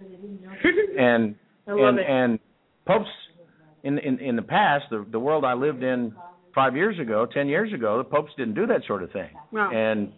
and 0.00 1.34
I 1.66 1.72
love 1.72 1.88
and 1.88 1.98
it. 1.98 2.06
and 2.08 2.38
popes 2.86 3.08
in 3.82 3.98
in 3.98 4.18
in 4.18 4.36
the 4.36 4.42
past, 4.42 4.86
the 4.90 5.06
the 5.10 5.18
world 5.18 5.44
I 5.44 5.54
lived 5.54 5.82
in 5.82 6.14
five 6.54 6.76
years 6.76 6.98
ago, 6.98 7.26
ten 7.26 7.48
years 7.48 7.72
ago, 7.72 7.98
the 7.98 8.04
popes 8.04 8.32
didn't 8.36 8.54
do 8.54 8.66
that 8.66 8.82
sort 8.86 9.02
of 9.02 9.10
thing. 9.12 9.30
No. 9.52 9.70
And 9.70 10.12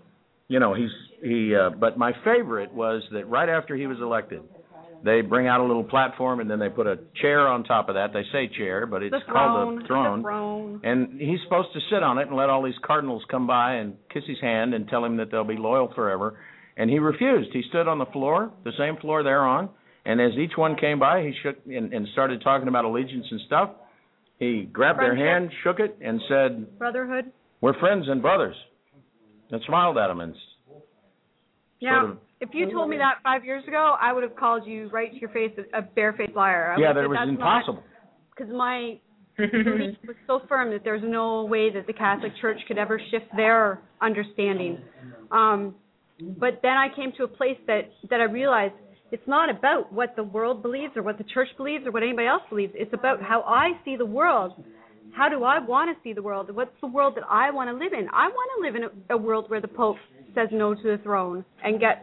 you 0.48 0.60
know, 0.60 0.74
he's 0.74 0.90
he. 1.22 1.54
Uh, 1.54 1.70
but 1.70 1.98
my 1.98 2.12
favorite 2.24 2.72
was 2.72 3.02
that 3.12 3.28
right 3.28 3.48
after 3.48 3.74
he 3.74 3.86
was 3.86 3.98
elected, 4.00 4.42
they 5.04 5.20
bring 5.20 5.46
out 5.48 5.60
a 5.60 5.64
little 5.64 5.84
platform 5.84 6.40
and 6.40 6.50
then 6.50 6.58
they 6.58 6.68
put 6.68 6.86
a 6.86 6.98
chair 7.20 7.48
on 7.48 7.64
top 7.64 7.88
of 7.88 7.94
that. 7.94 8.12
They 8.12 8.22
say 8.32 8.48
chair, 8.56 8.86
but 8.86 9.02
it's 9.02 9.12
the 9.12 9.32
called 9.32 9.68
throne, 9.68 9.82
a 9.82 9.86
throne. 9.86 10.22
Throne. 10.22 10.80
And 10.84 11.20
he's 11.20 11.40
supposed 11.44 11.68
to 11.74 11.80
sit 11.90 12.02
on 12.02 12.18
it 12.18 12.28
and 12.28 12.36
let 12.36 12.50
all 12.50 12.62
these 12.62 12.78
cardinals 12.84 13.22
come 13.30 13.46
by 13.46 13.74
and 13.74 13.94
kiss 14.12 14.22
his 14.26 14.40
hand 14.40 14.74
and 14.74 14.88
tell 14.88 15.04
him 15.04 15.16
that 15.16 15.30
they'll 15.30 15.44
be 15.44 15.56
loyal 15.56 15.92
forever. 15.94 16.38
And 16.76 16.90
he 16.90 16.98
refused. 16.98 17.50
He 17.52 17.62
stood 17.68 17.88
on 17.88 17.98
the 17.98 18.06
floor, 18.06 18.52
the 18.64 18.72
same 18.78 18.96
floor 18.98 19.22
they're 19.22 19.44
on, 19.44 19.70
and 20.06 20.20
as 20.20 20.32
each 20.38 20.56
one 20.56 20.76
came 20.76 21.00
by, 21.00 21.22
he 21.22 21.32
shook 21.42 21.56
and, 21.66 21.92
and 21.92 22.06
started 22.12 22.40
talking 22.40 22.68
about 22.68 22.84
allegiance 22.84 23.26
and 23.30 23.40
stuff. 23.46 23.70
He 24.38 24.68
grabbed 24.72 25.00
their 25.00 25.16
hand, 25.16 25.50
shook 25.64 25.80
it, 25.80 25.98
and 26.00 26.20
said, 26.28 26.78
Brotherhood. 26.78 27.32
"We're 27.60 27.78
friends 27.80 28.06
and 28.08 28.22
brothers." 28.22 28.56
And 29.50 29.60
smiled 29.66 29.96
at 29.98 30.10
him 30.10 30.20
and 30.20 30.34
Yeah. 31.80 32.00
sort 32.00 32.10
of 32.10 32.18
if 32.40 32.50
you 32.52 32.70
told 32.70 32.88
me 32.90 32.98
that 32.98 33.18
five 33.22 33.44
years 33.44 33.66
ago, 33.66 33.96
I 34.00 34.12
would 34.12 34.22
have 34.22 34.36
called 34.36 34.66
you 34.66 34.88
right 34.88 35.10
to 35.10 35.18
your 35.18 35.30
face 35.30 35.52
a, 35.58 35.78
a 35.78 35.82
barefaced 35.82 36.34
liar. 36.34 36.72
I 36.72 36.80
yeah, 36.80 36.88
would 36.88 36.96
that 36.96 37.04
it 37.04 37.08
was 37.08 37.28
impossible. 37.28 37.82
Because 38.36 38.52
my 38.52 38.98
belief 39.36 39.96
was 40.06 40.16
so 40.26 40.42
firm 40.48 40.70
that 40.70 40.84
there's 40.84 41.02
no 41.04 41.44
way 41.44 41.70
that 41.70 41.86
the 41.86 41.92
Catholic 41.92 42.32
Church 42.40 42.58
could 42.68 42.78
ever 42.78 43.00
shift 43.10 43.26
their 43.36 43.80
understanding. 44.00 44.78
Um, 45.30 45.74
but 46.38 46.60
then 46.62 46.72
I 46.72 46.88
came 46.94 47.12
to 47.16 47.24
a 47.24 47.28
place 47.28 47.58
that 47.66 47.90
that 48.10 48.20
I 48.20 48.24
realized 48.24 48.74
it's 49.12 49.26
not 49.26 49.50
about 49.50 49.92
what 49.92 50.16
the 50.16 50.22
world 50.22 50.62
believes 50.62 50.96
or 50.96 51.02
what 51.02 51.18
the 51.18 51.24
church 51.24 51.48
believes 51.56 51.86
or 51.86 51.92
what 51.92 52.02
anybody 52.02 52.26
else 52.26 52.42
believes. 52.48 52.72
It's 52.74 52.92
about 52.92 53.22
how 53.22 53.42
I 53.42 53.72
see 53.84 53.96
the 53.96 54.06
world. 54.06 54.52
How 55.16 55.28
do 55.28 55.44
I 55.44 55.58
want 55.60 55.96
to 55.96 56.02
see 56.02 56.12
the 56.12 56.22
world? 56.22 56.54
What's 56.54 56.78
the 56.80 56.88
world 56.88 57.14
that 57.16 57.24
I 57.30 57.50
want 57.50 57.70
to 57.70 57.74
live 57.74 57.92
in? 57.92 58.08
I 58.12 58.28
want 58.28 58.50
to 58.56 58.66
live 58.66 58.74
in 58.76 59.00
a, 59.10 59.14
a 59.14 59.16
world 59.16 59.48
where 59.48 59.60
the 59.60 59.68
Pope 59.68 59.96
says 60.34 60.48
no 60.52 60.74
to 60.74 60.82
the 60.82 60.98
throne 61.02 61.44
and 61.64 61.80
gets 61.80 62.00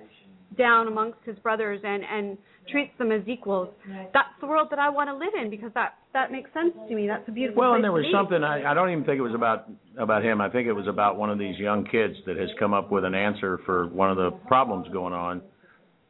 down 0.58 0.88
amongst 0.88 1.20
his 1.26 1.38
brothers 1.40 1.82
and 1.84 2.04
and 2.04 2.38
treats 2.70 2.92
them 2.98 3.12
as 3.12 3.22
equals. 3.28 3.70
That's 4.14 4.30
the 4.40 4.48
world 4.48 4.70
that 4.72 4.80
I 4.80 4.90
want 4.90 5.10
to 5.10 5.16
live 5.16 5.34
in 5.40 5.50
because 5.50 5.72
that 5.74 5.96
that 6.14 6.32
makes 6.32 6.52
sense 6.54 6.74
to 6.88 6.96
me. 6.96 7.08
That's 7.08 7.28
a 7.28 7.32
beautiful. 7.32 7.62
Well, 7.62 7.74
and 7.74 7.84
there 7.84 7.92
was 7.92 8.06
something 8.14 8.44
I, 8.44 8.72
I 8.72 8.74
don't 8.74 8.90
even 8.90 9.04
think 9.04 9.18
it 9.18 9.22
was 9.22 9.36
about 9.36 9.70
about 9.98 10.24
him. 10.24 10.42
I 10.42 10.50
think 10.50 10.68
it 10.68 10.74
was 10.74 10.88
about 10.88 11.18
one 11.18 11.30
of 11.30 11.38
these 11.38 11.58
young 11.58 11.86
kids 11.86 12.16
that 12.26 12.38
has 12.38 12.50
come 12.60 12.74
up 12.74 12.92
with 12.92 13.04
an 13.04 13.16
answer 13.16 13.60
for 13.66 13.88
one 13.88 14.10
of 14.10 14.18
the 14.18 14.32
problems 14.48 14.88
going 14.94 15.14
on, 15.14 15.42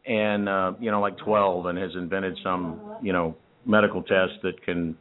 and 0.06 0.50
uh, 0.50 0.74
you 0.80 0.92
know, 0.92 1.02
like 1.02 1.18
12, 1.18 1.66
and 1.68 1.78
has 1.78 1.92
invented 1.96 2.38
some 2.44 2.98
you 3.02 3.14
know 3.14 3.36
medical 3.66 4.02
test 4.04 4.34
that 4.44 4.62
can 4.64 4.98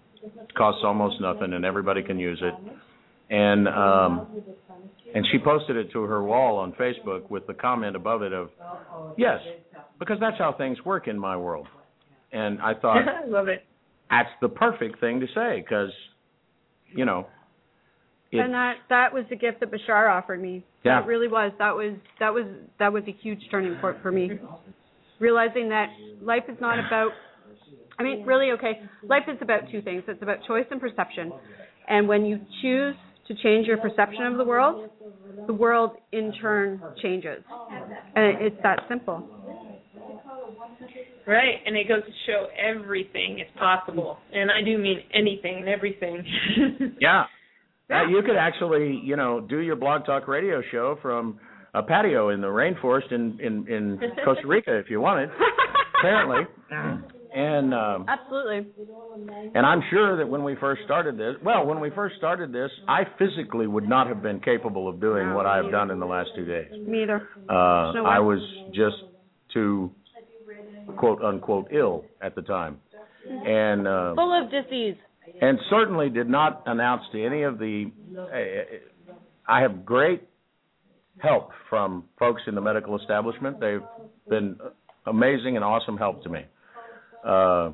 cost 0.56 0.78
almost 0.84 1.20
nothing, 1.20 1.52
and 1.52 1.64
everybody 1.64 2.02
can 2.02 2.18
use 2.18 2.40
it. 2.42 2.54
And 3.30 3.66
um, 3.68 4.26
and 5.14 5.26
she 5.32 5.38
posted 5.38 5.76
it 5.76 5.90
to 5.92 6.02
her 6.02 6.22
wall 6.22 6.58
on 6.58 6.72
Facebook 6.72 7.30
with 7.30 7.46
the 7.46 7.54
comment 7.54 7.96
above 7.96 8.22
it 8.22 8.32
of, 8.32 8.50
"Yes, 9.16 9.40
because 9.98 10.18
that's 10.20 10.38
how 10.38 10.52
things 10.52 10.78
work 10.84 11.08
in 11.08 11.18
my 11.18 11.36
world." 11.36 11.66
And 12.32 12.60
I 12.60 12.74
thought, 12.80 12.98
I 13.08 13.26
love 13.26 13.48
it. 13.48 13.64
that's 14.10 14.28
the 14.40 14.48
perfect 14.48 15.00
thing 15.00 15.20
to 15.20 15.26
say 15.34 15.62
because 15.62 15.90
you 16.94 17.04
know 17.04 17.26
it, 18.32 18.38
and 18.38 18.54
that 18.54 18.76
that 18.88 19.12
was 19.12 19.24
the 19.28 19.36
gift 19.36 19.60
that 19.60 19.70
Bashar 19.70 20.10
offered 20.10 20.40
me. 20.40 20.64
Yeah. 20.84 21.00
That 21.00 21.06
really 21.06 21.28
was. 21.28 21.52
That 21.58 21.76
was 21.76 21.94
that 22.18 22.32
was 22.32 22.46
that 22.78 22.92
was 22.92 23.02
a 23.06 23.12
huge 23.22 23.40
turning 23.50 23.76
point 23.76 23.96
for 24.02 24.10
me. 24.10 24.30
Realizing 25.22 25.68
that 25.70 25.86
life 26.20 26.42
is 26.48 26.56
not 26.60 26.78
about 26.78 27.12
I 27.98 28.02
mean, 28.02 28.26
really, 28.26 28.50
okay, 28.52 28.80
life 29.08 29.24
is 29.28 29.36
about 29.40 29.60
two 29.70 29.80
things. 29.82 30.02
It's 30.08 30.22
about 30.22 30.38
choice 30.48 30.64
and 30.70 30.80
perception. 30.80 31.32
And 31.88 32.08
when 32.08 32.24
you 32.24 32.38
choose 32.62 32.96
to 33.28 33.34
change 33.42 33.66
your 33.66 33.76
perception 33.76 34.26
of 34.26 34.38
the 34.38 34.44
world, 34.44 34.76
the 35.46 35.52
world 35.52 35.92
in 36.10 36.32
turn 36.40 36.82
changes. 37.02 37.44
And 38.16 38.40
it's 38.40 38.56
that 38.62 38.80
simple. 38.88 39.22
Right, 41.26 41.56
and 41.64 41.76
it 41.76 41.86
goes 41.86 42.02
to 42.04 42.12
show 42.26 42.46
everything 42.58 43.38
is 43.38 43.46
possible, 43.56 44.18
and 44.32 44.50
I 44.50 44.60
do 44.64 44.76
mean 44.76 44.98
anything 45.14 45.58
and 45.58 45.68
everything. 45.68 46.24
Yeah. 47.00 47.24
Uh, 47.90 48.06
you 48.08 48.22
could 48.22 48.36
actually, 48.36 49.00
you 49.04 49.16
know, 49.16 49.40
do 49.40 49.58
your 49.58 49.76
blog 49.76 50.06
talk 50.06 50.26
radio 50.26 50.62
show 50.70 50.96
from 51.02 51.38
a 51.74 51.82
patio 51.82 52.28
in 52.30 52.40
the 52.40 52.46
rainforest 52.48 53.10
in 53.12 53.38
in, 53.40 53.66
in 53.68 54.00
Costa 54.24 54.46
Rica 54.46 54.76
if 54.78 54.90
you 54.90 55.00
wanted. 55.00 55.30
Apparently. 55.98 56.46
And 57.34 57.72
um 57.72 58.06
Absolutely. 58.08 58.66
and 59.54 59.64
I'm 59.64 59.82
sure 59.90 60.16
that 60.18 60.28
when 60.28 60.44
we 60.44 60.54
first 60.56 60.82
started 60.84 61.16
this, 61.16 61.36
well, 61.42 61.64
when 61.64 61.80
we 61.80 61.88
first 61.90 62.16
started 62.16 62.52
this, 62.52 62.70
I 62.88 63.04
physically 63.18 63.66
would 63.66 63.88
not 63.88 64.06
have 64.06 64.22
been 64.22 64.40
capable 64.40 64.86
of 64.88 65.00
doing 65.00 65.32
what 65.32 65.46
I've 65.46 65.70
done 65.70 65.90
in 65.90 65.98
the 65.98 66.06
last 66.06 66.30
2 66.36 66.44
days. 66.44 66.70
Me 66.86 67.04
either. 67.04 67.26
Uh 67.48 67.92
No 67.94 68.04
I 68.06 68.18
was 68.18 68.40
just 68.74 68.96
too 69.54 69.92
quote 70.98 71.22
unquote 71.22 71.68
ill 71.72 72.04
at 72.20 72.34
the 72.34 72.42
time. 72.42 72.78
And 73.26 73.86
uh 73.88 74.14
Full 74.14 74.32
of 74.44 74.50
disease. 74.50 74.96
and 75.40 75.58
certainly 75.70 76.10
did 76.10 76.28
not 76.28 76.62
announce 76.66 77.02
to 77.12 77.24
any 77.24 77.44
of 77.44 77.58
the. 77.58 77.90
Uh, 78.18 78.76
I 79.46 79.60
have 79.62 79.84
great 79.86 80.22
help 81.18 81.50
from 81.68 82.04
folks 82.18 82.42
in 82.46 82.54
the 82.54 82.60
medical 82.60 82.98
establishment. 82.98 83.60
They've 83.60 83.82
been 84.28 84.56
amazing 85.06 85.56
and 85.56 85.64
awesome 85.64 85.96
help 85.96 86.22
to 86.24 86.28
me. 86.28 86.44
Uh, 87.24 87.70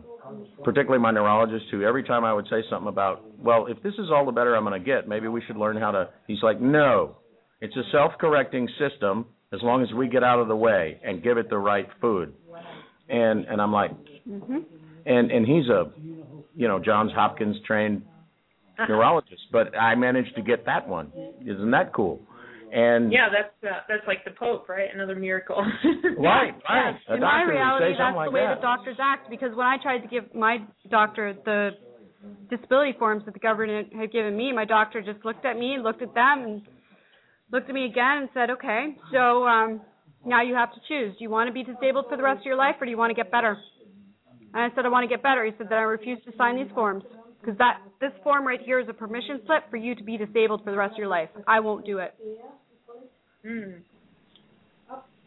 particularly 0.62 1.00
my 1.00 1.10
neurologist, 1.10 1.66
who 1.70 1.82
every 1.82 2.02
time 2.04 2.24
I 2.24 2.34
would 2.34 2.46
say 2.50 2.62
something 2.68 2.88
about, 2.88 3.24
well, 3.38 3.66
if 3.66 3.82
this 3.82 3.94
is 3.94 4.10
all 4.12 4.26
the 4.26 4.32
better 4.32 4.54
I'm 4.54 4.64
going 4.64 4.78
to 4.78 4.84
get, 4.84 5.08
maybe 5.08 5.26
we 5.28 5.42
should 5.46 5.56
learn 5.56 5.76
how 5.78 5.90
to. 5.92 6.10
He's 6.26 6.42
like, 6.42 6.60
no, 6.60 7.16
it's 7.62 7.74
a 7.76 7.82
self-correcting 7.92 8.68
system 8.78 9.24
as 9.54 9.60
long 9.62 9.82
as 9.82 9.90
we 9.94 10.08
get 10.08 10.22
out 10.22 10.38
of 10.38 10.48
the 10.48 10.56
way 10.56 11.00
and 11.02 11.22
give 11.22 11.38
it 11.38 11.48
the 11.48 11.56
right 11.56 11.88
food. 12.00 12.34
And 13.08 13.46
and 13.46 13.62
I'm 13.62 13.72
like, 13.72 13.92
Mhm. 14.28 14.64
and 15.06 15.30
and 15.30 15.46
he's 15.46 15.66
a 15.68 15.90
you 16.54 16.68
know 16.68 16.78
Johns 16.78 17.10
Hopkins 17.12 17.56
trained 17.66 18.02
neurologist, 18.86 19.40
but 19.50 19.74
I 19.78 19.94
managed 19.94 20.34
to 20.36 20.42
get 20.42 20.66
that 20.66 20.86
one. 20.86 21.10
Isn't 21.40 21.70
that 21.70 21.94
cool? 21.94 22.20
And 22.72 23.12
yeah, 23.12 23.28
that's 23.32 23.54
uh, 23.64 23.80
that's 23.88 24.06
like 24.06 24.24
the 24.24 24.32
Pope, 24.32 24.68
right? 24.68 24.88
Another 24.92 25.14
miracle. 25.14 25.56
right, 26.18 26.52
right. 26.68 26.94
A 27.08 27.14
In 27.14 27.20
my 27.20 27.42
reality, 27.42 27.94
that's 27.96 28.12
something 28.12 28.24
the 28.24 28.30
way 28.30 28.44
that. 28.44 28.56
that 28.56 28.62
doctors 28.62 28.96
act. 29.00 29.30
Because 29.30 29.50
when 29.54 29.66
I 29.66 29.76
tried 29.82 30.00
to 30.00 30.08
give 30.08 30.34
my 30.34 30.58
doctor 30.90 31.34
the 31.44 31.70
disability 32.50 32.92
forms 32.98 33.24
that 33.24 33.34
the 33.34 33.40
government 33.40 33.94
had 33.94 34.12
given 34.12 34.36
me, 34.36 34.52
my 34.52 34.64
doctor 34.64 35.00
just 35.00 35.24
looked 35.24 35.44
at 35.44 35.56
me, 35.56 35.76
looked 35.82 36.02
at 36.02 36.12
them, 36.14 36.44
and 36.44 36.62
looked 37.52 37.68
at 37.68 37.74
me 37.74 37.86
again 37.86 38.26
and 38.26 38.28
said, 38.34 38.50
"Okay, 38.50 38.96
so 39.12 39.46
um, 39.46 39.80
now 40.26 40.42
you 40.42 40.54
have 40.54 40.72
to 40.74 40.80
choose. 40.88 41.16
Do 41.16 41.24
you 41.24 41.30
want 41.30 41.48
to 41.48 41.54
be 41.54 41.62
disabled 41.62 42.06
for 42.08 42.16
the 42.16 42.22
rest 42.22 42.40
of 42.40 42.46
your 42.46 42.56
life, 42.56 42.76
or 42.80 42.84
do 42.84 42.90
you 42.90 42.98
want 42.98 43.10
to 43.10 43.14
get 43.14 43.32
better?" 43.32 43.56
And 44.52 44.62
I 44.70 44.74
said, 44.74 44.84
"I 44.84 44.88
want 44.88 45.08
to 45.08 45.08
get 45.08 45.22
better." 45.22 45.44
He 45.44 45.52
said, 45.56 45.68
"Then 45.70 45.78
I 45.78 45.82
refuse 45.82 46.18
to 46.26 46.32
sign 46.36 46.56
these 46.56 46.72
forms 46.74 47.04
because 47.40 47.56
that 47.58 47.80
this 48.00 48.12
form 48.22 48.46
right 48.46 48.60
here 48.64 48.80
is 48.80 48.88
a 48.88 48.92
permission 48.92 49.40
slip 49.46 49.70
for 49.70 49.76
you 49.76 49.94
to 49.94 50.02
be 50.02 50.16
disabled 50.16 50.64
for 50.64 50.70
the 50.70 50.76
rest 50.76 50.92
of 50.92 50.98
your 50.98 51.08
life. 51.08 51.28
I 51.46 51.60
won't 51.60 51.84
do 51.84 51.98
it." 51.98 52.14
mm. 53.46 53.80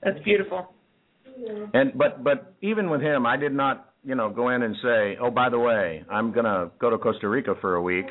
That's 0.04 0.20
beautiful. 0.24 0.74
And 1.74 1.98
but 1.98 2.24
but 2.24 2.54
even 2.62 2.90
with 2.90 3.02
him, 3.02 3.26
I 3.26 3.38
did 3.38 3.54
not 3.54 3.94
you 4.04 4.16
know 4.16 4.30
go 4.30 4.50
in 4.50 4.64
and 4.64 4.76
say, 4.84 5.18
oh 5.22 5.32
by 5.32 5.50
the 5.50 5.60
way, 5.60 6.04
I'm 6.10 6.32
gonna 6.32 6.72
go 6.80 6.90
to 6.90 6.98
Costa 6.98 7.30
Rica 7.30 7.56
for 7.62 7.76
a 7.76 7.82
week 7.82 8.06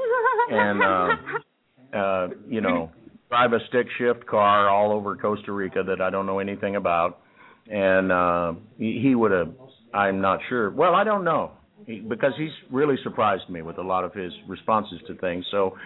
and 0.50 0.82
uh, 0.82 1.96
uh, 1.96 2.28
you 2.48 2.60
know 2.60 2.90
drive 3.28 3.52
a 3.52 3.58
stick 3.68 3.86
shift 3.98 4.26
car 4.26 4.68
all 4.68 4.92
over 4.92 5.16
Costa 5.16 5.52
Rica 5.52 5.82
that 5.86 6.00
I 6.00 6.10
don't 6.10 6.26
know 6.26 6.38
anything 6.38 6.76
about, 6.76 7.20
and 7.70 8.10
uh, 8.10 8.52
he, 8.78 9.00
he 9.02 9.14
would 9.14 9.32
have. 9.32 9.52
I'm 9.92 10.20
not 10.20 10.40
sure. 10.48 10.70
Well, 10.70 10.94
I 10.94 11.04
don't 11.04 11.24
know 11.24 11.52
he, 11.86 12.00
because 12.00 12.32
he's 12.36 12.50
really 12.70 12.96
surprised 13.02 13.48
me 13.48 13.62
with 13.62 13.78
a 13.78 13.82
lot 13.82 14.04
of 14.04 14.12
his 14.14 14.32
responses 14.48 15.00
to 15.06 15.14
things. 15.16 15.44
So 15.50 15.76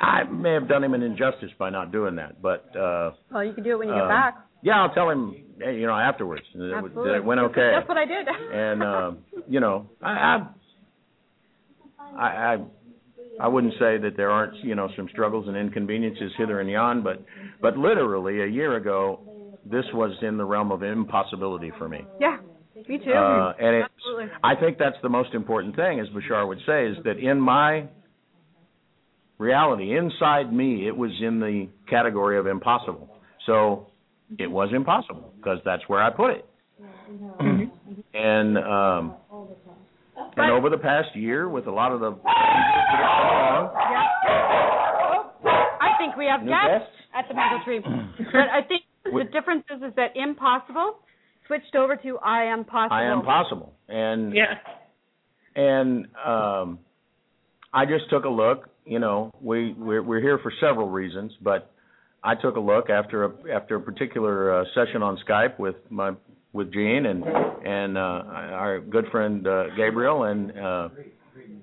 I 0.00 0.24
may 0.24 0.52
have 0.54 0.68
done 0.68 0.84
him 0.84 0.94
an 0.94 1.02
injustice 1.02 1.50
by 1.58 1.70
not 1.70 1.92
doing 1.92 2.16
that, 2.16 2.40
but. 2.42 2.64
uh 2.76 3.12
well, 3.32 3.44
you 3.44 3.52
can 3.52 3.64
do 3.64 3.72
it 3.72 3.78
when 3.78 3.88
you 3.88 3.94
get 3.94 4.02
um, 4.02 4.08
back. 4.08 4.46
Yeah, 4.62 4.82
I'll 4.82 4.92
tell 4.92 5.08
him. 5.08 5.34
You 5.58 5.86
know, 5.86 5.94
afterwards 5.94 6.42
Absolutely. 6.54 7.04
that 7.04 7.16
it 7.16 7.24
went 7.24 7.40
okay. 7.40 7.70
That's 7.74 7.88
what 7.88 7.98
I 7.98 8.04
did. 8.04 8.26
and 8.52 8.82
uh, 8.82 9.10
you 9.48 9.60
know, 9.60 9.88
I, 10.02 10.10
I, 10.10 10.48
I, 12.16 12.26
I, 12.26 12.56
I 13.42 13.48
wouldn't 13.48 13.74
say 13.74 13.98
that 13.98 14.12
there 14.16 14.30
aren't 14.30 14.56
you 14.64 14.74
know 14.74 14.88
some 14.96 15.08
struggles 15.12 15.48
and 15.48 15.56
inconveniences 15.56 16.32
hither 16.36 16.60
and 16.60 16.68
yon, 16.70 17.02
but 17.02 17.24
but 17.62 17.76
literally 17.76 18.42
a 18.42 18.46
year 18.46 18.76
ago, 18.76 19.20
this 19.64 19.84
was 19.92 20.16
in 20.22 20.36
the 20.36 20.44
realm 20.44 20.72
of 20.72 20.82
impossibility 20.82 21.72
for 21.78 21.88
me. 21.88 22.00
yeah, 22.18 22.38
me 22.88 22.98
too. 22.98 23.12
Uh, 23.12 23.52
and 23.58 23.76
it's, 23.76 23.88
Absolutely. 23.96 24.26
I 24.42 24.54
think 24.54 24.78
that's 24.78 24.96
the 25.02 25.08
most 25.08 25.34
important 25.34 25.76
thing, 25.76 26.00
as 26.00 26.06
Bashar 26.08 26.46
would 26.46 26.58
say, 26.66 26.86
is 26.86 26.96
that 27.04 27.18
in 27.18 27.40
my 27.40 27.88
reality, 29.38 29.96
inside 29.96 30.52
me, 30.52 30.86
it 30.86 30.96
was 30.96 31.10
in 31.20 31.40
the 31.40 31.68
category 31.88 32.38
of 32.38 32.46
impossible. 32.46 33.08
So 33.46 33.88
it 34.38 34.50
was 34.50 34.70
impossible 34.74 35.32
because 35.36 35.58
that's 35.64 35.82
where 35.88 36.02
I 36.02 36.10
put 36.10 36.30
it. 36.30 36.44
and 38.14 38.58
um, 38.58 39.14
and 40.36 40.50
over 40.52 40.70
the 40.70 40.78
past 40.78 41.14
year, 41.14 41.48
with 41.48 41.66
a 41.66 41.70
lot 41.70 41.92
of 41.92 42.00
the 42.00 42.10
I 45.80 45.96
think 45.98 46.16
we 46.16 46.26
have 46.26 46.40
guests? 46.46 46.88
at 47.14 47.26
the 47.28 47.34
mango 47.34 47.64
tree. 47.64 47.80
but 47.82 48.48
I 48.52 48.62
think 48.66 48.82
the 49.04 49.24
difference 49.32 49.64
is, 49.74 49.82
is 49.82 49.94
that 49.96 50.14
impossible 50.14 50.98
switched 51.50 51.74
over 51.74 51.96
to 51.96 52.18
I 52.18 52.44
am 52.44 52.64
possible. 52.64 52.96
I 52.96 53.04
am 53.04 53.22
possible, 53.22 53.74
and 53.88 54.32
Yeah. 54.34 54.54
and 55.56 56.06
um 56.24 56.78
I 57.72 57.86
just 57.86 58.08
took 58.10 58.24
a 58.24 58.28
look. 58.28 58.68
You 58.84 58.98
know, 58.98 59.30
we 59.40 59.74
we're, 59.74 60.02
we're 60.02 60.20
here 60.20 60.38
for 60.38 60.52
several 60.60 60.88
reasons, 60.88 61.32
but 61.40 61.70
I 62.22 62.34
took 62.34 62.56
a 62.56 62.60
look 62.60 62.90
after 62.90 63.24
a 63.24 63.30
after 63.54 63.76
a 63.76 63.80
particular 63.80 64.60
uh, 64.60 64.64
session 64.74 65.02
on 65.02 65.18
Skype 65.28 65.58
with 65.58 65.76
my 65.88 66.12
with 66.52 66.72
Gene 66.72 67.06
and 67.06 67.24
and 67.24 67.96
uh, 67.96 68.00
our 68.00 68.80
good 68.80 69.06
friend 69.10 69.46
uh, 69.46 69.64
Gabriel, 69.76 70.24
and 70.24 70.50
uh, 70.58 70.88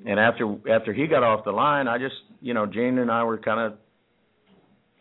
and 0.06 0.20
after 0.20 0.56
after 0.70 0.94
he 0.94 1.08
got 1.08 1.24
off 1.24 1.44
the 1.46 1.52
line, 1.52 1.88
I 1.88 1.98
just 1.98 2.16
you 2.42 2.54
know 2.54 2.66
Gene 2.66 2.98
and 3.00 3.12
I 3.12 3.24
were 3.24 3.38
kind 3.38 3.60
of 3.60 3.80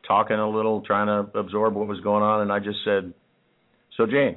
talking 0.06 0.36
a 0.36 0.48
little, 0.48 0.82
trying 0.82 1.06
to 1.08 1.38
absorb 1.38 1.74
what 1.74 1.88
was 1.88 2.00
going 2.00 2.22
on, 2.22 2.42
and 2.42 2.52
I 2.52 2.58
just 2.58 2.78
said, 2.84 3.12
"So 3.96 4.06
Gene, 4.06 4.36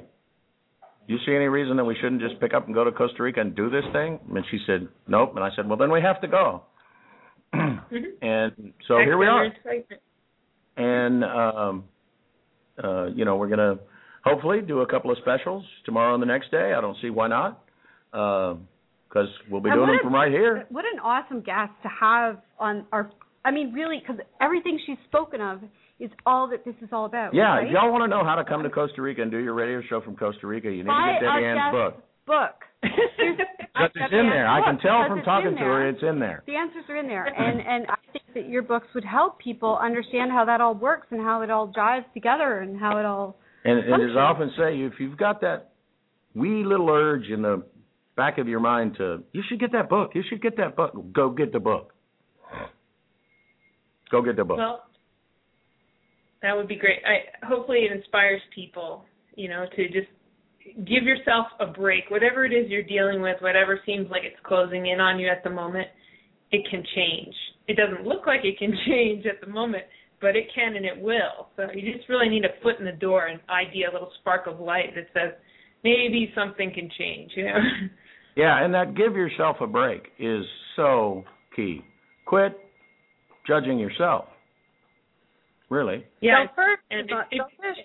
you 1.14 1.18
see 1.26 1.34
any 1.34 1.46
reason 1.46 1.76
that 1.76 1.84
we 1.84 1.96
shouldn't 2.00 2.20
just 2.20 2.38
pick 2.40 2.54
up 2.54 2.66
and 2.66 2.74
go 2.74 2.84
to 2.84 2.92
Costa 2.92 3.22
Rica 3.22 3.40
and 3.40 3.54
do 3.54 3.68
this 3.70 3.84
thing? 3.92 4.18
And 4.34 4.44
she 4.50 4.58
said, 4.66 4.88
nope. 5.08 5.32
And 5.34 5.44
I 5.44 5.50
said, 5.56 5.68
well, 5.68 5.76
then 5.78 5.90
we 5.90 6.00
have 6.00 6.20
to 6.20 6.28
go. 6.28 6.62
and 7.52 8.52
so 8.86 8.98
here 8.98 9.18
we 9.18 9.26
are. 9.26 9.46
And, 10.76 11.24
um, 11.24 11.84
uh, 12.82 13.06
you 13.06 13.24
know, 13.24 13.36
we're 13.36 13.48
going 13.48 13.58
to 13.58 13.78
hopefully 14.24 14.60
do 14.60 14.80
a 14.80 14.86
couple 14.86 15.10
of 15.10 15.18
specials 15.18 15.64
tomorrow 15.84 16.14
and 16.14 16.22
the 16.22 16.26
next 16.26 16.50
day. 16.50 16.74
I 16.76 16.80
don't 16.80 16.96
see 17.02 17.10
why 17.10 17.28
not. 17.28 17.64
Because 18.12 19.28
we'll 19.50 19.60
be 19.60 19.70
And 19.70 19.78
doing 19.78 19.88
them 19.88 19.96
a- 20.00 20.02
from 20.02 20.14
right 20.14 20.30
here. 20.30 20.66
What 20.70 20.84
an 20.92 21.00
awesome 21.00 21.40
guest 21.40 21.72
to 21.82 21.88
have 21.88 22.38
on 22.58 22.86
our. 22.92 23.10
I 23.44 23.50
mean, 23.50 23.72
really, 23.72 23.98
because 24.00 24.22
everything 24.40 24.78
she's 24.86 24.98
spoken 25.08 25.40
of 25.40 25.60
is 26.00 26.10
all 26.26 26.48
that 26.48 26.64
this 26.64 26.74
is 26.82 26.88
all 26.92 27.04
about. 27.04 27.34
Yeah, 27.34 27.56
right? 27.56 27.66
if 27.66 27.72
y'all 27.72 27.92
want 27.92 28.02
to 28.02 28.08
know 28.08 28.24
how 28.24 28.34
to 28.34 28.44
come 28.44 28.62
to 28.62 28.70
Costa 28.70 29.02
Rica 29.02 29.22
and 29.22 29.30
do 29.30 29.38
your 29.38 29.54
radio 29.54 29.82
show 29.88 30.00
from 30.00 30.16
Costa 30.16 30.46
Rica, 30.46 30.70
you 30.70 30.78
need 30.78 30.86
Buy 30.86 31.18
to 31.20 31.26
get 31.26 31.26
Debbie 31.26 31.44
our 31.44 31.56
Ann's 31.56 31.72
book. 31.72 32.04
book. 32.26 32.56
Because 33.72 33.92
it's 33.94 34.12
in 34.12 34.28
there. 34.28 34.46
I 34.46 34.60
can 34.62 34.78
tell 34.78 35.06
from 35.08 35.22
talking 35.22 35.52
to 35.52 35.62
her, 35.62 35.88
it's 35.88 36.02
in 36.02 36.18
there. 36.18 36.42
The 36.46 36.54
answers 36.54 36.84
are 36.90 36.96
in 36.96 37.06
there, 37.06 37.24
and 37.38 37.60
and 37.60 37.86
I 37.88 37.94
think 38.12 38.24
that 38.34 38.48
your 38.48 38.62
books 38.62 38.88
would 38.94 39.04
help 39.04 39.38
people 39.38 39.78
understand 39.80 40.32
how 40.32 40.44
that 40.44 40.60
all 40.60 40.74
works 40.74 41.06
and 41.12 41.20
how 41.20 41.40
it 41.42 41.50
all 41.50 41.68
jives 41.68 42.04
together 42.12 42.58
and 42.58 42.78
how 42.78 42.98
it 42.98 43.06
all. 43.06 43.38
And, 43.64 43.78
and 43.78 44.10
as 44.10 44.16
I 44.16 44.20
often 44.20 44.50
say, 44.58 44.80
if 44.80 44.94
you've 44.98 45.16
got 45.16 45.40
that 45.42 45.70
wee 46.34 46.62
little 46.64 46.90
urge 46.90 47.28
in 47.28 47.40
the 47.42 47.62
back 48.16 48.36
of 48.38 48.48
your 48.48 48.60
mind 48.60 48.96
to, 48.98 49.22
you 49.32 49.42
should 49.48 49.60
get 49.60 49.72
that 49.72 49.88
book. 49.88 50.10
You 50.14 50.22
should 50.28 50.42
get 50.42 50.56
that 50.58 50.76
book. 50.76 50.92
Go 51.12 51.30
get 51.30 51.52
the 51.52 51.60
book. 51.60 51.94
Go 54.10 54.20
get 54.22 54.36
the 54.36 54.44
book. 54.44 54.58
Well, 54.58 54.82
that 56.42 56.56
would 56.56 56.68
be 56.68 56.76
great. 56.76 56.98
I 57.04 57.46
hopefully 57.46 57.80
it 57.80 57.92
inspires 57.92 58.40
people, 58.54 59.04
you 59.34 59.48
know, 59.48 59.66
to 59.76 59.86
just 59.88 60.08
give 60.86 61.04
yourself 61.04 61.46
a 61.58 61.66
break. 61.66 62.04
Whatever 62.10 62.44
it 62.44 62.52
is 62.52 62.70
you're 62.70 62.82
dealing 62.82 63.20
with, 63.22 63.36
whatever 63.40 63.80
seems 63.84 64.10
like 64.10 64.22
it's 64.24 64.40
closing 64.44 64.86
in 64.86 65.00
on 65.00 65.18
you 65.18 65.28
at 65.28 65.44
the 65.44 65.50
moment, 65.50 65.88
it 66.52 66.66
can 66.70 66.82
change. 66.94 67.34
It 67.68 67.76
doesn't 67.76 68.06
look 68.06 68.26
like 68.26 68.40
it 68.44 68.58
can 68.58 68.72
change 68.86 69.26
at 69.26 69.40
the 69.40 69.52
moment, 69.52 69.84
but 70.20 70.36
it 70.36 70.46
can 70.54 70.76
and 70.76 70.84
it 70.84 71.00
will. 71.00 71.48
So 71.56 71.66
you 71.74 71.92
just 71.92 72.08
really 72.08 72.28
need 72.28 72.44
a 72.44 72.60
foot 72.62 72.78
in 72.78 72.84
the 72.84 72.92
door, 72.92 73.26
an 73.26 73.40
idea, 73.48 73.90
a 73.90 73.92
little 73.92 74.12
spark 74.20 74.46
of 74.46 74.60
light 74.60 74.94
that 74.94 75.06
says, 75.14 75.34
maybe 75.84 76.32
something 76.34 76.72
can 76.74 76.90
change. 76.98 77.32
You 77.36 77.44
know. 77.44 77.58
Yeah, 78.36 78.64
and 78.64 78.72
that 78.74 78.94
give 78.94 79.16
yourself 79.16 79.56
a 79.60 79.66
break 79.66 80.02
is 80.18 80.44
so 80.76 81.24
key. 81.54 81.80
Quit 82.26 82.56
judging 83.46 83.78
yourself. 83.78 84.26
Really. 85.70 86.04
Yeah. 86.20 86.44
Self 86.46 86.56
first 86.56 86.82
and 86.90 87.08
not 87.08 87.26
if- 87.30 87.40
selfish. 87.40 87.84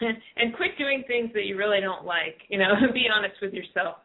and 0.36 0.54
quit 0.54 0.78
doing 0.78 1.04
things 1.06 1.30
that 1.34 1.44
you 1.44 1.56
really 1.56 1.80
don't 1.80 2.04
like. 2.06 2.38
You 2.48 2.58
know, 2.58 2.72
be 2.94 3.06
honest 3.12 3.34
with 3.42 3.52
yourself. 3.52 3.96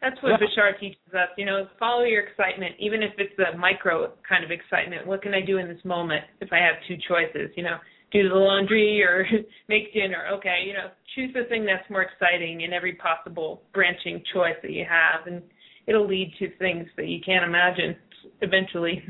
That's 0.00 0.20
what 0.20 0.30
Yeah. 0.30 0.46
Bashar 0.46 0.78
teaches 0.80 1.14
us. 1.14 1.28
You 1.38 1.46
know, 1.46 1.68
follow 1.78 2.02
your 2.02 2.22
excitement, 2.22 2.74
even 2.80 3.02
if 3.02 3.12
it's 3.18 3.38
a 3.38 3.56
micro 3.56 4.12
kind 4.28 4.42
of 4.44 4.50
excitement. 4.50 5.06
What 5.06 5.22
can 5.22 5.32
I 5.32 5.40
do 5.40 5.58
in 5.58 5.68
this 5.68 5.82
moment 5.84 6.24
if 6.40 6.52
I 6.52 6.58
have 6.58 6.74
two 6.88 6.96
choices? 7.08 7.50
You 7.56 7.62
know, 7.62 7.78
do 8.10 8.28
the 8.28 8.34
laundry 8.34 9.00
or 9.08 9.24
make 9.68 9.94
dinner. 9.94 10.26
Okay, 10.34 10.64
you 10.66 10.72
know, 10.74 10.90
choose 11.14 11.32
the 11.34 11.44
thing 11.48 11.64
that's 11.64 11.88
more 11.88 12.02
exciting 12.02 12.62
in 12.62 12.72
every 12.72 12.94
possible 12.94 13.62
branching 13.72 14.22
choice 14.34 14.56
that 14.62 14.72
you 14.72 14.84
have, 14.88 15.26
and 15.28 15.40
it'll 15.86 16.06
lead 16.06 16.34
to 16.40 16.50
things 16.58 16.86
that 16.96 17.06
you 17.06 17.20
can't 17.24 17.44
imagine 17.44 17.96
eventually. 18.40 19.02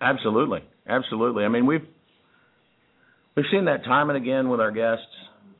Absolutely. 0.00 0.60
Absolutely. 0.88 1.44
I 1.44 1.48
mean, 1.48 1.66
we've 1.66 1.86
we've 3.36 3.46
seen 3.50 3.66
that 3.66 3.84
time 3.84 4.10
and 4.10 4.16
again 4.16 4.48
with 4.48 4.60
our 4.60 4.70
guests. 4.70 5.04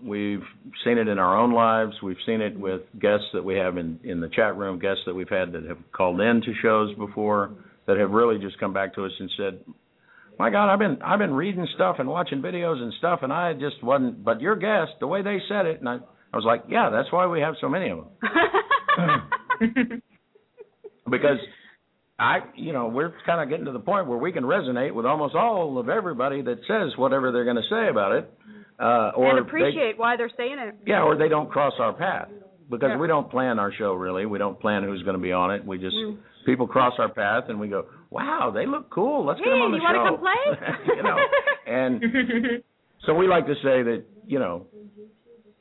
We've 0.02 0.42
seen 0.84 0.96
it 0.98 1.08
in 1.08 1.18
our 1.18 1.36
own 1.36 1.52
lives. 1.52 1.94
We've 2.02 2.16
seen 2.24 2.40
it 2.40 2.58
with 2.58 2.82
guests 3.00 3.26
that 3.34 3.44
we 3.44 3.56
have 3.56 3.76
in 3.76 3.98
in 4.04 4.20
the 4.20 4.28
chat 4.28 4.56
room, 4.56 4.78
guests 4.78 5.02
that 5.06 5.14
we've 5.14 5.28
had 5.28 5.52
that 5.52 5.64
have 5.64 5.78
called 5.92 6.20
in 6.20 6.40
to 6.42 6.54
shows 6.62 6.94
before 6.96 7.50
that 7.86 7.96
have 7.96 8.10
really 8.10 8.38
just 8.38 8.58
come 8.60 8.72
back 8.72 8.94
to 8.94 9.04
us 9.04 9.12
and 9.18 9.30
said, 9.36 9.60
"My 10.38 10.50
God, 10.50 10.72
I've 10.72 10.78
been 10.78 10.98
I've 11.02 11.18
been 11.18 11.34
reading 11.34 11.66
stuff 11.74 11.96
and 11.98 12.08
watching 12.08 12.40
videos 12.40 12.80
and 12.80 12.92
stuff, 12.98 13.20
and 13.22 13.32
I 13.32 13.54
just 13.54 13.82
wasn't. 13.82 14.24
But 14.24 14.40
your 14.40 14.56
guest, 14.56 14.92
the 15.00 15.06
way 15.06 15.22
they 15.22 15.38
said 15.48 15.66
it, 15.66 15.80
and 15.80 15.88
I 15.88 15.98
I 16.32 16.36
was 16.36 16.44
like, 16.44 16.64
yeah, 16.68 16.90
that's 16.90 17.10
why 17.10 17.26
we 17.26 17.40
have 17.40 17.54
so 17.60 17.68
many 17.68 17.90
of 17.90 17.98
them 17.98 18.08
because 21.10 21.38
I, 22.18 22.38
you 22.56 22.72
know, 22.72 22.88
we're 22.88 23.12
kind 23.26 23.40
of 23.40 23.48
getting 23.48 23.66
to 23.66 23.72
the 23.72 23.78
point 23.78 24.06
where 24.08 24.18
we 24.18 24.32
can 24.32 24.42
resonate 24.44 24.92
with 24.92 25.06
almost 25.06 25.34
all 25.36 25.78
of 25.78 25.88
everybody 25.88 26.42
that 26.42 26.58
says 26.66 26.96
whatever 26.96 27.30
they're 27.30 27.44
going 27.44 27.56
to 27.56 27.68
say 27.70 27.88
about 27.88 28.12
it, 28.12 28.32
uh, 28.80 29.12
or 29.14 29.28
and 29.30 29.38
they- 29.38 29.48
appreciate 29.48 29.98
why 29.98 30.16
they're 30.16 30.30
saying 30.36 30.56
it. 30.58 30.74
yeah, 30.86 31.02
or 31.02 31.16
they 31.16 31.28
don't 31.28 31.48
cross 31.50 31.74
our 31.78 31.92
path 31.92 32.28
because 32.70 32.90
Yeah. 32.90 32.98
we 32.98 33.06
don't 33.06 33.30
plan 33.30 33.58
our 33.60 33.72
show 33.72 33.92
really. 33.94 34.26
We 34.26 34.38
don't 34.38 34.58
plan 34.58 34.82
who's 34.82 35.02
going 35.04 35.16
to 35.16 35.22
be 35.22 35.32
on 35.32 35.52
it. 35.52 35.64
We 35.64 35.78
just 35.78 35.94
Mm. 35.96 36.18
people 36.44 36.66
cross 36.66 36.94
our 36.98 37.08
path 37.08 37.44
and 37.48 37.60
we 37.60 37.68
go, 37.68 37.86
"Wow, 38.10 38.50
they 38.52 38.66
look 38.66 38.90
cool. 38.90 39.24
Let's 39.24 39.38
get 39.40 39.46
Hey, 39.48 39.52
them 39.54 39.62
on 39.62 39.70
the 39.72 39.78
you 39.78 39.82
show." 39.86 39.96
wanna 39.96 40.10
come 40.10 40.18
play? 40.18 40.96
you 40.96 41.02
know, 41.02 41.16
and 41.66 42.62
so 43.06 43.14
we 43.14 43.28
like 43.28 43.46
to 43.46 43.54
say 43.56 43.82
that 43.84 44.04
you 44.26 44.38
know, 44.40 44.66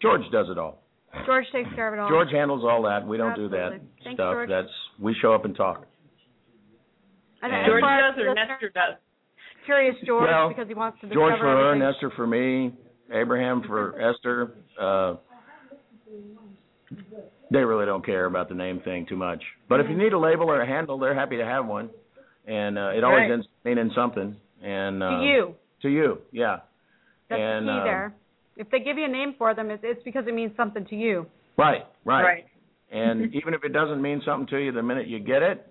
George 0.02 0.22
does 0.32 0.50
it 0.50 0.58
all. 0.58 0.82
George 1.26 1.46
takes 1.52 1.70
care 1.74 1.88
of 1.88 1.94
it 1.94 2.00
all. 2.00 2.10
George 2.10 2.30
handles 2.32 2.64
all 2.64 2.84
that. 2.84 3.06
We 3.08 3.18
don't 3.18 3.36
do 3.36 3.48
that 3.50 3.80
Thanks, 4.04 4.16
stuff. 4.18 4.34
George. 4.34 4.50
That's 4.50 4.70
we 5.00 5.14
show 5.22 5.34
up 5.34 5.46
and 5.46 5.56
talk. 5.56 5.86
And 7.42 7.54
and- 7.54 7.66
George 7.68 7.82
does 7.84 8.24
or 8.24 8.34
Nestor 8.34 8.70
does. 8.74 8.96
Curious 9.66 9.96
George 10.06 10.30
Well, 10.30 10.48
because 10.50 10.68
he 10.68 10.74
wants 10.74 10.98
to 11.02 11.10
George 11.10 11.34
discover 11.34 11.38
for 11.40 11.64
her, 11.64 11.72
everything. 11.74 11.92
Nestor 11.92 12.12
for 12.16 12.26
me, 12.26 12.74
Abraham 13.12 13.64
for 13.68 14.00
Esther. 14.16 14.54
Uh, 14.80 15.16
they 17.52 17.60
really 17.60 17.86
don't 17.86 18.06
care 18.06 18.26
about 18.26 18.50
the 18.50 18.56
name 18.56 18.80
thing 18.82 19.06
too 19.08 19.16
much. 19.16 19.42
But 19.70 19.80
if 19.80 19.88
you 19.90 19.98
need 19.98 20.14
a 20.14 20.20
label 20.20 20.50
or 20.50 20.62
a 20.62 20.68
handle, 20.68 20.98
they're 20.98 21.16
happy 21.16 21.38
to 21.38 21.46
have 21.46 21.66
one, 21.66 21.90
and 22.46 22.78
uh, 22.78 22.90
it 22.96 23.04
always 23.04 23.22
Right. 23.24 23.32
ends 23.32 23.48
meaning 23.64 23.92
something. 23.96 24.36
And 24.64 25.04
uh, 25.04 25.10
to 25.20 25.26
you. 25.26 25.56
to 25.84 25.90
you, 25.90 26.18
yeah. 26.32 26.60
That's 27.30 27.40
and, 27.42 27.68
the 27.68 27.72
key 27.74 27.80
uh, 27.80 27.84
there. 27.84 28.14
If 28.58 28.70
they 28.72 28.80
give 28.80 28.98
you 28.98 29.06
a 29.06 29.10
name 29.10 29.36
for 29.38 29.54
them, 29.54 29.70
it's, 29.70 29.84
it's 29.86 30.02
because 30.04 30.26
it 30.28 30.34
means 30.34 30.52
something 30.58 30.86
to 30.86 30.96
you. 30.96 31.26
Right, 31.58 31.86
right. 32.06 32.24
Right. 32.24 32.46
And 32.92 33.34
even 33.36 33.54
if 33.54 33.64
it 33.66 33.74
doesn't 33.74 34.02
mean 34.02 34.22
something 34.26 34.48
to 34.48 34.58
you, 34.58 34.72
the 34.72 34.82
minute 34.82 35.08
you 35.08 35.20
get 35.20 35.44
it, 35.44 35.67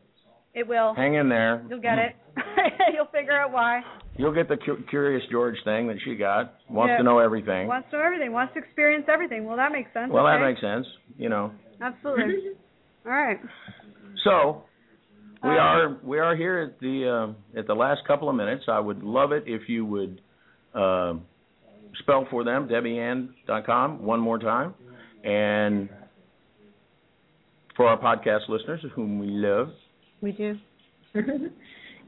It 0.57 0.67
will. 0.67 0.95
hang 0.95 1.15
in 1.15 1.29
there. 1.29 1.63
You'll 1.69 1.81
get 1.81 1.99
it. 1.99 2.17
You'll 2.95 3.07
figure 3.13 3.39
out 3.39 3.53
why. 3.53 3.83
You'll 4.17 4.33
get 4.35 4.49
the 4.49 4.57
cu- 4.57 4.83
curious 4.89 5.23
George 5.31 5.57
thing 5.65 5.87
that 5.89 5.99
she 6.05 6.15
got. 6.17 6.55
Wants 6.71 6.93
Yeah. 6.93 6.99
to 6.99 7.03
know 7.05 7.19
everything. 7.19 7.69
Wants 7.69 7.89
to 7.91 7.99
know 7.99 8.03
everything. 8.03 8.33
Wants 8.33 8.55
to 8.55 8.61
experience 8.61 9.05
everything. 9.13 9.45
Well, 9.45 9.59
that 9.59 9.71
makes 9.71 9.93
sense. 9.93 10.11
Well, 10.11 10.25
that 10.25 10.41
makes 10.41 10.61
sense. 10.61 10.87
You 11.19 11.29
know. 11.29 11.53
Absolutely. 11.81 12.53
All 13.07 13.13
right. 13.13 13.39
So 14.25 14.63
we 15.43 15.51
Uh, 15.51 15.53
are 15.53 15.97
we 16.03 16.19
are 16.19 16.35
here 16.35 16.59
at 16.61 16.81
the 16.81 17.35
uh, 17.55 17.59
at 17.59 17.67
the 17.67 17.75
last 17.75 18.01
couple 18.07 18.29
of 18.31 18.35
minutes. 18.35 18.65
I 18.69 18.81
would 18.81 19.03
love 19.03 19.33
it 19.33 19.45
if 19.47 19.69
you 19.69 19.85
would 19.85 20.21
uh, 20.75 21.15
spell 22.01 22.27
for 22.31 22.45
them 22.45 22.67
Debbianne.com 22.69 24.03
one 24.03 24.21
more 24.21 24.39
time, 24.39 24.73
and 25.23 25.91
for 27.77 27.87
our 27.89 27.99
podcast 28.01 28.49
listeners, 28.49 28.83
whom 28.95 29.19
we 29.19 29.27
love. 29.29 29.69
We 30.27 30.33
do. 30.33 30.57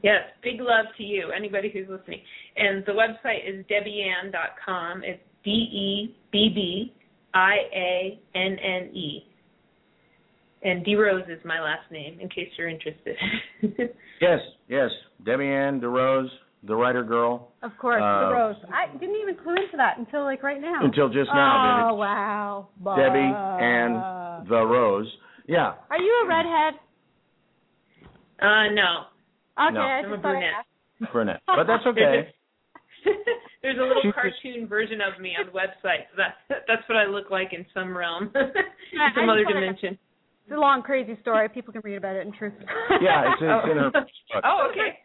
yes, 0.03 0.23
big 0.43 0.59
love 0.59 0.87
to 0.97 1.03
you, 1.03 1.31
anybody 1.31 1.69
who's 1.71 1.87
listening. 1.89 2.19
And 2.57 2.83
the 2.85 2.91
website 2.91 3.47
is 3.47 3.63
debbianne.com. 3.71 5.03
It's 5.05 5.21
D 5.45 5.49
E 5.51 6.15
B 6.33 6.51
B 6.53 6.93
I 7.33 7.53
A 7.73 8.19
N 8.35 8.57
N 8.61 8.93
E. 8.93 9.25
And 10.63 10.85
DeRose 10.85 11.31
is 11.31 11.39
my 11.45 11.61
last 11.61 11.89
name, 11.89 12.19
in 12.19 12.27
case 12.27 12.49
you're 12.57 12.67
interested. 12.67 13.15
Yes, 14.21 14.39
yes, 14.67 14.89
Debbianne 15.25 15.79
DeRose, 15.81 16.27
the 16.67 16.75
writer 16.75 17.05
girl. 17.05 17.53
Of 17.63 17.71
course, 17.79 18.01
Uh, 18.03 18.27
the 18.27 18.33
rose. 18.33 18.55
I 18.67 18.91
didn't 18.99 19.15
even 19.15 19.35
clue 19.41 19.55
into 19.55 19.77
that 19.77 19.97
until 19.97 20.25
like 20.25 20.43
right 20.43 20.59
now. 20.59 20.83
Until 20.83 21.07
just 21.07 21.29
now, 21.33 21.91
Oh 21.91 21.93
wow. 21.95 22.67
Debbie 22.83 23.33
and 23.63 23.95
the 24.49 24.61
Rose. 24.65 25.07
Yeah, 25.47 25.75
Are 25.89 25.97
you 25.97 26.23
a 26.25 26.27
redhead? 26.27 26.81
Uh, 28.41 28.69
no. 28.73 29.05
Okay, 29.59 29.73
No. 29.73 29.81
I 29.81 30.01
I'm 30.03 30.13
a 30.13 30.15
thought 30.17 30.21
brunette. 30.21 31.11
brunette, 31.11 31.41
but 31.47 31.67
that's 31.67 31.85
okay. 31.91 32.29
There's 33.61 33.77
a 33.77 33.81
little 33.81 34.01
She's- 34.01 34.13
cartoon 34.15 34.67
version 34.67 34.99
of 35.01 35.19
me 35.21 35.35
on 35.39 35.45
the 35.47 35.51
website. 35.51 36.07
So 36.11 36.17
that's 36.23 36.63
that's 36.67 36.87
what 36.87 36.97
I 36.97 37.05
look 37.05 37.29
like 37.29 37.51
in 37.53 37.65
some 37.73 37.95
realm, 37.95 38.31
in 38.35 38.51
just 38.53 39.15
some 39.15 39.29
other 39.29 39.43
wanna- 39.45 39.59
dimension. 39.59 39.97
It's 40.47 40.55
a 40.55 40.59
long, 40.59 40.81
crazy 40.81 41.15
story. 41.21 41.47
People 41.49 41.73
can 41.73 41.81
read 41.83 41.97
about 41.97 42.15
it 42.15 42.25
in 42.25 42.33
truth. 42.33 42.53
Yeah, 43.01 43.33
it's, 43.33 43.41
it's 43.41 43.71
in 43.71 43.77
her 43.77 43.91
book. 43.91 44.07
Oh, 44.43 44.67
okay. 44.71 44.97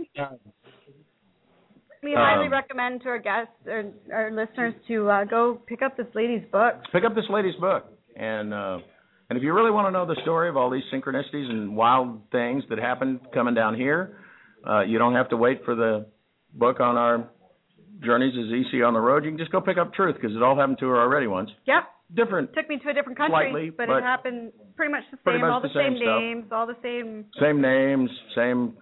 We 2.02 2.14
highly 2.14 2.46
Um, 2.46 2.52
recommend 2.52 3.02
to 3.02 3.08
our 3.08 3.18
guests 3.18 3.52
or 3.66 3.84
our 4.12 4.30
listeners 4.30 4.74
to 4.88 5.08
uh, 5.10 5.24
go 5.24 5.54
pick 5.66 5.80
up 5.82 5.96
this 5.96 6.06
lady's 6.14 6.42
book. 6.52 6.76
pick 6.92 7.04
up 7.04 7.14
this 7.14 7.24
lady's 7.30 7.54
book 7.56 7.84
and 8.16 8.52
uh 8.54 8.78
and 9.34 9.40
if 9.40 9.42
you 9.42 9.52
really 9.52 9.72
want 9.72 9.88
to 9.88 9.90
know 9.90 10.06
the 10.06 10.14
story 10.22 10.48
of 10.48 10.56
all 10.56 10.70
these 10.70 10.84
synchronicities 10.92 11.50
and 11.50 11.74
wild 11.76 12.20
things 12.30 12.62
that 12.68 12.78
happened 12.78 13.18
coming 13.34 13.52
down 13.54 13.74
here 13.74 14.16
uh 14.68 14.80
you 14.82 14.96
don't 14.96 15.14
have 15.14 15.28
to 15.28 15.36
wait 15.36 15.64
for 15.64 15.74
the 15.74 16.06
book 16.54 16.78
on 16.78 16.96
our 16.96 17.28
journeys 18.00 18.32
as 18.38 18.52
EC 18.52 18.84
on 18.84 18.94
the 18.94 19.00
road 19.00 19.24
you 19.24 19.30
can 19.30 19.38
just 19.38 19.50
go 19.50 19.60
pick 19.60 19.76
up 19.76 19.92
truth 19.92 20.14
because 20.14 20.36
it 20.36 20.42
all 20.42 20.54
happened 20.56 20.78
to 20.78 20.86
her 20.86 21.00
already 21.00 21.26
once 21.26 21.50
Yep, 21.66 21.82
different 22.14 22.54
took 22.54 22.68
me 22.68 22.78
to 22.78 22.90
a 22.90 22.94
different 22.94 23.18
country, 23.18 23.50
Slightly, 23.50 23.70
but, 23.70 23.88
but 23.88 23.96
it 23.98 24.02
happened 24.04 24.52
pretty 24.76 24.92
much 24.92 25.02
the 25.10 25.18
same. 25.26 25.40
much 25.40 25.50
all 25.50 25.60
the 25.60 25.68
the, 25.68 25.74
same 25.74 25.94
same, 25.98 26.06
names, 26.06 26.44
all 26.52 26.66
the 26.66 26.76
same. 26.80 27.24
same 27.40 27.60
names 27.60 28.10
same 28.36 28.74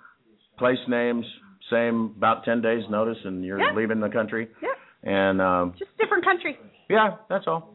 place 0.59 0.79
names 0.87 1.25
same 1.71 2.13
about 2.19 2.45
10 2.45 2.61
days 2.61 2.83
notice 2.91 3.17
and 3.25 3.43
you're 3.43 3.59
Yeah. 3.59 3.73
leaving 3.75 4.01
the 4.01 4.11
country 4.11 4.49
Yeah, 4.61 4.69
and 5.11 5.41
um 5.41 5.73
just 5.79 5.97
different 5.99 6.25
country. 6.25 6.59
Yeah, 6.91 7.17
that's 7.31 7.45
all. 7.47 7.73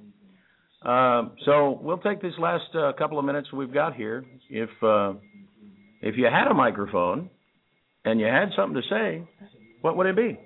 Um, 0.83 1.31
so 1.45 1.79
we'll 1.81 1.97
take 1.97 2.21
this 2.21 2.33
last 2.37 2.63
uh, 2.75 2.93
couple 2.97 3.17
of 3.17 3.25
minutes 3.25 3.51
we've 3.51 3.73
got 3.73 3.95
here. 3.95 4.23
If 4.49 4.69
uh, 4.83 5.13
if 6.01 6.15
you 6.17 6.25
had 6.25 6.47
a 6.49 6.53
microphone 6.53 7.29
and 8.05 8.19
you 8.19 8.27
had 8.27 8.49
something 8.55 8.79
to 8.81 8.87
say, 8.89 9.23
what 9.81 9.97
would 9.97 10.07
it 10.07 10.15
be? 10.15 10.39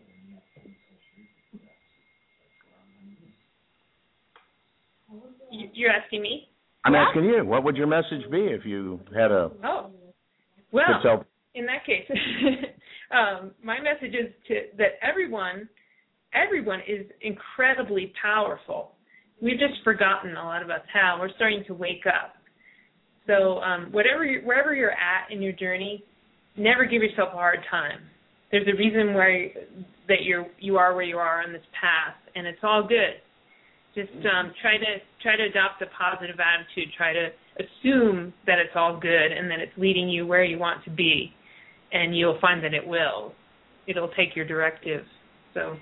You- 5.52 5.70
You're 5.74 5.91
asking 5.91 6.22
me? 6.22 6.48
I'm 6.86 6.94
Yeah. 6.94 7.06
asking 7.08 7.26
you. 7.26 7.44
What 7.45 7.64
would 7.64 7.76
your 7.76 7.88
message 7.88 8.30
be 8.32 8.45
if 8.48 8.66
you 8.66 8.99
had 9.14 9.32
a 9.32 9.52
Oh, 9.64 9.91
well, 10.72 11.26
in 11.53 11.66
that 11.66 11.86
case, 11.86 12.10
um, 13.12 13.52
my 13.62 13.80
message 13.82 14.16
is 14.16 14.34
to 14.48 14.68
that 14.78 14.98
everyone, 15.02 15.68
everyone 16.34 16.80
is 16.88 17.06
incredibly 17.20 18.14
powerful. 18.22 18.95
We've 19.41 19.59
just 19.59 19.84
forgotten 19.84 20.35
a 20.38 20.43
lot 20.43 20.61
of 20.61 20.69
us 20.69 20.81
how. 20.93 21.18
We're 21.19 21.34
starting 21.35 21.63
to 21.68 21.73
wake 21.73 22.05
up. 22.05 22.34
So, 23.27 23.59
um, 23.59 23.91
whatever, 23.91 24.26
you, 24.26 24.41
wherever 24.45 24.73
you're 24.73 24.91
at 24.91 25.31
in 25.31 25.41
your 25.41 25.53
journey, 25.53 26.03
never 26.57 26.85
give 26.85 27.01
yourself 27.01 27.30
a 27.34 27.38
hard 27.38 27.59
time. 27.69 27.99
There's 28.51 28.68
a 28.68 28.76
reason 28.76 29.13
why 29.13 29.53
that 30.07 30.23
you're 30.23 30.45
you 30.59 30.77
are 30.77 30.93
where 30.93 31.05
you 31.05 31.18
are 31.18 31.41
on 31.41 31.53
this 31.53 31.63
path, 31.80 32.15
and 32.35 32.45
it's 32.45 32.59
all 32.63 32.85
good. 32.85 33.22
Just 33.95 34.11
um, 34.26 34.53
try 34.61 34.77
to 34.77 34.99
try 35.22 35.35
to 35.38 35.43
adopt 35.43 35.81
a 35.81 35.85
positive 35.97 36.38
attitude. 36.39 36.93
Try 36.97 37.13
to 37.13 37.30
assume 37.59 38.34
that 38.47 38.59
it's 38.59 38.76
all 38.76 38.99
good 38.99 39.31
and 39.31 39.49
that 39.49 39.59
it's 39.59 39.72
leading 39.77 40.09
you 40.09 40.27
where 40.27 40.43
you 40.43 40.59
want 40.59 40.84
to 40.85 40.89
be, 40.89 41.31
and 41.93 42.18
you'll 42.18 42.39
find 42.41 42.63
that 42.63 42.73
it 42.73 42.85
will. 42.85 43.34
It'll 43.88 44.09
take 44.09 44.35
your 44.35 44.45
directive. 44.45 45.05
So 45.53 45.76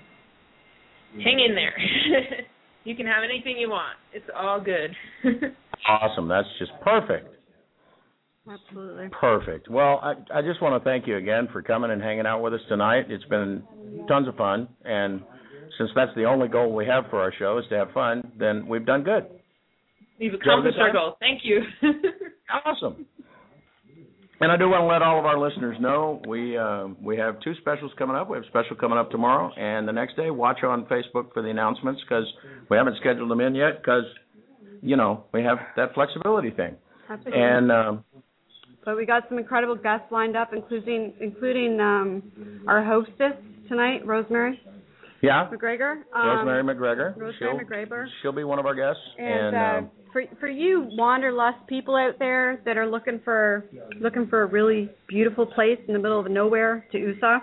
hang 1.16 1.40
in 1.40 1.54
there. 1.54 1.76
You 2.84 2.96
can 2.96 3.06
have 3.06 3.22
anything 3.24 3.56
you 3.58 3.70
want. 3.70 3.96
It's 4.12 4.26
all 4.34 4.60
good. 4.60 4.94
Awesome. 5.88 6.28
That's 6.28 6.46
just 6.58 6.72
perfect. 6.82 7.26
Absolutely. 8.48 9.08
Perfect. 9.18 9.68
Well, 9.70 9.98
I, 10.02 10.12
I 10.38 10.42
just 10.42 10.60
want 10.60 10.80
to 10.80 10.88
thank 10.88 11.06
you 11.06 11.16
again 11.16 11.48
for 11.52 11.62
coming 11.62 11.90
and 11.90 12.02
hanging 12.02 12.26
out 12.26 12.42
with 12.42 12.54
us 12.54 12.60
tonight. 12.68 13.06
It's 13.08 13.24
been 13.24 13.62
tons 14.08 14.28
of 14.28 14.36
fun, 14.36 14.68
and 14.84 15.22
since 15.78 15.90
that's 15.94 16.10
the 16.16 16.24
only 16.24 16.48
goal 16.48 16.74
we 16.74 16.86
have 16.86 17.04
for 17.10 17.20
our 17.20 17.32
show 17.38 17.58
is 17.58 17.64
to 17.70 17.76
have 17.76 17.92
fun, 17.92 18.30
then 18.38 18.66
we've 18.66 18.84
done 18.84 19.02
good. 19.04 19.26
We've 20.18 20.32
Did 20.32 20.40
you 20.44 20.50
have 20.50 20.58
a 20.60 20.62
good 20.62 20.74
accomplished 20.74 20.78
our 20.78 20.86
time? 20.88 20.94
goal. 20.94 21.16
Thank 21.20 21.40
you. 21.44 21.60
Awesome. 22.66 23.06
And 24.40 24.50
I 24.50 24.56
do 24.56 24.70
want 24.70 24.82
to 24.82 24.86
let 24.86 25.02
all 25.02 25.18
of 25.18 25.26
our 25.26 25.38
listeners 25.38 25.76
know 25.80 26.22
we 26.26 26.56
uh, 26.56 26.88
we 27.02 27.18
have 27.18 27.38
two 27.40 27.54
specials 27.60 27.92
coming 27.98 28.16
up. 28.16 28.30
We 28.30 28.36
have 28.38 28.44
a 28.44 28.48
special 28.48 28.74
coming 28.74 28.98
up 28.98 29.10
tomorrow, 29.10 29.52
and 29.54 29.86
the 29.86 29.92
next 29.92 30.16
day. 30.16 30.30
Watch 30.30 30.64
on 30.64 30.86
Facebook 30.86 31.34
for 31.34 31.42
the 31.42 31.50
announcements 31.50 32.00
because 32.08 32.24
we 32.70 32.76
haven't 32.78 32.96
scheduled 33.00 33.30
them 33.30 33.40
in 33.40 33.54
yet 33.54 33.82
because 33.82 34.04
you 34.80 34.96
know 34.96 35.24
we 35.34 35.42
have 35.42 35.58
that 35.76 35.92
flexibility 35.92 36.50
thing. 36.50 36.74
Absolutely. 37.10 37.42
And 37.42 37.70
um, 37.70 38.04
But 38.82 38.96
we 38.96 39.04
got 39.04 39.24
some 39.28 39.38
incredible 39.38 39.76
guests 39.76 40.06
lined 40.10 40.36
up, 40.36 40.52
including 40.54 41.12
including 41.20 41.78
um, 41.78 42.62
our 42.66 42.82
hostess 42.82 43.34
tonight, 43.68 44.06
Rosemary 44.06 44.58
yeah, 45.22 45.48
McGregor. 45.52 46.02
Um, 46.14 46.26
Rosemary 46.28 46.62
McGregor. 46.62 47.16
Rosemary 47.16 47.34
she'll, 47.38 47.58
McGregor. 47.58 48.06
She'll 48.22 48.32
be 48.32 48.44
one 48.44 48.58
of 48.58 48.66
our 48.66 48.74
guests. 48.74 49.02
And, 49.18 49.28
And, 49.28 49.56
uh, 49.56 49.78
um, 49.78 49.90
for 50.12 50.22
for 50.40 50.48
you 50.48 50.88
wanderlust 50.92 51.58
people 51.68 51.94
out 51.94 52.18
there 52.18 52.60
that 52.64 52.76
are 52.76 52.86
looking 52.86 53.20
for 53.24 53.64
looking 54.00 54.26
for 54.26 54.42
a 54.42 54.46
really 54.46 54.90
beautiful 55.08 55.46
place 55.46 55.78
in 55.86 55.94
the 55.94 56.00
middle 56.00 56.18
of 56.18 56.30
nowhere 56.30 56.84
to 56.92 56.98
USA. 56.98 57.38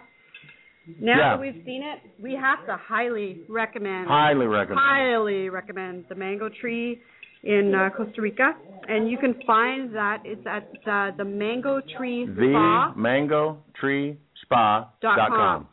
Now 0.99 1.17
Yeah. 1.17 1.29
that 1.35 1.39
we've 1.41 1.63
seen 1.65 1.83
it, 1.83 1.99
we 2.21 2.33
have 2.33 2.65
to 2.65 2.75
highly 2.77 3.41
recommend 3.49 4.07
highly 4.07 4.47
recommend. 4.47 4.79
highly 4.79 5.49
recommend 5.49 6.05
the 6.09 6.15
mango 6.15 6.49
tree 6.49 7.01
in 7.43 7.73
uh, 7.75 7.89
Costa 7.95 8.21
Rica, 8.21 8.55
and 8.89 9.09
you 9.09 9.17
can 9.17 9.35
find 9.45 9.93
that 9.95 10.21
it's 10.25 10.45
at 10.45 10.67
uh, 10.87 11.11
the 11.15 11.23
Mango 11.23 11.79
Tree 11.97 12.25
the 12.25 12.51
Spa. 12.51 12.93
Mango 12.95 13.59
Tree 13.79 14.17
Spa 14.43 14.89
Dot 15.01 15.29
com. 15.29 15.67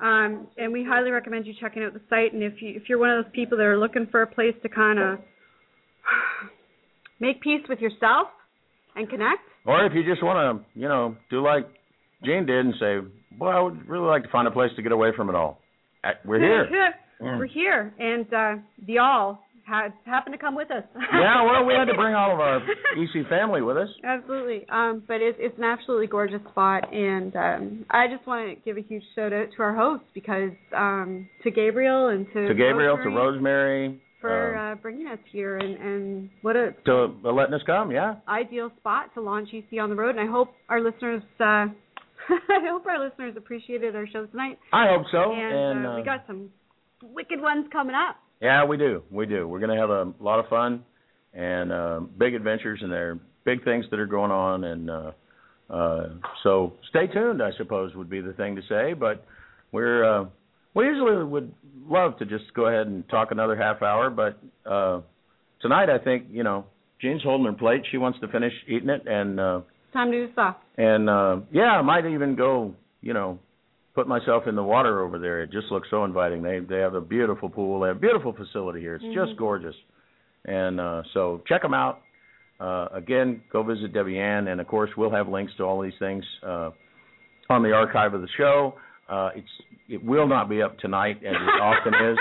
Um, 0.00 0.46
and 0.56 0.72
we 0.72 0.84
highly 0.84 1.10
recommend 1.10 1.46
you 1.46 1.54
checking 1.60 1.82
out 1.82 1.92
the 1.92 2.00
site. 2.08 2.32
And 2.32 2.42
if 2.42 2.62
you 2.62 2.74
if 2.76 2.88
you're 2.88 2.98
one 2.98 3.10
of 3.10 3.24
those 3.24 3.32
people 3.32 3.58
that 3.58 3.64
are 3.64 3.78
looking 3.78 4.06
for 4.10 4.22
a 4.22 4.26
place 4.26 4.54
to 4.62 4.68
kind 4.68 4.98
of 4.98 5.18
make 7.20 7.40
peace 7.40 7.62
with 7.68 7.80
yourself 7.80 8.28
and 8.94 9.08
connect, 9.08 9.40
Or 9.66 9.84
if 9.84 9.92
you 9.94 10.04
just 10.04 10.22
want 10.22 10.38
to, 10.38 10.80
you 10.80 10.88
know, 10.88 11.16
do 11.30 11.42
like 11.42 11.66
Jane 12.24 12.46
did 12.46 12.66
and 12.66 12.74
say, 12.78 12.98
"Boy, 13.36 13.48
I 13.48 13.60
would 13.60 13.88
really 13.88 14.06
like 14.06 14.22
to 14.22 14.30
find 14.30 14.46
a 14.46 14.52
place 14.52 14.70
to 14.76 14.82
get 14.82 14.92
away 14.92 15.10
from 15.16 15.28
it 15.28 15.34
all." 15.34 15.58
We're 16.24 16.38
here. 16.68 16.94
We're 17.20 17.46
here, 17.46 17.92
and 17.98 18.32
uh, 18.32 18.62
the 18.86 18.98
all 18.98 19.44
happened 19.68 20.32
to 20.32 20.38
come 20.38 20.54
with 20.54 20.70
us. 20.70 20.84
yeah, 21.12 21.42
well, 21.44 21.64
we 21.64 21.74
had 21.74 21.84
to 21.86 21.94
bring 21.94 22.14
all 22.14 22.32
of 22.32 22.40
our 22.40 22.56
EC 22.96 23.28
family 23.28 23.62
with 23.62 23.76
us. 23.76 23.88
Absolutely. 24.04 24.66
Um, 24.70 25.02
but 25.06 25.20
it's 25.20 25.36
it's 25.40 25.56
an 25.58 25.64
absolutely 25.64 26.06
gorgeous 26.06 26.40
spot, 26.50 26.92
and 26.92 27.34
um, 27.36 27.84
I 27.90 28.06
just 28.08 28.26
want 28.26 28.48
to 28.56 28.64
give 28.64 28.76
a 28.76 28.82
huge 28.82 29.02
shout 29.14 29.32
out 29.32 29.48
to 29.56 29.62
our 29.62 29.74
hosts 29.74 30.06
because 30.14 30.50
um, 30.76 31.28
to 31.42 31.50
Gabriel 31.50 32.08
and 32.08 32.26
to 32.32 32.48
To 32.48 32.54
Gabriel, 32.54 32.96
Rosemary 32.96 33.10
to 33.10 33.16
Rosemary, 33.16 34.02
for 34.20 34.56
uh, 34.56 34.72
uh, 34.72 34.74
bringing 34.76 35.06
us 35.06 35.18
here, 35.30 35.58
and 35.58 35.76
and 35.78 36.30
what 36.42 36.56
a 36.56 36.74
to 36.86 37.14
letting 37.24 37.54
us 37.54 37.62
come. 37.66 37.90
Yeah, 37.90 38.16
ideal 38.26 38.70
spot 38.78 39.14
to 39.14 39.20
launch 39.20 39.50
EC 39.52 39.78
on 39.80 39.90
the 39.90 39.96
road. 39.96 40.16
And 40.16 40.20
I 40.20 40.30
hope 40.30 40.48
our 40.68 40.80
listeners. 40.80 41.22
Uh, 41.38 41.66
I 42.30 42.60
hope 42.68 42.84
our 42.86 43.02
listeners 43.02 43.34
appreciated 43.36 43.96
our 43.96 44.06
show 44.06 44.26
tonight. 44.26 44.58
I 44.72 44.86
hope 44.88 45.06
so. 45.10 45.32
and 45.32 45.78
And, 45.78 45.86
uh, 45.86 45.90
uh, 45.90 45.96
we 45.96 46.02
got 46.02 46.24
some 46.26 46.50
wicked 47.02 47.40
ones 47.40 47.66
coming 47.72 47.94
up. 47.94 48.16
Yeah, 48.40 48.64
we 48.64 48.76
do, 48.76 49.02
we 49.10 49.26
do. 49.26 49.46
We're 49.48 49.58
going 49.60 49.74
to 49.74 49.80
have 49.80 49.90
a 49.90 50.12
lot 50.20 50.38
of 50.38 50.48
fun 50.48 50.84
and 51.34 51.72
uh, 51.72 52.00
big 52.18 52.34
adventures, 52.34 52.80
and 52.82 52.90
there 52.92 53.10
are 53.10 53.18
big 53.44 53.64
things 53.64 53.84
that 53.90 53.98
are 54.00 54.06
going 54.06 54.30
on, 54.30 54.64
and 54.64 54.90
uh, 54.90 55.12
uh, 55.70 56.08
so 56.42 56.72
stay 56.90 57.06
tuned. 57.06 57.42
I 57.42 57.50
suppose 57.58 57.94
would 57.94 58.10
be 58.10 58.20
the 58.20 58.32
thing 58.32 58.56
to 58.56 58.62
say, 58.68 58.94
but 58.94 59.24
we're 59.72 60.04
uh, 60.04 60.24
we 60.74 60.84
usually 60.86 61.22
would 61.24 61.52
love 61.88 62.18
to 62.18 62.24
just 62.26 62.44
go 62.54 62.66
ahead 62.66 62.86
and 62.86 63.08
talk 63.08 63.30
another 63.30 63.56
half 63.56 63.82
hour, 63.82 64.10
but 64.10 64.38
uh, 64.70 65.00
tonight 65.60 65.90
I 65.90 65.98
think 65.98 66.26
you 66.30 66.42
know 66.42 66.64
Jean's 67.00 67.22
holding 67.22 67.46
her 67.46 67.52
plate. 67.52 67.82
She 67.90 67.98
wants 67.98 68.18
to 68.20 68.28
finish 68.28 68.52
eating 68.66 68.88
it, 68.88 69.06
and 69.06 69.38
uh, 69.40 69.60
Time 69.92 70.10
to 70.10 70.26
do 70.26 70.32
stuff. 70.32 70.56
and 70.76 71.08
uh, 71.10 71.36
yeah, 71.52 71.72
I 71.78 71.82
might 71.82 72.06
even 72.06 72.34
go 72.36 72.74
you 73.02 73.12
know 73.12 73.38
put 73.98 74.06
myself 74.06 74.44
in 74.46 74.54
the 74.54 74.62
water 74.62 75.00
over 75.00 75.18
there. 75.18 75.42
It 75.42 75.50
just 75.50 75.72
looks 75.72 75.88
so 75.90 76.04
inviting. 76.04 76.40
They 76.40 76.60
they 76.60 76.78
have 76.78 76.94
a 76.94 77.00
beautiful 77.00 77.48
pool. 77.50 77.80
They 77.80 77.88
have 77.88 77.96
a 77.96 78.00
beautiful 78.00 78.32
facility 78.32 78.80
here. 78.80 78.94
It's 78.94 79.04
just 79.12 79.32
Mhm. 79.32 79.38
gorgeous, 79.38 79.74
and 80.44 80.78
uh, 80.78 81.02
so 81.14 81.42
check 81.48 81.62
them 81.62 81.74
out. 81.74 81.98
Uh, 82.60 82.86
again, 82.92 83.42
go 83.50 83.64
visit 83.64 83.92
Debbianne, 83.92 84.46
and 84.46 84.60
of 84.60 84.68
course, 84.68 84.90
we'll 84.96 85.10
have 85.10 85.26
links 85.28 85.52
to 85.56 85.64
all 85.64 85.80
these 85.80 85.98
things 85.98 86.24
uh, 86.44 86.70
on 87.50 87.64
the 87.64 87.72
archive 87.72 88.14
of 88.14 88.20
the 88.20 88.28
show. 88.36 88.74
Uh, 89.08 89.30
it's 89.34 89.48
it 89.88 90.04
will 90.04 90.28
not 90.28 90.48
be 90.48 90.62
up 90.62 90.78
tonight 90.78 91.16
as 91.24 91.34
it 91.34 91.60
often 91.60 91.94
is. 92.12 92.18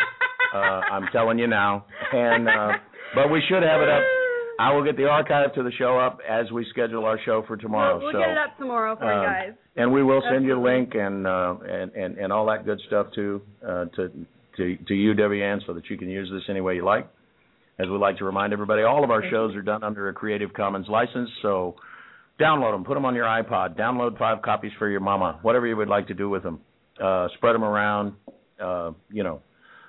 Uh, 0.56 0.82
I'm 0.94 1.08
telling 1.12 1.38
you 1.38 1.46
now, 1.46 1.86
and 2.12 2.50
uh, 2.50 2.72
but 3.14 3.30
we 3.30 3.40
should 3.48 3.62
have 3.62 3.82
it 3.82 3.90
up. 3.90 4.04
I 4.60 4.74
will 4.74 4.84
get 4.84 4.98
the 4.98 5.06
archive 5.06 5.54
to 5.54 5.62
the 5.62 5.72
show 5.78 6.00
up 6.00 6.18
as 6.28 6.52
we 6.52 6.66
schedule 6.72 7.06
our 7.06 7.20
show 7.24 7.44
for 7.46 7.56
tomorrow. 7.56 7.98
We'll, 7.98 8.06
we'll 8.06 8.14
so, 8.14 8.20
get 8.20 8.30
it 8.32 8.38
up 8.40 8.58
tomorrow 8.58 8.96
for 8.96 9.06
you 9.06 9.20
um, 9.20 9.26
guys. 9.26 9.54
And 9.78 9.94
we 9.94 10.04
will 10.04 10.24
send 10.32 10.44
you 10.44 10.60
a 10.60 10.62
link 10.62 10.96
and 10.96 11.28
uh, 11.28 11.56
and 11.64 11.92
and 11.94 12.18
and 12.18 12.34
all 12.34 12.48
that 12.48 12.66
good 12.66 12.82
stuff 12.88 13.08
too 13.14 13.42
uh, 13.64 13.86
to 13.96 14.12
to 14.58 14.76
to 14.88 14.94
you, 14.94 15.14
Debbianne, 15.14 15.66
so 15.66 15.74
that 15.74 15.90
you 15.90 15.98
can 15.98 16.10
use 16.10 16.30
this 16.32 16.44
any 16.50 16.62
way 16.62 16.76
you 16.76 16.84
like. 16.84 17.08
As 17.80 17.88
we 17.88 17.98
like 17.98 18.18
to 18.18 18.26
remind 18.26 18.54
everybody, 18.54 18.82
all 18.82 19.04
of 19.04 19.12
our 19.12 19.22
shows 19.30 19.56
are 19.56 19.62
done 19.62 19.84
under 19.84 20.10
a 20.10 20.14
Creative 20.14 20.52
Commons 20.52 20.88
license, 20.90 21.30
so 21.44 21.76
download 22.40 22.74
them, 22.74 22.84
put 22.84 22.96
them 22.96 23.06
on 23.06 23.14
your 23.14 23.26
iPod, 23.26 23.78
download 23.78 24.18
five 24.18 24.42
copies 24.42 24.72
for 24.80 24.90
your 24.90 25.00
mama, 25.00 25.38
whatever 25.44 25.68
you 25.68 25.78
would 25.78 25.88
like 25.88 26.08
to 26.08 26.16
do 26.16 26.28
with 26.28 26.42
them. 26.42 26.60
Uh, 27.02 27.28
spread 27.36 27.54
them 27.54 27.64
around, 27.64 28.14
uh, 28.60 28.92
you 29.12 29.24
know. 29.24 29.42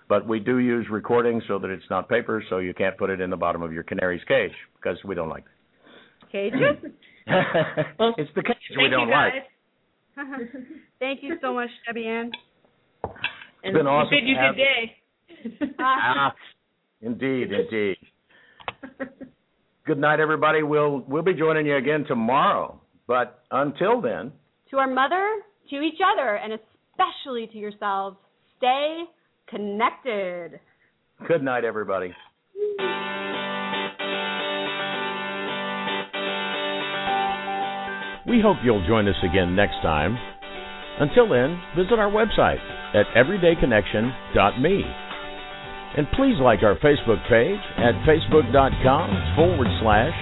But 0.07 0.27
we 0.29 0.39
do 0.39 0.59
use 0.59 0.87
recording 0.91 1.41
so 1.49 1.59
that 1.59 1.71
it's 1.71 1.85
not 1.89 2.09
paper, 2.09 2.43
so 2.51 2.59
you 2.59 2.75
can't 2.75 2.97
put 2.99 3.09
it 3.09 3.21
in 3.23 3.31
the 3.31 3.37
bottom 3.37 3.63
of 3.63 3.73
your 3.73 3.83
canary's 3.83 4.25
cage 4.29 4.53
because 4.77 4.99
we 5.05 5.15
don't 5.15 5.31
like 5.31 5.45
Cages. 6.31 6.61
that. 7.27 7.87
it's 8.19 8.31
the 8.35 8.43
cage 8.43 8.57
we 8.77 8.91
don't 8.91 9.09
like. 9.09 9.33
Guys. 10.19 10.41
Thank 10.99 11.23
you 11.23 11.37
so 11.41 11.55
much, 11.55 11.71
Debbianne. 11.89 12.31
And 13.63 13.75
been 13.75 13.87
awesome 13.87 14.15
you 14.15 14.21
bid 14.21 14.29
you 14.29 14.35
to 14.35 14.53
good 14.53 15.67
day. 15.69 15.75
Ah, 15.81 16.35
indeed, 17.01 17.49
indeed. 17.53 17.97
Good 19.87 19.99
night, 19.99 20.21
everybody. 20.21 20.63
We'll 20.63 21.01
we'll 21.09 21.23
be 21.23 21.35
joining 21.35 21.67
you 21.67 21.77
again 21.77 22.05
tomorrow. 22.07 22.81
But 23.07 23.43
until 23.51 24.01
then, 24.01 24.33
to 24.71 24.77
our 24.79 24.87
mother, 24.87 25.41
to 25.71 25.81
each 25.81 26.01
other, 26.13 26.37
and 26.37 26.53
especially 26.53 27.47
to 27.53 27.59
yourselves, 27.59 28.17
stay 28.59 29.05
connected. 29.49 30.61
good 31.27 31.43
night, 31.43 31.65
everybody. 31.65 32.13
We 38.29 38.45
hope 38.45 38.59
you'll 38.63 38.87
join 38.87 39.09
us 39.09 39.17
again 39.25 39.57
next 39.57 39.81
time. 39.81 40.19
Until 41.01 41.29
then, 41.29 41.57
visit 41.75 41.99
our 41.99 42.13
website 42.13 42.61
at 42.93 43.07
everydayconnection.me. 43.17 44.77
And 45.97 46.07
please 46.13 46.37
like 46.37 46.61
our 46.63 46.77
Facebook 46.85 47.25
page 47.33 47.63
at 47.81 47.97
facebook.com 48.05 49.09
forward 49.35 49.69
slash 49.81 50.13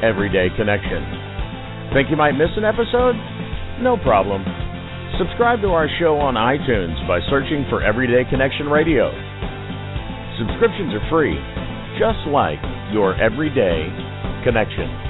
everydayconnection. 0.00 1.92
Think 1.92 2.08
you 2.08 2.16
might 2.16 2.32
miss 2.32 2.48
an 2.56 2.64
episode? 2.64 3.18
No 3.84 3.98
problem. 4.00 4.40
Subscribe 5.18 5.60
to 5.60 5.68
our 5.68 5.88
show 6.00 6.16
on 6.16 6.40
iTunes 6.40 6.96
by 7.06 7.20
searching 7.28 7.66
for 7.68 7.82
Everyday 7.84 8.24
Connection 8.30 8.72
Radio. 8.72 9.12
Subscriptions 10.40 10.94
are 10.96 11.04
free, 11.12 11.36
just 12.00 12.24
like 12.32 12.62
your 12.94 13.12
everyday 13.20 13.84
connection. 14.48 15.09